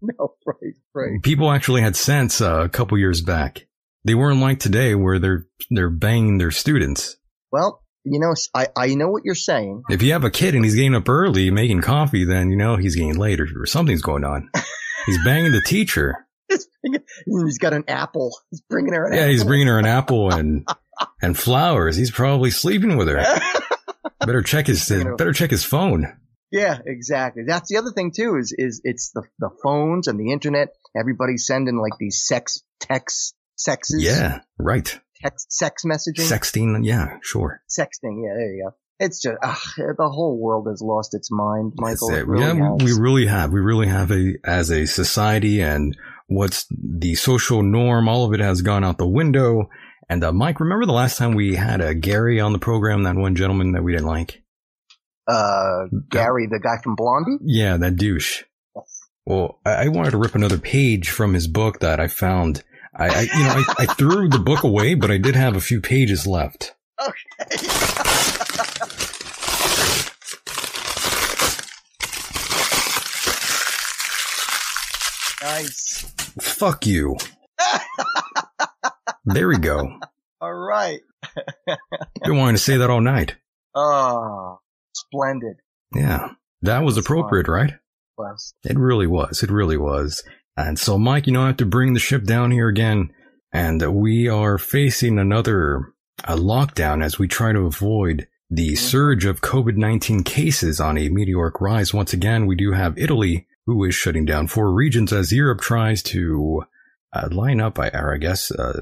no, 0.02 0.36
right, 0.46 0.74
right. 0.94 1.22
People 1.22 1.52
actually 1.52 1.82
had 1.82 1.96
sense 1.96 2.42
uh, 2.42 2.62
a 2.64 2.70
couple 2.70 2.98
years 2.98 3.22
back. 3.22 3.68
They 4.06 4.16
weren't 4.16 4.40
like 4.40 4.60
today, 4.60 4.94
where 4.94 5.18
they're 5.18 5.48
they're 5.72 5.90
banging 5.90 6.38
their 6.38 6.52
students. 6.52 7.18
Well, 7.52 7.82
you 8.04 8.20
know, 8.20 8.36
I, 8.54 8.68
I 8.78 8.94
know 8.94 9.10
what 9.10 9.24
you're 9.26 9.34
saying. 9.34 9.82
If 9.90 10.04
you 10.04 10.14
have 10.14 10.24
a 10.24 10.30
kid 10.30 10.54
and 10.54 10.64
he's 10.64 10.76
getting 10.76 10.94
up 10.94 11.10
early 11.10 11.50
making 11.50 11.82
coffee, 11.82 12.24
then 12.24 12.52
you 12.52 12.56
know 12.56 12.78
he's 12.78 12.96
getting 12.96 13.18
late 13.18 13.40
or, 13.42 13.48
or 13.58 13.66
something's 13.66 14.04
going 14.04 14.24
on. 14.24 14.50
He's 15.06 15.24
banging 15.24 15.52
the 15.52 15.62
teacher. 15.62 16.25
He's 17.26 17.58
got 17.58 17.74
an 17.74 17.86
apple. 17.88 18.38
He's 18.52 18.62
bringing 18.62 18.94
her 18.94 19.06
an 19.06 19.14
apple. 19.14 19.18
Yeah, 19.18 19.24
apple. 19.24 19.32
he's 19.32 19.44
bringing 19.44 19.68
her 19.68 19.80
an 19.80 19.86
apple 19.86 20.34
and 20.34 20.68
and 21.22 21.38
flowers. 21.38 21.96
He's 21.96 22.12
probably 22.12 22.52
sleeping 22.52 22.98
with 22.98 23.08
her. 23.08 23.24
Better 24.20 24.42
check 24.42 24.68
his 24.68 24.88
better 25.18 25.34
check 25.34 25.52
his 25.52 25.64
phone. 25.64 26.18
Yeah, 26.52 26.80
exactly. 26.86 27.44
That's 27.46 27.70
the 27.70 27.78
other 27.78 27.92
thing 27.92 28.12
too. 28.16 28.38
Is 28.38 28.56
is 28.58 28.82
it's 28.84 29.12
the 29.12 29.24
the 29.40 29.50
phones 29.62 30.08
and 30.08 30.20
the 30.20 30.32
internet. 30.32 30.70
Everybody's 30.98 31.46
sending 31.46 31.78
like 31.78 31.94
these 32.00 32.26
sex 32.26 32.64
texts, 32.80 33.34
sexes. 33.56 34.04
Yeah, 34.04 34.40
right. 34.58 35.00
Text 35.22 35.52
sex 35.52 35.84
messaging. 35.86 36.30
Sexting. 36.30 36.86
Yeah, 36.86 37.18
sure. 37.22 37.62
Sexting. 37.70 38.24
Yeah, 38.24 38.34
there 38.36 38.54
you 38.54 38.64
go. 38.70 38.76
It's 39.00 39.22
just 39.22 39.38
ugh, 39.44 39.58
the 39.78 40.10
whole 40.10 40.40
world 40.40 40.68
has 40.70 40.82
lost 40.82 41.14
its 41.14 41.30
mind, 41.30 41.74
Michael. 41.76 42.12
It 42.12 42.20
it. 42.20 42.28
really 42.28 42.46
yeah, 42.46 42.72
has. 42.72 42.84
we 42.84 43.02
really 43.02 43.26
have. 43.26 43.52
We 43.52 43.60
really 43.60 43.88
have 43.88 44.12
a 44.12 44.36
as 44.46 44.72
a 44.72 44.86
society, 44.86 45.62
and 45.62 45.98
what's 46.28 46.66
the 46.72 47.16
social 47.16 47.62
norm? 47.64 48.08
All 48.08 48.26
of 48.26 48.34
it 48.34 48.40
has 48.40 48.62
gone 48.62 48.84
out 48.84 48.98
the 48.98 49.08
window. 49.08 49.70
And 50.10 50.24
uh, 50.24 50.32
Mike, 50.32 50.60
remember 50.60 50.86
the 50.86 50.92
last 50.94 51.18
time 51.18 51.34
we 51.36 51.56
had 51.56 51.82
uh, 51.82 51.94
Gary 51.94 52.40
on 52.40 52.54
the 52.54 52.60
program? 52.60 53.04
That 53.04 53.16
one 53.16 53.36
gentleman 53.36 53.72
that 53.74 53.84
we 53.84 53.92
didn't 53.94 54.08
like. 54.08 54.44
uh, 55.28 55.86
Gary, 56.10 56.48
the 56.48 56.60
guy 56.62 56.78
from 56.84 56.96
Blondie. 56.96 57.38
Yeah, 57.44 57.78
that 57.78 57.96
douche. 57.96 58.44
Well, 59.26 59.60
I, 59.66 59.86
I 59.86 59.88
wanted 59.88 60.12
to 60.12 60.18
rip 60.18 60.36
another 60.36 60.60
page 60.60 61.10
from 61.10 61.34
his 61.34 61.48
book 61.48 61.80
that 61.80 62.00
I 62.00 62.08
found. 62.08 62.64
I, 62.96 63.08
I 63.08 63.22
you 63.22 63.44
know, 63.44 63.64
I, 63.68 63.76
I 63.80 63.86
threw 63.88 64.30
the 64.30 64.38
book 64.40 64.64
away, 64.64 64.94
but 64.94 65.10
I 65.10 65.18
did 65.18 65.36
have 65.36 65.56
a 65.56 65.62
few 65.62 65.82
pages 65.82 66.28
left. 66.28 66.76
Okay. 67.02 67.58
Nice. 75.42 76.15
Fuck 76.42 76.86
you. 76.86 77.18
There 79.26 79.48
we 79.48 79.58
go. 79.58 80.00
All 80.42 80.54
right. 80.54 81.00
Been 82.24 82.38
wanting 82.38 82.56
to 82.56 82.62
say 82.62 82.78
that 82.78 82.90
all 82.90 83.02
night. 83.02 83.36
Oh, 83.74 84.60
splendid. 84.94 85.56
Yeah, 85.96 86.30
that 86.62 86.84
was 86.84 86.98
appropriate, 86.98 87.48
right? 87.48 87.74
Plus, 88.16 88.54
It 88.64 88.78
really 88.78 89.08
was. 89.08 89.42
It 89.42 89.50
really 89.50 89.78
was. 89.78 90.24
And 90.56 90.78
so, 90.78 90.98
Mike, 90.98 91.26
you 91.26 91.34
know, 91.34 91.44
I 91.44 91.48
have 91.48 91.58
to 91.58 91.66
bring 91.66 91.94
the 91.94 92.00
ship 92.00 92.26
down 92.26 92.52
here 92.52 92.68
again. 92.68 93.12
And 93.52 93.82
we 93.96 94.28
are 94.28 94.58
facing 94.58 95.18
another 95.18 95.94
uh, 96.24 96.36
lockdown 96.36 97.04
as 97.04 97.18
we 97.18 97.28
try 97.28 97.52
to 97.54 97.62
avoid 97.62 98.28
the 98.50 98.76
surge 98.76 99.26
of 99.26 99.42
COVID-19 99.42 100.24
cases 100.26 100.80
on 100.80 100.98
a 100.98 101.10
meteoric 101.10 101.60
rise. 101.60 101.94
Once 101.94 102.14
again, 102.14 102.46
we 102.46 102.56
do 102.56 102.74
have 102.74 102.98
Italy, 102.98 103.48
who 103.66 103.84
is 103.86 103.96
shutting 103.96 104.26
down 104.26 104.48
four 104.48 104.72
regions 104.74 105.12
as 105.14 105.32
Europe 105.32 105.62
tries 105.62 106.04
to 106.04 106.64
uh, 107.14 107.28
line 107.32 107.60
up, 107.62 107.80
I- 107.80 107.90
or 107.90 108.14
I 108.14 108.18
guess, 108.18 108.52
uh, 108.52 108.82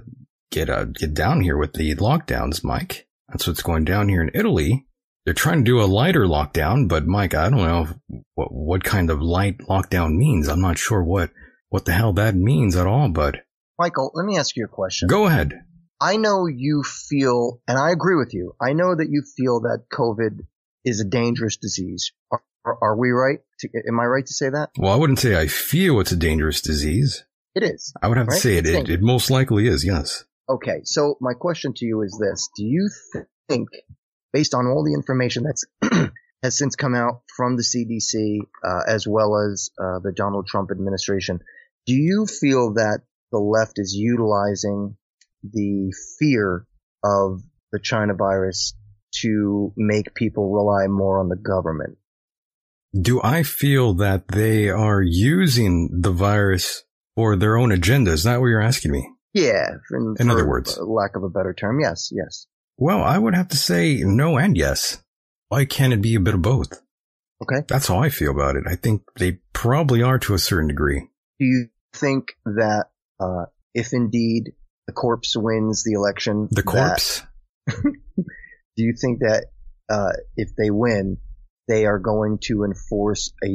get 0.52 0.70
uh, 0.70 0.86
get 0.86 1.14
down 1.14 1.42
here 1.42 1.58
with 1.58 1.74
the 1.74 1.96
lockdowns, 1.96 2.64
Mike. 2.64 3.08
That's 3.30 3.48
what's 3.48 3.64
going 3.64 3.86
down 3.86 4.10
here 4.10 4.22
in 4.22 4.32
Italy. 4.34 4.86
They're 5.26 5.34
trying 5.34 5.60
to 5.60 5.72
do 5.72 5.82
a 5.82 5.86
lighter 5.86 6.26
lockdown, 6.26 6.88
but 6.90 7.08
Mike, 7.08 7.34
I 7.34 7.50
don't 7.50 7.60
know 7.60 7.88
what 8.36 8.50
what 8.52 8.84
kind 8.84 9.10
of 9.10 9.22
light 9.22 9.60
lockdown 9.60 10.16
means. 10.18 10.48
I'm 10.50 10.62
not 10.62 10.78
sure 10.78 11.04
what 11.04 11.32
what 11.70 11.86
the 11.86 11.94
hell 11.94 12.14
that 12.14 12.36
means 12.36 12.76
at 12.76 12.88
all. 12.88 13.10
But 13.10 13.38
Michael, 13.80 14.12
let 14.14 14.26
me 14.26 14.38
ask 14.38 14.56
you 14.58 14.66
a 14.66 14.68
question. 14.68 15.08
go 15.08 15.26
ahead. 15.28 15.54
I 16.02 16.18
know 16.18 16.48
you 16.48 16.84
feel, 16.84 17.62
and 17.68 17.78
I 17.78 17.92
agree 17.92 18.18
with 18.18 18.34
you. 18.34 18.54
I 18.62 18.74
know 18.74 18.94
that 18.94 19.08
you 19.10 19.24
feel 19.38 19.62
that 19.62 19.86
COVID 19.94 20.40
is 20.84 21.00
a 21.00 21.06
dangerous 21.06 21.56
disease. 21.56 22.12
Are, 22.30 22.42
are 22.82 22.98
we 22.98 23.12
right? 23.12 23.40
To, 23.64 23.84
am 23.88 24.00
I 24.00 24.06
right 24.06 24.26
to 24.26 24.34
say 24.34 24.50
that? 24.50 24.70
Well, 24.78 24.94
I 24.94 24.96
wouldn't 24.96 25.20
say 25.20 25.36
I 25.36 25.48
feel 25.48 26.00
it's 26.00 26.12
a 26.12 26.18
dangerous 26.18 26.62
disease. 26.62 27.26
It 27.56 27.64
is. 27.64 27.94
I 28.02 28.08
would 28.08 28.18
have 28.18 28.28
right? 28.28 28.36
to 28.36 28.42
say 28.42 28.58
it, 28.58 28.66
it. 28.66 28.90
It 28.90 29.02
most 29.02 29.30
likely 29.30 29.68
is. 29.68 29.86
Yes. 29.86 30.26
Okay, 30.50 30.82
so 30.84 31.18
my 31.22 31.34
question 31.34 31.74
to 31.76 31.86
you 31.86 32.02
is 32.02 32.18
this: 32.20 32.50
Do 32.56 32.64
you 32.64 32.90
think, 33.50 33.70
based 34.32 34.54
on 34.54 34.68
all 34.68 34.84
the 34.84 34.94
information 34.94 35.44
that's 35.44 35.66
has 36.44 36.58
since 36.58 36.76
come 36.76 36.96
out 36.96 37.22
from 37.36 37.56
the 37.56 37.64
CDC 37.64 38.40
uh, 38.64 38.82
as 38.88 39.08
well 39.08 39.38
as 39.38 39.70
uh, 39.80 40.00
the 40.00 40.12
Donald 40.12 40.48
Trump 40.48 40.72
administration, 40.72 41.40
do 41.86 41.94
you 41.94 42.26
feel 42.26 42.74
that 42.74 43.02
the 43.32 43.40
left 43.40 43.74
is 43.80 43.94
utilizing 43.94 44.98
the 45.44 45.94
fear 46.20 46.66
of 47.04 47.42
the 47.72 47.80
China 47.80 48.14
virus 48.14 48.74
to 49.22 49.74
make 49.78 50.14
people 50.16 50.54
rely 50.54 50.88
more 50.88 51.20
on 51.20 51.30
the 51.30 51.38
government? 51.38 51.98
Do 53.00 53.22
I 53.24 53.44
feel 53.44 53.96
that 53.96 54.28
they 54.28 54.70
are 54.70 55.02
using 55.02 55.90
the 56.02 56.12
virus 56.12 56.84
for 57.16 57.36
their 57.36 57.58
own 57.58 57.72
agenda? 57.72 58.12
Is 58.12 58.24
that 58.24 58.40
what 58.40 58.48
you're 58.48 58.62
asking 58.62 58.92
me? 58.92 59.10
Yeah, 59.34 59.70
in, 59.92 60.16
In 60.20 60.30
other 60.30 60.48
words. 60.48 60.78
lack 60.80 61.16
of 61.16 61.24
a 61.24 61.30
better 61.30 61.54
term, 61.54 61.80
yes, 61.80 62.10
yes. 62.12 62.46
Well, 62.78 63.02
I 63.02 63.18
would 63.18 63.34
have 63.34 63.48
to 63.50 63.58
say 63.58 64.04
no 64.06 64.38
and 64.38 64.56
yes. 64.56 65.02
Why 65.50 65.66
can't 65.66 65.94
it 65.94 66.02
be 66.02 66.16
a 66.16 66.20
bit 66.20 66.36
of 66.36 66.42
both? 66.44 66.82
Okay. 67.42 67.66
That's 67.68 67.88
how 67.88 67.98
I 68.00 68.10
feel 68.10 68.32
about 68.32 68.56
it. 68.56 68.64
I 68.68 68.76
think 68.76 69.02
they 69.18 69.40
probably 69.54 70.02
are 70.04 70.20
to 70.20 70.34
a 70.36 70.40
certain 70.40 70.68
degree. 70.68 71.08
Do 71.40 71.46
you 71.46 71.68
think 71.96 72.34
that 72.46 72.86
uh, 73.20 73.46
if 73.74 73.92
indeed 73.94 74.52
the 74.88 74.94
corpse 74.94 75.34
wins 75.36 75.84
the 75.84 75.94
election, 75.94 76.48
The 76.52 76.62
that- 76.62 76.66
corpse? 76.66 77.22
do 77.68 78.84
you 78.84 78.94
think 79.00 79.20
that 79.20 79.46
uh, 79.90 80.12
if 80.38 80.50
they 80.58 80.70
win, 80.70 81.18
they 81.68 81.86
are 81.86 82.00
going 82.00 82.40
to 82.44 82.64
enforce 82.64 83.32
a 83.44 83.50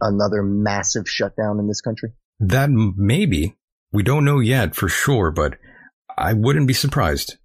another 0.00 0.42
massive 0.42 1.08
shutdown 1.08 1.58
in 1.58 1.68
this 1.68 1.80
country? 1.80 2.10
That 2.40 2.70
maybe. 2.70 3.56
We 3.92 4.02
don't 4.02 4.24
know 4.24 4.40
yet 4.40 4.74
for 4.74 4.88
sure, 4.88 5.30
but 5.30 5.56
I 6.18 6.32
wouldn't 6.32 6.66
be 6.66 6.74
surprised. 6.74 7.36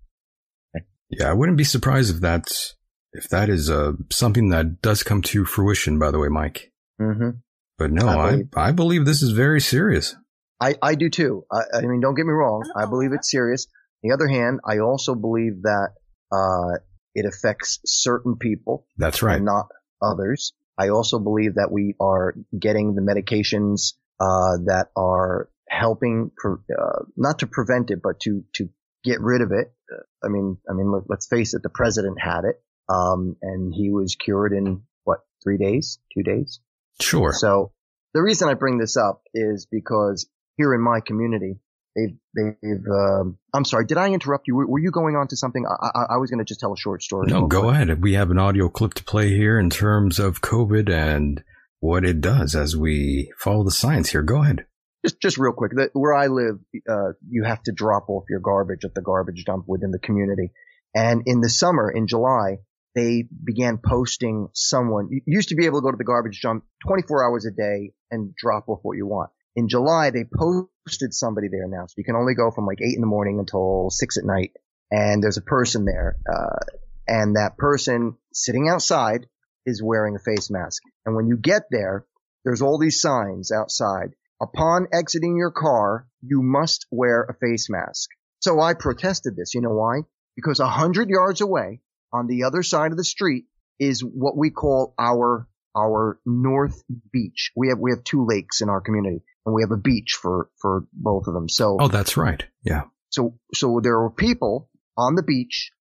Yeah, 1.11 1.29
I 1.29 1.33
wouldn't 1.33 1.57
be 1.57 1.63
surprised 1.63 2.13
if 2.15 2.21
that's, 2.21 2.75
if 3.13 3.29
that 3.29 3.49
is, 3.49 3.69
uh, 3.69 3.93
something 4.11 4.49
that 4.49 4.81
does 4.81 5.03
come 5.03 5.21
to 5.23 5.45
fruition, 5.45 5.99
by 5.99 6.11
the 6.11 6.19
way, 6.19 6.27
Mike. 6.27 6.71
Mm-hmm. 7.01 7.29
But 7.77 7.91
no, 7.91 8.07
I 8.07 8.13
I, 8.13 8.31
believe- 8.31 8.47
I 8.55 8.71
believe 8.71 9.05
this 9.05 9.21
is 9.21 9.31
very 9.31 9.61
serious. 9.61 10.15
I, 10.61 10.75
I 10.81 10.95
do 10.95 11.09
too. 11.09 11.45
I, 11.51 11.61
I 11.77 11.81
mean, 11.81 12.01
don't 12.01 12.15
get 12.15 12.25
me 12.25 12.33
wrong. 12.33 12.69
I 12.75 12.85
believe 12.85 13.11
it's 13.13 13.31
serious. 13.31 13.67
On 14.03 14.09
the 14.09 14.13
other 14.13 14.27
hand, 14.27 14.59
I 14.67 14.79
also 14.79 15.15
believe 15.15 15.61
that 15.63 15.89
uh, 16.31 16.79
it 17.15 17.25
affects 17.25 17.79
certain 17.85 18.37
people. 18.37 18.85
That's 18.97 19.21
right. 19.21 19.41
Not 19.41 19.67
others. 20.01 20.53
I 20.77 20.89
also 20.89 21.19
believe 21.19 21.55
that 21.55 21.71
we 21.71 21.95
are 21.99 22.35
getting 22.57 22.95
the 22.95 23.01
medications 23.01 23.93
uh, 24.19 24.63
that 24.65 24.87
are 24.95 25.49
helping, 25.67 26.31
pre- 26.35 26.63
uh, 26.77 27.03
not 27.17 27.39
to 27.39 27.47
prevent 27.47 27.91
it, 27.91 27.99
but 28.01 28.19
to 28.21 28.43
to 28.55 28.69
get 29.03 29.19
rid 29.21 29.41
of 29.41 29.51
it. 29.51 29.73
Uh, 29.91 30.03
I 30.23 30.29
mean, 30.29 30.57
I 30.69 30.73
mean, 30.73 30.91
let, 30.91 31.03
let's 31.09 31.27
face 31.27 31.53
it. 31.53 31.63
The 31.63 31.69
president 31.69 32.17
had 32.21 32.45
it, 32.45 32.61
um, 32.87 33.35
and 33.41 33.73
he 33.73 33.91
was 33.91 34.15
cured 34.15 34.53
in 34.53 34.83
what 35.03 35.19
three 35.43 35.57
days, 35.57 35.99
two 36.13 36.23
days. 36.23 36.59
Sure. 37.01 37.33
So 37.33 37.71
the 38.13 38.21
reason 38.21 38.49
I 38.49 38.53
bring 38.53 38.77
this 38.77 38.97
up 38.97 39.21
is 39.33 39.67
because 39.69 40.29
here 40.57 40.73
in 40.73 40.81
my 40.81 40.99
community, 40.99 41.59
they've, 41.95 42.17
they've, 42.35 42.85
um, 42.91 43.37
I'm 43.53 43.65
sorry, 43.65 43.85
did 43.85 43.97
I 43.97 44.09
interrupt 44.09 44.47
you? 44.47 44.55
Were, 44.55 44.67
were 44.67 44.79
you 44.79 44.91
going 44.91 45.15
on 45.15 45.27
to 45.29 45.37
something? 45.37 45.65
I, 45.65 45.89
I, 45.93 46.05
I 46.11 46.17
was 46.17 46.29
going 46.29 46.39
to 46.39 46.45
just 46.45 46.59
tell 46.59 46.73
a 46.73 46.77
short 46.77 47.03
story. 47.03 47.27
No, 47.29 47.47
go 47.47 47.69
ahead. 47.69 48.01
We 48.01 48.13
have 48.13 48.31
an 48.31 48.39
audio 48.39 48.69
clip 48.69 48.93
to 48.95 49.03
play 49.03 49.29
here 49.29 49.59
in 49.59 49.69
terms 49.69 50.19
of 50.19 50.41
COVID 50.41 50.89
and 50.89 51.43
what 51.79 52.05
it 52.05 52.21
does 52.21 52.55
as 52.55 52.75
we 52.75 53.31
follow 53.37 53.63
the 53.63 53.71
science 53.71 54.09
here. 54.09 54.21
Go 54.21 54.41
ahead. 54.43 54.65
Just, 55.05 55.21
just 55.21 55.37
real 55.37 55.53
quick. 55.53 55.71
The, 55.73 55.89
where 55.93 56.13
I 56.13 56.27
live, 56.27 56.59
uh, 56.89 57.13
you 57.27 57.43
have 57.45 57.63
to 57.63 57.71
drop 57.71 58.09
off 58.09 58.25
your 58.29 58.41
garbage 58.41 58.83
at 58.83 58.93
the 58.93 59.01
garbage 59.01 59.45
dump 59.45 59.65
within 59.67 59.91
the 59.91 59.99
community. 59.99 60.51
And 60.93 61.23
in 61.25 61.39
the 61.39 61.49
summer, 61.49 61.89
in 61.89 62.07
July, 62.07 62.57
they 62.95 63.25
began 63.43 63.79
posting 63.83 64.49
someone. 64.53 65.09
You 65.11 65.21
used 65.25 65.49
to 65.49 65.55
be 65.55 65.65
able 65.65 65.79
to 65.79 65.83
go 65.83 65.91
to 65.91 65.97
the 65.97 66.03
garbage 66.03 66.41
dump 66.41 66.65
24 66.87 67.23
hours 67.23 67.45
a 67.45 67.51
day 67.51 67.93
and 68.11 68.33
drop 68.35 68.67
off 68.67 68.79
what 68.81 68.97
you 68.97 69.05
want. 69.05 69.29
In 69.55 69.67
July, 69.67 70.09
they 70.09 70.23
posted 70.23 70.69
somebody 71.13 71.47
there 71.49 71.67
now. 71.67 71.85
So 71.85 71.95
you 71.97 72.03
can 72.03 72.15
only 72.15 72.35
go 72.35 72.51
from 72.51 72.65
like 72.65 72.81
eight 72.81 72.95
in 72.95 73.01
the 73.01 73.07
morning 73.07 73.39
until 73.39 73.89
six 73.89 74.17
at 74.17 74.25
night. 74.25 74.51
And 74.91 75.21
there's 75.21 75.37
a 75.37 75.41
person 75.41 75.85
there. 75.85 76.17
Uh, 76.31 76.59
and 77.07 77.35
that 77.35 77.57
person 77.57 78.17
sitting 78.33 78.69
outside 78.69 79.27
is 79.65 79.83
wearing 79.83 80.15
a 80.15 80.19
face 80.19 80.49
mask. 80.49 80.81
And 81.05 81.15
when 81.15 81.27
you 81.27 81.37
get 81.37 81.63
there, 81.71 82.05
there's 82.43 82.61
all 82.61 82.79
these 82.79 83.01
signs 83.01 83.51
outside. 83.51 84.15
Upon 84.41 84.87
exiting 84.93 85.35
your 85.35 85.51
car, 85.51 86.07
you 86.21 86.41
must 86.41 86.85
wear 86.91 87.23
a 87.23 87.33
face 87.33 87.69
mask. 87.69 88.09
So 88.39 88.59
I 88.59 88.73
protested 88.73 89.35
this. 89.35 89.53
You 89.53 89.61
know 89.61 89.73
why? 89.73 90.01
Because 90.35 90.59
a 90.59 90.67
hundred 90.67 91.09
yards 91.09 91.41
away 91.41 91.81
on 92.13 92.27
the 92.27 92.43
other 92.43 92.63
side 92.63 92.91
of 92.91 92.97
the 92.97 93.03
street 93.03 93.45
is 93.79 94.01
what 94.01 94.37
we 94.37 94.49
call 94.49 94.93
our, 94.97 95.47
our 95.77 96.19
North 96.25 96.81
Beach. 97.11 97.51
We 97.55 97.69
have, 97.69 97.79
we 97.79 97.91
have 97.91 98.03
two 98.03 98.25
lakes 98.25 98.61
in 98.61 98.69
our 98.69 98.81
community 98.81 99.23
and 99.45 99.55
we 99.55 99.61
have 99.63 99.71
a 99.71 99.77
beach 99.77 100.17
for, 100.21 100.49
for 100.61 100.85
both 100.93 101.27
of 101.27 101.33
them. 101.33 101.49
So 101.49 101.77
Oh, 101.79 101.87
that's 101.87 102.17
right. 102.17 102.43
Yeah. 102.63 102.83
so, 103.09 103.37
so 103.53 103.79
there 103.81 103.99
were 103.99 104.11
people 104.11 104.69
on 104.97 105.15
the 105.15 105.23
beach 105.23 105.71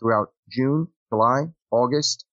throughout 0.00 0.28
June, 0.50 0.88
July, 1.12 1.46
August, 1.70 2.24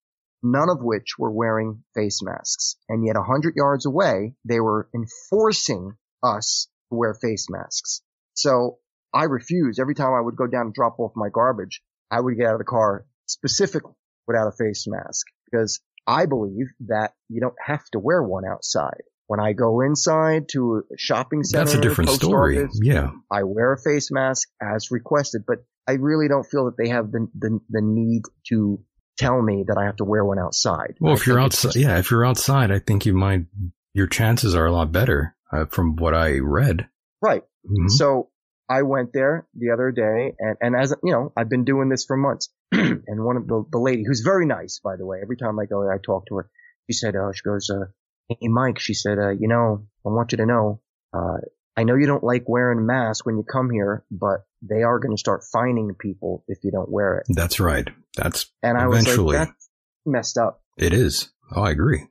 none 0.42 0.68
of 0.70 0.78
which 0.80 1.18
were 1.18 1.32
wearing 1.32 1.82
face 1.94 2.20
masks. 2.22 2.76
And 2.88 3.04
yet 3.04 3.16
a 3.16 3.22
hundred 3.22 3.54
yards 3.56 3.84
away, 3.86 4.34
they 4.44 4.60
were 4.60 4.88
enforcing 4.94 5.92
us 6.22 6.68
to 6.90 6.96
wear 6.96 7.14
face 7.14 7.46
masks. 7.50 8.02
So 8.34 8.78
I 9.12 9.24
refused. 9.24 9.80
Every 9.80 9.94
time 9.94 10.12
I 10.16 10.20
would 10.20 10.36
go 10.36 10.46
down 10.46 10.66
and 10.66 10.74
drop 10.74 10.98
off 11.00 11.12
my 11.16 11.28
garbage, 11.32 11.82
I 12.10 12.20
would 12.20 12.36
get 12.36 12.46
out 12.46 12.54
of 12.54 12.58
the 12.58 12.64
car 12.64 13.06
specifically 13.26 13.92
without 14.28 14.48
a 14.48 14.52
face 14.52 14.84
mask 14.86 15.26
because 15.50 15.80
I 16.06 16.26
believe 16.26 16.66
that 16.86 17.14
you 17.28 17.40
don't 17.40 17.54
have 17.64 17.84
to 17.92 17.98
wear 17.98 18.22
one 18.22 18.44
outside. 18.44 19.02
When 19.28 19.40
I 19.40 19.52
go 19.52 19.80
inside 19.80 20.48
to 20.52 20.82
a 20.92 20.96
shopping 20.96 21.42
center, 21.42 21.64
That's 21.64 21.76
a 21.76 21.80
different 21.80 22.10
story. 22.10 22.62
office, 22.62 22.78
Yeah. 22.82 23.10
I 23.30 23.42
wear 23.42 23.72
a 23.72 23.78
face 23.78 24.10
mask 24.12 24.48
as 24.62 24.90
requested, 24.90 25.42
but 25.46 25.64
I 25.88 25.92
really 25.94 26.28
don't 26.28 26.44
feel 26.46 26.66
that 26.66 26.76
they 26.76 26.88
have 26.90 27.10
the, 27.10 27.26
the, 27.36 27.58
the 27.68 27.80
need 27.82 28.22
to 28.48 28.80
tell 29.18 29.40
me 29.40 29.64
that 29.66 29.76
I 29.78 29.86
have 29.86 29.96
to 29.96 30.04
wear 30.04 30.24
one 30.24 30.38
outside. 30.38 30.94
Well, 31.00 31.12
I 31.12 31.16
if 31.16 31.26
you're 31.26 31.40
outside, 31.40 31.74
yeah, 31.76 31.98
if 31.98 32.10
you're 32.10 32.24
outside, 32.26 32.70
I 32.70 32.78
think 32.78 33.06
you 33.06 33.14
might, 33.14 33.46
your 33.94 34.06
chances 34.06 34.54
are 34.54 34.66
a 34.66 34.72
lot 34.72 34.92
better 34.92 35.34
uh, 35.52 35.66
from 35.66 35.96
what 35.96 36.14
I 36.14 36.38
read. 36.38 36.88
Right. 37.20 37.42
Mhm. 37.66 37.90
So 37.90 38.30
I 38.68 38.82
went 38.82 39.12
there 39.12 39.46
the 39.54 39.70
other 39.70 39.90
day 39.90 40.34
and, 40.38 40.56
and 40.60 40.76
as, 40.76 40.94
you 41.02 41.12
know, 41.12 41.32
I've 41.36 41.48
been 41.48 41.64
doing 41.64 41.88
this 41.88 42.04
for 42.04 42.16
months 42.16 42.48
and 42.72 43.24
one 43.24 43.36
of 43.36 43.46
the, 43.46 43.64
the 43.72 43.78
lady 43.78 44.04
who's 44.06 44.20
very 44.20 44.46
nice, 44.46 44.80
by 44.84 44.96
the 44.96 45.06
way, 45.06 45.18
every 45.22 45.36
time 45.36 45.58
I 45.58 45.66
go 45.66 45.82
there, 45.82 45.92
I 45.92 45.98
talk 45.98 46.26
to 46.28 46.36
her. 46.36 46.50
She 46.88 46.94
said, 46.94 47.14
Oh, 47.16 47.32
she 47.32 47.42
goes, 47.42 47.70
uh, 47.70 47.86
Hey, 48.28 48.48
Mike, 48.48 48.78
she 48.78 48.94
said, 48.94 49.18
uh, 49.18 49.30
you 49.30 49.48
know, 49.48 49.86
I 50.04 50.08
want 50.08 50.32
you 50.32 50.38
to 50.38 50.46
know, 50.46 50.80
uh, 51.12 51.38
I 51.76 51.84
know 51.84 51.94
you 51.94 52.06
don't 52.06 52.24
like 52.24 52.44
wearing 52.48 52.78
a 52.78 52.82
mask 52.82 53.26
when 53.26 53.36
you 53.36 53.44
come 53.44 53.70
here, 53.70 54.04
but 54.10 54.46
they 54.62 54.82
are 54.82 54.98
going 54.98 55.14
to 55.14 55.20
start 55.20 55.44
fining 55.52 55.94
people 55.98 56.44
if 56.48 56.58
you 56.64 56.70
don't 56.70 56.90
wear 56.90 57.18
it. 57.18 57.26
That's 57.28 57.60
right. 57.60 57.86
That's 58.16 58.50
And 58.62 58.78
I 58.78 58.86
was 58.88 59.02
eventually 59.02 59.36
like, 59.36 59.48
that's 59.48 59.70
messed 60.04 60.38
up. 60.38 60.62
it 60.78 60.92
is. 60.92 61.30
Oh, 61.54 61.62
I 61.62 61.70
agree. 61.70 62.06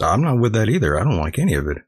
I'm 0.00 0.22
not 0.22 0.40
with 0.40 0.54
that 0.54 0.68
either. 0.68 0.98
I 0.98 1.04
don't 1.04 1.18
like 1.20 1.38
any 1.38 1.54
of 1.54 1.68
it. 1.68 1.78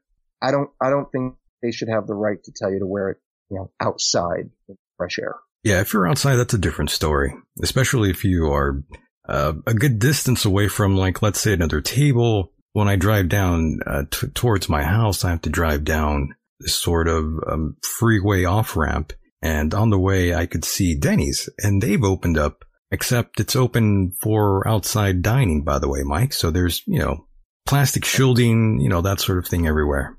I 0.41 0.51
don't, 0.51 0.69
I 0.81 0.89
don't 0.89 1.11
think 1.11 1.35
they 1.61 1.71
should 1.71 1.89
have 1.89 2.07
the 2.07 2.13
right 2.13 2.41
to 2.43 2.51
tell 2.55 2.71
you 2.71 2.79
to 2.79 2.87
wear 2.87 3.09
it, 3.09 3.17
you 3.49 3.57
know, 3.57 3.71
outside 3.81 4.51
in 4.69 4.77
fresh 4.97 5.19
air. 5.19 5.35
Yeah, 5.63 5.81
if 5.81 5.91
you're 5.91 6.07
outside, 6.07 6.35
that's 6.35 6.53
a 6.53 6.59
different 6.59 6.91
story. 6.91 7.33
Especially 7.61 8.11
if 8.11 8.23
you 8.23 8.51
are 8.53 8.83
uh, 9.27 9.53
a 9.65 9.73
good 9.73 9.99
distance 9.99 10.45
away 10.45 10.67
from, 10.67 10.95
like, 10.95 11.21
let's 11.21 11.41
say 11.41 11.53
another 11.53 11.81
table. 11.81 12.51
When 12.75 12.89
I 12.89 12.97
drive 12.97 13.29
down 13.29 13.79
uh, 13.87 14.03
t- 14.11 14.27
towards 14.33 14.67
my 14.67 14.83
house, 14.83 15.23
I 15.23 15.29
have 15.29 15.43
to 15.43 15.49
drive 15.49 15.85
down 15.85 16.35
this 16.59 16.75
sort 16.75 17.07
of 17.07 17.23
um, 17.49 17.77
freeway 17.81 18.43
off 18.43 18.75
ramp, 18.75 19.13
and 19.41 19.73
on 19.73 19.91
the 19.91 19.97
way, 19.97 20.35
I 20.35 20.45
could 20.45 20.65
see 20.65 20.93
Denny's, 20.99 21.47
and 21.59 21.81
they've 21.81 22.03
opened 22.03 22.37
up. 22.37 22.65
Except 22.91 23.39
it's 23.39 23.55
open 23.55 24.11
for 24.21 24.65
outside 24.67 25.21
dining, 25.21 25.63
by 25.63 25.79
the 25.79 25.87
way, 25.89 26.03
Mike. 26.03 26.33
So 26.33 26.51
there's, 26.51 26.83
you 26.85 26.99
know, 26.99 27.25
plastic 27.65 28.03
shielding, 28.03 28.79
you 28.81 28.89
know, 28.89 29.01
that 29.01 29.21
sort 29.21 29.37
of 29.37 29.47
thing 29.47 29.67
everywhere. 29.67 30.17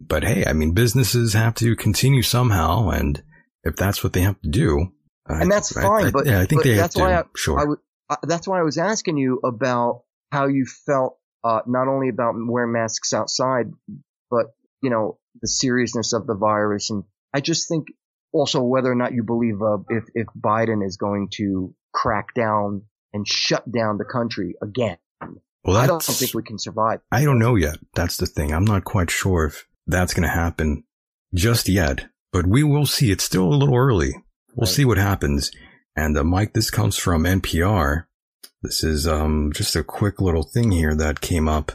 But 0.00 0.24
hey, 0.24 0.44
I 0.46 0.54
mean, 0.54 0.72
businesses 0.72 1.34
have 1.34 1.54
to 1.56 1.76
continue 1.76 2.22
somehow, 2.22 2.88
and 2.88 3.22
if 3.64 3.76
that's 3.76 4.02
what 4.02 4.14
they 4.14 4.22
have 4.22 4.40
to 4.40 4.48
do, 4.48 4.88
I- 5.28 5.42
and 5.42 5.52
that's 5.52 5.72
fine. 5.72 6.06
I- 6.06 6.10
but 6.10 6.24
yeah, 6.26 6.40
I 6.40 6.46
think 6.46 6.62
they 6.62 6.74
have 6.76 6.90
to. 6.92 7.00
why 7.00 7.18
I, 7.20 7.22
sure. 7.36 7.76
I 8.10 8.16
that's 8.22 8.48
why 8.48 8.60
I 8.60 8.62
was 8.62 8.78
asking 8.78 9.18
you 9.18 9.40
about 9.44 10.02
how 10.32 10.46
you 10.48 10.64
felt, 10.86 11.18
uh, 11.46 11.60
not 11.66 11.86
only 11.86 12.08
about 12.08 12.34
wearing 12.36 12.72
masks 12.72 13.12
outside, 13.12 13.70
but 14.30 14.46
you 14.82 14.90
know 14.90 15.18
the 15.40 15.48
seriousness 15.48 16.12
of 16.12 16.26
the 16.26 16.34
virus, 16.34 16.90
and 16.90 17.04
I 17.32 17.40
just 17.40 17.68
think 17.68 17.86
also 18.32 18.62
whether 18.62 18.90
or 18.90 18.96
not 18.96 19.12
you 19.12 19.22
believe 19.22 19.62
uh, 19.62 19.78
if 19.88 20.04
if 20.14 20.26
Biden 20.36 20.84
is 20.84 20.96
going 20.96 21.28
to 21.34 21.72
crack 21.92 22.34
down 22.34 22.82
and 23.12 23.26
shut 23.26 23.70
down 23.70 23.98
the 23.98 24.04
country 24.04 24.54
again. 24.60 24.98
Well, 25.64 25.76
I 25.76 25.86
don't 25.86 26.02
think 26.02 26.34
we 26.34 26.42
can 26.42 26.58
survive. 26.58 27.00
I 27.10 27.24
don't 27.24 27.38
know 27.38 27.56
yet. 27.56 27.78
That's 27.94 28.16
the 28.16 28.26
thing. 28.26 28.52
I'm 28.52 28.64
not 28.64 28.84
quite 28.84 29.10
sure 29.10 29.46
if 29.46 29.66
that's 29.86 30.14
going 30.14 30.28
to 30.28 30.34
happen 30.34 30.84
just 31.34 31.68
yet, 31.68 32.06
but 32.32 32.46
we 32.46 32.62
will 32.62 32.86
see. 32.86 33.10
It's 33.10 33.24
still 33.24 33.48
a 33.48 33.54
little 33.54 33.76
early. 33.76 34.14
We'll 34.54 34.66
see 34.66 34.84
what 34.84 34.98
happens. 34.98 35.50
And 35.96 36.16
uh, 36.16 36.24
Mike, 36.24 36.52
this 36.52 36.70
comes 36.70 36.96
from 36.96 37.24
NPR. 37.24 38.04
This 38.62 38.82
is 38.82 39.06
um 39.06 39.52
just 39.52 39.76
a 39.76 39.84
quick 39.84 40.20
little 40.20 40.42
thing 40.42 40.72
here 40.72 40.94
that 40.94 41.20
came 41.20 41.48
up. 41.48 41.72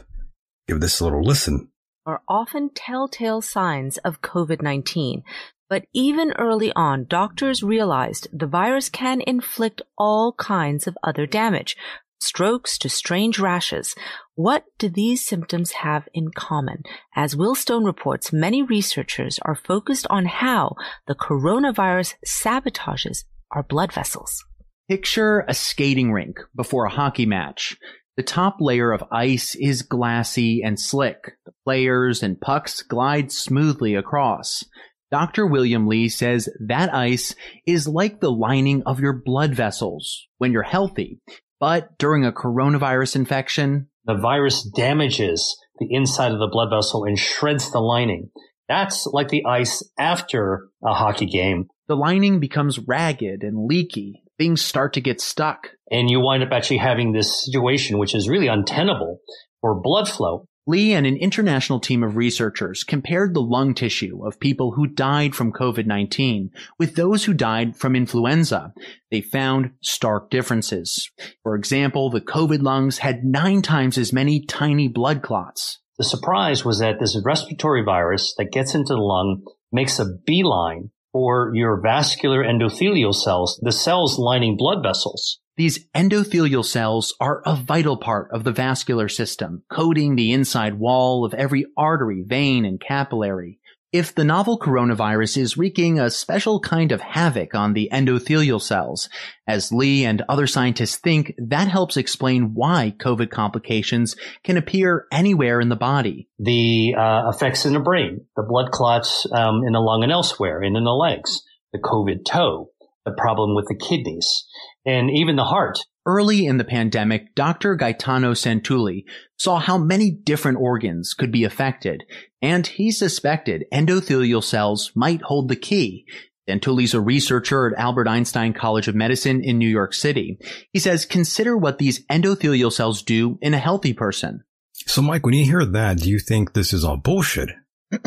Give 0.68 0.80
this 0.80 1.00
a 1.00 1.04
little 1.04 1.22
listen. 1.22 1.68
are 2.04 2.22
often 2.28 2.70
telltale 2.74 3.40
signs 3.40 3.98
of 3.98 4.22
COVID 4.22 4.62
19. 4.62 5.22
But 5.68 5.86
even 5.94 6.34
early 6.38 6.70
on, 6.76 7.06
doctors 7.08 7.62
realized 7.62 8.28
the 8.32 8.46
virus 8.46 8.90
can 8.90 9.22
inflict 9.22 9.80
all 9.96 10.34
kinds 10.34 10.86
of 10.86 10.98
other 11.02 11.24
damage, 11.24 11.76
strokes 12.20 12.76
to 12.78 12.88
strange 12.88 13.38
rashes. 13.38 13.94
What 14.34 14.64
do 14.78 14.88
these 14.88 15.24
symptoms 15.24 15.72
have 15.72 16.08
in 16.12 16.30
common? 16.30 16.82
As 17.16 17.36
Will 17.36 17.54
Stone 17.54 17.84
reports, 17.84 18.32
many 18.32 18.62
researchers 18.62 19.38
are 19.42 19.54
focused 19.54 20.06
on 20.10 20.26
how 20.26 20.76
the 21.06 21.14
coronavirus 21.14 22.14
sabotages 22.26 23.24
our 23.50 23.62
blood 23.62 23.92
vessels. 23.92 24.44
Picture 24.88 25.44
a 25.48 25.54
skating 25.54 26.12
rink 26.12 26.38
before 26.54 26.86
a 26.86 26.90
hockey 26.90 27.26
match. 27.26 27.76
The 28.16 28.22
top 28.22 28.56
layer 28.60 28.92
of 28.92 29.04
ice 29.10 29.54
is 29.54 29.82
glassy 29.82 30.62
and 30.62 30.78
slick. 30.78 31.32
The 31.46 31.52
players 31.64 32.22
and 32.22 32.40
pucks 32.40 32.82
glide 32.82 33.32
smoothly 33.32 33.94
across. 33.94 34.64
Dr. 35.10 35.46
William 35.46 35.86
Li 35.86 36.08
says 36.08 36.48
that 36.66 36.92
ice 36.92 37.34
is 37.66 37.86
like 37.86 38.20
the 38.20 38.30
lining 38.30 38.82
of 38.84 39.00
your 39.00 39.12
blood 39.24 39.54
vessels 39.54 40.26
when 40.38 40.52
you're 40.52 40.62
healthy. 40.62 41.20
But 41.60 41.96
during 41.98 42.24
a 42.24 42.32
coronavirus 42.32 43.16
infection, 43.16 43.88
the 44.04 44.16
virus 44.16 44.68
damages 44.74 45.56
the 45.78 45.86
inside 45.90 46.32
of 46.32 46.38
the 46.38 46.50
blood 46.50 46.70
vessel 46.70 47.04
and 47.04 47.18
shreds 47.18 47.70
the 47.70 47.78
lining. 47.78 48.30
That's 48.68 49.06
like 49.06 49.28
the 49.28 49.44
ice 49.46 49.82
after 49.98 50.68
a 50.84 50.92
hockey 50.92 51.26
game. 51.26 51.68
the 51.88 51.96
lining 51.96 52.40
becomes 52.40 52.78
ragged 52.78 53.42
and 53.42 53.66
leaky. 53.66 54.21
Things 54.38 54.62
start 54.62 54.94
to 54.94 55.00
get 55.00 55.20
stuck. 55.20 55.68
And 55.90 56.10
you 56.10 56.20
wind 56.20 56.42
up 56.42 56.52
actually 56.52 56.78
having 56.78 57.12
this 57.12 57.44
situation 57.44 57.98
which 57.98 58.14
is 58.14 58.28
really 58.28 58.48
untenable 58.48 59.18
for 59.60 59.80
blood 59.80 60.08
flow. 60.08 60.46
Li 60.64 60.92
and 60.92 61.06
an 61.06 61.16
international 61.16 61.80
team 61.80 62.04
of 62.04 62.16
researchers 62.16 62.84
compared 62.84 63.34
the 63.34 63.40
lung 63.40 63.74
tissue 63.74 64.24
of 64.24 64.38
people 64.38 64.72
who 64.72 64.86
died 64.86 65.34
from 65.34 65.52
COVID-19 65.52 66.50
with 66.78 66.94
those 66.94 67.24
who 67.24 67.34
died 67.34 67.76
from 67.76 67.96
influenza. 67.96 68.72
They 69.10 69.22
found 69.22 69.72
stark 69.80 70.30
differences. 70.30 71.10
For 71.42 71.56
example, 71.56 72.10
the 72.10 72.20
COVID 72.20 72.62
lungs 72.62 72.98
had 72.98 73.24
nine 73.24 73.60
times 73.60 73.98
as 73.98 74.12
many 74.12 74.44
tiny 74.46 74.86
blood 74.86 75.20
clots. 75.20 75.80
The 75.98 76.04
surprise 76.04 76.64
was 76.64 76.78
that 76.78 77.00
this 77.00 77.20
respiratory 77.24 77.82
virus 77.82 78.34
that 78.38 78.52
gets 78.52 78.74
into 78.74 78.94
the 78.94 79.00
lung 79.00 79.42
makes 79.72 79.98
a 79.98 80.06
beeline 80.24 80.90
for 81.12 81.52
your 81.54 81.80
vascular 81.80 82.42
endothelial 82.42 83.14
cells, 83.14 83.60
the 83.62 83.72
cells 83.72 84.18
lining 84.18 84.56
blood 84.56 84.82
vessels. 84.82 85.38
These 85.56 85.86
endothelial 85.94 86.64
cells 86.64 87.14
are 87.20 87.42
a 87.44 87.54
vital 87.54 87.98
part 87.98 88.30
of 88.32 88.44
the 88.44 88.52
vascular 88.52 89.08
system, 89.08 89.64
coating 89.70 90.16
the 90.16 90.32
inside 90.32 90.78
wall 90.78 91.26
of 91.26 91.34
every 91.34 91.66
artery, 91.76 92.24
vein, 92.26 92.64
and 92.64 92.80
capillary. 92.80 93.60
If 93.92 94.14
the 94.14 94.24
novel 94.24 94.58
coronavirus 94.58 95.36
is 95.36 95.58
wreaking 95.58 96.00
a 96.00 96.08
special 96.08 96.60
kind 96.60 96.92
of 96.92 97.02
havoc 97.02 97.54
on 97.54 97.74
the 97.74 97.90
endothelial 97.92 98.60
cells, 98.60 99.10
as 99.46 99.70
Li 99.70 100.06
and 100.06 100.22
other 100.30 100.46
scientists 100.46 100.96
think, 100.96 101.34
that 101.36 101.68
helps 101.68 101.98
explain 101.98 102.54
why 102.54 102.94
COVID 102.98 103.28
complications 103.28 104.16
can 104.44 104.56
appear 104.56 105.06
anywhere 105.12 105.60
in 105.60 105.68
the 105.68 105.76
body. 105.76 106.26
The 106.38 106.94
uh, 106.98 107.28
effects 107.28 107.66
in 107.66 107.74
the 107.74 107.80
brain, 107.80 108.24
the 108.34 108.46
blood 108.48 108.70
clots 108.70 109.26
um, 109.30 109.60
in 109.66 109.74
the 109.74 109.80
lung 109.80 110.02
and 110.02 110.10
elsewhere, 110.10 110.62
and 110.62 110.74
in 110.74 110.84
the 110.84 110.90
legs, 110.90 111.42
the 111.74 111.78
COVID 111.78 112.24
toe, 112.24 112.70
the 113.04 113.12
problem 113.12 113.54
with 113.54 113.66
the 113.68 113.76
kidneys, 113.76 114.46
and 114.84 115.10
even 115.10 115.36
the 115.36 115.44
heart. 115.44 115.78
Early 116.04 116.46
in 116.46 116.56
the 116.56 116.64
pandemic, 116.64 117.34
Dr. 117.36 117.76
Gaetano 117.76 118.32
Santulli 118.32 119.04
saw 119.38 119.60
how 119.60 119.78
many 119.78 120.10
different 120.10 120.58
organs 120.60 121.14
could 121.14 121.30
be 121.30 121.44
affected, 121.44 122.02
and 122.40 122.66
he 122.66 122.90
suspected 122.90 123.64
endothelial 123.72 124.42
cells 124.42 124.90
might 124.96 125.22
hold 125.22 125.48
the 125.48 125.56
key. 125.56 126.04
Santulli's 126.48 126.94
a 126.94 127.00
researcher 127.00 127.68
at 127.68 127.78
Albert 127.78 128.08
Einstein 128.08 128.52
College 128.52 128.88
of 128.88 128.96
Medicine 128.96 129.44
in 129.44 129.58
New 129.58 129.68
York 129.68 129.94
City. 129.94 130.38
He 130.72 130.80
says, 130.80 131.06
consider 131.06 131.56
what 131.56 131.78
these 131.78 132.04
endothelial 132.06 132.72
cells 132.72 133.02
do 133.02 133.38
in 133.40 133.54
a 133.54 133.58
healthy 133.58 133.92
person. 133.92 134.42
So, 134.86 135.02
Mike, 135.02 135.24
when 135.24 135.34
you 135.34 135.44
hear 135.44 135.64
that, 135.64 135.98
do 135.98 136.10
you 136.10 136.18
think 136.18 136.52
this 136.52 136.72
is 136.72 136.84
all 136.84 136.96
bullshit? 136.96 137.50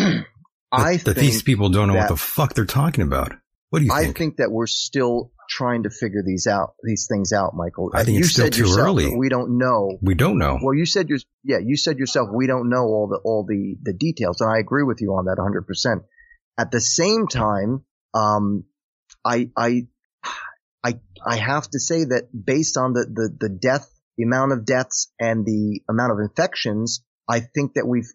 I 0.72 0.98
think 0.98 1.04
that 1.04 1.16
these 1.16 1.42
people 1.42 1.70
don't 1.70 1.88
know 1.88 1.96
what 1.96 2.10
the 2.10 2.18
fuck 2.18 2.54
they're 2.54 2.66
talking 2.66 3.04
about. 3.04 3.34
What 3.70 3.80
do 3.80 3.86
you 3.86 3.92
think? 3.92 4.00
I 4.00 4.04
think? 4.04 4.18
think 4.18 4.38
that 4.38 4.52
we're 4.52 4.68
still 4.68 5.32
trying 5.50 5.84
to 5.84 5.90
figure 5.90 6.24
these 6.26 6.48
out, 6.48 6.76
these 6.84 7.08
things 7.12 7.32
out, 7.32 7.54
Michael. 7.56 7.92
I 7.94 8.04
think 8.04 8.16
you 8.16 8.22
it's 8.22 8.32
still 8.32 8.46
said 8.46 8.54
too 8.54 8.62
yourself 8.62 8.88
early. 8.88 9.16
We 9.16 9.30
don't 9.30 9.58
know. 9.58 9.98
We 10.02 10.16
don't 10.16 10.38
know. 10.38 10.60
Well, 10.62 10.74
you 10.76 10.86
said 10.86 11.10
your, 11.10 11.20
yeah, 11.44 11.58
you 11.64 11.78
said 11.78 11.98
yourself, 11.98 12.30
we 12.34 12.48
don't 12.48 12.70
know 12.70 12.84
all 12.84 13.08
the, 13.08 13.20
all 13.24 13.46
the, 13.48 13.78
the 13.82 13.94
details. 13.94 14.42
And 14.42 14.50
I 14.50 14.60
agree 14.60 14.84
with 14.84 15.02
you 15.02 15.12
on 15.12 15.26
that 15.26 15.38
100%. 15.38 16.04
At 16.58 16.72
the 16.72 16.82
same 16.82 17.28
time, 17.28 17.84
um, 18.14 18.64
I, 19.24 19.50
I, 19.58 19.88
I, 20.84 21.00
I 21.26 21.36
have 21.38 21.70
to 21.70 21.80
say 21.80 22.06
that 22.06 22.30
based 22.34 22.78
on 22.78 22.94
the, 22.94 23.06
the, 23.06 23.48
the 23.48 23.50
death, 23.50 23.90
the 24.18 24.24
amount 24.24 24.54
of 24.54 24.66
deaths 24.66 25.12
and 25.20 25.46
the 25.46 25.82
amount 25.90 26.12
of 26.14 26.20
infections, 26.20 27.04
I 27.30 27.40
think 27.40 27.74
that 27.74 27.88
we've 27.88 28.12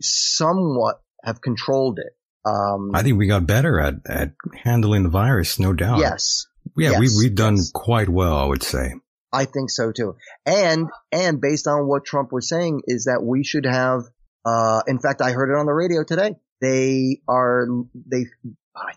somewhat 0.00 1.00
have 1.24 1.40
controlled 1.40 1.98
it. 1.98 2.12
Um, 2.44 2.92
I 2.94 3.02
think 3.02 3.18
we 3.18 3.26
got 3.26 3.46
better 3.46 3.78
at, 3.80 3.94
at 4.06 4.32
handling 4.64 5.02
the 5.02 5.10
virus, 5.10 5.58
no 5.58 5.72
doubt. 5.72 5.98
Yes. 5.98 6.46
Yeah, 6.76 6.90
Yes, 6.92 7.00
we, 7.00 7.08
we've 7.28 7.34
done 7.34 7.58
quite 7.74 8.08
well, 8.08 8.36
I 8.36 8.44
would 8.46 8.62
say. 8.62 8.94
I 9.32 9.44
think 9.44 9.70
so 9.70 9.92
too. 9.92 10.16
And, 10.44 10.88
and 11.12 11.40
based 11.40 11.66
on 11.68 11.86
what 11.86 12.04
Trump 12.04 12.32
was 12.32 12.48
saying 12.48 12.82
is 12.86 13.04
that 13.04 13.22
we 13.22 13.44
should 13.44 13.64
have, 13.64 14.02
uh, 14.44 14.82
in 14.86 14.98
fact, 14.98 15.20
I 15.22 15.30
heard 15.32 15.50
it 15.50 15.58
on 15.58 15.66
the 15.66 15.72
radio 15.72 16.02
today. 16.04 16.34
They 16.60 17.20
are, 17.28 17.66
they, 17.94 18.26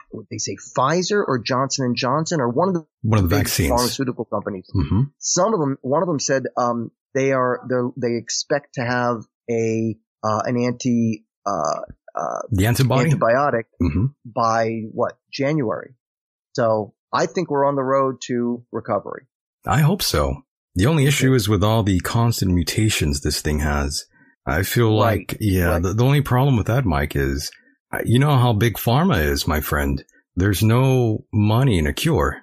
what 0.10 0.26
they 0.32 0.38
say, 0.40 0.56
Pfizer 0.56 1.24
or 1.26 1.40
Johnson 1.40 1.86
and 1.86 1.96
Johnson 1.96 2.42
or 2.42 2.50
one 2.50 2.70
of 2.70 2.74
the, 2.76 2.86
One 3.04 3.24
of 3.24 3.30
the 3.30 3.36
vaccines. 3.36 3.70
pharmaceutical 3.70 4.26
companies. 4.26 4.70
hmm 4.74 5.04
Some 5.20 5.54
of 5.54 5.60
them, 5.60 5.78
one 5.82 6.02
of 6.02 6.08
them 6.08 6.20
said, 6.20 6.44
um, 6.58 6.92
they 7.14 7.32
are, 7.32 7.60
they 7.96 8.16
expect 8.16 8.76
to 8.76 8.82
have 8.84 9.24
a, 9.50 9.96
uh, 10.24 10.42
an 10.46 10.58
anti, 10.58 11.26
uh, 11.46 11.82
uh, 12.16 12.40
The 12.52 12.66
antibody? 12.66 13.12
antibiotic 13.12 13.66
hmm 13.80 14.06
by 14.26 14.82
what, 14.92 15.18
January. 15.32 15.94
So 16.54 16.94
I 17.14 17.28
think 17.28 17.50
we're 17.50 17.66
on 17.66 17.76
the 17.76 17.84
road 17.84 18.16
to 18.28 18.66
recovery. 18.72 19.28
I 19.66 19.80
hope 19.82 20.02
so. 20.02 20.42
The 20.76 20.88
only 20.88 21.06
issue 21.06 21.34
is 21.34 21.48
with 21.48 21.64
all 21.64 21.84
the 21.84 22.00
constant 22.00 22.52
mutations 22.54 23.22
this 23.22 23.42
thing 23.42 23.60
has. 23.60 24.06
I 24.46 24.64
feel 24.64 24.94
like, 24.94 25.38
yeah, 25.40 25.80
the, 25.80 25.94
the 25.94 26.04
only 26.04 26.22
problem 26.22 26.58
with 26.58 26.68
that, 26.68 26.84
Mike, 26.84 27.16
is 27.16 27.52
uh, 27.94 28.00
you 28.04 28.20
know 28.20 28.36
how 28.36 28.52
big 28.54 28.74
pharma 28.76 29.24
is, 29.24 29.48
my 29.48 29.62
friend. 29.62 30.04
There's 30.36 30.64
no 30.64 31.26
money 31.32 31.78
in 31.78 31.86
a 31.86 31.94
cure. 31.94 32.42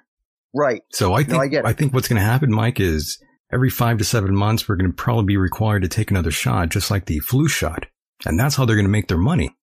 Right. 0.53 0.81
So 0.91 1.13
I 1.13 1.23
No, 1.23 1.25
think 1.25 1.41
I 1.43 1.47
get. 1.47 1.65
I 1.65 1.73
think 1.73 1.93
what's 1.93 2.07
going 2.07 2.19
to 2.19 2.25
happen, 2.25 2.51
Mike, 2.51 2.79
is 2.79 3.21
every 3.53 3.69
five 3.69 3.97
to 3.97 4.03
seven 4.03 4.33
months 4.35 4.67
we're 4.67 4.77
going 4.77 4.89
to 4.89 4.95
probably 4.95 5.25
be 5.25 5.37
required 5.37 5.81
to 5.81 5.89
take 5.89 6.09
another 6.09 6.31
shot, 6.31 6.69
just 6.69 6.89
like 6.89 7.05
the 7.05 7.19
flu 7.19 7.47
shot, 7.47 7.85
and 8.25 8.39
that's 8.39 8.55
how 8.55 8.65
they're 8.65 8.77
going 8.77 8.85
to 8.85 8.91
make 8.91 9.09
their 9.09 9.17
money. 9.17 9.55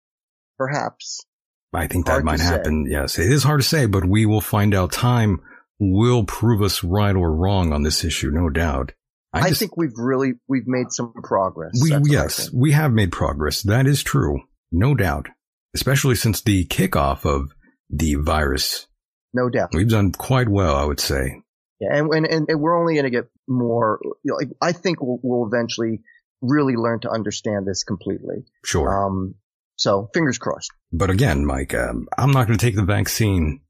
Perhaps. 0.59 1.25
I 1.73 1.87
think 1.87 2.07
that 2.07 2.13
Hard 2.13 2.25
might 2.25 2.39
say. 2.39 2.45
happen. 2.45 2.87
Yes, 2.89 3.19
it 3.19 3.31
is 3.31 3.43
hard 3.43 3.61
to 3.61 3.67
say, 3.67 3.87
but 3.87 4.05
we 4.05 4.27
will 4.27 4.41
find 4.41 4.75
out. 4.75 4.93
Time 4.93 5.41
will 5.79 6.25
prove 6.25 6.63
us 6.63 6.83
right 6.83 7.15
or 7.15 7.33
wrong 7.33 7.73
on 7.73 7.83
this 7.83 8.05
issue, 8.05 8.31
no 8.31 8.49
doubt. 8.49 8.93
I, 9.33 9.49
just- 9.49 9.61
think 9.61 9.77
we've 9.77 9.97
really, 9.97 10.33
we've 10.49 10.67
made 10.67 10.91
some 10.91 11.13
progress. 11.23 11.73
We, 11.81 11.91
That's 11.91 12.11
yes, 12.11 12.53
we 12.53 12.73
have 12.73 12.93
made 12.93 13.13
progress. 13.13 13.63
That 13.63 13.87
is 13.87 14.03
true. 14.03 14.41
No 14.73 14.95
doubt. 14.95 15.29
Especially 15.75 16.15
since 16.15 16.41
the 16.41 16.65
kickoff 16.67 17.27
of 17.27 17.53
the 17.91 18.15
virus. 18.15 18.87
No 19.35 19.51
doubt. 19.51 19.71
We've 19.75 19.89
done 19.89 20.13
quite 20.13 20.49
well, 20.49 20.75
I 20.75 20.85
would 20.87 21.01
say. 21.01 21.43
Yeah. 21.79 21.97
And, 21.97 22.13
and, 22.13 22.27
and, 22.27 22.47
and 22.49 22.61
we're 22.61 22.79
only 22.79 22.95
going 22.95 23.05
to 23.05 23.11
get 23.11 23.29
more, 23.47 24.01
you 24.03 24.15
know, 24.25 24.37
like, 24.37 24.49
I 24.61 24.73
think 24.73 25.01
we'll, 25.03 25.21
we'll 25.23 25.47
eventually 25.47 26.01
really 26.41 26.75
learn 26.75 27.01
to 27.01 27.11
understand 27.11 27.67
this 27.67 27.85
completely. 27.85 28.45
Sure. 28.65 29.07
Um, 29.07 29.35
so 29.79 30.11
fingers 30.13 30.39
crossed. 30.39 30.71
But 30.93 31.11
again, 31.11 31.47
Mike, 31.47 31.75
um, 31.75 32.09
I'm 32.19 32.33
not 32.33 32.47
going 32.47 32.59
to 32.59 32.65
take 32.65 32.77
the 32.77 32.85
vaccine 32.85 33.61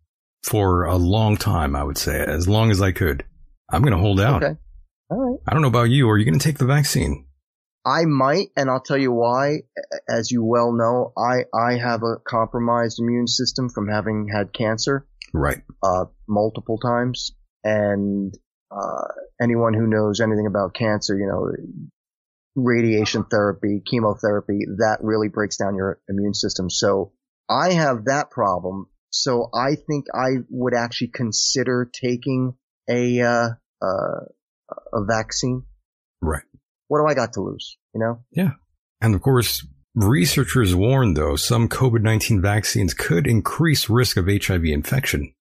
for 0.43 0.85
a 0.85 0.97
long 0.97 1.37
time, 1.37 1.77
I 1.77 1.85
would 1.85 1.99
say, 1.99 2.19
as 2.19 2.49
long 2.49 2.71
as 2.71 2.81
I 2.81 2.93
could. 2.93 3.25
I'm 3.71 3.83
going 3.83 3.93
to 3.93 3.99
hold 3.99 4.21
out. 4.21 4.43
Okay. 4.43 4.57
All 5.11 5.19
right. 5.19 5.41
I 5.47 5.53
don't 5.53 5.63
know 5.63 5.69
about 5.69 5.91
you. 5.91 6.09
Are 6.09 6.19
you 6.19 6.25
going 6.25 6.39
to 6.39 6.45
take 6.45 6.59
the 6.59 6.67
vaccine? 6.67 7.27
I 7.85 8.05
might, 8.05 8.49
and 8.57 8.69
I'll 8.69 8.83
tell 8.83 8.99
you 8.99 9.13
why. 9.13 9.63
As 10.09 10.31
you 10.31 10.45
well 10.45 10.73
know, 10.73 11.13
I, 11.17 11.45
I 11.57 11.79
have 11.79 12.03
a 12.03 12.17
compromised 12.27 12.99
immune 13.01 13.27
system 13.27 13.69
from 13.69 13.89
having 13.89 14.29
had 14.33 14.53
cancer. 14.53 15.07
Right. 15.33 15.63
Uh, 15.83 16.07
multiple 16.27 16.79
times. 16.79 17.33
And, 17.65 18.35
uh, 18.71 19.09
anyone 19.41 19.75
who 19.75 19.87
knows 19.87 20.21
anything 20.21 20.47
about 20.47 20.75
cancer, 20.75 21.17
you 21.17 21.27
know, 21.27 21.51
radiation 22.65 23.25
therapy, 23.25 23.83
chemotherapy, 23.85 24.61
that 24.79 24.99
really 25.01 25.29
breaks 25.29 25.57
down 25.57 25.77
your 25.77 26.01
immune 26.09 26.35
system. 26.35 26.71
So 26.71 27.13
I 27.49 27.73
have 27.73 28.07
that 28.07 28.31
problem. 28.31 28.87
So 29.11 29.49
I 29.55 29.75
think 29.75 30.07
I 30.15 30.43
would 30.51 30.75
actually 30.75 31.09
consider 31.09 31.91
taking 31.93 32.55
a, 32.89 33.21
uh, 33.21 33.49
uh, 33.83 34.21
a 34.93 35.05
vaccine. 35.05 35.63
Right. 36.21 36.43
What 36.89 37.01
do 37.01 37.07
I 37.07 37.15
got 37.15 37.35
to 37.35 37.43
lose? 37.43 37.79
You 37.95 38.01
know? 38.01 38.25
Yeah. 38.31 38.53
And 39.01 39.15
of 39.15 39.23
course, 39.23 39.67
researchers 39.95 40.75
warn 40.75 41.15
though 41.15 41.37
some 41.37 41.69
COVID-19 41.69 42.43
vaccines 42.43 42.95
could 42.95 43.27
increase 43.27 43.89
risk 43.89 44.17
of 44.17 44.27
HIV 44.27 44.65
infection. 44.65 45.33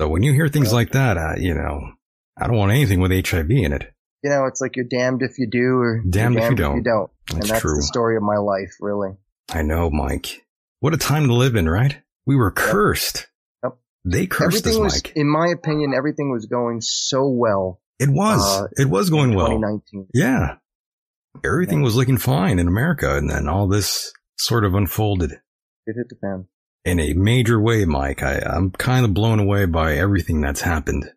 So 0.00 0.08
when 0.08 0.22
you 0.22 0.32
hear 0.32 0.48
things 0.48 0.72
like 0.72 0.92
that, 0.92 1.16
uh, 1.16 1.34
you 1.38 1.54
know, 1.54 1.92
I 2.36 2.46
don't 2.46 2.56
want 2.56 2.72
anything 2.72 3.00
with 3.00 3.10
HIV 3.10 3.50
in 3.50 3.72
it. 3.72 3.92
You 4.22 4.30
know, 4.30 4.46
it's 4.46 4.60
like 4.60 4.74
you're 4.76 4.84
damned 4.84 5.22
if 5.22 5.38
you 5.38 5.48
do 5.48 5.76
or 5.78 5.96
you're 6.02 6.10
Damned 6.10 6.36
if 6.36 6.44
you 6.44 6.50
If 6.50 6.56
don't. 6.56 6.76
you 6.78 6.82
don't. 6.82 7.10
and 7.30 7.38
That's 7.38 7.48
that's 7.50 7.60
true. 7.62 7.76
the 7.76 7.82
story 7.82 8.16
of 8.16 8.22
my 8.22 8.36
life, 8.38 8.74
really. 8.80 9.10
I 9.50 9.62
know, 9.62 9.90
Mike. 9.90 10.44
What 10.80 10.94
a 10.94 10.96
time 10.98 11.26
to 11.28 11.34
live 11.34 11.54
in, 11.56 11.68
right? 11.68 11.98
We 12.26 12.36
were 12.36 12.50
cursed. 12.50 13.28
Yep. 13.62 13.78
They 14.04 14.26
cursed 14.26 14.58
everything 14.66 14.84
us, 14.84 14.94
was, 14.94 15.04
Mike. 15.04 15.12
in 15.16 15.28
my 15.28 15.48
opinion, 15.48 15.94
everything 15.96 16.30
was 16.32 16.46
going 16.46 16.80
so 16.80 17.28
well. 17.28 17.80
It 18.00 18.08
was. 18.10 18.40
uh, 18.62 18.66
it 18.76 18.88
was 18.88 19.08
going 19.10 19.34
well. 19.34 19.46
2019. 19.48 20.08
Yeah. 20.14 20.56
Everything 21.44 21.82
was 21.82 21.94
looking 21.96 22.18
fine 22.18 22.58
in 22.58 22.66
America, 22.68 23.16
and 23.16 23.30
then 23.30 23.48
all 23.48 23.68
this 23.68 24.12
sort 24.38 24.64
of 24.64 24.74
unfolded 24.74 25.32
It 25.86 25.94
hit 25.96 26.08
the 26.08 26.16
fan. 26.20 26.46
in 26.84 26.98
a 27.00 27.12
major 27.14 27.60
way, 27.60 27.84
Mike. 27.84 28.22
I, 28.22 28.38
I'm 28.40 28.70
kind 28.72 29.04
of 29.04 29.14
blown 29.14 29.38
away 29.40 29.66
by 29.66 29.96
everything 29.96 30.40
that's 30.40 30.60
happened. 30.60 31.10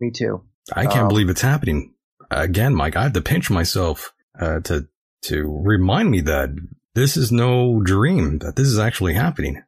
Me 0.00 0.10
too. 0.10 0.42
I 0.72 0.84
can't 0.86 1.02
Um, 1.04 1.08
believe 1.08 1.28
it's 1.28 1.40
happening. 1.40 1.93
Again, 2.30 2.74
Mike, 2.74 2.96
I 2.96 3.04
have 3.04 3.12
to 3.14 3.20
pinch 3.20 3.50
myself 3.50 4.12
uh, 4.38 4.60
to 4.60 4.88
to 5.22 5.62
remind 5.64 6.10
me 6.10 6.20
that 6.22 6.50
this 6.94 7.16
is 7.16 7.32
no 7.32 7.80
dream, 7.82 8.38
that 8.38 8.56
this 8.56 8.66
is 8.66 8.78
actually 8.78 9.14
happening. 9.14 9.62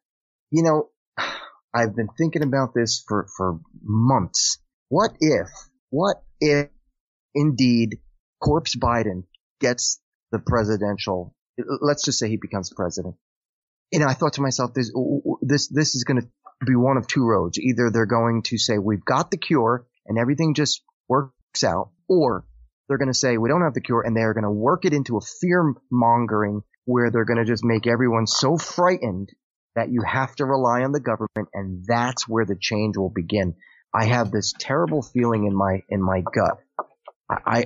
You 0.51 0.63
know, 0.63 0.91
I've 1.75 1.97
been 1.97 2.09
thinking 2.19 2.43
about 2.43 2.75
this 2.75 3.03
for, 3.07 3.27
for 3.37 3.61
months. 3.83 4.59
What 4.89 5.13
if, 5.21 5.49
what 5.91 6.23
if 6.41 6.69
indeed 7.35 7.99
Corpse 8.41 8.77
Biden 8.77 9.25
gets 9.61 10.01
the 10.33 10.39
presidential, 10.39 11.35
let's 11.81 12.05
just 12.05 12.19
say 12.19 12.29
he 12.29 12.37
becomes 12.37 12.73
president. 12.75 13.17
And 13.93 14.05
I 14.05 14.15
thought 14.15 14.35
to 14.35 14.43
myself, 14.43 14.75
this, 14.75 14.93
this, 15.43 15.69
this 15.69 15.95
is 15.95 16.05
going 16.05 16.21
to 16.21 16.29
be 16.67 16.75
one 16.75 16.97
of 16.97 17.07
two 17.07 17.25
roads. 17.25 17.59
Either 17.59 17.91
they're 17.91 18.07
going 18.07 18.43
to 18.45 18.59
say, 18.59 18.79
we've 18.79 19.05
got 19.05 19.31
the 19.31 19.37
cure 19.37 19.87
and 20.07 20.19
everything 20.19 20.55
just 20.55 20.83
works 21.09 21.65
out, 21.65 21.91
or 22.09 22.45
they're 22.89 22.99
going 22.99 23.13
to 23.13 23.19
say, 23.19 23.37
we 23.37 23.49
don't 23.49 23.63
have 23.63 23.75
the 23.75 23.81
cure 23.81 24.03
and 24.03 24.17
they're 24.17 24.35
going 24.35 24.45
to 24.45 24.51
work 24.51 24.85
it 24.85 24.93
into 24.93 25.17
a 25.17 25.21
fear 25.21 25.75
mongering 25.91 26.63
where 26.85 27.11
they're 27.11 27.25
going 27.25 27.39
to 27.39 27.45
just 27.45 27.65
make 27.65 27.87
everyone 27.87 28.27
so 28.27 28.57
frightened 28.57 29.31
that 29.75 29.91
you 29.91 30.03
have 30.03 30.35
to 30.37 30.45
rely 30.45 30.83
on 30.83 30.93
the 30.93 31.01
government 31.01 31.49
and 31.53 31.85
that's 31.87 32.29
where 32.29 32.45
the 32.45 32.57
change 32.59 32.97
will 32.97 33.13
begin. 33.15 33.55
I 33.93 34.07
have 34.07 34.31
this 34.31 34.55
terrible 34.59 35.03
feeling 35.03 35.47
in 35.47 35.55
my, 35.55 35.83
in 35.89 36.03
my 36.03 36.21
gut. 36.21 36.59
I, 37.29 37.37
I 37.47 37.65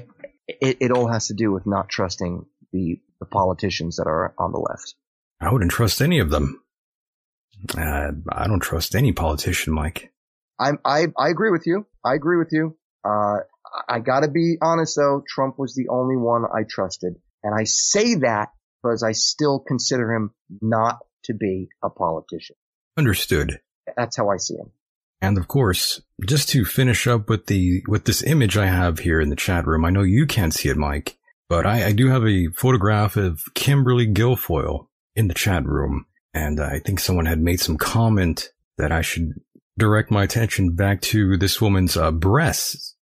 it, 0.48 0.78
it 0.80 0.90
all 0.90 1.06
has 1.06 1.28
to 1.28 1.34
do 1.34 1.52
with 1.52 1.66
not 1.66 1.88
trusting 1.88 2.44
the, 2.72 3.00
the 3.20 3.26
politicians 3.26 3.96
that 3.96 4.06
are 4.06 4.34
on 4.38 4.52
the 4.52 4.58
left. 4.58 4.94
I 5.40 5.52
wouldn't 5.52 5.70
trust 5.70 6.00
any 6.00 6.18
of 6.18 6.30
them. 6.30 6.62
Uh, 7.76 8.12
I 8.30 8.46
don't 8.46 8.60
trust 8.60 8.94
any 8.94 9.12
politician, 9.12 9.74
Mike. 9.74 10.12
I, 10.58 10.72
I, 10.84 11.06
I 11.18 11.28
agree 11.28 11.50
with 11.50 11.66
you. 11.66 11.86
I 12.04 12.14
agree 12.14 12.38
with 12.38 12.48
you. 12.52 12.76
Uh, 13.04 13.38
I 13.88 14.01
gotta 14.01 14.28
be 14.28 14.56
honest 14.60 14.97
though. 14.97 15.22
Trump 15.28 15.59
was 15.59 15.74
the 15.74 15.88
only 15.88 16.16
one 16.16 16.44
I 16.44 16.64
trusted. 16.68 17.14
And 17.42 17.55
I 17.55 17.64
say 17.64 18.16
that 18.16 18.51
because 18.82 19.02
I 19.02 19.12
still 19.12 19.59
consider 19.60 20.12
him 20.12 20.30
not 20.60 20.98
to 21.24 21.34
be 21.34 21.68
a 21.82 21.90
politician. 21.90 22.56
Understood. 22.97 23.60
That's 23.97 24.16
how 24.16 24.30
I 24.30 24.36
see 24.36 24.55
him. 24.55 24.70
And 25.22 25.36
of 25.36 25.48
course, 25.48 26.01
just 26.26 26.48
to 26.51 26.64
finish 26.64 27.06
up 27.06 27.28
with 27.28 27.47
the 27.47 27.82
with 27.86 28.05
this 28.05 28.22
image 28.22 28.56
I 28.56 28.66
have 28.66 29.01
here 29.01 29.20
in 29.20 29.28
the 29.28 29.36
chat 29.36 29.66
room, 29.66 29.84
I 29.84 29.90
know 29.90 30.02
you 30.02 30.26
can't 30.26 30.55
see 30.55 30.70
it, 30.70 30.76
Mike, 30.76 31.18
but 31.48 31.66
I, 31.66 31.86
I 31.86 31.92
do 31.92 32.09
have 32.09 32.24
a 32.26 32.48
photograph 32.56 33.16
of 33.16 33.42
Kimberly 33.55 34.06
Guilfoyle 34.06 34.86
in 35.14 35.28
the 35.28 35.34
chat 35.34 35.66
room, 35.66 36.06
and 36.32 36.59
I 36.59 36.78
think 36.78 37.01
someone 37.01 37.26
had 37.26 37.40
made 37.40 37.60
some 37.60 37.76
comment 37.76 38.51
that 38.78 38.92
I 38.92 39.02
should 39.02 39.32
direct 39.78 40.10
my 40.10 40.22
attention 40.24 40.74
back 40.74 41.02
to 41.02 41.36
this 41.36 41.60
woman's 41.60 41.97
uh, 41.97 42.10
breasts. 42.10 42.97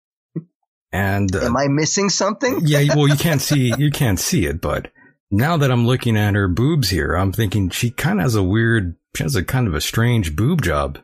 And 0.92 1.34
uh, 1.34 1.40
Am 1.44 1.56
I 1.56 1.68
missing 1.68 2.08
something? 2.08 2.60
yeah, 2.64 2.94
well, 2.94 3.08
you 3.08 3.16
can't 3.16 3.40
see 3.42 3.72
you 3.76 3.90
can't 3.90 4.18
see 4.20 4.46
it, 4.46 4.60
but 4.60 4.90
now 5.30 5.56
that 5.56 5.70
I'm 5.70 5.86
looking 5.86 6.16
at 6.16 6.34
her 6.34 6.48
boobs 6.48 6.88
here, 6.90 7.14
I'm 7.14 7.32
thinking 7.32 7.70
she 7.70 7.90
kind 7.90 8.20
of 8.20 8.24
has 8.24 8.34
a 8.36 8.42
weird, 8.42 8.96
she 9.16 9.24
has 9.24 9.34
a 9.36 9.44
kind 9.44 9.66
of 9.66 9.74
a 9.74 9.80
strange 9.80 10.36
boob 10.36 10.62
job. 10.62 10.98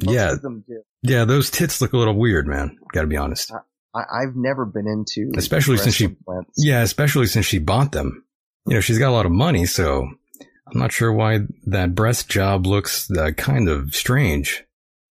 Yeah, 0.00 0.32
of 0.32 0.42
them 0.42 0.64
do. 0.66 0.82
yeah, 1.02 1.24
those 1.24 1.50
tits 1.50 1.80
look 1.80 1.92
a 1.92 1.96
little 1.96 2.18
weird, 2.18 2.46
man. 2.48 2.76
Got 2.92 3.02
to 3.02 3.06
be 3.06 3.16
honest. 3.16 3.52
I, 3.94 4.00
I've 4.00 4.34
never 4.34 4.66
been 4.66 4.88
into 4.88 5.30
Especially 5.38 5.76
since 5.78 5.94
she, 5.94 6.06
implants. 6.06 6.52
yeah, 6.56 6.82
especially 6.82 7.26
since 7.26 7.46
she 7.46 7.58
bought 7.60 7.92
them. 7.92 8.24
You 8.66 8.74
know, 8.74 8.80
she's 8.80 8.98
got 8.98 9.10
a 9.10 9.12
lot 9.12 9.24
of 9.24 9.30
money, 9.32 9.66
so 9.66 10.02
I'm 10.02 10.78
not 10.80 10.90
sure 10.90 11.12
why 11.12 11.40
that 11.66 11.94
breast 11.94 12.28
job 12.28 12.66
looks 12.66 13.08
uh, 13.12 13.30
kind 13.36 13.68
of 13.68 13.94
strange. 13.94 14.64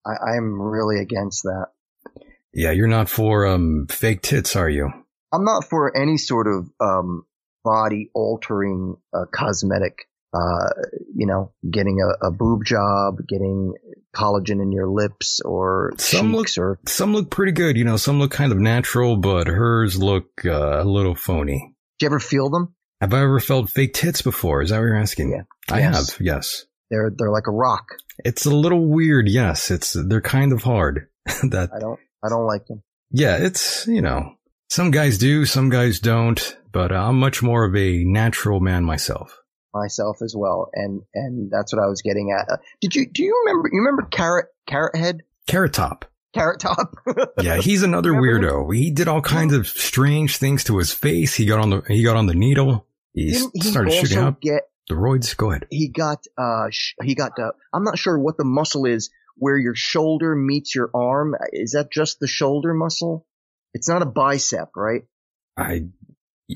I, 0.06 0.36
I'm 0.36 0.62
really 0.62 1.00
against 1.00 1.44
that. 1.44 1.68
Yeah, 2.56 2.72
you're 2.72 2.88
not 2.88 3.10
for 3.10 3.46
um 3.46 3.86
fake 3.90 4.22
tits, 4.22 4.56
are 4.56 4.70
you? 4.70 4.90
I'm 5.32 5.44
not 5.44 5.66
for 5.70 5.96
any 5.96 6.18
sort 6.18 6.48
of 6.48 6.70
um, 6.80 7.24
body 7.64 8.10
altering 8.16 8.96
uh, 9.14 9.26
cosmetic 9.32 10.08
uh, 10.36 10.68
you 11.16 11.26
know, 11.26 11.54
getting 11.70 12.00
a, 12.02 12.28
a 12.28 12.32
boob 12.32 12.66
job, 12.66 13.20
getting 13.28 13.74
collagen 14.14 14.62
in 14.62 14.72
your 14.72 14.88
lips 14.88 15.40
or 15.46 15.94
Some 15.98 16.34
look, 16.34 16.48
cheeks 16.48 16.58
or 16.58 16.80
some 16.88 17.14
look 17.14 17.30
pretty 17.30 17.54
good. 17.54 17.78
You 17.78 17.86
know, 17.86 17.96
some 17.98 18.20
look 18.20 18.32
kind 18.32 18.52
of 18.52 18.58
natural, 18.60 19.16
but 19.18 19.48
hers 19.48 19.98
look 19.98 20.28
uh, 20.46 20.82
a 20.82 20.84
little 20.84 21.16
phony. 21.16 21.74
Do 22.00 22.06
you 22.06 22.10
ever 22.10 22.20
feel 22.20 22.50
them? 22.50 22.76
Have 23.00 23.14
I 23.14 23.22
ever 23.22 23.40
felt 23.40 23.70
fake 23.70 23.94
tits 23.94 24.22
before? 24.22 24.62
Is 24.62 24.72
that 24.72 24.78
what 24.80 24.86
you're 24.86 24.98
asking? 24.98 25.32
Yeah. 25.32 25.44
I 25.74 25.80
Yes. 25.80 26.12
have. 26.12 26.22
Yes. 26.22 26.66
They're 26.92 27.12
they're 27.18 27.32
like 27.32 27.48
a 27.48 27.52
rock. 27.52 27.86
It's 28.26 28.46
a 28.46 28.54
little 28.54 28.86
weird. 28.86 29.30
Yes. 29.30 29.72
It's, 29.72 29.96
they're 30.08 30.22
kind 30.22 30.52
of 30.52 30.64
hard. 30.64 31.08
that, 31.26 31.70
I 31.74 31.80
don't 31.80 32.00
I 32.24 32.30
don't 32.30 32.46
like 32.48 32.66
them. 32.68 32.84
yeah, 33.12 33.38
it's, 33.38 33.88
you 33.88 34.02
know, 34.02 34.36
some 34.70 34.92
guys 34.92 35.18
do, 35.18 35.46
some 35.46 35.70
guys 35.70 36.00
don't, 36.00 36.58
but 36.72 36.92
I'm 36.92 37.20
much 37.20 37.42
more 37.44 37.66
of 37.66 37.76
a 37.76 38.04
natural 38.04 38.60
man 38.60 38.84
myself. 38.84 39.40
myself 39.74 40.18
as 40.24 40.34
well, 40.38 40.70
and 40.74 41.02
and 41.14 41.52
that's 41.52 41.74
what 41.74 41.84
I 41.84 41.88
was 41.88 42.02
getting 42.02 42.32
at. 42.38 42.52
Uh, 42.52 42.58
Did 42.82 42.96
you 42.96 43.06
do 43.12 43.24
you 43.24 43.44
remember 43.46 43.70
you 43.72 43.80
remember 43.80 44.04
Carrot 44.10 44.48
Carrot 44.68 44.96
Head 44.96 45.22
Carrot 45.48 45.74
Top. 45.74 46.06
Carrot 46.34 46.60
Top? 46.60 46.96
Yeah, 47.42 47.58
he's 47.58 47.84
another 47.84 48.12
weirdo. 48.12 48.74
He 48.76 48.90
did 48.92 49.08
all 49.08 49.22
kinds 49.22 49.54
of 49.54 49.68
strange 49.68 50.38
things 50.38 50.64
to 50.66 50.78
his 50.80 50.92
face. 50.92 51.36
He 51.36 51.46
got 51.46 51.60
on 51.60 51.70
the, 51.70 51.82
he 51.88 52.04
got 52.04 52.16
on 52.18 52.26
the 52.26 52.34
needle. 52.34 52.88
He 53.14 53.38
he 53.54 53.62
started 53.62 53.94
shooting 53.94 54.18
up 54.18 54.42
get 54.42 54.64
the 54.90 54.96
roids. 54.96 55.36
Go 55.38 55.52
ahead. 55.52 55.68
he 55.70 55.88
got 55.90 56.24
uh 56.38 56.68
sh- 56.72 56.96
he 57.04 57.14
got 57.16 57.34
uh, 57.40 57.52
I'm 57.74 57.84
not 57.84 57.98
sure 57.98 58.18
what 58.20 58.38
the 58.38 58.44
muscle 58.44 58.86
is 58.86 59.10
where 59.36 59.58
your 59.58 59.76
shoulder 59.76 60.36
meets 60.36 60.74
your 60.76 60.90
arm. 60.94 61.36
Is 61.52 61.72
that 61.72 61.92
just 61.92 62.20
the 62.20 62.28
shoulder 62.28 62.74
muscle? 62.74 63.26
It's 63.74 63.90
not 63.90 64.02
a 64.02 64.06
bicep, 64.06 64.70
right? 64.76 65.04
I, 65.58 65.88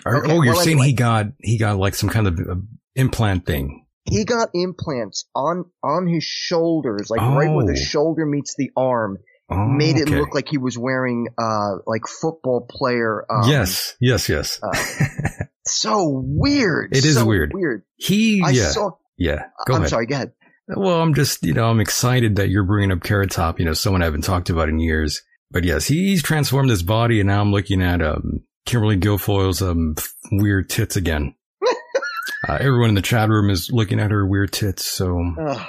are, 0.06 0.18
Okay, 0.23 0.31
oh, 0.31 0.41
you're 0.41 0.53
well, 0.53 0.64
saying 0.64 0.77
anyway. 0.77 0.88
he 0.88 0.93
got, 0.93 1.26
he 1.39 1.57
got 1.57 1.77
like 1.77 1.95
some 1.95 2.10
kind 2.10 2.27
of 2.27 2.39
uh, 2.39 2.56
implant 2.95 3.45
thing. 3.45 3.85
He 4.06 4.26
got 4.26 4.49
implants 4.56 5.26
on 5.35 5.65
on 5.84 6.07
his 6.07 6.23
shoulders, 6.23 7.10
like 7.11 7.22
right 7.22 7.53
where 7.53 7.65
the 7.65 7.73
Oh. 7.73 7.84
shoulder 7.84 8.26
meets 8.26 8.56
the 8.57 8.72
arm. 8.76 9.19
Oh, 9.51 9.65
made 9.68 9.97
it 9.97 10.03
okay. 10.07 10.19
look 10.19 10.34
like 10.34 10.47
he 10.47 10.57
was 10.57 10.77
wearing 10.77 11.27
uh 11.38 11.76
like 11.85 12.07
football 12.07 12.65
player. 12.69 13.26
Um, 13.30 13.49
yes, 13.49 13.95
yes, 13.99 14.27
yes. 14.30 14.60
uh, 14.64 14.72
so 15.68 16.10
weird. 16.23 16.95
It 16.95 17.06
is 17.06 17.15
so 17.15 17.26
weird. 17.26 17.51
Weird. 17.53 17.84
he, 17.97 18.41
I 18.43 18.49
yeah, 18.51 18.69
saw. 18.69 18.91
yeah. 19.18 19.43
Go 19.68 19.73
I'm 19.76 19.81
ahead. 19.81 19.89
sorry. 19.89 20.06
Go 20.07 20.15
ahead. 20.15 20.31
Well, 20.75 21.01
I'm 21.01 21.15
just, 21.15 21.43
you 21.43 21.53
know, 21.53 21.67
I'm 21.67 21.79
excited 21.79 22.35
that 22.35 22.49
you're 22.49 22.63
bringing 22.63 22.91
up 22.91 23.01
Carrot 23.01 23.31
Top, 23.31 23.59
you 23.59 23.65
know, 23.65 23.73
someone 23.73 24.03
I 24.03 24.05
haven't 24.05 24.23
talked 24.23 24.51
about 24.51 24.69
in 24.69 24.79
years. 24.79 25.23
But 25.49 25.63
yes, 25.63 25.85
he's 25.85 26.21
transformed 26.21 26.69
his 26.69 26.83
body 26.83 27.19
and 27.19 27.27
now 27.27 27.41
I'm 27.41 27.51
looking 27.51 27.81
at, 27.81 28.03
um, 28.03 28.43
Kimberly 28.67 28.97
Guilfoyle's, 28.97 29.63
um, 29.63 29.95
weird 30.31 30.69
tits 30.69 30.95
again. 30.95 31.33
uh, 32.47 32.57
everyone 32.59 32.89
in 32.89 32.95
the 32.95 33.01
chat 33.01 33.29
room 33.29 33.49
is 33.49 33.71
looking 33.71 33.99
at 33.99 34.11
her 34.11 34.27
weird 34.27 34.51
tits. 34.51 34.85
So 34.85 35.33
Ugh. 35.39 35.67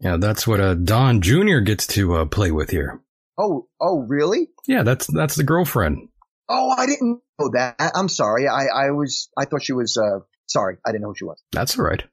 yeah, 0.00 0.18
that's 0.18 0.46
what, 0.46 0.60
uh, 0.60 0.74
Don 0.74 1.22
Jr. 1.22 1.60
gets 1.60 1.86
to, 1.88 2.16
uh, 2.16 2.24
play 2.26 2.50
with 2.50 2.68
here. 2.68 3.00
Oh, 3.38 3.68
oh, 3.80 4.00
really? 4.00 4.48
Yeah, 4.66 4.82
that's, 4.82 5.06
that's 5.06 5.34
the 5.34 5.44
girlfriend. 5.44 6.08
Oh, 6.46 6.68
I 6.76 6.84
didn't 6.84 7.22
know 7.38 7.50
that. 7.54 7.76
I'm 7.94 8.10
sorry. 8.10 8.48
I, 8.48 8.66
I 8.66 8.90
was, 8.90 9.30
I 9.34 9.46
thought 9.46 9.62
she 9.62 9.72
was, 9.72 9.96
uh, 9.96 10.18
sorry. 10.46 10.76
I 10.84 10.90
didn't 10.90 11.02
know 11.02 11.08
who 11.08 11.16
she 11.16 11.24
was. 11.24 11.42
That's 11.52 11.78
all 11.78 11.86
right. 11.86 12.04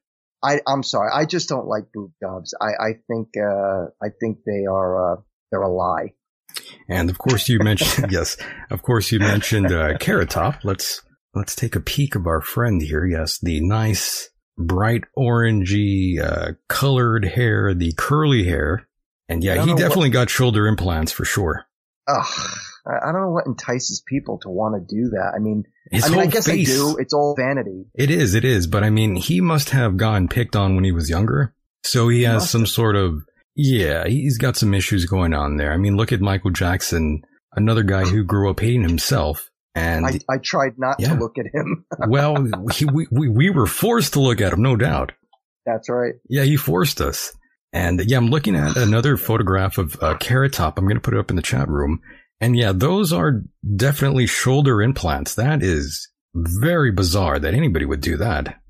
I, 0.42 0.60
I'm 0.66 0.82
sorry. 0.82 1.10
I 1.12 1.24
just 1.24 1.48
don't 1.48 1.66
like 1.66 1.84
boob 1.92 2.12
jobs. 2.22 2.54
I, 2.60 2.66
I 2.80 2.92
think, 3.08 3.28
uh, 3.36 3.86
I 4.02 4.08
think 4.20 4.38
they 4.46 4.66
are, 4.70 5.12
uh, 5.12 5.16
they're 5.50 5.62
a 5.62 5.72
lie. 5.72 6.12
And 6.88 7.10
of 7.10 7.18
course 7.18 7.48
you 7.48 7.58
mentioned, 7.58 8.10
yes, 8.12 8.36
of 8.70 8.82
course 8.82 9.12
you 9.12 9.18
mentioned, 9.18 9.72
uh, 9.72 9.98
Carrot 9.98 10.30
Top. 10.30 10.64
Let's, 10.64 11.02
let's 11.34 11.54
take 11.54 11.76
a 11.76 11.80
peek 11.80 12.14
of 12.14 12.26
our 12.26 12.40
friend 12.40 12.80
here. 12.80 13.04
Yes, 13.04 13.38
the 13.40 13.60
nice, 13.60 14.30
bright 14.56 15.04
orangey, 15.16 16.20
uh, 16.20 16.52
colored 16.68 17.24
hair, 17.24 17.74
the 17.74 17.92
curly 17.96 18.44
hair. 18.44 18.88
And 19.28 19.44
yeah, 19.44 19.54
he 19.54 19.66
know 19.66 19.74
what- 19.74 19.78
definitely 19.80 20.10
got 20.10 20.30
shoulder 20.30 20.66
implants 20.66 21.12
for 21.12 21.24
sure. 21.24 21.66
Ugh. 22.08 22.58
I, 22.88 23.12
don't 23.12 23.20
know 23.22 23.30
what 23.30 23.46
entices 23.46 24.02
people 24.06 24.38
to 24.42 24.48
want 24.48 24.74
to 24.74 24.94
do 24.96 25.10
that. 25.10 25.32
I 25.36 25.38
mean, 25.38 25.64
His 25.90 26.04
I 26.04 26.08
mean, 26.08 26.20
I 26.20 26.26
guess 26.26 26.46
face- 26.46 26.70
I 26.70 26.74
do. 26.74 26.96
It's 26.98 27.12
all 27.12 27.34
vanity. 27.36 27.84
It 27.94 28.10
is, 28.10 28.34
it 28.34 28.44
is. 28.44 28.66
But 28.66 28.82
I 28.84 28.90
mean, 28.90 29.16
he 29.16 29.40
must 29.40 29.70
have 29.70 29.96
gotten 29.96 30.28
picked 30.28 30.56
on 30.56 30.74
when 30.74 30.84
he 30.84 30.92
was 30.92 31.10
younger. 31.10 31.54
So 31.84 32.08
he 32.08 32.22
has 32.22 32.48
some 32.50 32.66
sort 32.66 32.96
of, 32.96 33.22
yeah, 33.54 34.06
he's 34.06 34.38
got 34.38 34.56
some 34.56 34.74
issues 34.74 35.06
going 35.06 35.34
on 35.34 35.56
there. 35.56 35.72
I 35.72 35.76
mean, 35.76 35.96
look 35.96 36.12
at 36.12 36.20
Michael 36.20 36.50
Jackson, 36.50 37.22
another 37.54 37.82
guy 37.82 38.04
who 38.04 38.24
grew 38.24 38.50
up 38.50 38.60
hating 38.60 38.82
himself. 38.82 39.50
And 39.74 40.04
I, 40.06 40.18
I 40.28 40.38
tried 40.38 40.78
not 40.78 40.96
Yeah. 40.98 41.10
to 41.10 41.14
look 41.20 41.38
at 41.38 41.46
him. 41.52 41.84
well, 42.08 42.46
he, 42.72 42.84
we, 42.84 43.06
we, 43.10 43.28
we 43.28 43.50
were 43.50 43.66
forced 43.66 44.14
to 44.14 44.20
look 44.20 44.40
at 44.40 44.52
him, 44.52 44.62
no 44.62 44.76
doubt. 44.76 45.12
That's 45.66 45.88
right. 45.88 46.14
Yeah, 46.28 46.44
he 46.44 46.56
forced 46.56 47.00
us. 47.00 47.32
And 47.72 48.02
yeah, 48.04 48.16
I'm 48.16 48.28
looking 48.30 48.56
at 48.56 48.76
another 48.76 49.16
photograph 49.18 49.76
of 49.78 49.96
uh, 50.02 50.16
Carrot 50.16 50.54
Top. 50.54 50.78
I'm 50.78 50.86
going 50.86 50.96
to 50.96 51.00
put 51.02 51.14
it 51.14 51.20
up 51.20 51.30
in 51.30 51.36
the 51.36 51.42
chat 51.42 51.68
room. 51.68 52.00
And 52.40 52.56
yeah, 52.56 52.72
those 52.72 53.12
are 53.12 53.42
definitely 53.76 54.26
shoulder 54.26 54.80
implants. 54.80 55.34
That 55.34 55.62
is 55.62 56.08
very 56.34 56.92
bizarre 56.92 57.38
that 57.38 57.54
anybody 57.54 57.84
would 57.84 58.00
do 58.00 58.16
that. 58.18 58.60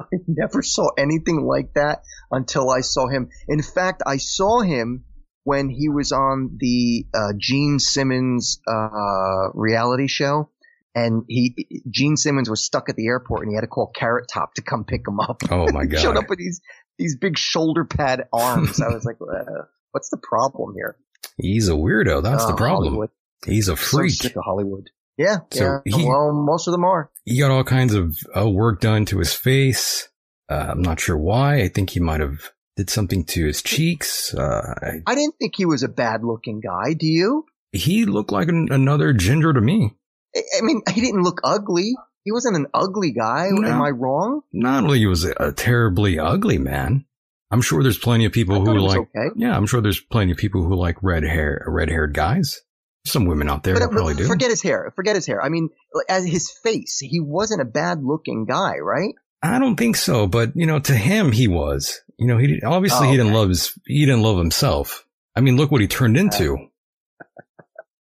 I 0.00 0.04
never 0.26 0.62
saw 0.62 0.90
anything 0.96 1.44
like 1.44 1.74
that 1.74 2.02
until 2.30 2.70
I 2.70 2.82
saw 2.82 3.08
him. 3.08 3.30
In 3.48 3.62
fact, 3.62 4.02
I 4.06 4.18
saw 4.18 4.60
him 4.60 5.04
when 5.44 5.70
he 5.70 5.88
was 5.88 6.12
on 6.12 6.58
the 6.58 7.06
uh, 7.14 7.32
Gene 7.38 7.78
Simmons 7.78 8.60
uh, 8.68 9.50
reality 9.54 10.06
show, 10.06 10.50
and 10.94 11.24
he 11.28 11.82
Gene 11.90 12.16
Simmons 12.16 12.50
was 12.50 12.64
stuck 12.64 12.88
at 12.88 12.96
the 12.96 13.06
airport, 13.06 13.42
and 13.42 13.50
he 13.50 13.54
had 13.54 13.62
to 13.62 13.66
call 13.66 13.90
Carrot 13.94 14.26
Top 14.32 14.54
to 14.54 14.62
come 14.62 14.84
pick 14.84 15.08
him 15.08 15.18
up. 15.18 15.42
Oh 15.50 15.72
my 15.72 15.86
god. 15.86 15.92
He 15.96 16.02
showed 16.02 16.16
up 16.16 16.28
with 16.28 16.38
these 16.38 16.60
these 16.98 17.16
big 17.16 17.38
shoulder 17.38 17.84
pad 17.84 18.28
arms. 18.32 18.80
I 18.80 18.88
was 18.88 19.04
like, 19.04 19.16
uh, 19.22 19.64
"What's 19.92 20.10
the 20.10 20.18
problem 20.18 20.74
here?" 20.76 20.96
He's 21.38 21.68
a 21.68 21.72
weirdo. 21.72 22.22
That's 22.22 22.44
the 22.46 22.52
Oh, 22.52 22.56
problem. 22.56 22.88
Hollywood. 22.94 23.10
He's 23.46 23.68
a 23.68 23.76
So 23.76 23.96
freak. 23.98 24.12
sick 24.12 24.36
of 24.36 24.42
Hollywood. 24.44 24.90
Yeah, 25.16 25.38
So 25.52 25.80
yeah. 25.84 25.96
he- 25.96 26.04
well, 26.06 26.32
most 26.32 26.68
of 26.68 26.72
them 26.72 26.84
are. 26.84 27.10
he 27.24 27.38
got 27.38 27.50
all 27.50 27.64
kinds 27.64 27.94
of 27.94 28.16
uh, 28.36 28.48
work 28.48 28.80
done 28.80 29.04
to 29.06 29.18
his 29.18 29.32
face. 29.34 30.08
Uh, 30.48 30.66
I'm 30.70 30.82
not 30.82 31.00
sure 31.00 31.16
why. 31.18 31.56
I 31.62 31.68
think 31.68 31.90
he 31.90 32.00
might 32.00 32.20
have 32.20 32.52
did 32.76 32.88
something 32.90 33.24
to 33.24 33.46
his 33.46 33.62
cheeks. 33.62 34.32
Uh, 34.34 34.74
I- 34.82 35.02
I 35.06 35.14
didn't 35.14 35.34
think 35.38 35.54
he 35.56 35.64
was 35.66 35.82
a 35.82 35.88
bad 35.88 36.22
looking 36.24 36.60
guy. 36.60 36.94
Do 36.94 37.06
you? 37.06 37.46
he 37.72 38.06
looked 38.06 38.32
like 38.32 38.48
an, 38.48 38.68
another 38.70 39.12
ginger 39.12 39.52
to 39.52 39.60
me. 39.60 39.92
I 40.34 40.40
I 40.58 40.60
mean, 40.62 40.80
he 40.90 41.00
didn't 41.02 41.22
look 41.22 41.40
ugly. 41.44 41.94
He 42.24 42.32
wasn't 42.32 42.56
an 42.56 42.66
ugly 42.74 43.12
guy. 43.12 43.48
No. 43.50 43.68
Am 43.68 43.82
I 43.82 43.90
wrong? 43.90 44.40
Not 44.52 44.84
only 44.84 45.04
was 45.06 45.24
a 45.24 45.52
terribly 45.52 46.18
ugly 46.18 46.58
man, 46.58 47.04
I'm 47.50 47.62
sure 47.62 47.82
there's 47.82 47.98
plenty 47.98 48.24
of 48.26 48.32
people 48.32 48.58
who 48.58 48.66
thought 48.66 48.76
it 48.76 48.80
was 48.80 48.96
like. 48.96 49.08
okay. 49.16 49.28
Yeah, 49.36 49.56
I'm 49.56 49.66
sure 49.66 49.80
there's 49.80 50.00
plenty 50.00 50.32
of 50.32 50.38
people 50.38 50.62
who 50.62 50.74
like 50.74 51.02
red 51.02 51.22
hair, 51.22 51.64
red 51.66 51.88
haired 51.88 52.12
guys. 52.14 52.60
Some 53.06 53.24
women 53.24 53.48
out 53.48 53.62
there 53.62 53.74
But, 53.74 53.80
that 53.80 53.90
probably 53.90 54.14
but 54.14 54.22
do. 54.22 54.26
forget 54.28 54.50
his 54.50 54.60
hair. 54.60 54.92
Forget 54.94 55.14
his 55.16 55.26
hair. 55.26 55.42
I 55.42 55.48
mean, 55.48 55.70
as 56.10 56.26
his 56.26 56.50
face, 56.50 56.98
he 56.98 57.20
wasn't 57.20 57.62
a 57.62 57.64
bad 57.64 58.02
looking 58.02 58.44
guy, 58.44 58.78
right? 58.78 59.14
I 59.42 59.58
don't 59.58 59.76
think 59.76 59.96
so, 59.96 60.26
but 60.26 60.50
you 60.56 60.66
know, 60.66 60.78
to 60.80 60.94
him, 60.94 61.32
he 61.32 61.48
was. 61.48 62.00
You 62.18 62.26
know, 62.26 62.36
he 62.38 62.60
obviously 62.62 63.06
Oh, 63.06 63.10
he 63.10 63.16
didn't 63.16 63.32
love 63.32 63.48
his, 63.48 63.72
he 63.86 64.04
didn't 64.04 64.22
love 64.22 64.36
himself. 64.36 65.06
I 65.36 65.40
mean, 65.40 65.56
look 65.56 65.70
what 65.70 65.80
he 65.80 65.86
turned 65.86 66.16
into. 66.18 66.56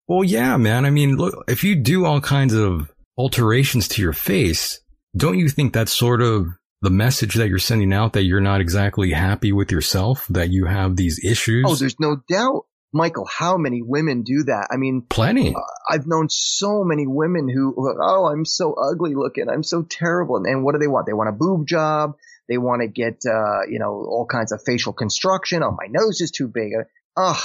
well, 0.08 0.24
yeah, 0.24 0.56
man. 0.58 0.86
I 0.86 0.90
mean, 0.90 1.18
look, 1.18 1.44
if 1.48 1.64
you 1.64 1.76
do 1.76 2.06
all 2.06 2.22
kinds 2.22 2.54
of 2.54 2.92
alterations 3.18 3.88
to 3.90 4.02
your 4.02 4.14
face, 4.14 4.80
don't 5.18 5.38
you 5.40 5.50
think 5.50 5.74
that's 5.74 5.92
sort 5.92 6.22
of 6.22 6.48
the 6.84 6.90
message 6.90 7.36
that 7.36 7.48
you're 7.48 7.60
sending 7.60 7.94
out 7.94 8.14
that 8.14 8.26
you're 8.26 8.42
not 8.42 8.60
exactly 8.60 9.12
happy 9.12 9.54
with 9.54 9.72
yourself, 9.72 10.28
that 10.30 10.50
you 10.50 10.66
have 10.66 10.98
these 10.98 11.24
issues? 11.24 11.64
Oh, 11.66 11.76
there's 11.76 12.00
no 12.00 12.18
doubt. 12.30 12.66
Michael, 12.94 13.26
how 13.26 13.58
many 13.58 13.82
women 13.82 14.22
do 14.24 14.44
that? 14.44 14.68
I 14.70 14.76
mean, 14.76 15.02
plenty. 15.10 15.56
uh, 15.56 15.60
I've 15.90 16.06
known 16.06 16.28
so 16.30 16.84
many 16.84 17.08
women 17.08 17.48
who, 17.48 17.74
who, 17.76 17.96
oh, 18.00 18.26
I'm 18.26 18.46
so 18.46 18.74
ugly 18.74 19.16
looking. 19.16 19.48
I'm 19.50 19.64
so 19.64 19.82
terrible. 19.82 20.36
And, 20.36 20.46
and 20.46 20.64
what 20.64 20.74
do 20.74 20.80
they 20.80 20.88
want? 20.88 21.08
They 21.08 21.14
want 21.14 21.30
a 21.30 21.32
boob 21.32 21.66
job. 21.66 22.18
They 22.50 22.58
want 22.58 22.82
to 22.82 22.90
get, 22.90 23.22
uh, 23.26 23.66
you 23.68 23.80
know, 23.80 23.92
all 23.92 24.28
kinds 24.30 24.52
of 24.52 24.62
facial 24.66 24.92
construction. 24.92 25.64
Oh, 25.64 25.72
my 25.72 25.88
nose 25.90 26.20
is 26.20 26.32
too 26.32 26.50
big. 26.50 26.74
Ugh, 27.16 27.44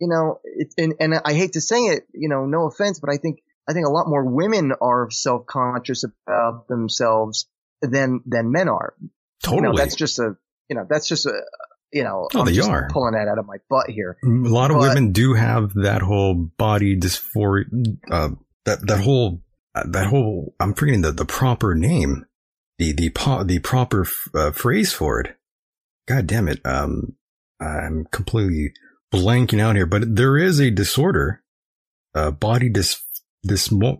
you 0.00 0.08
know, 0.08 0.40
it, 0.44 0.72
and, 0.78 0.94
and 0.98 1.14
I 1.22 1.34
hate 1.34 1.52
to 1.52 1.60
say 1.60 1.76
it, 1.76 2.06
you 2.14 2.30
know, 2.30 2.46
no 2.46 2.66
offense, 2.66 3.00
but 3.00 3.10
I 3.10 3.18
think, 3.18 3.40
I 3.68 3.74
think 3.74 3.86
a 3.86 3.90
lot 3.90 4.08
more 4.08 4.24
women 4.24 4.72
are 4.80 5.10
self-conscious 5.10 6.04
about 6.04 6.68
themselves 6.68 7.46
than, 7.82 8.20
than 8.26 8.50
men 8.52 8.68
are. 8.68 8.94
You 9.00 9.08
know, 9.50 9.56
Totally. 9.56 9.76
that's 9.76 9.94
just 9.96 10.18
a, 10.18 10.36
you 10.68 10.76
know, 10.76 10.86
that's 10.88 11.08
just 11.08 11.26
a, 11.26 11.32
you 11.92 12.02
know, 12.04 12.28
Oh, 12.34 12.40
I'm 12.40 12.46
they 12.46 12.52
just 12.52 12.68
are. 12.68 12.88
pulling 12.90 13.14
that 13.14 13.28
out 13.28 13.38
of 13.38 13.46
my 13.46 13.56
butt 13.70 13.88
here. 13.88 14.16
A 14.24 14.28
lot 14.28 14.70
of 14.70 14.78
But- 14.78 14.88
women 14.88 15.12
do 15.12 15.34
have 15.34 15.72
that 15.74 16.02
whole 16.02 16.34
body 16.34 16.96
dysphoria, 16.98 17.64
uh, 18.10 18.30
that, 18.64 18.86
that 18.86 19.00
whole, 19.00 19.42
uh, 19.74 19.84
that 19.88 20.06
whole, 20.06 20.54
I'm 20.60 20.74
forgetting 20.74 21.02
the, 21.02 21.12
the 21.12 21.24
proper 21.24 21.74
name, 21.74 22.26
the, 22.78 22.92
the, 22.92 23.10
po- 23.10 23.44
the 23.44 23.58
proper, 23.60 24.06
uh, 24.34 24.50
phrase 24.50 24.92
for 24.92 25.20
it. 25.20 25.36
God 26.06 26.26
damn 26.26 26.48
it. 26.48 26.60
Um, 26.64 27.14
I'm 27.60 28.06
completely 28.10 28.72
blanking 29.12 29.60
out 29.60 29.76
here, 29.76 29.86
but 29.86 30.14
there 30.16 30.36
is 30.36 30.58
a 30.60 30.70
disorder, 30.70 31.42
uh, 32.14 32.30
body 32.30 32.70
dys, 32.70 33.00
dysmo- 33.46 33.98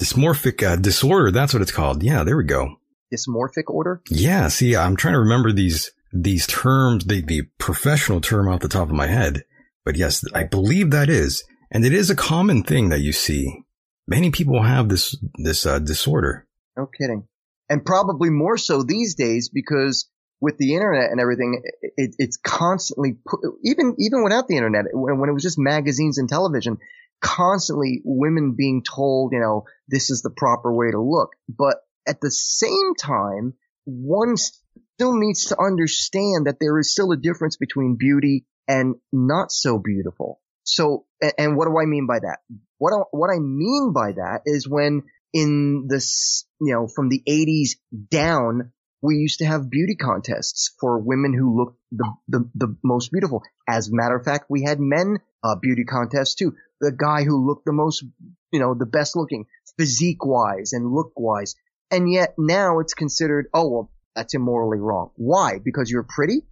dysmorphic, 0.00 0.66
uh, 0.66 0.76
disorder. 0.76 1.30
That's 1.30 1.52
what 1.52 1.62
it's 1.62 1.72
called. 1.72 2.02
Yeah, 2.02 2.24
there 2.24 2.36
we 2.36 2.44
go. 2.44 2.76
dysmorphic 3.12 3.64
order. 3.68 4.02
Yeah, 4.10 4.48
see, 4.48 4.76
I'm 4.76 4.96
trying 4.96 5.14
to 5.14 5.20
remember 5.20 5.52
these 5.52 5.90
these 6.12 6.46
terms, 6.46 7.04
the 7.04 7.20
the 7.22 7.42
professional 7.58 8.20
term 8.20 8.48
off 8.48 8.60
the 8.60 8.68
top 8.68 8.88
of 8.88 8.94
my 8.94 9.06
head. 9.06 9.44
But 9.84 9.96
yes, 9.96 10.24
I 10.34 10.44
believe 10.44 10.90
that 10.90 11.08
is, 11.08 11.44
and 11.70 11.84
it 11.84 11.92
is 11.92 12.10
a 12.10 12.16
common 12.16 12.62
thing 12.62 12.90
that 12.90 13.00
you 13.00 13.12
see. 13.12 13.62
Many 14.06 14.30
people 14.30 14.62
have 14.62 14.88
this 14.88 15.16
this 15.34 15.66
uh, 15.66 15.78
disorder. 15.78 16.46
No 16.76 16.86
kidding. 16.86 17.26
And 17.68 17.84
probably 17.84 18.30
more 18.30 18.56
so 18.56 18.82
these 18.82 19.14
days 19.14 19.50
because 19.52 20.08
with 20.40 20.56
the 20.56 20.74
internet 20.74 21.10
and 21.10 21.20
everything, 21.20 21.62
it, 21.96 22.14
it's 22.18 22.38
constantly 22.38 23.18
put, 23.26 23.40
even 23.64 23.96
even 23.98 24.22
without 24.24 24.48
the 24.48 24.56
internet, 24.56 24.86
when, 24.92 25.18
when 25.18 25.28
it 25.28 25.34
was 25.34 25.42
just 25.42 25.58
magazines 25.58 26.16
and 26.16 26.28
television, 26.28 26.78
constantly 27.20 28.00
women 28.04 28.54
being 28.56 28.82
told, 28.82 29.32
you 29.32 29.40
know, 29.40 29.64
this 29.88 30.10
is 30.10 30.22
the 30.22 30.30
proper 30.30 30.72
way 30.72 30.90
to 30.90 31.00
look. 31.00 31.30
But 31.48 31.76
at 32.06 32.20
the 32.20 32.30
same 32.30 32.94
time, 32.98 33.54
one 33.84 34.36
still 34.36 35.18
needs 35.18 35.46
to 35.46 35.60
understand 35.60 36.46
that 36.46 36.56
there 36.60 36.78
is 36.78 36.92
still 36.92 37.12
a 37.12 37.16
difference 37.16 37.56
between 37.56 37.96
beauty 37.98 38.46
and 38.66 38.96
not 39.12 39.50
so 39.50 39.78
beautiful. 39.78 40.40
So, 40.64 41.06
and 41.38 41.56
what 41.56 41.66
do 41.66 41.78
I 41.78 41.86
mean 41.86 42.06
by 42.06 42.18
that? 42.18 42.38
What, 42.76 42.92
I, 42.92 43.02
what 43.10 43.30
I 43.30 43.38
mean 43.38 43.92
by 43.94 44.12
that 44.12 44.42
is 44.44 44.68
when 44.68 45.04
in 45.32 45.86
this, 45.88 46.46
you 46.60 46.74
know, 46.74 46.86
from 46.86 47.08
the 47.08 47.22
80s 47.26 47.76
down, 48.10 48.72
we 49.00 49.16
used 49.16 49.38
to 49.38 49.46
have 49.46 49.70
beauty 49.70 49.94
contests 49.94 50.74
for 50.80 50.98
women 50.98 51.32
who 51.32 51.56
looked 51.56 51.78
the, 51.92 52.12
the, 52.28 52.50
the 52.54 52.76
most 52.82 53.12
beautiful. 53.12 53.42
As 53.68 53.88
a 53.88 53.94
matter 53.94 54.16
of 54.16 54.24
fact, 54.24 54.46
we 54.50 54.62
had 54.62 54.80
men, 54.80 55.18
uh, 55.42 55.54
beauty 55.54 55.84
contests 55.84 56.34
too. 56.34 56.54
The 56.80 56.92
guy 56.92 57.24
who 57.24 57.46
looked 57.46 57.64
the 57.64 57.72
most, 57.72 58.04
you 58.52 58.60
know, 58.60 58.74
the 58.74 58.86
best 58.86 59.16
looking 59.16 59.46
physique 59.76 60.24
wise 60.24 60.72
and 60.72 60.92
look 60.92 61.12
wise. 61.16 61.54
And 61.90 62.10
yet 62.10 62.34
now 62.38 62.80
it's 62.80 62.94
considered, 62.94 63.46
oh, 63.54 63.68
well, 63.68 63.90
that's 64.14 64.34
immorally 64.34 64.78
wrong. 64.78 65.10
Why? 65.16 65.58
Because 65.64 65.90
you're 65.90 66.06
pretty? 66.08 66.42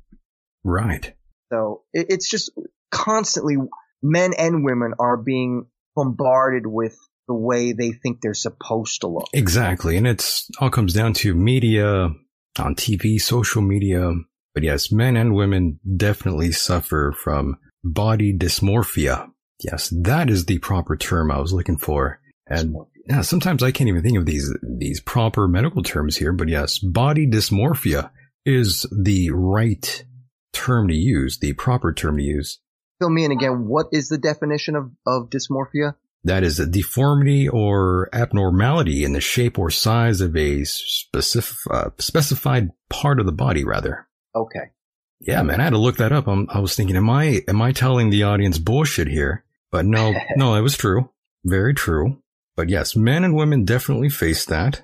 Right. 0.65 1.15
So 1.53 1.83
it, 1.93 2.07
it's 2.11 2.29
just 2.29 2.51
constantly 2.91 3.57
men 4.03 4.33
and 4.39 4.65
women 4.65 4.95
are 4.99 5.17
being 5.17 5.67
bombarded 5.95 6.67
with 6.67 6.97
the 7.29 7.35
way 7.35 7.73
they 7.73 7.93
think 7.93 8.21
they're 8.21 8.35
supposed 8.35 9.01
to 9.01 9.09
look. 9.09 9.29
Exactly. 9.33 9.97
And 9.97 10.07
it's 10.07 10.49
all 10.61 10.71
comes 10.71 10.93
down 10.93 11.13
to 11.15 11.35
media 11.35 12.11
on 12.59 12.75
TV, 12.75 13.21
social 13.21 13.63
media. 13.63 14.13
But 14.55 14.63
yes, 14.63 14.93
men 14.93 15.17
and 15.17 15.35
women 15.35 15.81
definitely 15.97 16.53
suffer 16.53 17.13
from 17.13 17.59
body 17.85 18.37
dysmorphia. 18.37 19.29
Yes, 19.63 19.93
that 20.03 20.31
is 20.31 20.45
the 20.45 20.59
proper 20.59 20.97
term 20.97 21.31
I 21.31 21.41
was 21.41 21.53
looking 21.53 21.79
for. 21.79 22.21
And 22.47 22.77
yeah, 23.09 23.23
sometimes 23.23 23.63
I 23.63 23.73
can't 23.73 23.89
even 23.89 24.03
think 24.03 24.19
of 24.19 24.27
these, 24.27 24.55
these 24.63 25.01
proper 25.01 25.49
medical 25.49 25.83
terms 25.83 26.17
here, 26.17 26.33
but 26.33 26.49
yes, 26.49 26.79
body 26.79 27.27
dysmorphia 27.27 28.11
is 28.45 28.87
the 28.93 29.31
right 29.31 30.05
term 30.53 30.89
to 30.89 30.95
use, 30.95 31.39
the 31.39 31.53
proper 31.55 31.93
term 31.93 32.19
to 32.19 32.23
use. 32.23 32.61
Fill 32.99 33.11
me 33.11 33.25
in 33.25 33.33
again. 33.33 33.67
What 33.67 33.87
is 33.93 34.09
the 34.09 34.19
definition 34.19 34.75
of, 34.75 34.91
of 35.07 35.31
dysmorphia? 35.31 35.95
That 36.25 36.43
is 36.43 36.59
a 36.59 36.67
deformity 36.67 37.49
or 37.49 38.09
abnormality 38.13 39.05
in 39.05 39.13
the 39.13 39.21
shape 39.21 39.59
or 39.59 39.71
size 39.71 40.21
of 40.21 40.37
a 40.37 40.65
specific, 40.65 41.57
uh, 41.71 41.91
specified 41.99 42.71
part 42.89 43.21
of 43.21 43.27
the 43.27 43.33
body, 43.33 43.65
rather. 43.65 44.09
Okay. 44.35 44.73
Yeah, 45.21 45.43
man, 45.43 45.61
I 45.61 45.65
had 45.65 45.71
to 45.71 45.79
look 45.79 45.99
that 45.99 46.13
up. 46.13 46.27
I'm, 46.27 46.49
I 46.51 46.59
was 46.59 46.75
thinking, 46.75 46.97
am 46.97 47.09
I, 47.09 47.43
am 47.49 47.63
I 47.63 47.73
telling 47.73 48.11
the 48.11 48.25
audience 48.25 48.59
bullshit 48.59 49.09
here? 49.09 49.45
But 49.71 49.87
no, 49.87 50.15
no, 50.37 50.55
it 50.55 50.63
was 50.63 50.77
true. 50.77 51.11
Very 51.45 51.75
true. 51.75 52.23
But 52.57 52.69
yes, 52.69 52.97
men 52.97 53.25
and 53.25 53.35
women 53.35 53.65
definitely 53.65 54.09
face 54.09 54.45
that. 54.47 54.83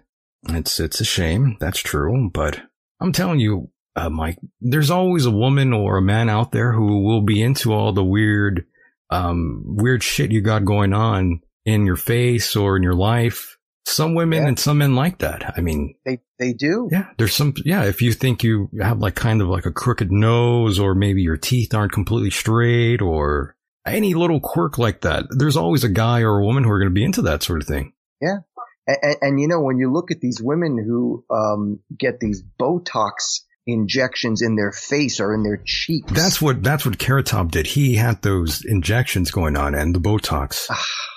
It's, 0.49 0.79
it's 0.81 1.01
a 1.01 1.05
shame. 1.05 1.57
That's 1.61 1.79
true. 1.79 2.31
But 2.33 2.61
I'm 3.01 3.13
telling 3.13 3.41
you, 3.41 3.71
uh, 3.97 4.11
Mike, 4.11 4.39
there's 4.61 4.91
always 4.91 5.27
a 5.27 5.31
woman 5.31 5.73
or 5.73 5.99
a 5.99 6.03
man 6.03 6.29
out 6.29 6.53
there 6.53 6.73
who 6.73 7.03
will 7.03 7.23
be 7.23 7.43
into 7.43 7.73
all 7.73 7.93
the 7.93 8.05
weird, 8.05 8.67
um, 9.11 9.63
weird 9.67 10.03
shit 10.03 10.33
you 10.33 10.41
got 10.41 10.65
going 10.65 10.93
on 10.93 11.41
in 11.65 11.87
your 11.87 11.97
face 11.97 12.57
or 12.57 12.77
in 12.77 12.83
your 12.83 12.95
life. 12.95 13.59
Some 13.85 14.15
women 14.15 14.43
yeah. 14.43 14.49
and 14.49 14.59
some 14.59 14.79
men 14.79 14.95
like 14.95 15.19
that. 15.19 15.55
I 15.57 15.61
mean, 15.61 15.97
they, 16.05 16.21
they 16.39 16.53
do. 16.53 16.89
Yeah. 16.91 17.09
There's 17.19 17.35
some, 17.35 17.55
yeah. 17.65 17.85
If 17.85 18.01
you 18.01 18.13
think 18.13 18.43
you 18.43 18.71
have 18.81 19.01
like 19.01 19.17
kind 19.17 19.43
of 19.43 19.49
like 19.49 19.67
a 19.67 19.73
crooked 19.73 20.13
nose 20.13 20.79
or 20.79 20.95
maybe 20.95 21.23
your 21.23 21.37
teeth 21.37 21.75
aren't 21.75 21.93
completely 21.93 22.31
straight 22.31 23.03
or 23.03 23.57
any 23.87 24.15
little 24.15 24.41
quirk 24.41 24.79
like 24.79 25.03
that, 25.03 25.25
there's 25.31 25.57
always 25.57 25.85
a 25.85 25.89
guy 25.89 26.21
or 26.21 26.39
a 26.39 26.45
woman 26.45 26.65
who 26.65 26.71
are 26.71 26.79
going 26.79 26.91
to 26.91 26.95
be 26.95 27.05
into 27.05 27.23
that 27.23 27.43
sort 27.43 27.61
of 27.61 27.69
thing. 27.69 27.93
Yeah. 28.21 28.39
And, 28.87 29.17
and, 29.21 29.41
you 29.41 29.49
know, 29.49 29.61
when 29.61 29.79
you 29.79 29.93
look 29.93 30.11
at 30.11 30.21
these 30.21 30.41
women 30.43 30.77
who, 30.77 31.25
um, 31.31 31.81
get 31.97 32.21
these 32.21 32.43
Botox 32.61 33.41
injections 33.67 34.43
in 34.43 34.57
their 34.57 34.73
face 34.73 35.21
or 35.21 35.35
in 35.35 35.43
their 35.43 35.63
cheeks. 35.65 36.11
That's 36.13 36.41
what 36.43 36.63
that's 36.63 36.85
what 36.85 36.99
Carrot 36.99 37.27
Top 37.27 37.51
did. 37.51 37.67
He 37.67 37.95
had 37.95 38.23
those 38.23 38.65
injections 38.65 39.31
going 39.31 39.57
on 39.57 39.75
and 39.75 39.95
the 39.95 40.01
Botox. 40.01 40.69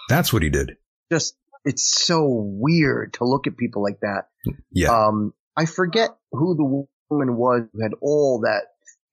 that's 0.10 0.32
what 0.32 0.44
he 0.44 0.50
did. 0.50 0.78
Just 1.12 1.36
it's 1.64 1.90
so 1.92 2.28
weird 2.28 3.14
to 3.14 3.26
look 3.26 3.48
at 3.48 3.58
people 3.58 3.82
like 3.82 4.00
that. 4.02 4.28
Yeah. 4.72 4.90
Um, 4.92 5.34
I 5.58 5.66
forget 5.66 6.12
who 6.32 6.56
the 6.56 6.86
woman 7.10 7.38
was 7.38 7.64
who 7.74 7.82
had 7.82 7.94
all 8.02 8.42
that 8.42 8.66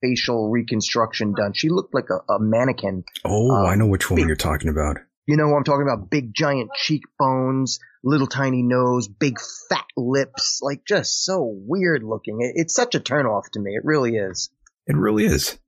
facial 0.03 0.51
reconstruction 0.51 1.35
done. 1.35 1.53
She 1.55 1.69
looked 1.69 1.95
like 1.95 2.09
a, 2.11 2.33
a 2.33 2.39
mannequin. 2.39 3.05
Oh, 3.25 3.51
um, 3.51 3.67
I 3.67 3.77
know 3.77 3.87
which 3.87 4.11
woman 4.11 4.25
big, 4.25 4.29
you're 4.29 4.37
talking 4.37 4.69
about. 4.69 4.97
You 5.27 5.37
know 5.37 5.55
I'm 5.55 5.65
talking 5.65 5.87
about? 5.89 6.11
Big 6.11 6.35
giant 6.35 6.71
cheekbones, 6.75 7.79
little 8.05 8.27
tiny 8.27 8.63
nose, 8.63 9.09
big 9.09 9.39
fat 9.71 9.87
lips, 9.97 10.59
like 10.63 10.85
just 10.87 11.25
so 11.25 11.43
weird 11.45 12.03
looking. 12.03 12.41
It, 12.41 12.53
it's 12.57 12.75
such 12.75 12.95
a 12.95 13.01
turnoff 13.01 13.45
to 13.53 13.61
me. 13.61 13.73
It 13.75 13.85
really 13.85 14.17
is. 14.17 14.51
It 14.87 14.97
really 14.97 15.25
is. 15.25 15.59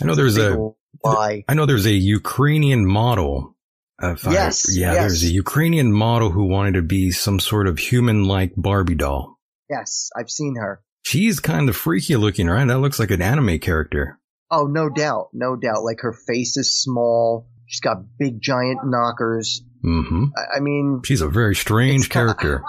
I 0.00 0.04
know 0.04 0.14
there's 0.14 0.36
a, 0.36 0.56
why? 1.00 1.44
I 1.48 1.54
know 1.54 1.66
there's 1.66 1.86
a 1.86 1.92
Ukrainian 1.92 2.86
model. 2.86 3.56
yes. 4.00 4.68
I, 4.68 4.78
yeah, 4.78 4.92
yes. 4.92 5.00
there's 5.00 5.24
a 5.24 5.32
Ukrainian 5.32 5.92
model 5.92 6.30
who 6.30 6.44
wanted 6.44 6.74
to 6.74 6.82
be 6.82 7.10
some 7.10 7.40
sort 7.40 7.66
of 7.66 7.78
human-like 7.78 8.52
Barbie 8.56 8.94
doll. 8.94 9.38
Yes, 9.68 10.10
I've 10.16 10.30
seen 10.30 10.56
her. 10.56 10.80
She's 11.02 11.40
kind 11.40 11.68
of 11.68 11.76
freaky 11.76 12.16
looking, 12.16 12.48
right? 12.48 12.66
That 12.66 12.78
looks 12.78 12.98
like 12.98 13.10
an 13.10 13.22
anime 13.22 13.58
character. 13.58 14.18
Oh, 14.50 14.64
no 14.64 14.88
doubt. 14.88 15.28
No 15.32 15.56
doubt. 15.56 15.82
Like 15.82 16.00
her 16.00 16.12
face 16.12 16.56
is 16.56 16.82
small. 16.82 17.48
She's 17.66 17.80
got 17.80 17.98
big 18.18 18.40
giant 18.40 18.80
knockers. 18.84 19.62
Mm-hmm. 19.84 20.24
I, 20.36 20.56
I 20.56 20.60
mean, 20.60 21.02
she's 21.04 21.20
a 21.20 21.28
very 21.28 21.54
strange 21.54 22.08
character. 22.08 22.62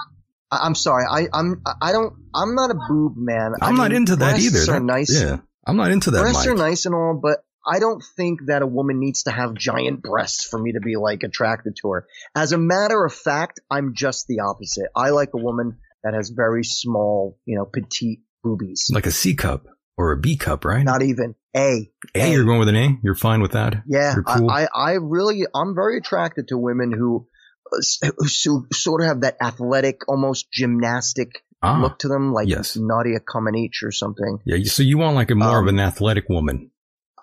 I, 0.50 0.66
am 0.66 0.74
sorry. 0.74 1.04
I, 1.10 1.26
I'm, 1.32 1.62
I 1.80 1.92
don't, 1.92 2.14
I'm 2.34 2.54
not 2.54 2.70
a 2.70 2.78
boob 2.88 3.14
man. 3.16 3.54
I'm 3.60 3.74
I 3.74 3.84
not 3.84 3.92
into 3.92 4.16
that 4.16 4.32
breasts 4.32 4.46
either. 4.46 4.72
Are 4.72 4.78
that, 4.78 4.84
nice. 4.84 5.22
Yeah. 5.22 5.38
I'm 5.66 5.76
not 5.76 5.90
into 5.90 6.10
that. 6.10 6.20
Breasts 6.20 6.46
Mike. 6.46 6.54
are 6.54 6.58
nice 6.58 6.86
and 6.86 6.94
all, 6.94 7.18
but 7.20 7.44
I 7.66 7.78
don't 7.78 8.02
think 8.16 8.46
that 8.46 8.62
a 8.62 8.66
woman 8.66 8.98
needs 9.00 9.24
to 9.24 9.30
have 9.30 9.54
giant 9.54 10.02
breasts 10.02 10.44
for 10.44 10.58
me 10.58 10.72
to 10.72 10.80
be 10.80 10.96
like 10.96 11.22
attracted 11.22 11.76
to 11.82 11.90
her. 11.90 12.06
As 12.34 12.52
a 12.52 12.58
matter 12.58 13.04
of 13.04 13.12
fact, 13.12 13.60
I'm 13.70 13.94
just 13.94 14.26
the 14.26 14.40
opposite. 14.40 14.88
I 14.96 15.10
like 15.10 15.30
a 15.34 15.38
woman 15.38 15.78
that 16.04 16.14
has 16.14 16.30
very 16.30 16.64
small, 16.64 17.38
you 17.44 17.56
know, 17.56 17.64
petite 17.64 18.20
boobies. 18.42 18.90
Like 18.92 19.06
a 19.06 19.10
C 19.10 19.34
cup 19.34 19.66
or 19.96 20.12
a 20.12 20.16
B 20.16 20.36
cup, 20.36 20.64
right? 20.64 20.84
Not 20.84 21.02
even 21.02 21.34
A. 21.54 21.90
A, 22.14 22.20
a. 22.20 22.30
you're 22.30 22.44
going 22.44 22.58
with 22.58 22.68
an 22.68 22.76
A? 22.76 22.98
You're 23.02 23.14
fine 23.14 23.42
with 23.42 23.52
that? 23.52 23.82
Yeah. 23.86 24.14
Cool? 24.26 24.50
I, 24.50 24.66
I 24.74 24.92
really, 25.00 25.42
I'm 25.54 25.74
very 25.74 25.98
attracted 25.98 26.48
to 26.48 26.58
women 26.58 26.92
who, 26.92 27.28
who 27.70 28.66
sort 28.72 29.02
of 29.02 29.08
have 29.08 29.20
that 29.22 29.36
athletic, 29.40 30.08
almost 30.08 30.50
gymnastic 30.50 31.44
ah, 31.62 31.80
look 31.80 31.98
to 32.00 32.08
them, 32.08 32.32
like 32.32 32.48
yes. 32.48 32.76
Nadia 32.76 33.20
Comaneci 33.20 33.82
or 33.84 33.92
something. 33.92 34.38
Yeah. 34.44 34.56
So 34.64 34.82
you 34.82 34.98
want 34.98 35.16
like 35.16 35.30
a 35.30 35.34
more 35.34 35.58
um, 35.58 35.68
of 35.68 35.74
an 35.74 35.80
athletic 35.80 36.28
woman? 36.28 36.70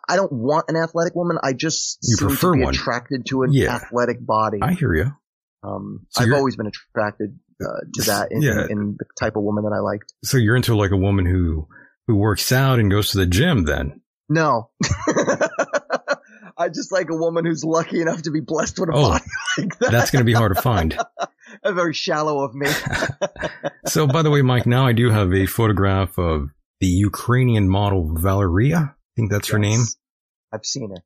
I 0.08 0.16
don't 0.16 0.32
want 0.32 0.66
an 0.70 0.78
athletic 0.78 1.16
woman. 1.16 1.38
I 1.44 1.54
just 1.54 2.00
you 2.02 2.16
prefer 2.18 2.54
to 2.54 2.58
be 2.60 2.64
one. 2.64 2.74
attracted 2.74 3.26
to 3.28 3.44
an 3.44 3.52
yeah. 3.52 3.76
athletic 3.76 4.26
body. 4.26 4.60
I 4.62 4.74
hear 4.74 4.94
you. 4.94 5.12
Um, 5.64 6.06
so 6.10 6.24
I've 6.24 6.32
always 6.32 6.56
been 6.56 6.68
attracted 6.68 7.40
uh, 7.62 7.80
to 7.94 8.02
that 8.04 8.28
in, 8.32 8.42
yeah. 8.42 8.66
in, 8.70 8.98
the 8.98 9.06
type 9.20 9.36
of 9.36 9.44
woman 9.44 9.64
that 9.64 9.74
I 9.74 9.80
liked. 9.80 10.14
So 10.24 10.38
you're 10.38 10.56
into 10.56 10.76
like 10.76 10.92
a 10.92 10.98
woman 10.98 11.26
who 11.26 11.68
who 12.08 12.16
works 12.16 12.52
out 12.52 12.80
and 12.80 12.90
goes 12.90 13.12
to 13.12 13.18
the 13.18 13.26
gym 13.26 13.66
then? 13.66 14.02
No. 14.30 14.70
I 16.58 16.70
just 16.70 16.92
like 16.92 17.10
a 17.10 17.16
woman 17.16 17.46
who's 17.46 17.64
lucky 17.64 18.02
enough 18.02 18.24
to 18.24 18.32
be 18.32 18.40
blessed 18.40 18.80
with 18.80 18.90
a 18.90 18.94
oh, 18.94 19.10
body 19.10 19.26
like 19.58 19.80
that. 19.80 19.92
That's 19.92 20.12
going 20.12 20.22
to 20.22 20.26
be 20.26 20.34
hard 20.34 20.56
to 20.56 20.62
find. 20.62 20.98
A 21.64 21.74
very 21.74 21.94
shallow 21.94 22.44
of 22.44 22.54
me. 22.54 22.68
so, 23.86 24.06
by 24.06 24.22
the 24.22 24.30
way, 24.30 24.42
Mike, 24.42 24.68
now 24.68 24.86
I 24.86 24.92
do 24.92 25.10
have 25.10 25.34
a 25.34 25.46
photograph 25.46 26.20
of 26.20 26.50
the 26.82 26.88
Ukrainian 26.88 27.70
model 27.70 28.14
Valeria. 28.14 28.78
I 28.78 29.12
think 29.16 29.32
that's 29.32 29.48
yes. 29.48 29.54
her 29.54 29.60
name. 29.60 29.80
I've 30.54 30.66
seen 30.66 30.90
her. 30.90 31.02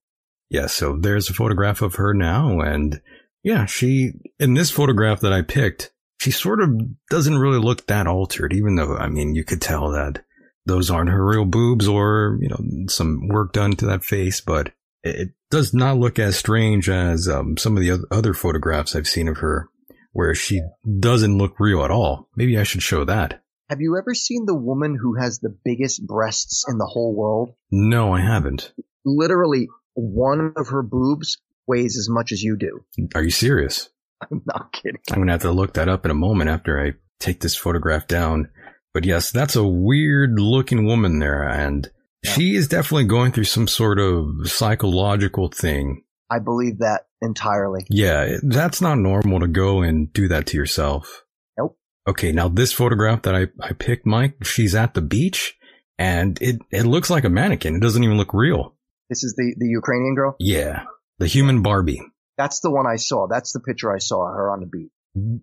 Yeah, 0.49 0.65
so 0.65 0.98
there's 0.98 1.30
a 1.30 1.34
photograph 1.34 1.82
of 1.82 1.95
her 1.95 2.14
now. 2.14 2.60
And 2.60 3.02
yeah, 3.44 3.65
she, 3.65 4.14
in 4.40 4.56
this 4.56 4.72
photograph 4.72 5.22
that 5.22 5.32
I 5.32 5.44
picked, 5.44 5.90
she 6.22 6.30
sort 6.30 6.61
of 6.61 6.69
doesn't 7.10 7.39
really 7.39 7.57
look 7.57 7.88
that 7.88 8.06
altered, 8.06 8.53
even 8.53 8.76
though, 8.76 8.95
I 8.95 9.10
mean, 9.10 9.34
you 9.34 9.43
could 9.43 9.60
tell 9.60 9.89
that 9.93 10.23
those 10.68 10.91
aren't 10.91 11.10
her 11.10 11.26
real 11.26 11.45
boobs 11.45 11.88
or, 11.88 12.38
you 12.39 12.48
know, 12.48 12.85
some 12.89 13.27
work 13.27 13.53
done 13.53 13.72
to 13.77 13.88
that 13.88 14.03
face, 14.03 14.39
but 14.39 14.72
it 15.03 15.30
does 15.49 15.73
not 15.73 15.98
look 15.98 16.19
as 16.19 16.38
strange 16.38 16.88
as 16.89 17.27
um, 17.27 17.57
some 17.57 17.76
of 17.76 17.81
the 17.81 18.06
other 18.11 18.35
photographs 18.35 18.95
I've 18.95 19.07
seen 19.07 19.27
of 19.30 19.38
her 19.38 19.68
where 20.11 20.35
she 20.35 20.61
doesn't 20.99 21.39
look 21.39 21.60
real 21.60 21.84
at 21.84 21.89
all. 21.89 22.30
Maybe 22.35 22.56
I 22.60 22.64
should 22.64 22.84
show 22.84 23.03
that. 23.06 23.41
Have 23.68 23.81
you 23.81 23.98
ever 23.98 24.14
seen 24.14 24.45
the 24.45 24.56
woman 24.56 24.95
who 25.02 25.15
has 25.15 25.39
the 25.39 25.57
biggest 25.65 26.06
breasts 26.06 26.65
in 26.69 26.77
the 26.77 26.85
whole 26.85 27.15
world? 27.15 27.56
No, 27.72 28.14
I 28.14 28.22
haven't. 28.22 28.73
Literally, 29.03 29.69
one 29.95 30.53
of 30.56 30.68
her 30.68 30.84
boobs 30.84 31.41
weighs 31.65 31.98
as 31.98 32.10
much 32.10 32.31
as 32.31 32.43
you 32.43 32.57
do. 32.57 32.85
Are 33.15 33.23
you 33.23 33.31
serious? 33.31 33.89
I'm 34.31 34.41
not 34.45 34.72
kidding. 34.73 35.02
I'm 35.11 35.19
gonna 35.19 35.31
have 35.31 35.41
to 35.41 35.52
look 35.52 35.73
that 35.73 35.89
up 35.89 36.06
in 36.06 36.11
a 36.11 36.15
moment 36.15 36.49
after 36.49 36.80
I 36.80 36.93
take 37.19 37.41
this 37.41 37.56
photograph 37.56 38.07
down. 38.07 38.49
But 38.93 39.06
yes, 39.06 39.31
that's 39.31 39.56
a 39.56 39.65
weird 39.65 40.39
looking 40.39 40.85
woman 40.85 41.19
there, 41.19 41.48
and 41.48 41.89
she 42.23 42.56
is 42.56 42.68
definitely 42.68 43.06
going 43.06 43.31
through 43.31 43.45
some 43.45 43.68
sort 43.68 43.99
of 43.99 44.26
psychological 44.45 45.48
thing. 45.48 46.03
I 46.30 46.39
believe 46.39 46.80
that 46.80 47.07
entirely. 47.22 47.85
Yeah, 47.89 48.38
that's 48.41 48.81
not 48.81 48.98
normal 48.98 49.39
to 49.41 49.48
go 49.48 49.81
and 49.81 50.11
do 50.14 50.27
that 50.30 50.48
to 50.48 50.57
yourself. 50.57 51.26
Nope. 51.57 51.77
Okay, 52.07 52.31
now 52.31 52.48
this 52.48 52.72
photograph 52.72 53.23
that 53.23 53.35
I, 53.35 53.48
I 53.61 53.73
picked, 53.73 54.06
Mike, 54.06 54.43
she's 54.43 54.76
at 54.76 54.93
the 54.93 55.02
beach 55.02 55.57
and 55.98 56.41
it, 56.41 56.60
it 56.72 56.84
looks 56.84 57.10
like 57.10 57.26
a 57.26 57.30
mannequin. 57.30 57.76
It 57.76 57.81
doesn't 57.81 58.03
even 58.03 58.18
look 58.18 58.34
real. 58.34 58.76
This 59.10 59.23
is 59.23 59.35
the, 59.35 59.53
the 59.57 59.68
Ukrainian 59.68 60.15
girl? 60.15 60.35
Yeah. 60.39 60.84
The 61.19 61.27
human 61.27 61.61
Barbie. 61.61 62.02
That's 62.41 62.59
the 62.59 62.72
one 62.72 62.88
I 62.88 62.95
saw. 62.95 63.27
That's 63.27 63.51
the 63.51 63.59
picture 63.59 63.93
I 63.93 63.99
saw 63.99 64.26
her 64.26 64.51
on 64.51 64.61
the 64.61 64.65
beat. 64.65 64.89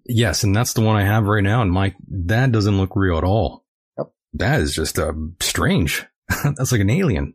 Yes, 0.04 0.42
and 0.42 0.56
that's 0.56 0.72
the 0.72 0.80
one 0.80 0.96
I 0.96 1.04
have 1.04 1.26
right 1.26 1.44
now. 1.44 1.62
And 1.62 1.70
Mike, 1.70 1.94
that 2.08 2.50
doesn't 2.50 2.76
look 2.76 2.96
real 2.96 3.18
at 3.18 3.22
all. 3.22 3.64
Yep. 3.96 4.08
That 4.34 4.60
is 4.62 4.74
just 4.74 4.98
uh, 4.98 5.12
strange. 5.40 6.04
that's 6.28 6.72
like 6.72 6.80
an 6.80 6.90
alien. 6.90 7.34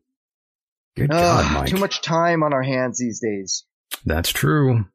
Good 0.98 1.12
Ugh, 1.12 1.18
God, 1.18 1.54
Mike. 1.54 1.70
Too 1.70 1.78
much 1.78 2.02
time 2.02 2.44
on 2.44 2.52
our 2.54 2.62
hands 2.62 3.00
these 3.00 3.22
days. 3.22 3.64
That's 4.06 4.32
true. 4.32 4.86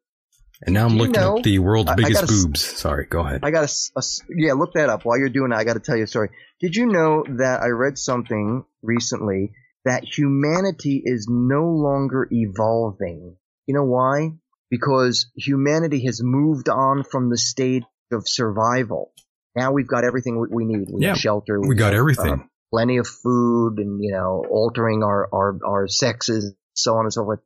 And 0.61 0.73
now 0.75 0.85
I'm 0.85 0.97
looking 0.97 1.13
know- 1.13 1.39
at 1.39 1.43
the 1.43 1.57
world's 1.57 1.91
biggest 1.95 2.21
gotta 2.21 2.31
s- 2.31 2.43
boobs. 2.43 2.61
Sorry, 2.61 3.05
go 3.05 3.21
ahead. 3.21 3.39
I 3.41 3.49
got 3.49 3.63
a 3.63 4.01
yeah, 4.29 4.53
look 4.53 4.73
that 4.73 4.89
up. 4.89 5.03
While 5.03 5.17
you're 5.17 5.29
doing 5.29 5.49
that, 5.49 5.57
I 5.57 5.63
got 5.63 5.73
to 5.73 5.79
tell 5.79 5.97
you 5.97 6.03
a 6.03 6.07
story. 6.07 6.29
Did 6.59 6.75
you 6.75 6.85
know 6.85 7.23
that 7.37 7.61
I 7.61 7.69
read 7.69 7.97
something 7.97 8.65
recently 8.83 9.53
that 9.85 10.03
humanity 10.03 11.01
is 11.03 11.27
no 11.27 11.65
longer 11.69 12.27
evolving? 12.29 13.37
You 13.65 13.73
know 13.73 13.85
why? 13.85 14.33
Because 14.69 15.31
humanity 15.35 16.05
has 16.05 16.21
moved 16.23 16.69
on 16.69 17.03
from 17.03 17.29
the 17.29 17.37
stage 17.37 17.83
of 18.11 18.27
survival. 18.27 19.11
Now 19.55 19.71
we've 19.71 19.87
got 19.87 20.03
everything 20.03 20.39
we- 20.39 20.47
we 20.51 20.65
need. 20.65 20.89
We 20.91 21.01
Yeah, 21.03 21.09
have 21.09 21.17
shelter. 21.17 21.59
we 21.59 21.75
got 21.75 21.93
have, 21.93 21.99
everything. 21.99 22.33
uh, 22.33 22.43
plenty 22.71 22.97
of 22.97 23.07
food 23.07 23.79
and, 23.79 23.99
you 24.03 24.11
know, 24.11 24.45
altering 24.49 25.03
our, 25.03 25.27
our, 25.33 25.57
our 25.65 25.87
sexes, 25.87 26.53
so 26.75 26.95
on 26.95 27.05
and 27.05 27.13
so 27.13 27.23
forth. 27.23 27.39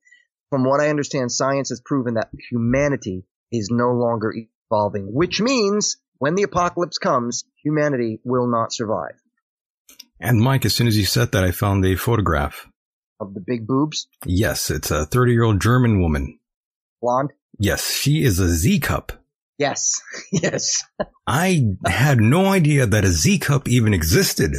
From 0.49 0.65
what 0.65 0.81
I 0.81 0.89
understand, 0.89 1.31
science 1.31 1.69
has 1.69 1.79
proven 1.79 2.15
that 2.15 2.29
humanity 2.51 3.25
is 3.51 3.69
no 3.71 3.91
longer 3.93 4.33
evolving, 4.69 5.13
which 5.13 5.39
means 5.41 5.97
when 6.17 6.35
the 6.35 6.43
apocalypse 6.43 6.97
comes, 6.97 7.43
humanity 7.63 8.19
will 8.23 8.47
not 8.47 8.73
survive. 8.73 9.15
And 10.19 10.39
Mike, 10.39 10.65
as 10.65 10.75
soon 10.75 10.87
as 10.87 10.97
you 10.97 11.05
said 11.05 11.31
that, 11.31 11.43
I 11.43 11.51
found 11.51 11.85
a 11.85 11.95
photograph. 11.95 12.67
Of 13.19 13.33
the 13.33 13.39
big 13.41 13.65
boobs, 13.67 14.07
Yes, 14.25 14.69
it's 14.69 14.91
a 14.91 15.05
30 15.05 15.31
year 15.31 15.43
old 15.43 15.61
German 15.61 16.01
woman. 16.01 16.39
Blonde? 17.03 17.31
Yes, 17.59 17.91
she 17.93 18.23
is 18.23 18.39
a 18.39 18.47
Z 18.47 18.79
cup. 18.79 19.11
Yes. 19.59 20.01
yes. 20.31 20.83
I 21.27 21.75
had 21.85 22.19
no 22.19 22.47
idea 22.47 22.85
that 22.87 23.03
a 23.03 23.09
Z 23.09 23.39
cup 23.39 23.67
even 23.67 23.93
existed. 23.93 24.53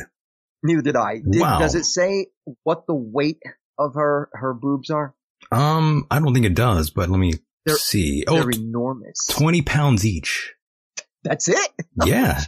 Neither 0.62 0.82
did 0.82 0.96
I. 0.96 1.14
Did, 1.28 1.40
Wow. 1.40 1.58
Does 1.58 1.74
it 1.74 1.84
say 1.84 2.26
what 2.62 2.86
the 2.86 2.94
weight 2.94 3.40
of 3.78 3.94
her, 3.94 4.28
her 4.34 4.54
boobs 4.54 4.90
are? 4.90 5.14
Um, 5.50 6.06
I 6.10 6.20
don't 6.20 6.32
think 6.32 6.46
it 6.46 6.54
does, 6.54 6.90
but 6.90 7.08
let 7.10 7.18
me 7.18 7.32
They're- 7.66 7.76
see. 7.76 8.24
Oh, 8.28 8.34
They're 8.34 8.50
enormous. 8.50 9.26
20 9.30 9.62
pounds 9.62 10.06
each. 10.06 10.54
That's 11.24 11.48
it? 11.48 11.70
Yeah. 12.04 12.42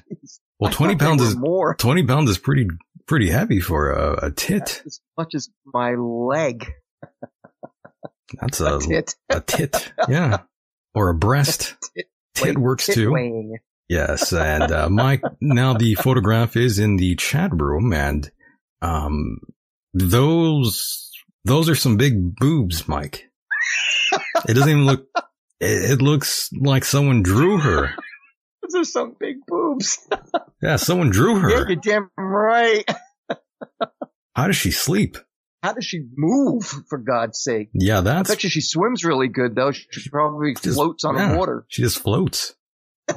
Well, 0.59 0.70
I 0.70 0.74
20 0.74 0.97
pounds 0.97 1.23
is 1.23 1.36
more. 1.36 1.74
20 1.74 2.05
pounds 2.06 2.31
is 2.31 2.39
pretty, 2.39 2.66
pretty 3.06 3.28
heavy 3.31 3.60
for 3.60 3.90
a, 3.93 4.27
a 4.27 4.31
tit. 4.31 4.82
As 4.86 5.01
much 5.18 5.35
as 5.35 5.48
my 5.66 5.94
leg. 5.94 6.70
That's 8.40 8.61
A 8.61 8.77
a, 8.77 8.81
tit. 8.81 9.15
a 9.31 9.40
tit. 9.40 9.93
Yeah. 10.09 10.39
Or 10.94 11.11
a 11.11 11.15
breast. 11.15 11.77
Tit 12.35 12.59
works 12.59 12.85
tit 12.86 12.94
too. 12.97 13.12
weighing. 13.12 13.57
Yes, 13.89 14.32
and 14.35 14.70
uh, 14.70 14.90
Mike. 14.90 15.23
Now 15.40 15.73
the 15.74 15.94
photograph 15.94 16.55
is 16.57 16.78
in 16.78 16.97
the 16.97 17.16
chat 17.16 17.51
room, 17.55 17.93
and 17.94 18.31
um, 18.82 19.39
those 19.94 21.11
those 21.44 21.69
are 21.70 21.74
some 21.74 21.97
big 21.97 22.36
boobs, 22.36 22.86
Mike. 22.89 23.31
It 24.48 24.55
doesn't 24.55 24.69
even 24.69 24.85
look. 24.86 25.07
It, 25.61 25.93
it 25.93 26.03
looks 26.03 26.51
like 26.53 26.85
someone 26.85 27.23
drew 27.23 27.59
her. 27.59 27.94
Those 28.62 28.74
are 28.81 28.85
some 28.85 29.16
big 29.19 29.36
boobs. 29.47 30.07
Yeah, 30.62 30.77
someone 30.77 31.09
drew 31.11 31.35
Yeah, 31.48 31.61
her. 31.61 31.66
you're 31.69 31.77
damn 31.77 32.11
right. 32.19 32.85
How 34.35 34.47
does 34.48 34.57
she 34.57 34.70
sleep? 34.73 35.16
How 35.66 35.72
does 35.72 35.84
she 35.84 36.05
move, 36.16 36.64
for 36.88 36.97
God's 36.98 37.43
sake? 37.43 37.70
Yeah, 37.74 37.98
I 37.98 38.02
that's 38.02 38.30
bet 38.30 38.44
you 38.44 38.51
she 38.51 38.60
swims 38.60 39.05
really 39.05 39.26
good, 39.26 39.56
though. 39.56 39.72
She 39.72 40.09
probably 40.10 40.55
just- 40.55 40.76
floats 40.76 41.05
on 41.05 41.16
yeah, 41.16 41.32
the 41.32 41.38
water. 41.38 41.64
She 41.68 41.82
just 41.82 41.98
floats. 41.98 42.55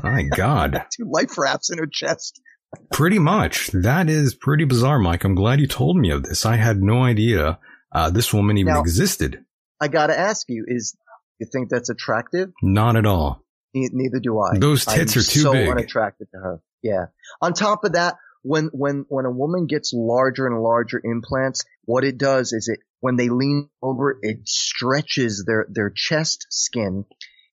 My 0.03 0.23
God, 0.35 0.84
Two 0.97 1.05
life 1.11 1.38
rafts 1.38 1.71
in 1.71 1.77
her 1.77 1.85
chest. 1.85 2.41
pretty 2.91 3.19
much. 3.19 3.67
That 3.67 4.09
is 4.09 4.34
pretty 4.34 4.65
bizarre, 4.65 4.97
Mike. 4.97 5.23
I'm 5.23 5.35
glad 5.35 5.59
you 5.59 5.67
told 5.67 5.95
me 5.97 6.09
of 6.09 6.23
this. 6.23 6.43
I 6.45 6.55
had 6.55 6.81
no 6.81 7.03
idea 7.03 7.59
uh, 7.91 8.09
this 8.09 8.34
woman 8.34 8.57
even 8.57 8.73
Now- 8.73 8.80
existed. 8.81 9.43
I 9.80 9.88
gotta 9.88 10.17
ask 10.17 10.45
you, 10.49 10.65
is 10.67 10.97
you 11.39 11.47
think 11.51 11.69
that's 11.69 11.89
attractive? 11.89 12.49
Not 12.63 12.95
at 12.95 13.05
all. 13.05 13.45
Ne- 13.76 13.89
Neither 13.93 14.19
do 14.19 14.39
I. 14.39 14.57
Those 14.57 14.85
tits 14.85 15.15
I'm 15.15 15.19
are 15.19 15.23
too 15.23 15.39
so 15.41 15.53
big. 15.53 15.65
So 15.67 15.71
unattracted 15.71 16.27
to 16.34 16.38
her. 16.39 16.61
Yeah. 16.81 17.05
On 17.41 17.53
top 17.53 17.84
of 17.85 17.93
that, 17.93 18.15
when 18.41 18.69
when 18.73 19.05
when 19.09 19.26
a 19.26 19.31
woman 19.31 19.65
gets 19.67 19.91
larger 19.93 20.47
and 20.47 20.61
larger 20.61 20.99
implants, 21.03 21.63
what 21.90 22.03
it 22.03 22.18
does 22.20 22.53
is 22.53 22.68
it 22.72 22.80
when 22.99 23.16
they 23.16 23.30
lean 23.30 23.68
over, 23.82 24.18
it 24.22 24.48
stretches 24.48 25.44
their 25.48 25.66
their 25.70 25.90
chest 25.90 26.45
skin, 26.52 27.06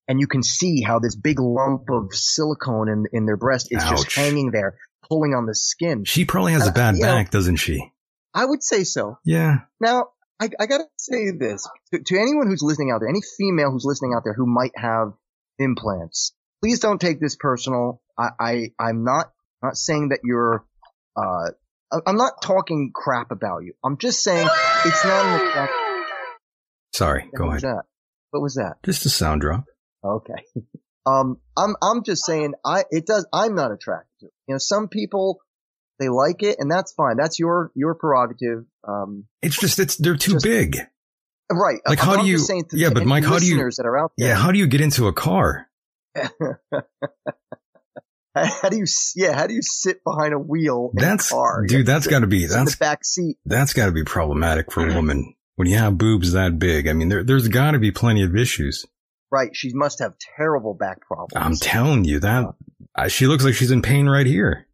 and 0.07 0.19
you 0.19 0.27
can 0.27 0.43
see 0.43 0.81
how 0.83 0.99
this 0.99 1.15
big 1.15 1.39
lump 1.39 1.89
of 1.89 2.13
silicone 2.13 2.87
in 2.89 3.05
in 3.13 3.25
their 3.25 3.37
breast 3.37 3.69
is 3.71 3.83
just 3.83 4.13
hanging 4.13 4.51
there, 4.51 4.77
pulling 5.09 5.33
on 5.33 5.45
the 5.47 5.55
skin. 5.55 6.03
She 6.05 6.25
probably 6.25 6.53
has 6.53 6.67
a 6.67 6.69
Uh, 6.69 6.73
bad 6.73 6.95
you 6.97 7.01
know- 7.01 7.15
back, 7.15 7.31
doesn't 7.31 7.55
she? 7.57 7.91
I 8.33 8.45
would 8.45 8.61
say 8.63 8.83
so. 8.83 9.17
Yeah. 9.25 9.61
Now, 9.81 10.09
I, 10.39 10.49
I 10.59 10.65
gotta 10.67 10.85
say 10.97 11.31
this 11.31 11.67
to, 11.91 11.99
to 12.03 12.19
anyone 12.19 12.45
who's 12.47 12.61
listening 12.61 12.91
out 12.91 12.99
there, 12.99 13.09
any 13.09 13.23
female 13.39 13.71
who's 13.71 13.85
listening 13.85 14.13
out 14.15 14.21
there 14.23 14.33
who 14.33 14.45
might 14.45 14.73
have 14.75 15.13
implants, 15.57 16.33
please 16.61 16.79
don't 16.79 17.01
take 17.01 17.19
this 17.19 17.35
personal. 17.35 18.01
I, 18.17 18.29
I 18.39 18.53
I'm 18.79 19.03
not 19.03 19.31
not 19.63 19.75
saying 19.77 20.09
that 20.09 20.19
you're. 20.23 20.63
Uh, 21.15 21.51
I'm 22.05 22.17
not 22.17 22.41
talking 22.41 22.91
crap 22.93 23.31
about 23.31 23.63
you. 23.63 23.73
I'm 23.83 23.97
just 23.97 24.23
saying 24.23 24.47
it's 24.85 25.05
not 25.05 25.25
an 25.25 25.47
attract- 25.47 25.73
Sorry, 26.93 27.29
go 27.35 27.49
ahead. 27.49 27.61
that? 27.61 27.83
What 28.31 28.41
was 28.41 28.55
that? 28.55 28.75
Just 28.83 29.05
a 29.05 29.09
sound 29.09 29.41
drop. 29.41 29.65
Okay. 30.03 30.43
Um, 31.05 31.37
I'm 31.55 31.73
I'm 31.81 32.03
just 32.03 32.25
saying 32.25 32.53
I 32.65 32.83
it 32.91 33.05
does 33.05 33.25
I'm 33.31 33.55
not 33.55 33.71
attracted 33.71 34.09
to 34.19 34.25
it. 34.25 34.33
You 34.45 34.55
know, 34.55 34.57
some 34.59 34.89
people 34.89 35.39
they 35.99 36.09
like 36.09 36.43
it 36.43 36.57
and 36.59 36.69
that's 36.69 36.91
fine. 36.91 37.15
That's 37.15 37.39
your 37.39 37.71
your 37.75 37.95
prerogative. 37.95 38.65
Um, 38.85 39.23
It's 39.41 39.57
just 39.57 39.79
it's 39.79 39.95
they're 39.95 40.17
too 40.17 40.37
big. 40.43 40.75
right. 41.49 41.79
Like, 41.87 41.99
I'm- 41.99 42.05
how 42.05 42.13
do 42.15 42.19
I'm 42.19 42.25
you- 42.27 42.35
just 42.35 42.47
saying 42.47 42.65
to 42.71 42.77
yeah, 42.77 42.89
but 42.89 43.05
Mike, 43.05 43.23
how 43.23 43.39
do 43.39 43.45
you- 43.45 43.55
that 43.57 43.85
are 43.85 43.97
out 43.97 44.11
there? 44.17 44.27
Yeah, 44.27 44.35
how 44.35 44.51
do 44.51 44.59
you 44.59 44.67
get 44.67 44.81
into 44.81 45.07
a 45.07 45.13
car? 45.13 45.69
How 48.45 48.69
do 48.69 48.77
you, 48.77 48.85
yeah, 49.15 49.33
how 49.33 49.47
do 49.47 49.53
you 49.53 49.61
sit 49.61 50.03
behind 50.03 50.33
a 50.33 50.39
wheel 50.39 50.91
in 50.97 51.03
That's 51.03 51.31
a 51.31 51.33
car? 51.33 51.65
Dude. 51.65 51.85
That's 51.85 52.07
got 52.07 52.19
to 52.19 52.27
be 52.27 52.45
that's 52.45 52.75
the 52.75 52.77
back 52.77 53.03
seat. 53.05 53.37
that's 53.45 53.73
got 53.73 53.87
to 53.87 53.91
be 53.91 54.03
problematic 54.03 54.71
for 54.71 54.87
a 54.87 54.93
woman 54.95 55.35
when 55.55 55.67
you 55.67 55.77
have 55.77 55.97
boobs 55.97 56.33
that 56.33 56.59
big. 56.59 56.87
I 56.87 56.93
mean, 56.93 57.09
there 57.09 57.23
there's 57.23 57.47
got 57.47 57.71
to 57.71 57.79
be 57.79 57.91
plenty 57.91 58.23
of 58.23 58.35
issues. 58.35 58.85
Right. 59.31 59.49
She 59.53 59.73
must 59.73 59.99
have 59.99 60.13
terrible 60.37 60.73
back 60.73 61.01
problems. 61.01 61.33
I'm 61.35 61.55
telling 61.55 62.05
you 62.05 62.19
that 62.21 62.53
uh, 62.95 63.07
she 63.09 63.27
looks 63.27 63.43
like 63.43 63.53
she's 63.55 63.71
in 63.71 63.81
pain 63.81 64.07
right 64.07 64.25
here. 64.25 64.67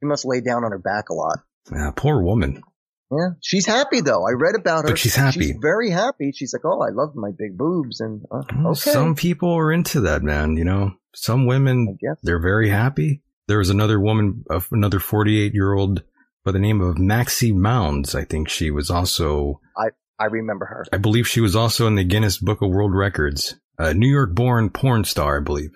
She 0.00 0.06
must 0.06 0.24
lay 0.24 0.40
down 0.40 0.64
on 0.64 0.72
her 0.72 0.78
back 0.78 1.10
a 1.10 1.14
lot. 1.14 1.40
Ah, 1.72 1.92
poor 1.94 2.22
woman. 2.22 2.62
Yeah. 3.10 3.30
She's 3.40 3.66
happy 3.66 4.00
though. 4.00 4.24
I 4.26 4.32
read 4.32 4.54
about 4.54 4.84
her. 4.84 4.90
But 4.90 4.98
she's 4.98 5.14
happy. 5.14 5.40
She's 5.40 5.56
very 5.60 5.90
happy. 5.90 6.32
She's 6.32 6.52
like, 6.52 6.64
oh, 6.64 6.80
I 6.80 6.90
love 6.90 7.14
my 7.14 7.30
big 7.36 7.58
boobs. 7.58 8.00
And 8.00 8.24
uh, 8.30 8.42
Well, 8.56 8.68
okay. 8.72 8.92
Some 8.92 9.14
people 9.14 9.52
are 9.52 9.72
into 9.72 10.02
that, 10.02 10.22
man. 10.22 10.56
You 10.56 10.64
know, 10.64 10.92
some 11.14 11.46
women 11.46 11.98
they're 12.22 12.40
very 12.40 12.68
happy. 12.68 13.22
There 13.48 13.58
was 13.58 13.70
another 13.70 13.98
woman, 13.98 14.44
another 14.70 15.00
48 15.00 15.54
year 15.54 15.72
old 15.72 16.04
by 16.44 16.52
the 16.52 16.60
name 16.60 16.80
of 16.80 16.96
Maxi 16.96 17.52
Mounds. 17.52 18.14
I 18.14 18.24
think 18.24 18.48
she 18.48 18.70
was 18.70 18.90
also, 18.90 19.60
I, 19.76 19.88
I 20.18 20.26
remember 20.26 20.66
her. 20.66 20.86
I 20.92 20.98
believe 20.98 21.26
she 21.26 21.40
was 21.40 21.56
also 21.56 21.88
in 21.88 21.96
the 21.96 22.04
Guinness 22.04 22.38
Book 22.38 22.62
of 22.62 22.70
World 22.70 22.94
Records. 22.94 23.56
A 23.76 23.92
New 23.92 24.08
York 24.08 24.34
born 24.34 24.70
porn 24.70 25.04
star, 25.04 25.38
I 25.38 25.42
believe. 25.42 25.70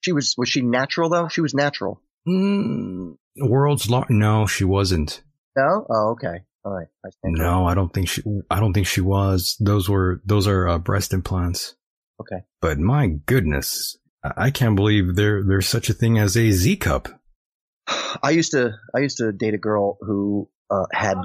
She 0.00 0.10
was, 0.12 0.34
was 0.36 0.48
she 0.48 0.62
natural 0.62 1.10
though? 1.10 1.28
She 1.28 1.40
was 1.42 1.54
natural. 1.54 2.02
Mm, 2.26 3.16
world's 3.36 3.88
law. 3.88 4.04
No, 4.08 4.46
she 4.46 4.64
wasn't. 4.64 5.22
No? 5.56 5.86
Oh, 5.88 6.10
okay. 6.12 6.44
All 6.64 6.72
right. 6.72 6.86
I 7.04 7.10
No, 7.24 7.66
I 7.66 7.74
don't 7.74 7.92
think 7.92 8.08
she, 8.08 8.22
I 8.50 8.60
don't 8.60 8.72
think 8.72 8.86
she 8.86 9.00
was. 9.00 9.56
Those 9.58 9.88
were, 9.88 10.20
those 10.24 10.46
are 10.46 10.68
uh, 10.68 10.78
breast 10.78 11.12
implants. 11.12 11.74
Okay. 12.20 12.44
But 12.60 12.78
my 12.78 13.08
goodness, 13.08 13.96
I 14.22 14.32
I 14.36 14.50
can't 14.50 14.76
believe 14.76 15.16
there, 15.16 15.42
there's 15.42 15.66
such 15.66 15.90
a 15.90 15.94
thing 15.94 16.18
as 16.18 16.36
a 16.36 16.50
Z 16.52 16.76
cup. 16.76 17.08
I 18.22 18.30
used 18.30 18.52
to 18.52 18.72
I 18.94 19.00
used 19.00 19.18
to 19.18 19.32
date 19.32 19.54
a 19.54 19.58
girl 19.58 19.98
who 20.00 20.48
uh, 20.70 20.86
had 20.92 21.16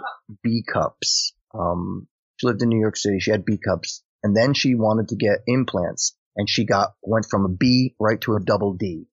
B 0.43 0.63
cups. 0.67 1.33
Um, 1.53 2.07
she 2.37 2.47
lived 2.47 2.61
in 2.61 2.69
New 2.69 2.79
York 2.79 2.97
City. 2.97 3.19
She 3.19 3.31
had 3.31 3.45
B 3.45 3.57
cups, 3.57 4.03
and 4.23 4.35
then 4.35 4.53
she 4.53 4.75
wanted 4.75 5.09
to 5.09 5.15
get 5.15 5.43
implants, 5.47 6.15
and 6.35 6.49
she 6.49 6.65
got 6.65 6.93
went 7.01 7.25
from 7.29 7.45
a 7.45 7.49
B 7.49 7.95
right 7.99 8.19
to 8.21 8.35
a 8.35 8.39
double 8.39 8.73
D. 8.73 9.07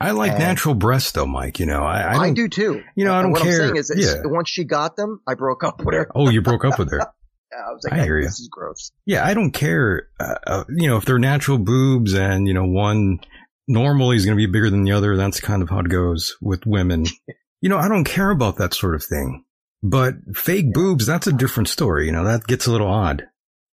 I 0.00 0.10
like 0.12 0.32
And- 0.32 0.40
natural 0.40 0.74
breasts 0.74 1.12
though, 1.12 1.26
Mike. 1.26 1.58
You 1.58 1.66
know, 1.66 1.82
I, 1.82 2.00
I, 2.00 2.18
I, 2.18 2.30
don't- 2.32 2.50
too. 2.50 2.82
You 2.94 3.04
know, 3.04 3.14
I 3.14 3.22
don't 3.22 3.32
what 3.32 3.42
care. 3.42 3.62
I'm 3.62 3.74
saying 3.74 3.76
is, 3.76 3.92
yeah. 3.96 4.20
once 4.24 4.48
she 4.50 4.64
got 4.64 4.96
them, 4.96 5.20
I 5.26 5.34
broke 5.34 5.64
up 5.64 5.82
with 5.84 5.94
her. 5.94 6.10
Oh, 6.14 6.28
you 6.28 6.42
broke 6.42 6.64
up 6.64 6.78
with 6.78 6.90
her. 6.90 7.00
Yeah, 7.52 7.64
I 7.68 7.72
was 7.72 7.82
like, 7.82 7.94
I 8.00 8.04
hear 8.04 8.22
this 8.22 8.38
is 8.38 8.48
gross. 8.48 8.92
Yeah, 9.06 9.26
I 9.26 9.34
don't 9.34 9.50
care. 9.50 10.06
Uh, 10.20 10.34
uh, 10.46 10.64
you 10.68 10.86
know, 10.86 10.98
if 10.98 11.04
they're 11.04 11.18
natural 11.18 11.58
boobs 11.58 12.14
and, 12.14 12.46
you 12.46 12.54
know, 12.54 12.64
one 12.64 13.18
normally 13.66 14.14
is 14.14 14.24
going 14.24 14.38
to 14.38 14.40
be 14.40 14.46
bigger 14.46 14.70
than 14.70 14.84
the 14.84 14.92
other, 14.92 15.16
that's 15.16 15.40
kind 15.40 15.60
of 15.60 15.68
how 15.68 15.80
it 15.80 15.88
goes 15.88 16.36
with 16.40 16.64
women. 16.64 17.06
you 17.60 17.68
know, 17.68 17.76
I 17.76 17.88
don't 17.88 18.04
care 18.04 18.30
about 18.30 18.58
that 18.58 18.72
sort 18.72 18.94
of 18.94 19.02
thing. 19.02 19.44
But 19.82 20.14
fake 20.32 20.72
boobs, 20.72 21.06
that's 21.06 21.26
a 21.26 21.32
different 21.32 21.68
story. 21.68 22.06
You 22.06 22.12
know, 22.12 22.22
that 22.22 22.46
gets 22.46 22.68
a 22.68 22.70
little 22.70 22.86
odd. 22.86 23.26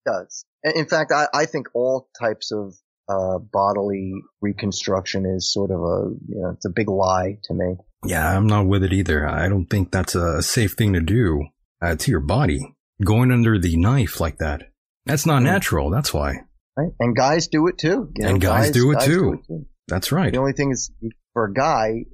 does. 0.05 0.45
In 0.63 0.71
in 0.77 0.85
fact, 0.87 1.11
I, 1.11 1.27
I 1.33 1.45
think 1.45 1.67
all 1.73 2.07
types 2.17 2.53
of 2.53 2.75
uh, 3.07 3.37
bodily 3.37 4.13
reconstruction 4.41 5.25
is 5.25 5.51
sort 5.51 5.71
of 5.71 5.79
a, 5.79 6.09
you 6.27 6.41
know, 6.41 6.49
it's 6.49 6.65
a 6.65 6.69
big 6.69 6.89
lie 6.89 7.37
to 7.43 7.53
me. 7.53 7.75
Yeah, 8.05 8.35
I'm 8.35 8.47
not 8.47 8.67
with 8.67 8.83
it 8.83 8.93
either. 8.93 9.27
I 9.27 9.47
don't 9.49 9.65
think 9.67 9.91
that's 9.91 10.15
a 10.15 10.41
safe 10.41 10.73
thing 10.73 10.93
to 10.93 11.01
do 11.01 11.45
uh, 11.81 11.95
to 11.95 12.11
your 12.11 12.19
body. 12.19 12.75
Going 13.03 13.31
under 13.31 13.59
the 13.59 13.75
knife 13.75 14.19
like 14.19 14.37
that. 14.37 14.69
That's 15.05 15.25
not 15.25 15.43
natural. 15.43 15.89
That's 15.89 16.13
why. 16.13 16.41
Right? 16.77 16.91
And 16.99 17.15
guys 17.15 17.47
do 17.47 17.67
it 17.67 17.77
too. 17.77 18.09
you 18.15 18.23
know, 18.23 18.29
and 18.29 18.41
guys, 18.41 18.71
do, 18.71 18.91
it 18.91 18.99
guys 18.99 19.05
too. 19.05 19.65
That's 19.87 20.11
right. 20.11 20.31
The 20.31 20.39
only 20.39 20.53
thing 20.53 20.71
is, 20.71 20.91
for 21.33 21.45
a 21.45 21.53
guy, 21.53 21.89
you 21.89 22.05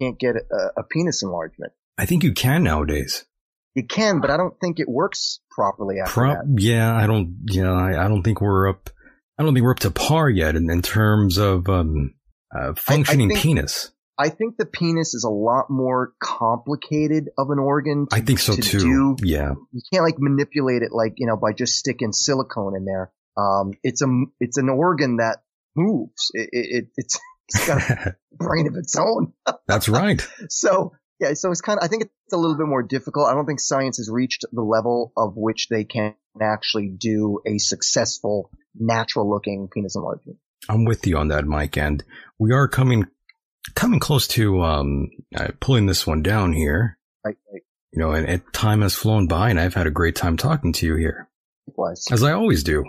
can't 0.00 0.18
get 0.18 0.36
a, 0.36 0.80
a 0.80 0.82
penis 0.84 1.22
enlargement. 1.22 1.72
I 1.98 2.06
think 2.06 2.22
you 2.22 2.32
can 2.34 2.62
nowadays. 2.62 3.24
You 3.74 3.84
can, 3.84 4.20
but 4.20 4.30
I 4.30 4.36
don't 4.36 4.58
think 4.60 4.78
it 4.78 4.88
works 4.88 5.40
properly 5.50 5.96
after 6.00 6.12
Pro- 6.12 6.34
that. 6.34 6.44
yeah, 6.58 6.94
I 6.94 7.06
don't. 7.06 7.36
Yeah, 7.46 7.72
I, 7.72 8.04
I 8.04 8.08
don't 8.08 8.22
think 8.22 8.40
we're 8.40 8.68
up. 8.68 8.90
I 9.38 9.42
don't 9.42 9.54
think 9.54 9.64
we're 9.64 9.72
up 9.72 9.80
to 9.80 9.90
par 9.90 10.30
yet 10.30 10.56
in, 10.56 10.70
in 10.70 10.82
terms 10.82 11.36
of 11.38 11.68
um, 11.68 12.14
uh, 12.56 12.74
functioning 12.74 13.28
think- 13.28 13.40
penis. 13.40 13.90
I 14.18 14.30
think 14.30 14.56
the 14.56 14.64
penis 14.64 15.12
is 15.12 15.24
a 15.24 15.30
lot 15.30 15.66
more 15.68 16.14
complicated 16.22 17.28
of 17.36 17.50
an 17.50 17.58
organ. 17.58 18.06
To, 18.08 18.16
I 18.16 18.20
think 18.20 18.38
so 18.38 18.54
to 18.54 18.62
too. 18.62 18.78
do. 18.78 19.16
Yeah, 19.22 19.52
You 19.72 19.82
can't 19.92 20.04
like 20.04 20.14
manipulate 20.18 20.80
it 20.82 20.90
like 20.90 21.14
you 21.18 21.26
know 21.26 21.36
by 21.36 21.52
just 21.52 21.74
sticking 21.76 22.12
silicone 22.12 22.74
in 22.76 22.86
there. 22.86 23.12
Um, 23.36 23.72
it's 23.82 24.00
a 24.00 24.06
it's 24.40 24.56
an 24.56 24.70
organ 24.70 25.18
that 25.18 25.42
moves. 25.76 26.30
It, 26.32 26.48
it, 26.52 26.66
it 26.70 26.84
it's 26.96 27.20
it's 27.50 27.66
got 27.66 27.90
a 27.90 28.16
brain 28.32 28.66
of 28.68 28.76
its 28.76 28.96
own. 28.96 29.34
that's 29.66 29.86
right. 29.88 30.26
So 30.48 30.92
yeah, 31.20 31.34
so 31.34 31.50
it's 31.50 31.60
kind 31.60 31.78
of 31.78 31.84
I 31.84 31.88
think 31.88 32.04
it's 32.04 32.32
a 32.32 32.38
little 32.38 32.56
bit 32.56 32.66
more 32.66 32.82
difficult. 32.82 33.28
I 33.28 33.34
don't 33.34 33.44
think 33.44 33.60
science 33.60 33.98
has 33.98 34.08
reached 34.10 34.46
the 34.50 34.62
level 34.62 35.12
of 35.16 35.34
which 35.36 35.68
they 35.68 35.84
can 35.84 36.14
actually 36.42 36.88
do 36.88 37.40
a 37.46 37.58
successful 37.58 38.50
natural 38.74 39.28
looking 39.28 39.68
penis 39.72 39.96
enlargement. 39.96 40.38
I'm 40.68 40.84
with 40.84 41.06
you 41.06 41.16
on 41.18 41.28
that, 41.28 41.44
Mike, 41.44 41.76
and 41.76 42.02
we 42.38 42.52
are 42.52 42.68
coming 42.68 43.06
coming 43.74 44.00
close 44.00 44.28
to 44.28 44.62
um, 44.62 45.10
uh, 45.34 45.48
pulling 45.60 45.86
this 45.86 46.06
one 46.06 46.22
down 46.22 46.52
here. 46.52 46.98
Right, 47.24 47.36
right. 47.52 47.62
You 47.92 48.00
know, 48.00 48.12
and, 48.12 48.28
and 48.28 48.42
time 48.52 48.82
has 48.82 48.94
flown 48.94 49.26
by, 49.26 49.50
and 49.50 49.58
I've 49.58 49.74
had 49.74 49.86
a 49.86 49.92
great 49.92 50.16
time 50.16 50.36
talking 50.36 50.72
to 50.74 50.86
you 50.86 50.96
here. 50.96 51.28
Likewise. 51.66 52.04
As 52.10 52.22
I 52.22 52.32
always 52.32 52.62
do. 52.62 52.84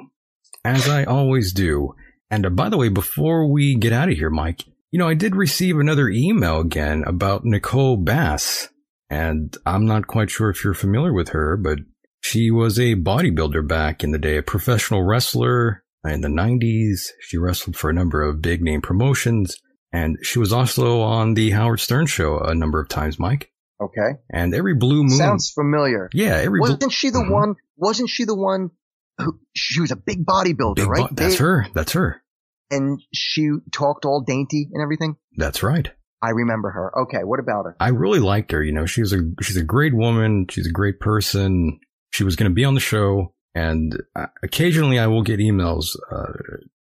As 0.63 0.87
I 0.87 1.05
always 1.05 1.53
do. 1.53 1.95
And 2.29 2.45
uh, 2.45 2.49
by 2.49 2.69
the 2.69 2.77
way, 2.77 2.89
before 2.89 3.51
we 3.51 3.75
get 3.75 3.93
out 3.93 4.09
of 4.09 4.17
here, 4.17 4.29
Mike, 4.29 4.63
you 4.91 4.99
know, 4.99 5.07
I 5.07 5.13
did 5.13 5.35
receive 5.35 5.77
another 5.77 6.09
email 6.09 6.59
again 6.59 7.03
about 7.05 7.45
Nicole 7.45 7.97
Bass. 7.97 8.69
And 9.09 9.55
I'm 9.65 9.85
not 9.85 10.07
quite 10.07 10.29
sure 10.29 10.49
if 10.49 10.63
you're 10.63 10.73
familiar 10.73 11.13
with 11.13 11.29
her, 11.29 11.55
but 11.55 11.79
she 12.27 12.51
was 12.51 12.77
a 12.79 12.95
bodybuilder 12.95 13.67
back 13.67 14.03
in 14.03 14.11
the 14.11 14.17
day, 14.19 14.37
a 14.37 14.43
professional 14.43 15.03
wrestler 15.03 15.83
in 16.05 16.21
the 16.21 16.27
90s. 16.27 17.09
She 17.21 17.37
wrestled 17.37 17.75
for 17.75 17.89
a 17.89 17.93
number 17.93 18.21
of 18.21 18.41
big 18.41 18.61
name 18.61 18.81
promotions. 18.81 19.57
And 19.93 20.17
she 20.21 20.39
was 20.39 20.51
also 20.51 21.01
on 21.01 21.33
the 21.33 21.51
Howard 21.51 21.79
Stern 21.79 22.05
show 22.07 22.39
a 22.39 22.53
number 22.53 22.79
of 22.79 22.89
times, 22.89 23.17
Mike. 23.19 23.51
Okay. 23.81 24.19
And 24.31 24.53
every 24.53 24.73
blue 24.75 25.03
moon. 25.03 25.09
Sounds 25.17 25.51
familiar. 25.51 26.09
Yeah, 26.13 26.35
every 26.37 26.59
bl- 26.59 26.71
wasn't 26.71 26.91
she 26.91 27.09
the 27.09 27.19
Mhm. 27.19 27.31
one? 27.31 27.55
Wasn't 27.77 28.09
she 28.09 28.25
the 28.25 28.35
one? 28.35 28.71
Who, 29.19 29.39
she 29.55 29.81
was 29.81 29.91
a 29.91 29.95
big 29.95 30.25
bodybuilder, 30.25 30.75
Big 30.75 30.87
right? 30.87 31.09
bo- 31.09 31.15
that's 31.15 31.37
her. 31.37 31.67
That's 31.73 31.93
her. 31.93 32.21
And 32.69 33.01
she 33.13 33.49
talked 33.71 34.03
all 34.05 34.21
dainty 34.21 34.69
and 34.73 34.81
everything. 34.83 35.15
That's 35.37 35.63
right. 35.63 35.89
I 36.21 36.31
remember 36.31 36.69
her. 36.71 36.91
Okay, 37.03 37.23
what 37.23 37.39
about 37.39 37.65
her? 37.65 37.75
I 37.79 37.89
really 37.89 38.19
liked 38.19 38.51
her. 38.51 38.63
You 38.63 38.73
know, 38.73 38.85
she's 38.87 39.13
a 39.13 39.21
she's 39.41 39.55
a 39.57 39.63
great 39.63 39.93
woman. 39.95 40.47
She's 40.49 40.67
a 40.67 40.71
great 40.71 40.99
person. 40.99 41.79
She 42.11 42.23
was 42.23 42.35
going 42.35 42.49
to 42.49 42.55
be 42.55 42.65
on 42.65 42.73
the 42.73 42.79
show, 42.79 43.34
and 43.53 44.01
uh, 44.15 44.27
occasionally 44.43 44.99
I 44.99 45.07
will 45.07 45.23
get 45.23 45.39
emails 45.39 45.95
uh, 46.11 46.34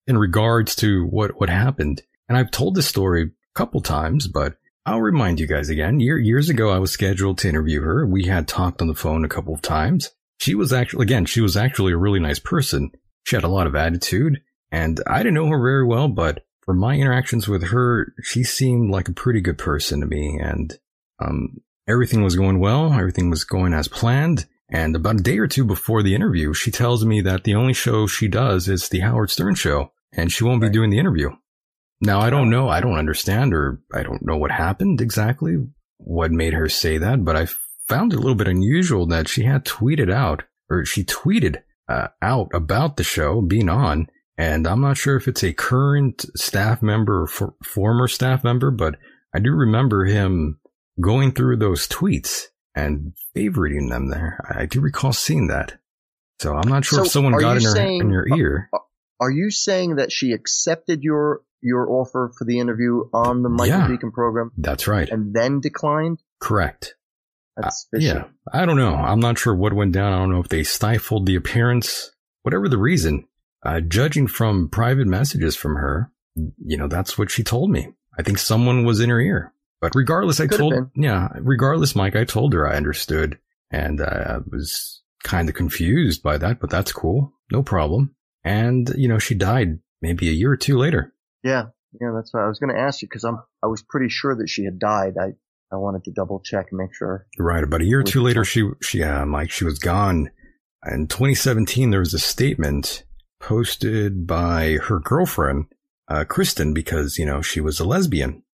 in 0.06 0.18
regards 0.18 0.76
to 0.76 1.06
what 1.06 1.40
what 1.40 1.48
happened. 1.48 2.02
And 2.28 2.38
I've 2.38 2.50
told 2.50 2.74
this 2.74 2.86
story 2.86 3.22
a 3.22 3.58
couple 3.58 3.80
times, 3.80 4.28
but 4.28 4.56
I'll 4.86 5.00
remind 5.00 5.40
you 5.40 5.46
guys 5.46 5.68
again. 5.70 6.00
Year, 6.00 6.18
years 6.18 6.50
ago, 6.50 6.70
I 6.70 6.78
was 6.78 6.90
scheduled 6.90 7.38
to 7.38 7.48
interview 7.48 7.80
her. 7.82 8.06
We 8.06 8.26
had 8.26 8.46
talked 8.46 8.82
on 8.82 8.88
the 8.88 8.94
phone 8.94 9.24
a 9.24 9.28
couple 9.28 9.54
of 9.54 9.62
times. 9.62 10.10
She 10.38 10.54
was 10.54 10.72
actually 10.72 11.04
again, 11.04 11.24
she 11.24 11.40
was 11.40 11.56
actually 11.56 11.92
a 11.92 11.98
really 11.98 12.20
nice 12.20 12.38
person. 12.38 12.90
She 13.24 13.36
had 13.36 13.44
a 13.44 13.48
lot 13.48 13.66
of 13.66 13.74
attitude, 13.74 14.42
and 14.70 15.00
I 15.06 15.18
didn't 15.18 15.34
know 15.34 15.48
her 15.48 15.62
very 15.62 15.86
well, 15.86 16.08
but 16.08 16.44
from 16.64 16.78
my 16.78 16.96
interactions 16.96 17.48
with 17.48 17.62
her, 17.68 18.12
she 18.22 18.42
seemed 18.42 18.90
like 18.90 19.08
a 19.08 19.14
pretty 19.14 19.40
good 19.40 19.58
person 19.58 20.00
to 20.00 20.06
me, 20.06 20.38
and 20.42 20.78
um, 21.18 21.60
everything 21.88 22.22
was 22.22 22.36
going 22.36 22.58
well. 22.58 22.92
Everything 22.92 23.30
was 23.30 23.44
going 23.44 23.72
as 23.72 23.88
planned. 23.88 24.46
And 24.74 24.96
about 24.96 25.20
a 25.20 25.22
day 25.22 25.38
or 25.38 25.46
two 25.46 25.64
before 25.64 26.02
the 26.02 26.16
interview, 26.16 26.52
she 26.52 26.72
tells 26.72 27.04
me 27.04 27.20
that 27.20 27.44
the 27.44 27.54
only 27.54 27.74
show 27.74 28.08
she 28.08 28.26
does 28.26 28.68
is 28.68 28.88
the 28.88 28.98
Howard 28.98 29.30
Stern 29.30 29.54
show, 29.54 29.92
and 30.12 30.32
she 30.32 30.42
won't 30.42 30.60
be 30.60 30.68
doing 30.68 30.90
the 30.90 30.98
interview. 30.98 31.30
Now, 32.00 32.18
I 32.18 32.28
don't 32.28 32.50
know. 32.50 32.68
I 32.68 32.80
don't 32.80 32.98
understand, 32.98 33.54
or 33.54 33.80
I 33.94 34.02
don't 34.02 34.26
know 34.26 34.36
what 34.36 34.50
happened 34.50 35.00
exactly, 35.00 35.58
what 35.98 36.32
made 36.32 36.54
her 36.54 36.68
say 36.68 36.98
that, 36.98 37.24
but 37.24 37.36
I 37.36 37.46
found 37.88 38.12
it 38.12 38.16
a 38.16 38.18
little 38.18 38.34
bit 38.34 38.48
unusual 38.48 39.06
that 39.06 39.28
she 39.28 39.44
had 39.44 39.64
tweeted 39.64 40.12
out, 40.12 40.42
or 40.68 40.84
she 40.84 41.04
tweeted 41.04 41.62
uh, 41.88 42.08
out 42.20 42.48
about 42.52 42.96
the 42.96 43.04
show 43.04 43.42
being 43.42 43.68
on, 43.68 44.08
and 44.36 44.66
I'm 44.66 44.80
not 44.80 44.96
sure 44.96 45.14
if 45.14 45.28
it's 45.28 45.44
a 45.44 45.52
current 45.52 46.26
staff 46.34 46.82
member 46.82 47.22
or 47.22 47.26
for, 47.28 47.54
former 47.62 48.08
staff 48.08 48.42
member, 48.42 48.72
but 48.72 48.96
I 49.32 49.38
do 49.38 49.52
remember 49.52 50.04
him 50.06 50.58
going 51.00 51.30
through 51.30 51.58
those 51.58 51.86
tweets 51.86 52.46
and 52.74 53.12
favoriting 53.36 53.88
them 53.90 54.08
there. 54.10 54.38
I 54.48 54.66
do 54.66 54.80
recall 54.80 55.12
seeing 55.12 55.48
that. 55.48 55.78
So 56.40 56.54
I'm 56.56 56.68
not 56.68 56.84
sure 56.84 56.98
So 57.00 57.04
if 57.04 57.10
someone 57.12 57.38
got 57.38 57.56
in 57.56 57.62
you 57.62 57.68
her 57.68 57.74
saying- 57.74 58.00
in 58.00 58.10
your 58.10 58.26
ear. 58.36 58.70
Are 59.20 59.30
you 59.30 59.50
saying 59.50 59.96
that 59.96 60.10
she 60.12 60.32
accepted 60.32 61.02
your 61.02 61.42
your 61.62 61.88
offer 61.90 62.30
for 62.36 62.44
the 62.44 62.58
interview 62.58 63.04
on 63.14 63.42
the 63.42 63.48
Michael 63.48 63.78
Yeah. 63.78 63.88
Decon 63.88 64.12
program 64.12 64.50
That's 64.58 64.86
right. 64.86 65.08
and 65.08 65.32
then 65.32 65.60
declined? 65.60 66.18
Correct. 66.38 66.94
That's 67.56 67.86
Uh, 67.94 67.98
yeah. 68.00 68.24
I 68.52 68.66
don't 68.66 68.76
know. 68.76 68.94
I'm 68.94 69.20
not 69.20 69.38
sure 69.38 69.54
what 69.54 69.72
went 69.72 69.92
down. 69.92 70.12
I 70.12 70.18
don't 70.18 70.30
know 70.30 70.40
if 70.40 70.48
they 70.48 70.62
stifled 70.62 71.24
the 71.24 71.36
appearance, 71.36 72.10
whatever 72.42 72.68
the 72.68 72.76
reason. 72.76 73.26
Uh, 73.64 73.80
judging 73.80 74.26
from 74.26 74.68
private 74.68 75.06
messages 75.06 75.56
from 75.56 75.76
her, 75.76 76.10
you 76.34 76.76
know, 76.76 76.88
that's 76.88 77.16
what 77.16 77.30
she 77.30 77.42
told 77.42 77.70
me. 77.70 77.94
I 78.18 78.22
think 78.22 78.36
someone 78.36 78.84
was 78.84 79.00
in 79.00 79.08
her 79.08 79.20
ear. 79.20 79.53
But 79.84 79.94
regardless, 79.94 80.40
I 80.40 80.46
Could 80.46 80.58
told, 80.58 80.90
yeah, 80.96 81.28
regardless, 81.40 81.94
Mike, 81.94 82.16
I 82.16 82.24
told 82.24 82.54
her 82.54 82.66
I 82.66 82.76
understood 82.76 83.38
and 83.70 84.00
I 84.00 84.38
was 84.50 85.02
kind 85.22 85.46
of 85.48 85.54
confused 85.54 86.22
by 86.22 86.38
that, 86.38 86.58
but 86.58 86.70
that's 86.70 86.90
cool. 86.90 87.34
No 87.52 87.62
problem. 87.62 88.14
And, 88.42 88.90
you 88.96 89.08
know, 89.08 89.18
she 89.18 89.34
died 89.34 89.78
maybe 90.00 90.30
a 90.30 90.32
year 90.32 90.52
or 90.52 90.56
two 90.56 90.78
later. 90.78 91.12
Yeah, 91.42 91.66
yeah, 92.00 92.12
that's 92.14 92.32
what 92.32 92.44
I 92.44 92.48
was 92.48 92.58
going 92.58 92.74
to 92.74 92.80
ask 92.80 93.02
you 93.02 93.08
because 93.08 93.24
I'm 93.24 93.42
I 93.62 93.66
was 93.66 93.82
pretty 93.82 94.08
sure 94.08 94.34
that 94.34 94.48
she 94.48 94.64
had 94.64 94.78
died. 94.78 95.16
I 95.20 95.34
I 95.70 95.76
wanted 95.76 96.04
to 96.04 96.12
double 96.12 96.40
check 96.40 96.68
and 96.70 96.78
make 96.78 96.94
sure. 96.94 97.26
Right. 97.38 97.62
About 97.62 97.82
a 97.82 97.86
year 97.86 98.00
or 98.00 98.04
two 98.04 98.22
later, 98.22 98.42
she, 98.42 98.66
she, 98.80 99.02
uh, 99.02 99.26
Mike, 99.26 99.50
she 99.50 99.64
was 99.64 99.78
gone. 99.78 100.30
In 100.90 101.08
2017, 101.08 101.90
there 101.90 102.00
was 102.00 102.14
a 102.14 102.18
statement 102.18 103.04
posted 103.38 104.26
by 104.26 104.78
her 104.84 104.98
girlfriend, 104.98 105.66
uh, 106.08 106.24
Kristen, 106.24 106.72
because, 106.72 107.18
you 107.18 107.26
know, 107.26 107.42
she 107.42 107.60
was 107.60 107.80
a 107.80 107.84
lesbian. 107.84 108.44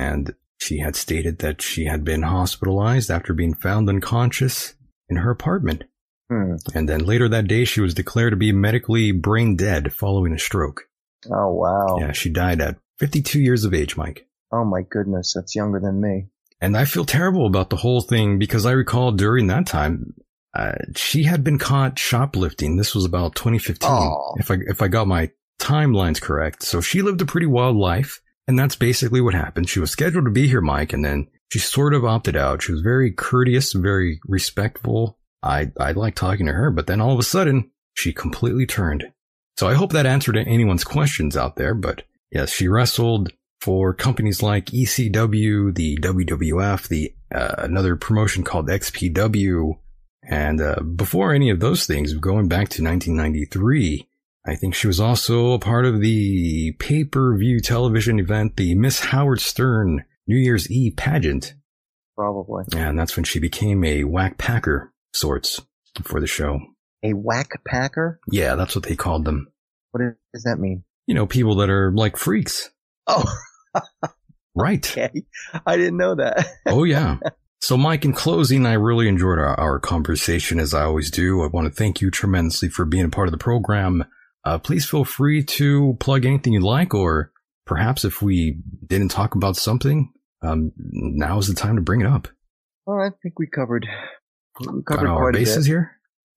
And 0.00 0.34
she 0.56 0.78
had 0.78 0.96
stated 0.96 1.40
that 1.40 1.60
she 1.60 1.84
had 1.84 2.04
been 2.04 2.22
hospitalized 2.22 3.10
after 3.10 3.34
being 3.34 3.52
found 3.52 3.88
unconscious 3.88 4.74
in 5.10 5.16
her 5.16 5.30
apartment. 5.30 5.84
Hmm. 6.30 6.54
And 6.74 6.88
then 6.88 7.04
later 7.04 7.28
that 7.28 7.48
day, 7.48 7.64
she 7.66 7.82
was 7.82 7.92
declared 7.92 8.32
to 8.32 8.36
be 8.36 8.50
medically 8.50 9.12
brain 9.12 9.56
dead 9.56 9.92
following 9.92 10.32
a 10.32 10.38
stroke. 10.38 10.88
Oh 11.30 11.52
wow. 11.52 11.98
Yeah, 11.98 12.12
she 12.12 12.30
died 12.30 12.62
at 12.62 12.78
52 12.98 13.40
years 13.40 13.64
of 13.64 13.74
age, 13.74 13.96
Mike. 13.98 14.26
Oh 14.50 14.64
my 14.64 14.82
goodness, 14.88 15.34
that's 15.34 15.54
younger 15.54 15.80
than 15.80 16.00
me. 16.00 16.28
And 16.62 16.76
I 16.76 16.86
feel 16.86 17.04
terrible 17.04 17.46
about 17.46 17.68
the 17.68 17.76
whole 17.76 18.00
thing 18.00 18.38
because 18.38 18.64
I 18.64 18.72
recall 18.72 19.12
during 19.12 19.48
that 19.48 19.66
time, 19.66 20.14
uh, 20.54 20.72
she 20.96 21.24
had 21.24 21.44
been 21.44 21.58
caught 21.58 21.98
shoplifting. 21.98 22.76
This 22.76 22.94
was 22.94 23.04
about 23.04 23.34
2015. 23.34 23.88
Aw. 23.88 24.34
If 24.38 24.50
I, 24.50 24.56
if 24.66 24.80
I 24.80 24.88
got 24.88 25.06
my 25.06 25.30
timelines 25.60 26.20
correct. 26.20 26.62
So 26.62 26.80
she 26.80 27.02
lived 27.02 27.20
a 27.20 27.26
pretty 27.26 27.46
wild 27.46 27.76
life. 27.76 28.20
And 28.50 28.58
that's 28.58 28.74
basically 28.74 29.20
what 29.20 29.32
happened. 29.32 29.68
She 29.68 29.78
was 29.78 29.92
scheduled 29.92 30.24
to 30.24 30.30
be 30.32 30.48
here, 30.48 30.60
Mike, 30.60 30.92
and 30.92 31.04
then 31.04 31.28
she 31.52 31.60
sort 31.60 31.94
of 31.94 32.04
opted 32.04 32.34
out. 32.34 32.62
She 32.62 32.72
was 32.72 32.80
very 32.80 33.12
courteous, 33.12 33.72
very 33.74 34.18
respectful. 34.26 35.20
I, 35.40 35.70
I 35.78 35.92
liked 35.92 36.18
talking 36.18 36.46
to 36.46 36.52
her, 36.52 36.72
but 36.72 36.88
then 36.88 37.00
all 37.00 37.12
of 37.12 37.20
a 37.20 37.22
sudden, 37.22 37.70
she 37.94 38.12
completely 38.12 38.66
turned. 38.66 39.12
So 39.56 39.68
I 39.68 39.74
hope 39.74 39.92
that 39.92 40.04
answered 40.04 40.36
anyone's 40.36 40.82
questions 40.82 41.36
out 41.36 41.54
there, 41.54 41.74
but 41.74 42.02
yes, 42.32 42.50
she 42.50 42.66
wrestled 42.66 43.30
for 43.60 43.94
companies 43.94 44.42
like 44.42 44.66
ECW, 44.66 45.72
the 45.72 45.98
WWF, 45.98 46.88
the, 46.88 47.14
uh, 47.32 47.54
another 47.58 47.94
promotion 47.94 48.42
called 48.42 48.68
XPW. 48.68 49.78
And, 50.24 50.60
uh, 50.60 50.80
before 50.80 51.32
any 51.32 51.50
of 51.50 51.60
those 51.60 51.86
things, 51.86 52.14
going 52.14 52.48
back 52.48 52.68
to 52.70 52.82
1993, 52.82 54.08
I 54.46 54.56
think 54.56 54.74
she 54.74 54.86
was 54.86 55.00
also 55.00 55.52
a 55.52 55.58
part 55.58 55.84
of 55.84 56.00
the 56.00 56.72
pay-per-view 56.78 57.60
television 57.60 58.18
event, 58.18 58.56
the 58.56 58.74
Miss 58.74 59.00
Howard 59.00 59.40
Stern 59.40 60.04
New 60.26 60.36
Year's 60.36 60.70
Eve 60.70 60.96
pageant. 60.96 61.54
Probably. 62.16 62.64
And 62.74 62.98
that's 62.98 63.16
when 63.16 63.24
she 63.24 63.38
became 63.38 63.84
a 63.84 64.04
whack 64.04 64.38
packer 64.38 64.92
sorts 65.12 65.60
for 66.02 66.20
the 66.20 66.26
show. 66.26 66.60
A 67.02 67.12
whack 67.12 67.50
packer? 67.66 68.20
Yeah, 68.30 68.56
that's 68.56 68.74
what 68.74 68.84
they 68.84 68.96
called 68.96 69.24
them. 69.24 69.48
What 69.90 70.02
does 70.32 70.44
that 70.44 70.58
mean? 70.58 70.84
You 71.06 71.14
know, 71.14 71.26
people 71.26 71.56
that 71.56 71.70
are 71.70 71.92
like 71.92 72.16
freaks. 72.16 72.70
Oh. 73.06 73.24
right. 74.54 74.90
Okay. 74.90 75.24
I 75.66 75.76
didn't 75.76 75.96
know 75.96 76.14
that. 76.14 76.46
oh 76.66 76.84
yeah. 76.84 77.18
So 77.60 77.76
Mike, 77.76 78.04
in 78.04 78.12
closing, 78.12 78.64
I 78.64 78.74
really 78.74 79.08
enjoyed 79.08 79.38
our, 79.38 79.58
our 79.58 79.80
conversation 79.80 80.60
as 80.60 80.72
I 80.72 80.84
always 80.84 81.10
do. 81.10 81.42
I 81.42 81.46
want 81.46 81.66
to 81.66 81.74
thank 81.74 82.00
you 82.00 82.10
tremendously 82.10 82.68
for 82.68 82.84
being 82.84 83.04
a 83.04 83.10
part 83.10 83.28
of 83.28 83.32
the 83.32 83.38
program. 83.38 84.04
Uh, 84.44 84.58
please 84.58 84.88
feel 84.88 85.04
free 85.04 85.42
to 85.44 85.96
plug 86.00 86.24
anything 86.24 86.52
you 86.52 86.60
like, 86.60 86.94
or 86.94 87.32
perhaps 87.66 88.04
if 88.04 88.22
we 88.22 88.58
didn't 88.86 89.10
talk 89.10 89.34
about 89.34 89.56
something, 89.56 90.12
um, 90.42 90.72
now 90.76 91.38
is 91.38 91.48
the 91.48 91.54
time 91.54 91.76
to 91.76 91.82
bring 91.82 92.00
it 92.00 92.06
up. 92.06 92.28
Well, 92.86 93.00
I 93.00 93.10
think 93.22 93.38
we 93.38 93.46
covered, 93.46 93.86
we 94.58 94.82
covered 94.82 95.06
Got 95.06 95.18
quite 95.18 95.34
a 95.34 95.38
bases 95.38 95.66
bit, 95.66 95.70
here. 95.70 95.92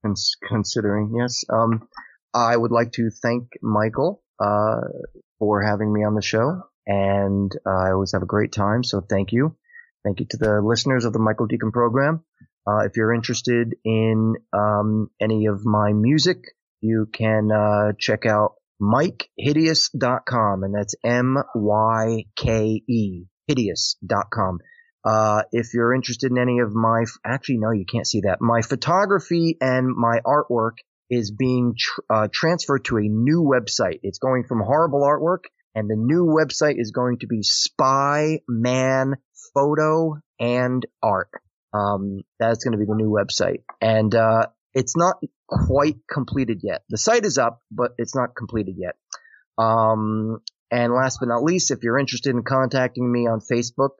cons- 0.06 0.36
Considering, 0.48 1.16
yes. 1.18 1.44
Um, 1.52 1.88
I 2.34 2.56
would 2.58 2.72
like 2.72 2.92
to 2.94 3.10
thank 3.22 3.50
Michael, 3.62 4.22
uh, 4.40 4.82
for 5.40 5.64
having 5.64 5.92
me 5.94 6.04
on 6.04 6.16
the 6.16 6.22
show. 6.22 6.64
And 6.86 7.52
uh, 7.66 7.70
I 7.70 7.92
always 7.92 8.12
have 8.12 8.24
a 8.24 8.28
great 8.28 8.52
time. 8.52 8.84
So 8.84 9.00
thank 9.00 9.32
you. 9.32 9.56
Thank 10.04 10.20
you 10.20 10.26
to 10.32 10.38
the 10.38 10.62
listeners 10.62 11.06
of 11.06 11.14
the 11.14 11.20
Michael 11.20 11.48
Decon 11.48 11.72
program. 11.72 12.26
Uh, 12.68 12.80
if 12.80 12.98
you're 12.98 13.14
interested 13.14 13.74
in, 13.86 14.36
um, 14.52 15.10
any 15.22 15.46
of 15.46 15.66
my 15.66 15.94
music, 15.94 16.40
you 16.84 17.08
can, 17.12 17.50
uh, 17.52 17.94
check 17.98 18.26
out 18.26 18.56
MykeHideous.com 18.82 20.64
and 20.64 20.76
that's 20.76 20.96
M-Y-K-E, 21.04 22.46
hideous.com. 23.48 24.60
Uh, 25.06 25.44
if 25.52 25.74
you're 25.74 25.94
interested 25.94 26.32
in 26.32 26.38
any 26.38 26.60
of 26.60 26.74
my, 26.74 27.04
actually, 27.26 27.58
no, 27.58 27.72
you 27.72 27.86
can't 27.86 28.08
see 28.08 28.22
that. 28.22 28.40
My 28.42 28.62
photography 28.62 29.58
and 29.60 29.88
my 29.96 30.20
artwork 30.26 30.78
is 31.10 31.32
being 31.32 31.76
tr- 31.78 32.02
uh, 32.10 32.28
transferred 32.32 32.86
to 32.86 32.98
a 32.98 33.02
new 33.02 33.42
website. 33.44 34.00
It's 34.04 34.20
going 34.20 34.46
from 34.48 34.62
horrible 34.62 35.02
artwork 35.02 35.46
and 35.76 35.90
the 35.90 35.96
new 35.96 36.26
website 36.26 36.76
is 36.78 36.92
going 36.92 37.20
to 37.20 37.28
be 37.28 37.42
Spy 37.42 38.40
Man 38.48 39.16
Photo 39.54 40.20
and 40.40 40.86
Art. 41.02 41.30
Um, 41.74 42.22
that's 42.40 42.64
going 42.64 42.74
to 42.74 42.78
be 42.78 42.86
the 42.86 42.96
new 42.96 43.10
website. 43.10 43.64
And, 43.82 44.14
uh, 44.14 44.48
it's 44.74 44.96
not 44.98 45.16
quite 45.48 45.98
completed 46.12 46.62
yet. 46.64 46.84
The 46.90 46.98
site 46.98 47.26
is 47.26 47.38
up, 47.38 47.62
but 47.72 47.92
it's 47.98 48.16
not 48.16 48.36
completed 48.36 48.76
yet. 48.78 48.96
Um, 49.58 50.40
and 50.72 50.94
last 50.94 51.20
but 51.20 51.28
not 51.28 51.44
least, 51.44 51.72
if 51.72 51.84
you're 51.84 52.00
interested 52.00 52.36
in 52.36 52.44
contacting 52.44 53.12
me 53.12 53.28
on 53.28 53.40
Facebook 53.40 53.92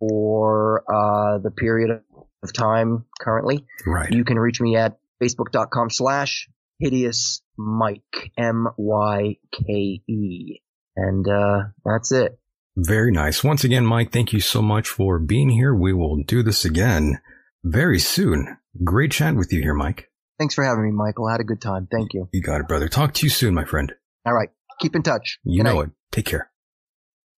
for, 0.00 0.82
uh, 0.92 1.38
the 1.38 1.50
period 1.50 2.02
of 2.42 2.52
time 2.52 3.04
currently, 3.20 3.64
right. 3.86 4.10
you 4.10 4.24
can 4.24 4.38
reach 4.38 4.60
me 4.60 4.76
at 4.76 4.98
facebook.com 5.22 5.90
slash 5.90 6.48
hideous 6.78 7.42
Mike, 7.56 8.32
M-Y-K-E. 8.36 9.32
And, 10.96 11.28
uh, 11.28 11.60
that's 11.84 12.10
it. 12.12 12.38
Very 12.76 13.12
nice. 13.12 13.42
Once 13.44 13.64
again, 13.64 13.86
Mike, 13.86 14.12
thank 14.12 14.32
you 14.32 14.40
so 14.40 14.60
much 14.60 14.88
for 14.88 15.18
being 15.18 15.48
here. 15.48 15.74
We 15.74 15.92
will 15.94 16.22
do 16.24 16.42
this 16.42 16.64
again 16.64 17.20
very 17.64 17.98
soon. 17.98 18.58
Great 18.84 19.12
chat 19.12 19.34
with 19.34 19.52
you 19.52 19.62
here, 19.62 19.74
Mike. 19.74 20.10
Thanks 20.38 20.54
for 20.54 20.64
having 20.64 20.84
me, 20.84 20.92
Michael. 20.92 21.26
I 21.26 21.32
had 21.32 21.40
a 21.40 21.44
good 21.44 21.60
time. 21.60 21.88
Thank 21.90 22.12
you. 22.14 22.28
You 22.32 22.42
got 22.42 22.60
it, 22.60 22.68
brother. 22.68 22.88
Talk 22.88 23.14
to 23.14 23.26
you 23.26 23.30
soon, 23.30 23.54
my 23.54 23.64
friend. 23.64 23.94
All 24.26 24.34
right. 24.34 24.50
Keep 24.80 24.96
in 24.96 25.02
touch. 25.02 25.38
You 25.44 25.62
know 25.62 25.80
it. 25.80 25.90
Take 26.12 26.26
care. 26.26 26.50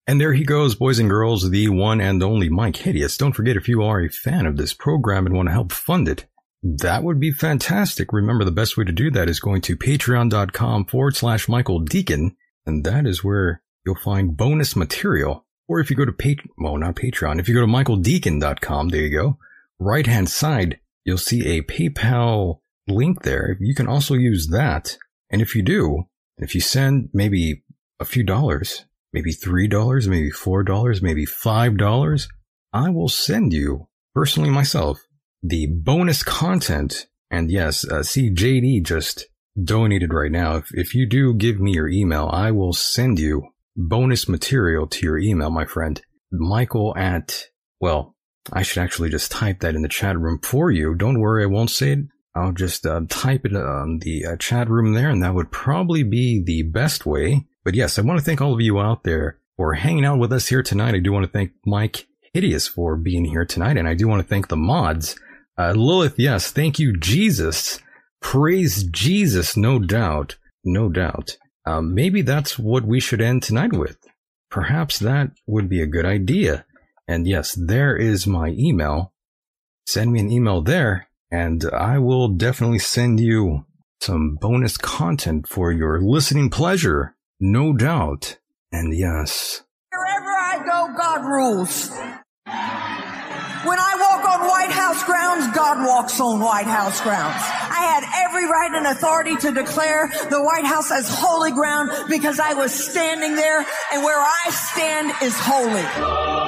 And 0.06 0.20
there 0.20 0.32
he 0.32 0.42
goes, 0.42 0.74
boys 0.74 0.98
and 0.98 1.10
girls, 1.10 1.50
the 1.50 1.68
one 1.68 2.00
and 2.00 2.22
only 2.22 2.48
Myke 2.48 2.78
Hideous. 2.78 3.18
Don't 3.18 3.34
forget 3.34 3.56
if 3.56 3.68
you 3.68 3.82
are 3.82 4.00
a 4.00 4.08
fan 4.08 4.46
of 4.46 4.56
this 4.56 4.72
program 4.72 5.26
and 5.26 5.36
want 5.36 5.48
to 5.48 5.52
help 5.52 5.70
fund 5.70 6.08
it, 6.08 6.24
that 6.62 7.04
would 7.04 7.20
be 7.20 7.30
fantastic. 7.30 8.12
Remember, 8.12 8.44
the 8.44 8.50
best 8.50 8.76
way 8.76 8.84
to 8.84 8.92
do 8.92 9.10
that 9.10 9.28
is 9.28 9.38
going 9.38 9.60
to 9.62 9.76
patreon.com 9.76 10.86
forward 10.86 11.14
slash 11.14 11.48
Michael 11.48 11.84
Decon, 11.84 12.34
and 12.66 12.84
that 12.84 13.06
is 13.06 13.22
where 13.22 13.62
you'll 13.84 13.96
find 13.96 14.36
bonus 14.36 14.74
material. 14.74 15.44
Or 15.68 15.78
if 15.78 15.90
you 15.90 15.96
go 15.96 16.06
to 16.06 16.12
Pat, 16.12 16.38
well, 16.56 16.78
not 16.78 16.96
Patreon, 16.96 17.38
if 17.38 17.48
you 17.48 17.54
go 17.54 17.60
to 17.60 17.66
michaeldecon.com, 17.66 18.88
there 18.88 19.02
you 19.02 19.10
go. 19.10 19.38
Right 19.78 20.06
hand 20.06 20.30
side, 20.30 20.80
you'll 21.04 21.18
see 21.18 21.58
a 21.58 21.62
PayPal 21.62 22.60
link 22.88 23.22
there. 23.22 23.56
You 23.60 23.74
can 23.74 23.88
also 23.88 24.14
use 24.14 24.48
that. 24.48 24.96
And 25.30 25.42
if 25.42 25.54
you 25.54 25.62
do, 25.62 26.04
if 26.38 26.54
you 26.54 26.60
send 26.60 27.10
maybe 27.12 27.64
a 28.00 28.04
few 28.04 28.22
dollars, 28.22 28.84
maybe 29.12 29.32
$3, 29.32 30.08
maybe 30.08 30.30
$4, 30.30 31.02
maybe 31.02 31.26
$5, 31.26 32.28
I 32.72 32.90
will 32.90 33.08
send 33.08 33.52
you 33.52 33.88
personally 34.14 34.50
myself 34.50 35.00
the 35.42 35.66
bonus 35.66 36.22
content. 36.22 37.06
And 37.30 37.50
yes, 37.50 37.84
uh, 37.84 38.02
see 38.02 38.30
JD 38.30 38.84
just 38.84 39.26
donated 39.62 40.12
right 40.12 40.30
now. 40.30 40.56
If, 40.56 40.68
if 40.72 40.94
you 40.94 41.06
do 41.06 41.34
give 41.34 41.60
me 41.60 41.72
your 41.72 41.88
email, 41.88 42.28
I 42.32 42.50
will 42.50 42.72
send 42.72 43.18
you 43.18 43.48
bonus 43.76 44.28
material 44.28 44.86
to 44.88 45.06
your 45.06 45.18
email, 45.18 45.50
my 45.50 45.64
friend. 45.64 46.00
Michael 46.30 46.96
at, 46.96 47.44
well, 47.80 48.14
I 48.52 48.62
should 48.62 48.82
actually 48.82 49.10
just 49.10 49.30
type 49.30 49.60
that 49.60 49.74
in 49.74 49.82
the 49.82 49.88
chat 49.88 50.18
room 50.18 50.40
for 50.42 50.70
you. 50.70 50.94
Don't 50.94 51.20
worry, 51.20 51.42
I 51.42 51.46
won't 51.46 51.70
say 51.70 51.92
it. 51.92 51.98
I'll 52.38 52.52
just 52.52 52.86
uh, 52.86 53.00
type 53.08 53.44
it 53.44 53.54
on 53.54 53.98
the 53.98 54.24
uh, 54.24 54.36
chat 54.36 54.68
room 54.68 54.94
there, 54.94 55.10
and 55.10 55.22
that 55.22 55.34
would 55.34 55.50
probably 55.50 56.02
be 56.02 56.42
the 56.42 56.62
best 56.62 57.04
way. 57.04 57.46
But 57.64 57.74
yes, 57.74 57.98
I 57.98 58.02
want 58.02 58.18
to 58.18 58.24
thank 58.24 58.40
all 58.40 58.54
of 58.54 58.60
you 58.60 58.78
out 58.78 59.04
there 59.04 59.38
for 59.56 59.74
hanging 59.74 60.04
out 60.04 60.18
with 60.18 60.32
us 60.32 60.48
here 60.48 60.62
tonight. 60.62 60.94
I 60.94 61.00
do 61.00 61.12
want 61.12 61.26
to 61.26 61.32
thank 61.32 61.52
Myke 61.66 62.04
Hideous 62.32 62.68
for 62.68 62.96
being 62.96 63.24
here 63.24 63.44
tonight, 63.44 63.76
and 63.76 63.88
I 63.88 63.94
do 63.94 64.06
want 64.06 64.22
to 64.22 64.28
thank 64.28 64.48
the 64.48 64.56
mods. 64.56 65.18
Uh, 65.58 65.72
Lilith, 65.72 66.18
yes, 66.18 66.52
thank 66.52 66.78
you, 66.78 66.96
Jesus. 66.96 67.80
Praise 68.20 68.84
Jesus, 68.84 69.56
no 69.56 69.78
doubt, 69.78 70.36
no 70.64 70.88
doubt. 70.88 71.36
Um, 71.66 71.94
maybe 71.94 72.22
that's 72.22 72.58
what 72.58 72.84
we 72.84 73.00
should 73.00 73.20
end 73.20 73.42
tonight 73.42 73.72
with. 73.72 73.98
Perhaps 74.50 75.00
that 75.00 75.32
would 75.46 75.68
be 75.68 75.82
a 75.82 75.86
good 75.86 76.06
idea. 76.06 76.64
And 77.06 77.26
yes, 77.26 77.54
there 77.54 77.96
is 77.96 78.26
my 78.26 78.50
email. 78.50 79.12
Send 79.86 80.12
me 80.12 80.20
an 80.20 80.30
email 80.30 80.62
there, 80.62 81.07
and 81.30 81.64
I 81.72 81.98
will 81.98 82.28
definitely 82.28 82.78
send 82.78 83.20
you 83.20 83.64
some 84.00 84.36
bonus 84.40 84.76
content 84.76 85.48
for 85.48 85.72
your 85.72 86.00
listening 86.00 86.50
pleasure. 86.50 87.16
No 87.40 87.72
doubt. 87.72 88.38
And 88.72 88.96
yes, 88.96 89.62
Wherever 89.90 90.30
I 90.30 90.58
go, 90.64 90.94
God 90.96 91.24
rules. 91.24 91.90
When 93.64 93.78
I 93.78 93.94
walk 93.98 94.28
on 94.28 94.48
White 94.48 94.70
House 94.70 95.02
grounds, 95.04 95.54
God 95.56 95.84
walks 95.86 96.20
on 96.20 96.40
White 96.40 96.66
House 96.66 97.00
grounds. 97.00 97.36
I 97.36 97.80
had 97.80 98.26
every 98.26 98.46
right 98.46 98.70
and 98.72 98.86
authority 98.86 99.36
to 99.36 99.52
declare 99.52 100.08
the 100.30 100.42
White 100.42 100.64
House 100.64 100.90
as 100.90 101.08
holy 101.08 101.50
ground 101.50 101.90
because 102.08 102.38
I 102.38 102.54
was 102.54 102.72
standing 102.72 103.34
there 103.34 103.58
and 103.92 104.04
where 104.04 104.20
I 104.20 104.50
stand 104.50 105.12
is 105.22 105.34
holy. 105.36 106.47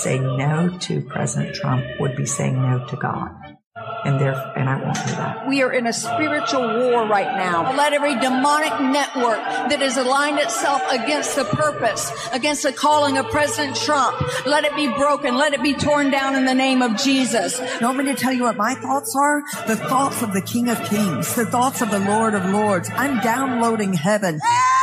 To 0.00 0.04
say 0.04 0.18
no 0.18 0.78
to 0.80 1.02
President 1.02 1.54
Trump 1.54 1.84
would 1.98 2.16
be 2.16 2.24
saying 2.24 2.54
no 2.54 2.86
to 2.86 2.96
God. 2.96 3.34
And 4.06 4.18
there, 4.18 4.32
and 4.56 4.66
I 4.66 4.80
won't 4.80 4.94
do 4.94 5.12
that. 5.12 5.46
We 5.46 5.60
are 5.60 5.70
in 5.70 5.86
a 5.86 5.92
spiritual 5.92 6.62
war 6.62 7.06
right 7.06 7.36
now. 7.36 7.76
Let 7.76 7.92
every 7.92 8.18
demonic 8.18 8.80
network 8.80 9.36
that 9.68 9.80
has 9.80 9.98
aligned 9.98 10.38
itself 10.38 10.80
against 10.90 11.36
the 11.36 11.44
purpose, 11.44 12.10
against 12.32 12.62
the 12.62 12.72
calling 12.72 13.18
of 13.18 13.26
President 13.26 13.76
Trump, 13.76 14.18
let 14.46 14.64
it 14.64 14.74
be 14.74 14.88
broken. 14.88 15.36
Let 15.36 15.52
it 15.52 15.62
be 15.62 15.74
torn 15.74 16.10
down 16.10 16.34
in 16.34 16.46
the 16.46 16.54
name 16.54 16.80
of 16.80 16.96
Jesus. 16.96 17.60
You 17.60 17.86
want 17.86 17.98
me 17.98 18.04
to 18.04 18.14
tell 18.14 18.32
you 18.32 18.44
what 18.44 18.56
my 18.56 18.74
thoughts 18.76 19.14
are? 19.14 19.42
The 19.66 19.76
thoughts 19.76 20.22
of 20.22 20.32
the 20.32 20.40
King 20.40 20.70
of 20.70 20.82
Kings, 20.84 21.34
the 21.34 21.44
thoughts 21.44 21.82
of 21.82 21.90
the 21.90 22.00
Lord 22.00 22.32
of 22.32 22.46
Lords. 22.46 22.88
I'm 22.94 23.20
downloading 23.20 23.92
heaven. 23.92 24.40
Ah! 24.42 24.79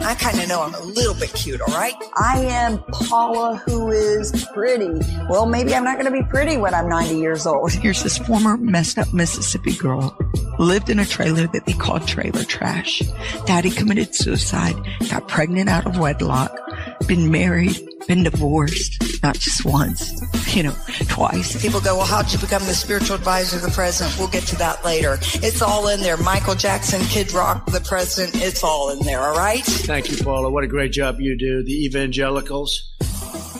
I 0.00 0.16
kind 0.18 0.40
of 0.40 0.48
know 0.48 0.62
I'm 0.62 0.74
a 0.74 0.80
little 0.80 1.14
bit 1.14 1.32
cute, 1.34 1.60
all 1.60 1.68
right? 1.68 1.94
I 2.16 2.40
am 2.46 2.78
Paula, 2.92 3.62
who 3.64 3.90
is 3.90 4.44
pretty. 4.52 4.90
Well, 5.28 5.46
maybe 5.46 5.74
I'm 5.74 5.84
not 5.84 6.00
going 6.00 6.12
to 6.12 6.22
be 6.22 6.24
pretty 6.28 6.56
when 6.56 6.74
I'm 6.74 6.88
90 6.88 7.16
years 7.16 7.46
old. 7.46 7.70
Here's 7.74 8.02
this 8.02 8.18
former 8.18 8.56
messed 8.56 8.98
up 8.98 9.12
Mississippi 9.14 9.76
girl 9.76 10.18
lived 10.58 10.90
in 10.90 10.98
a 10.98 11.06
trailer 11.06 11.46
that 11.46 11.66
they 11.66 11.74
called 11.74 12.08
trailer 12.08 12.42
trash. 12.42 13.02
Daddy 13.46 13.70
committed 13.70 14.16
suicide, 14.16 14.74
got 15.08 15.28
pregnant 15.28 15.68
out 15.68 15.86
of 15.86 15.98
wedlock, 15.98 16.58
been 17.06 17.30
married, 17.30 17.78
been 18.08 18.24
divorced, 18.24 19.22
not 19.22 19.38
just 19.38 19.64
once, 19.64 20.20
you 20.56 20.62
know, 20.62 20.74
twice. 21.08 21.60
People 21.60 21.80
go, 21.80 21.98
well, 21.98 22.06
how'd 22.06 22.32
you 22.32 22.38
become 22.38 22.64
the 22.64 22.74
spiritual 22.74 23.14
advisor 23.14 23.56
of 23.56 23.62
the 23.62 23.70
president? 23.70 24.18
We'll 24.18 24.28
get 24.28 24.44
to 24.44 24.56
that 24.56 24.82
later. 24.84 25.18
It's 25.34 25.60
all 25.60 25.88
in 25.88 26.00
there. 26.00 26.16
Michael 26.16 26.54
Jackson, 26.54 27.02
Kid 27.02 27.32
Rock, 27.32 27.66
the 27.66 27.80
president, 27.80 28.42
it's 28.42 28.64
all 28.64 28.90
in 28.90 29.00
there, 29.00 29.20
all 29.20 29.36
right? 29.36 29.62
Thank 29.62 30.10
you, 30.10 30.24
Paula. 30.24 30.50
What 30.50 30.64
a 30.64 30.66
great 30.66 30.90
job 30.90 31.20
you 31.20 31.36
do. 31.36 31.62
The 31.62 31.84
evangelicals. 31.84 32.94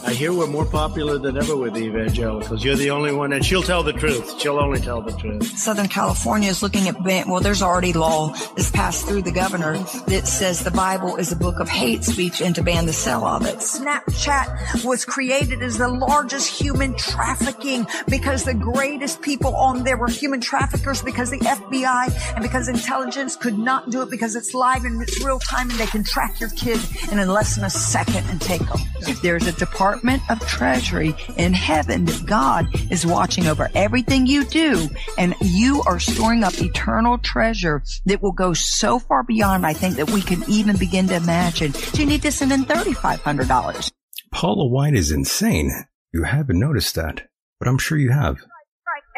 I 0.04 0.12
hear 0.12 0.32
we're 0.32 0.46
more 0.46 0.64
popular 0.64 1.18
than 1.18 1.36
ever 1.36 1.56
with 1.56 1.74
the 1.74 1.80
evangelicals. 1.80 2.64
You're 2.64 2.76
the 2.76 2.90
only 2.90 3.12
one, 3.12 3.32
and 3.32 3.44
she'll 3.44 3.62
tell 3.62 3.82
the 3.82 3.92
truth. 3.92 4.40
She'll 4.40 4.58
only 4.58 4.80
tell 4.80 5.02
the 5.02 5.12
truth. 5.12 5.58
Southern 5.58 5.88
California 5.88 6.48
is 6.48 6.62
looking 6.62 6.88
at 6.88 7.02
ban- 7.04 7.28
well, 7.28 7.40
there's 7.40 7.62
already 7.62 7.92
law 7.92 8.32
that's 8.56 8.70
passed 8.70 9.06
through 9.06 9.22
the 9.22 9.32
governor 9.32 9.76
that 10.06 10.26
says 10.26 10.62
the 10.64 10.70
Bible 10.70 11.16
is 11.16 11.32
a 11.32 11.36
book 11.36 11.58
of 11.58 11.68
hate 11.68 12.04
speech 12.04 12.40
and 12.40 12.54
to 12.54 12.62
ban 12.62 12.86
the 12.86 12.92
sale 12.92 13.24
of 13.24 13.44
it. 13.44 13.56
Snapchat 13.56 14.84
was 14.84 15.04
created 15.04 15.62
as 15.62 15.78
the 15.78 15.88
largest 15.88 16.48
human 16.58 16.94
trafficking 16.96 17.86
because 18.08 18.44
the 18.44 18.54
greatest 18.54 19.20
people 19.20 19.54
on 19.56 19.84
there 19.84 19.96
were 19.96 20.08
human 20.08 20.40
traffickers 20.40 21.02
because 21.02 21.30
the 21.30 21.38
FBI 21.38 22.34
and 22.34 22.42
because 22.42 22.68
intelligence 22.68 23.36
could 23.36 23.58
not 23.58 23.90
do 23.90 24.00
it 24.02 24.10
because 24.10 24.36
it's 24.36 24.54
live 24.54 24.84
and 24.84 25.02
it's 25.02 25.22
real 25.24 25.40
time 25.40 25.68
and 25.70 25.78
they 25.78 25.86
can 25.86 26.04
track 26.04 26.40
your 26.40 26.50
kid 26.50 26.80
in 27.12 27.18
less 27.28 27.56
than 27.56 27.64
a 27.64 27.70
second 27.70 28.24
and 28.30 28.40
take 28.40 28.60
them. 28.60 28.78
There's 29.22 29.46
a 29.46 29.52
Department 29.52 29.87
of 30.30 30.40
Treasury 30.46 31.14
in 31.36 31.52
heaven 31.52 32.04
that 32.04 32.26
God 32.26 32.68
is 32.90 33.06
watching 33.06 33.46
over 33.46 33.70
everything 33.74 34.26
you 34.26 34.44
do 34.44 34.88
and 35.16 35.34
you 35.40 35.82
are 35.86 35.98
storing 35.98 36.44
up 36.44 36.58
eternal 36.60 37.18
treasure 37.18 37.82
that 38.06 38.22
will 38.22 38.32
go 38.32 38.52
so 38.52 38.98
far 38.98 39.22
beyond 39.22 39.64
I 39.64 39.72
think 39.72 39.96
that 39.96 40.10
we 40.10 40.22
can 40.22 40.42
even 40.48 40.76
begin 40.76 41.08
to 41.08 41.16
imagine. 41.16 41.72
So 41.72 42.00
you 42.00 42.06
need 42.06 42.22
to 42.22 42.32
send 42.32 42.52
in 42.52 42.64
$3,500. 42.64 43.90
Paula 44.30 44.66
White 44.66 44.94
is 44.94 45.10
insane. 45.10 45.70
You 46.12 46.24
haven't 46.24 46.58
noticed 46.58 46.94
that, 46.94 47.28
but 47.58 47.68
I'm 47.68 47.78
sure 47.78 47.98
you 47.98 48.10
have. 48.10 48.38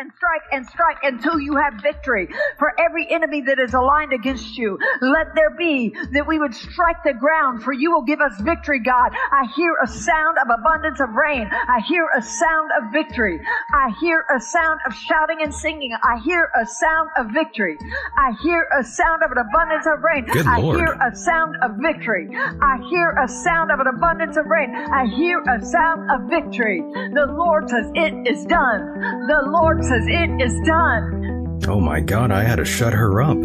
And 0.01 0.10
strike 0.16 0.40
and 0.51 0.66
strike 0.66 0.97
until 1.02 1.39
you 1.39 1.56
have 1.56 1.74
victory. 1.82 2.27
For 2.59 2.72
every 2.81 3.06
enemy 3.10 3.43
that 3.43 3.59
is 3.60 3.74
aligned 3.74 4.14
against 4.14 4.56
you, 4.56 4.78
let 5.02 5.35
there 5.35 5.51
be 5.51 5.94
that 6.12 6.27
we 6.27 6.39
would 6.39 6.55
strike 6.55 7.05
the 7.05 7.12
ground, 7.12 7.62
for 7.62 7.72
you 7.74 7.93
will 7.93 8.05
give 8.05 8.20
us 8.20 8.32
victory, 8.40 8.81
God. 8.81 9.12
I 9.12 9.44
hear 9.55 9.77
a 9.85 9.86
sound 9.86 10.39
of 10.40 10.48
abundance 10.48 11.01
of 11.01 11.10
rain. 11.10 11.47
I 11.52 11.81
hear 11.86 12.09
a 12.16 12.22
sound 12.22 12.70
of 12.81 12.93
victory. 12.93 13.39
I 13.74 13.93
hear 14.01 14.24
a 14.35 14.40
sound 14.40 14.81
of 14.86 14.94
shouting 14.94 15.43
and 15.43 15.52
singing. 15.52 15.93
I 16.02 16.18
hear 16.24 16.48
a 16.56 16.64
sound 16.66 17.10
of 17.18 17.27
victory. 17.35 17.77
I 18.16 18.32
hear 18.43 18.66
a 18.81 18.82
sound 18.82 19.22
of 19.22 19.32
an 19.32 19.39
abundance 19.39 19.85
of 19.86 20.01
rain. 20.02 20.24
Good 20.24 20.47
I 20.47 20.60
Lord. 20.60 20.78
hear 20.78 20.97
a 20.97 21.14
sound 21.14 21.56
of 21.60 21.77
victory. 21.77 22.28
I 22.32 22.81
hear 22.89 23.10
a 23.22 23.28
sound 23.28 23.70
of 23.70 23.81
an 23.81 23.86
abundance 23.86 24.39
of 24.39 24.47
rain. 24.47 24.74
I 24.74 25.05
hear 25.14 25.40
a 25.44 25.60
sound 25.60 26.10
of 26.10 26.31
victory. 26.31 26.81
The 26.81 27.27
Lord 27.28 27.68
says 27.68 27.93
it 27.94 28.14
is 28.27 28.47
done. 28.47 29.28
The 29.28 29.43
Lord 29.44 29.85
says 29.90 30.04
it 30.06 30.40
is 30.40 30.54
done. 30.66 31.58
Oh 31.66 31.80
my 31.80 31.98
god, 31.98 32.30
I 32.30 32.44
had 32.44 32.56
to 32.56 32.64
shut 32.64 32.92
her 32.92 33.20
up. 33.20 33.36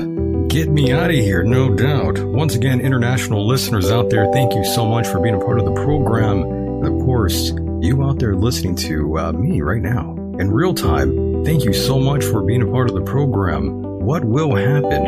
Get 0.47 0.69
me 0.69 0.91
out 0.91 1.09
of 1.09 1.15
here, 1.15 1.43
no 1.43 1.73
doubt. 1.73 2.19
Once 2.19 2.53
again, 2.53 2.79
international 2.81 3.47
listeners 3.47 3.89
out 3.89 4.11
there, 4.11 4.31
thank 4.31 4.53
you 4.53 4.63
so 4.63 4.85
much 4.85 5.07
for 5.07 5.19
being 5.19 5.33
a 5.33 5.39
part 5.39 5.57
of 5.57 5.65
the 5.65 5.73
program. 5.73 6.43
And 6.43 6.87
of 6.87 7.03
course, 7.03 7.49
you 7.81 8.03
out 8.03 8.19
there 8.19 8.35
listening 8.35 8.75
to 8.75 9.17
uh, 9.17 9.31
me 9.33 9.61
right 9.61 9.81
now 9.81 10.11
in 10.39 10.51
real 10.51 10.75
time, 10.75 11.43
thank 11.43 11.63
you 11.63 11.73
so 11.73 11.99
much 11.99 12.23
for 12.23 12.43
being 12.43 12.61
a 12.61 12.71
part 12.71 12.89
of 12.89 12.95
the 12.95 13.01
program. 13.01 13.81
What 13.81 14.23
will 14.23 14.53
happen 14.53 15.03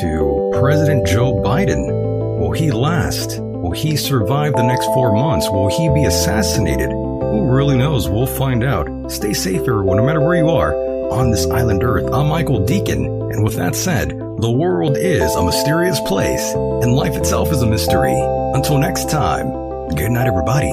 to 0.00 0.58
President 0.58 1.06
Joe 1.06 1.34
Biden? 1.34 2.40
Will 2.40 2.52
he 2.52 2.72
last? 2.72 3.38
Will 3.38 3.70
he 3.70 3.96
survive 3.96 4.54
the 4.54 4.64
next 4.64 4.86
four 4.86 5.12
months? 5.12 5.48
Will 5.48 5.68
he 5.68 5.88
be 5.94 6.06
assassinated? 6.06 6.90
Who 7.32 7.50
really 7.50 7.78
knows? 7.78 8.10
We'll 8.10 8.26
find 8.26 8.62
out. 8.62 9.10
Stay 9.10 9.32
safe, 9.32 9.62
everyone, 9.62 9.96
no 9.96 10.04
matter 10.04 10.20
where 10.20 10.36
you 10.36 10.50
are 10.50 10.74
on 11.10 11.30
this 11.30 11.46
island 11.46 11.82
Earth. 11.82 12.12
I'm 12.12 12.28
Michael 12.28 12.60
Decon, 12.60 13.32
and 13.32 13.42
with 13.42 13.56
that 13.56 13.74
said, 13.74 14.10
the 14.10 14.50
world 14.50 14.98
is 14.98 15.34
a 15.34 15.42
mysterious 15.42 15.98
place, 16.00 16.52
and 16.52 16.92
life 16.92 17.16
itself 17.16 17.50
is 17.50 17.62
a 17.62 17.66
mystery. 17.66 18.12
Until 18.52 18.76
next 18.76 19.08
time, 19.08 19.48
good 19.94 20.10
night, 20.10 20.26
everybody. 20.26 20.68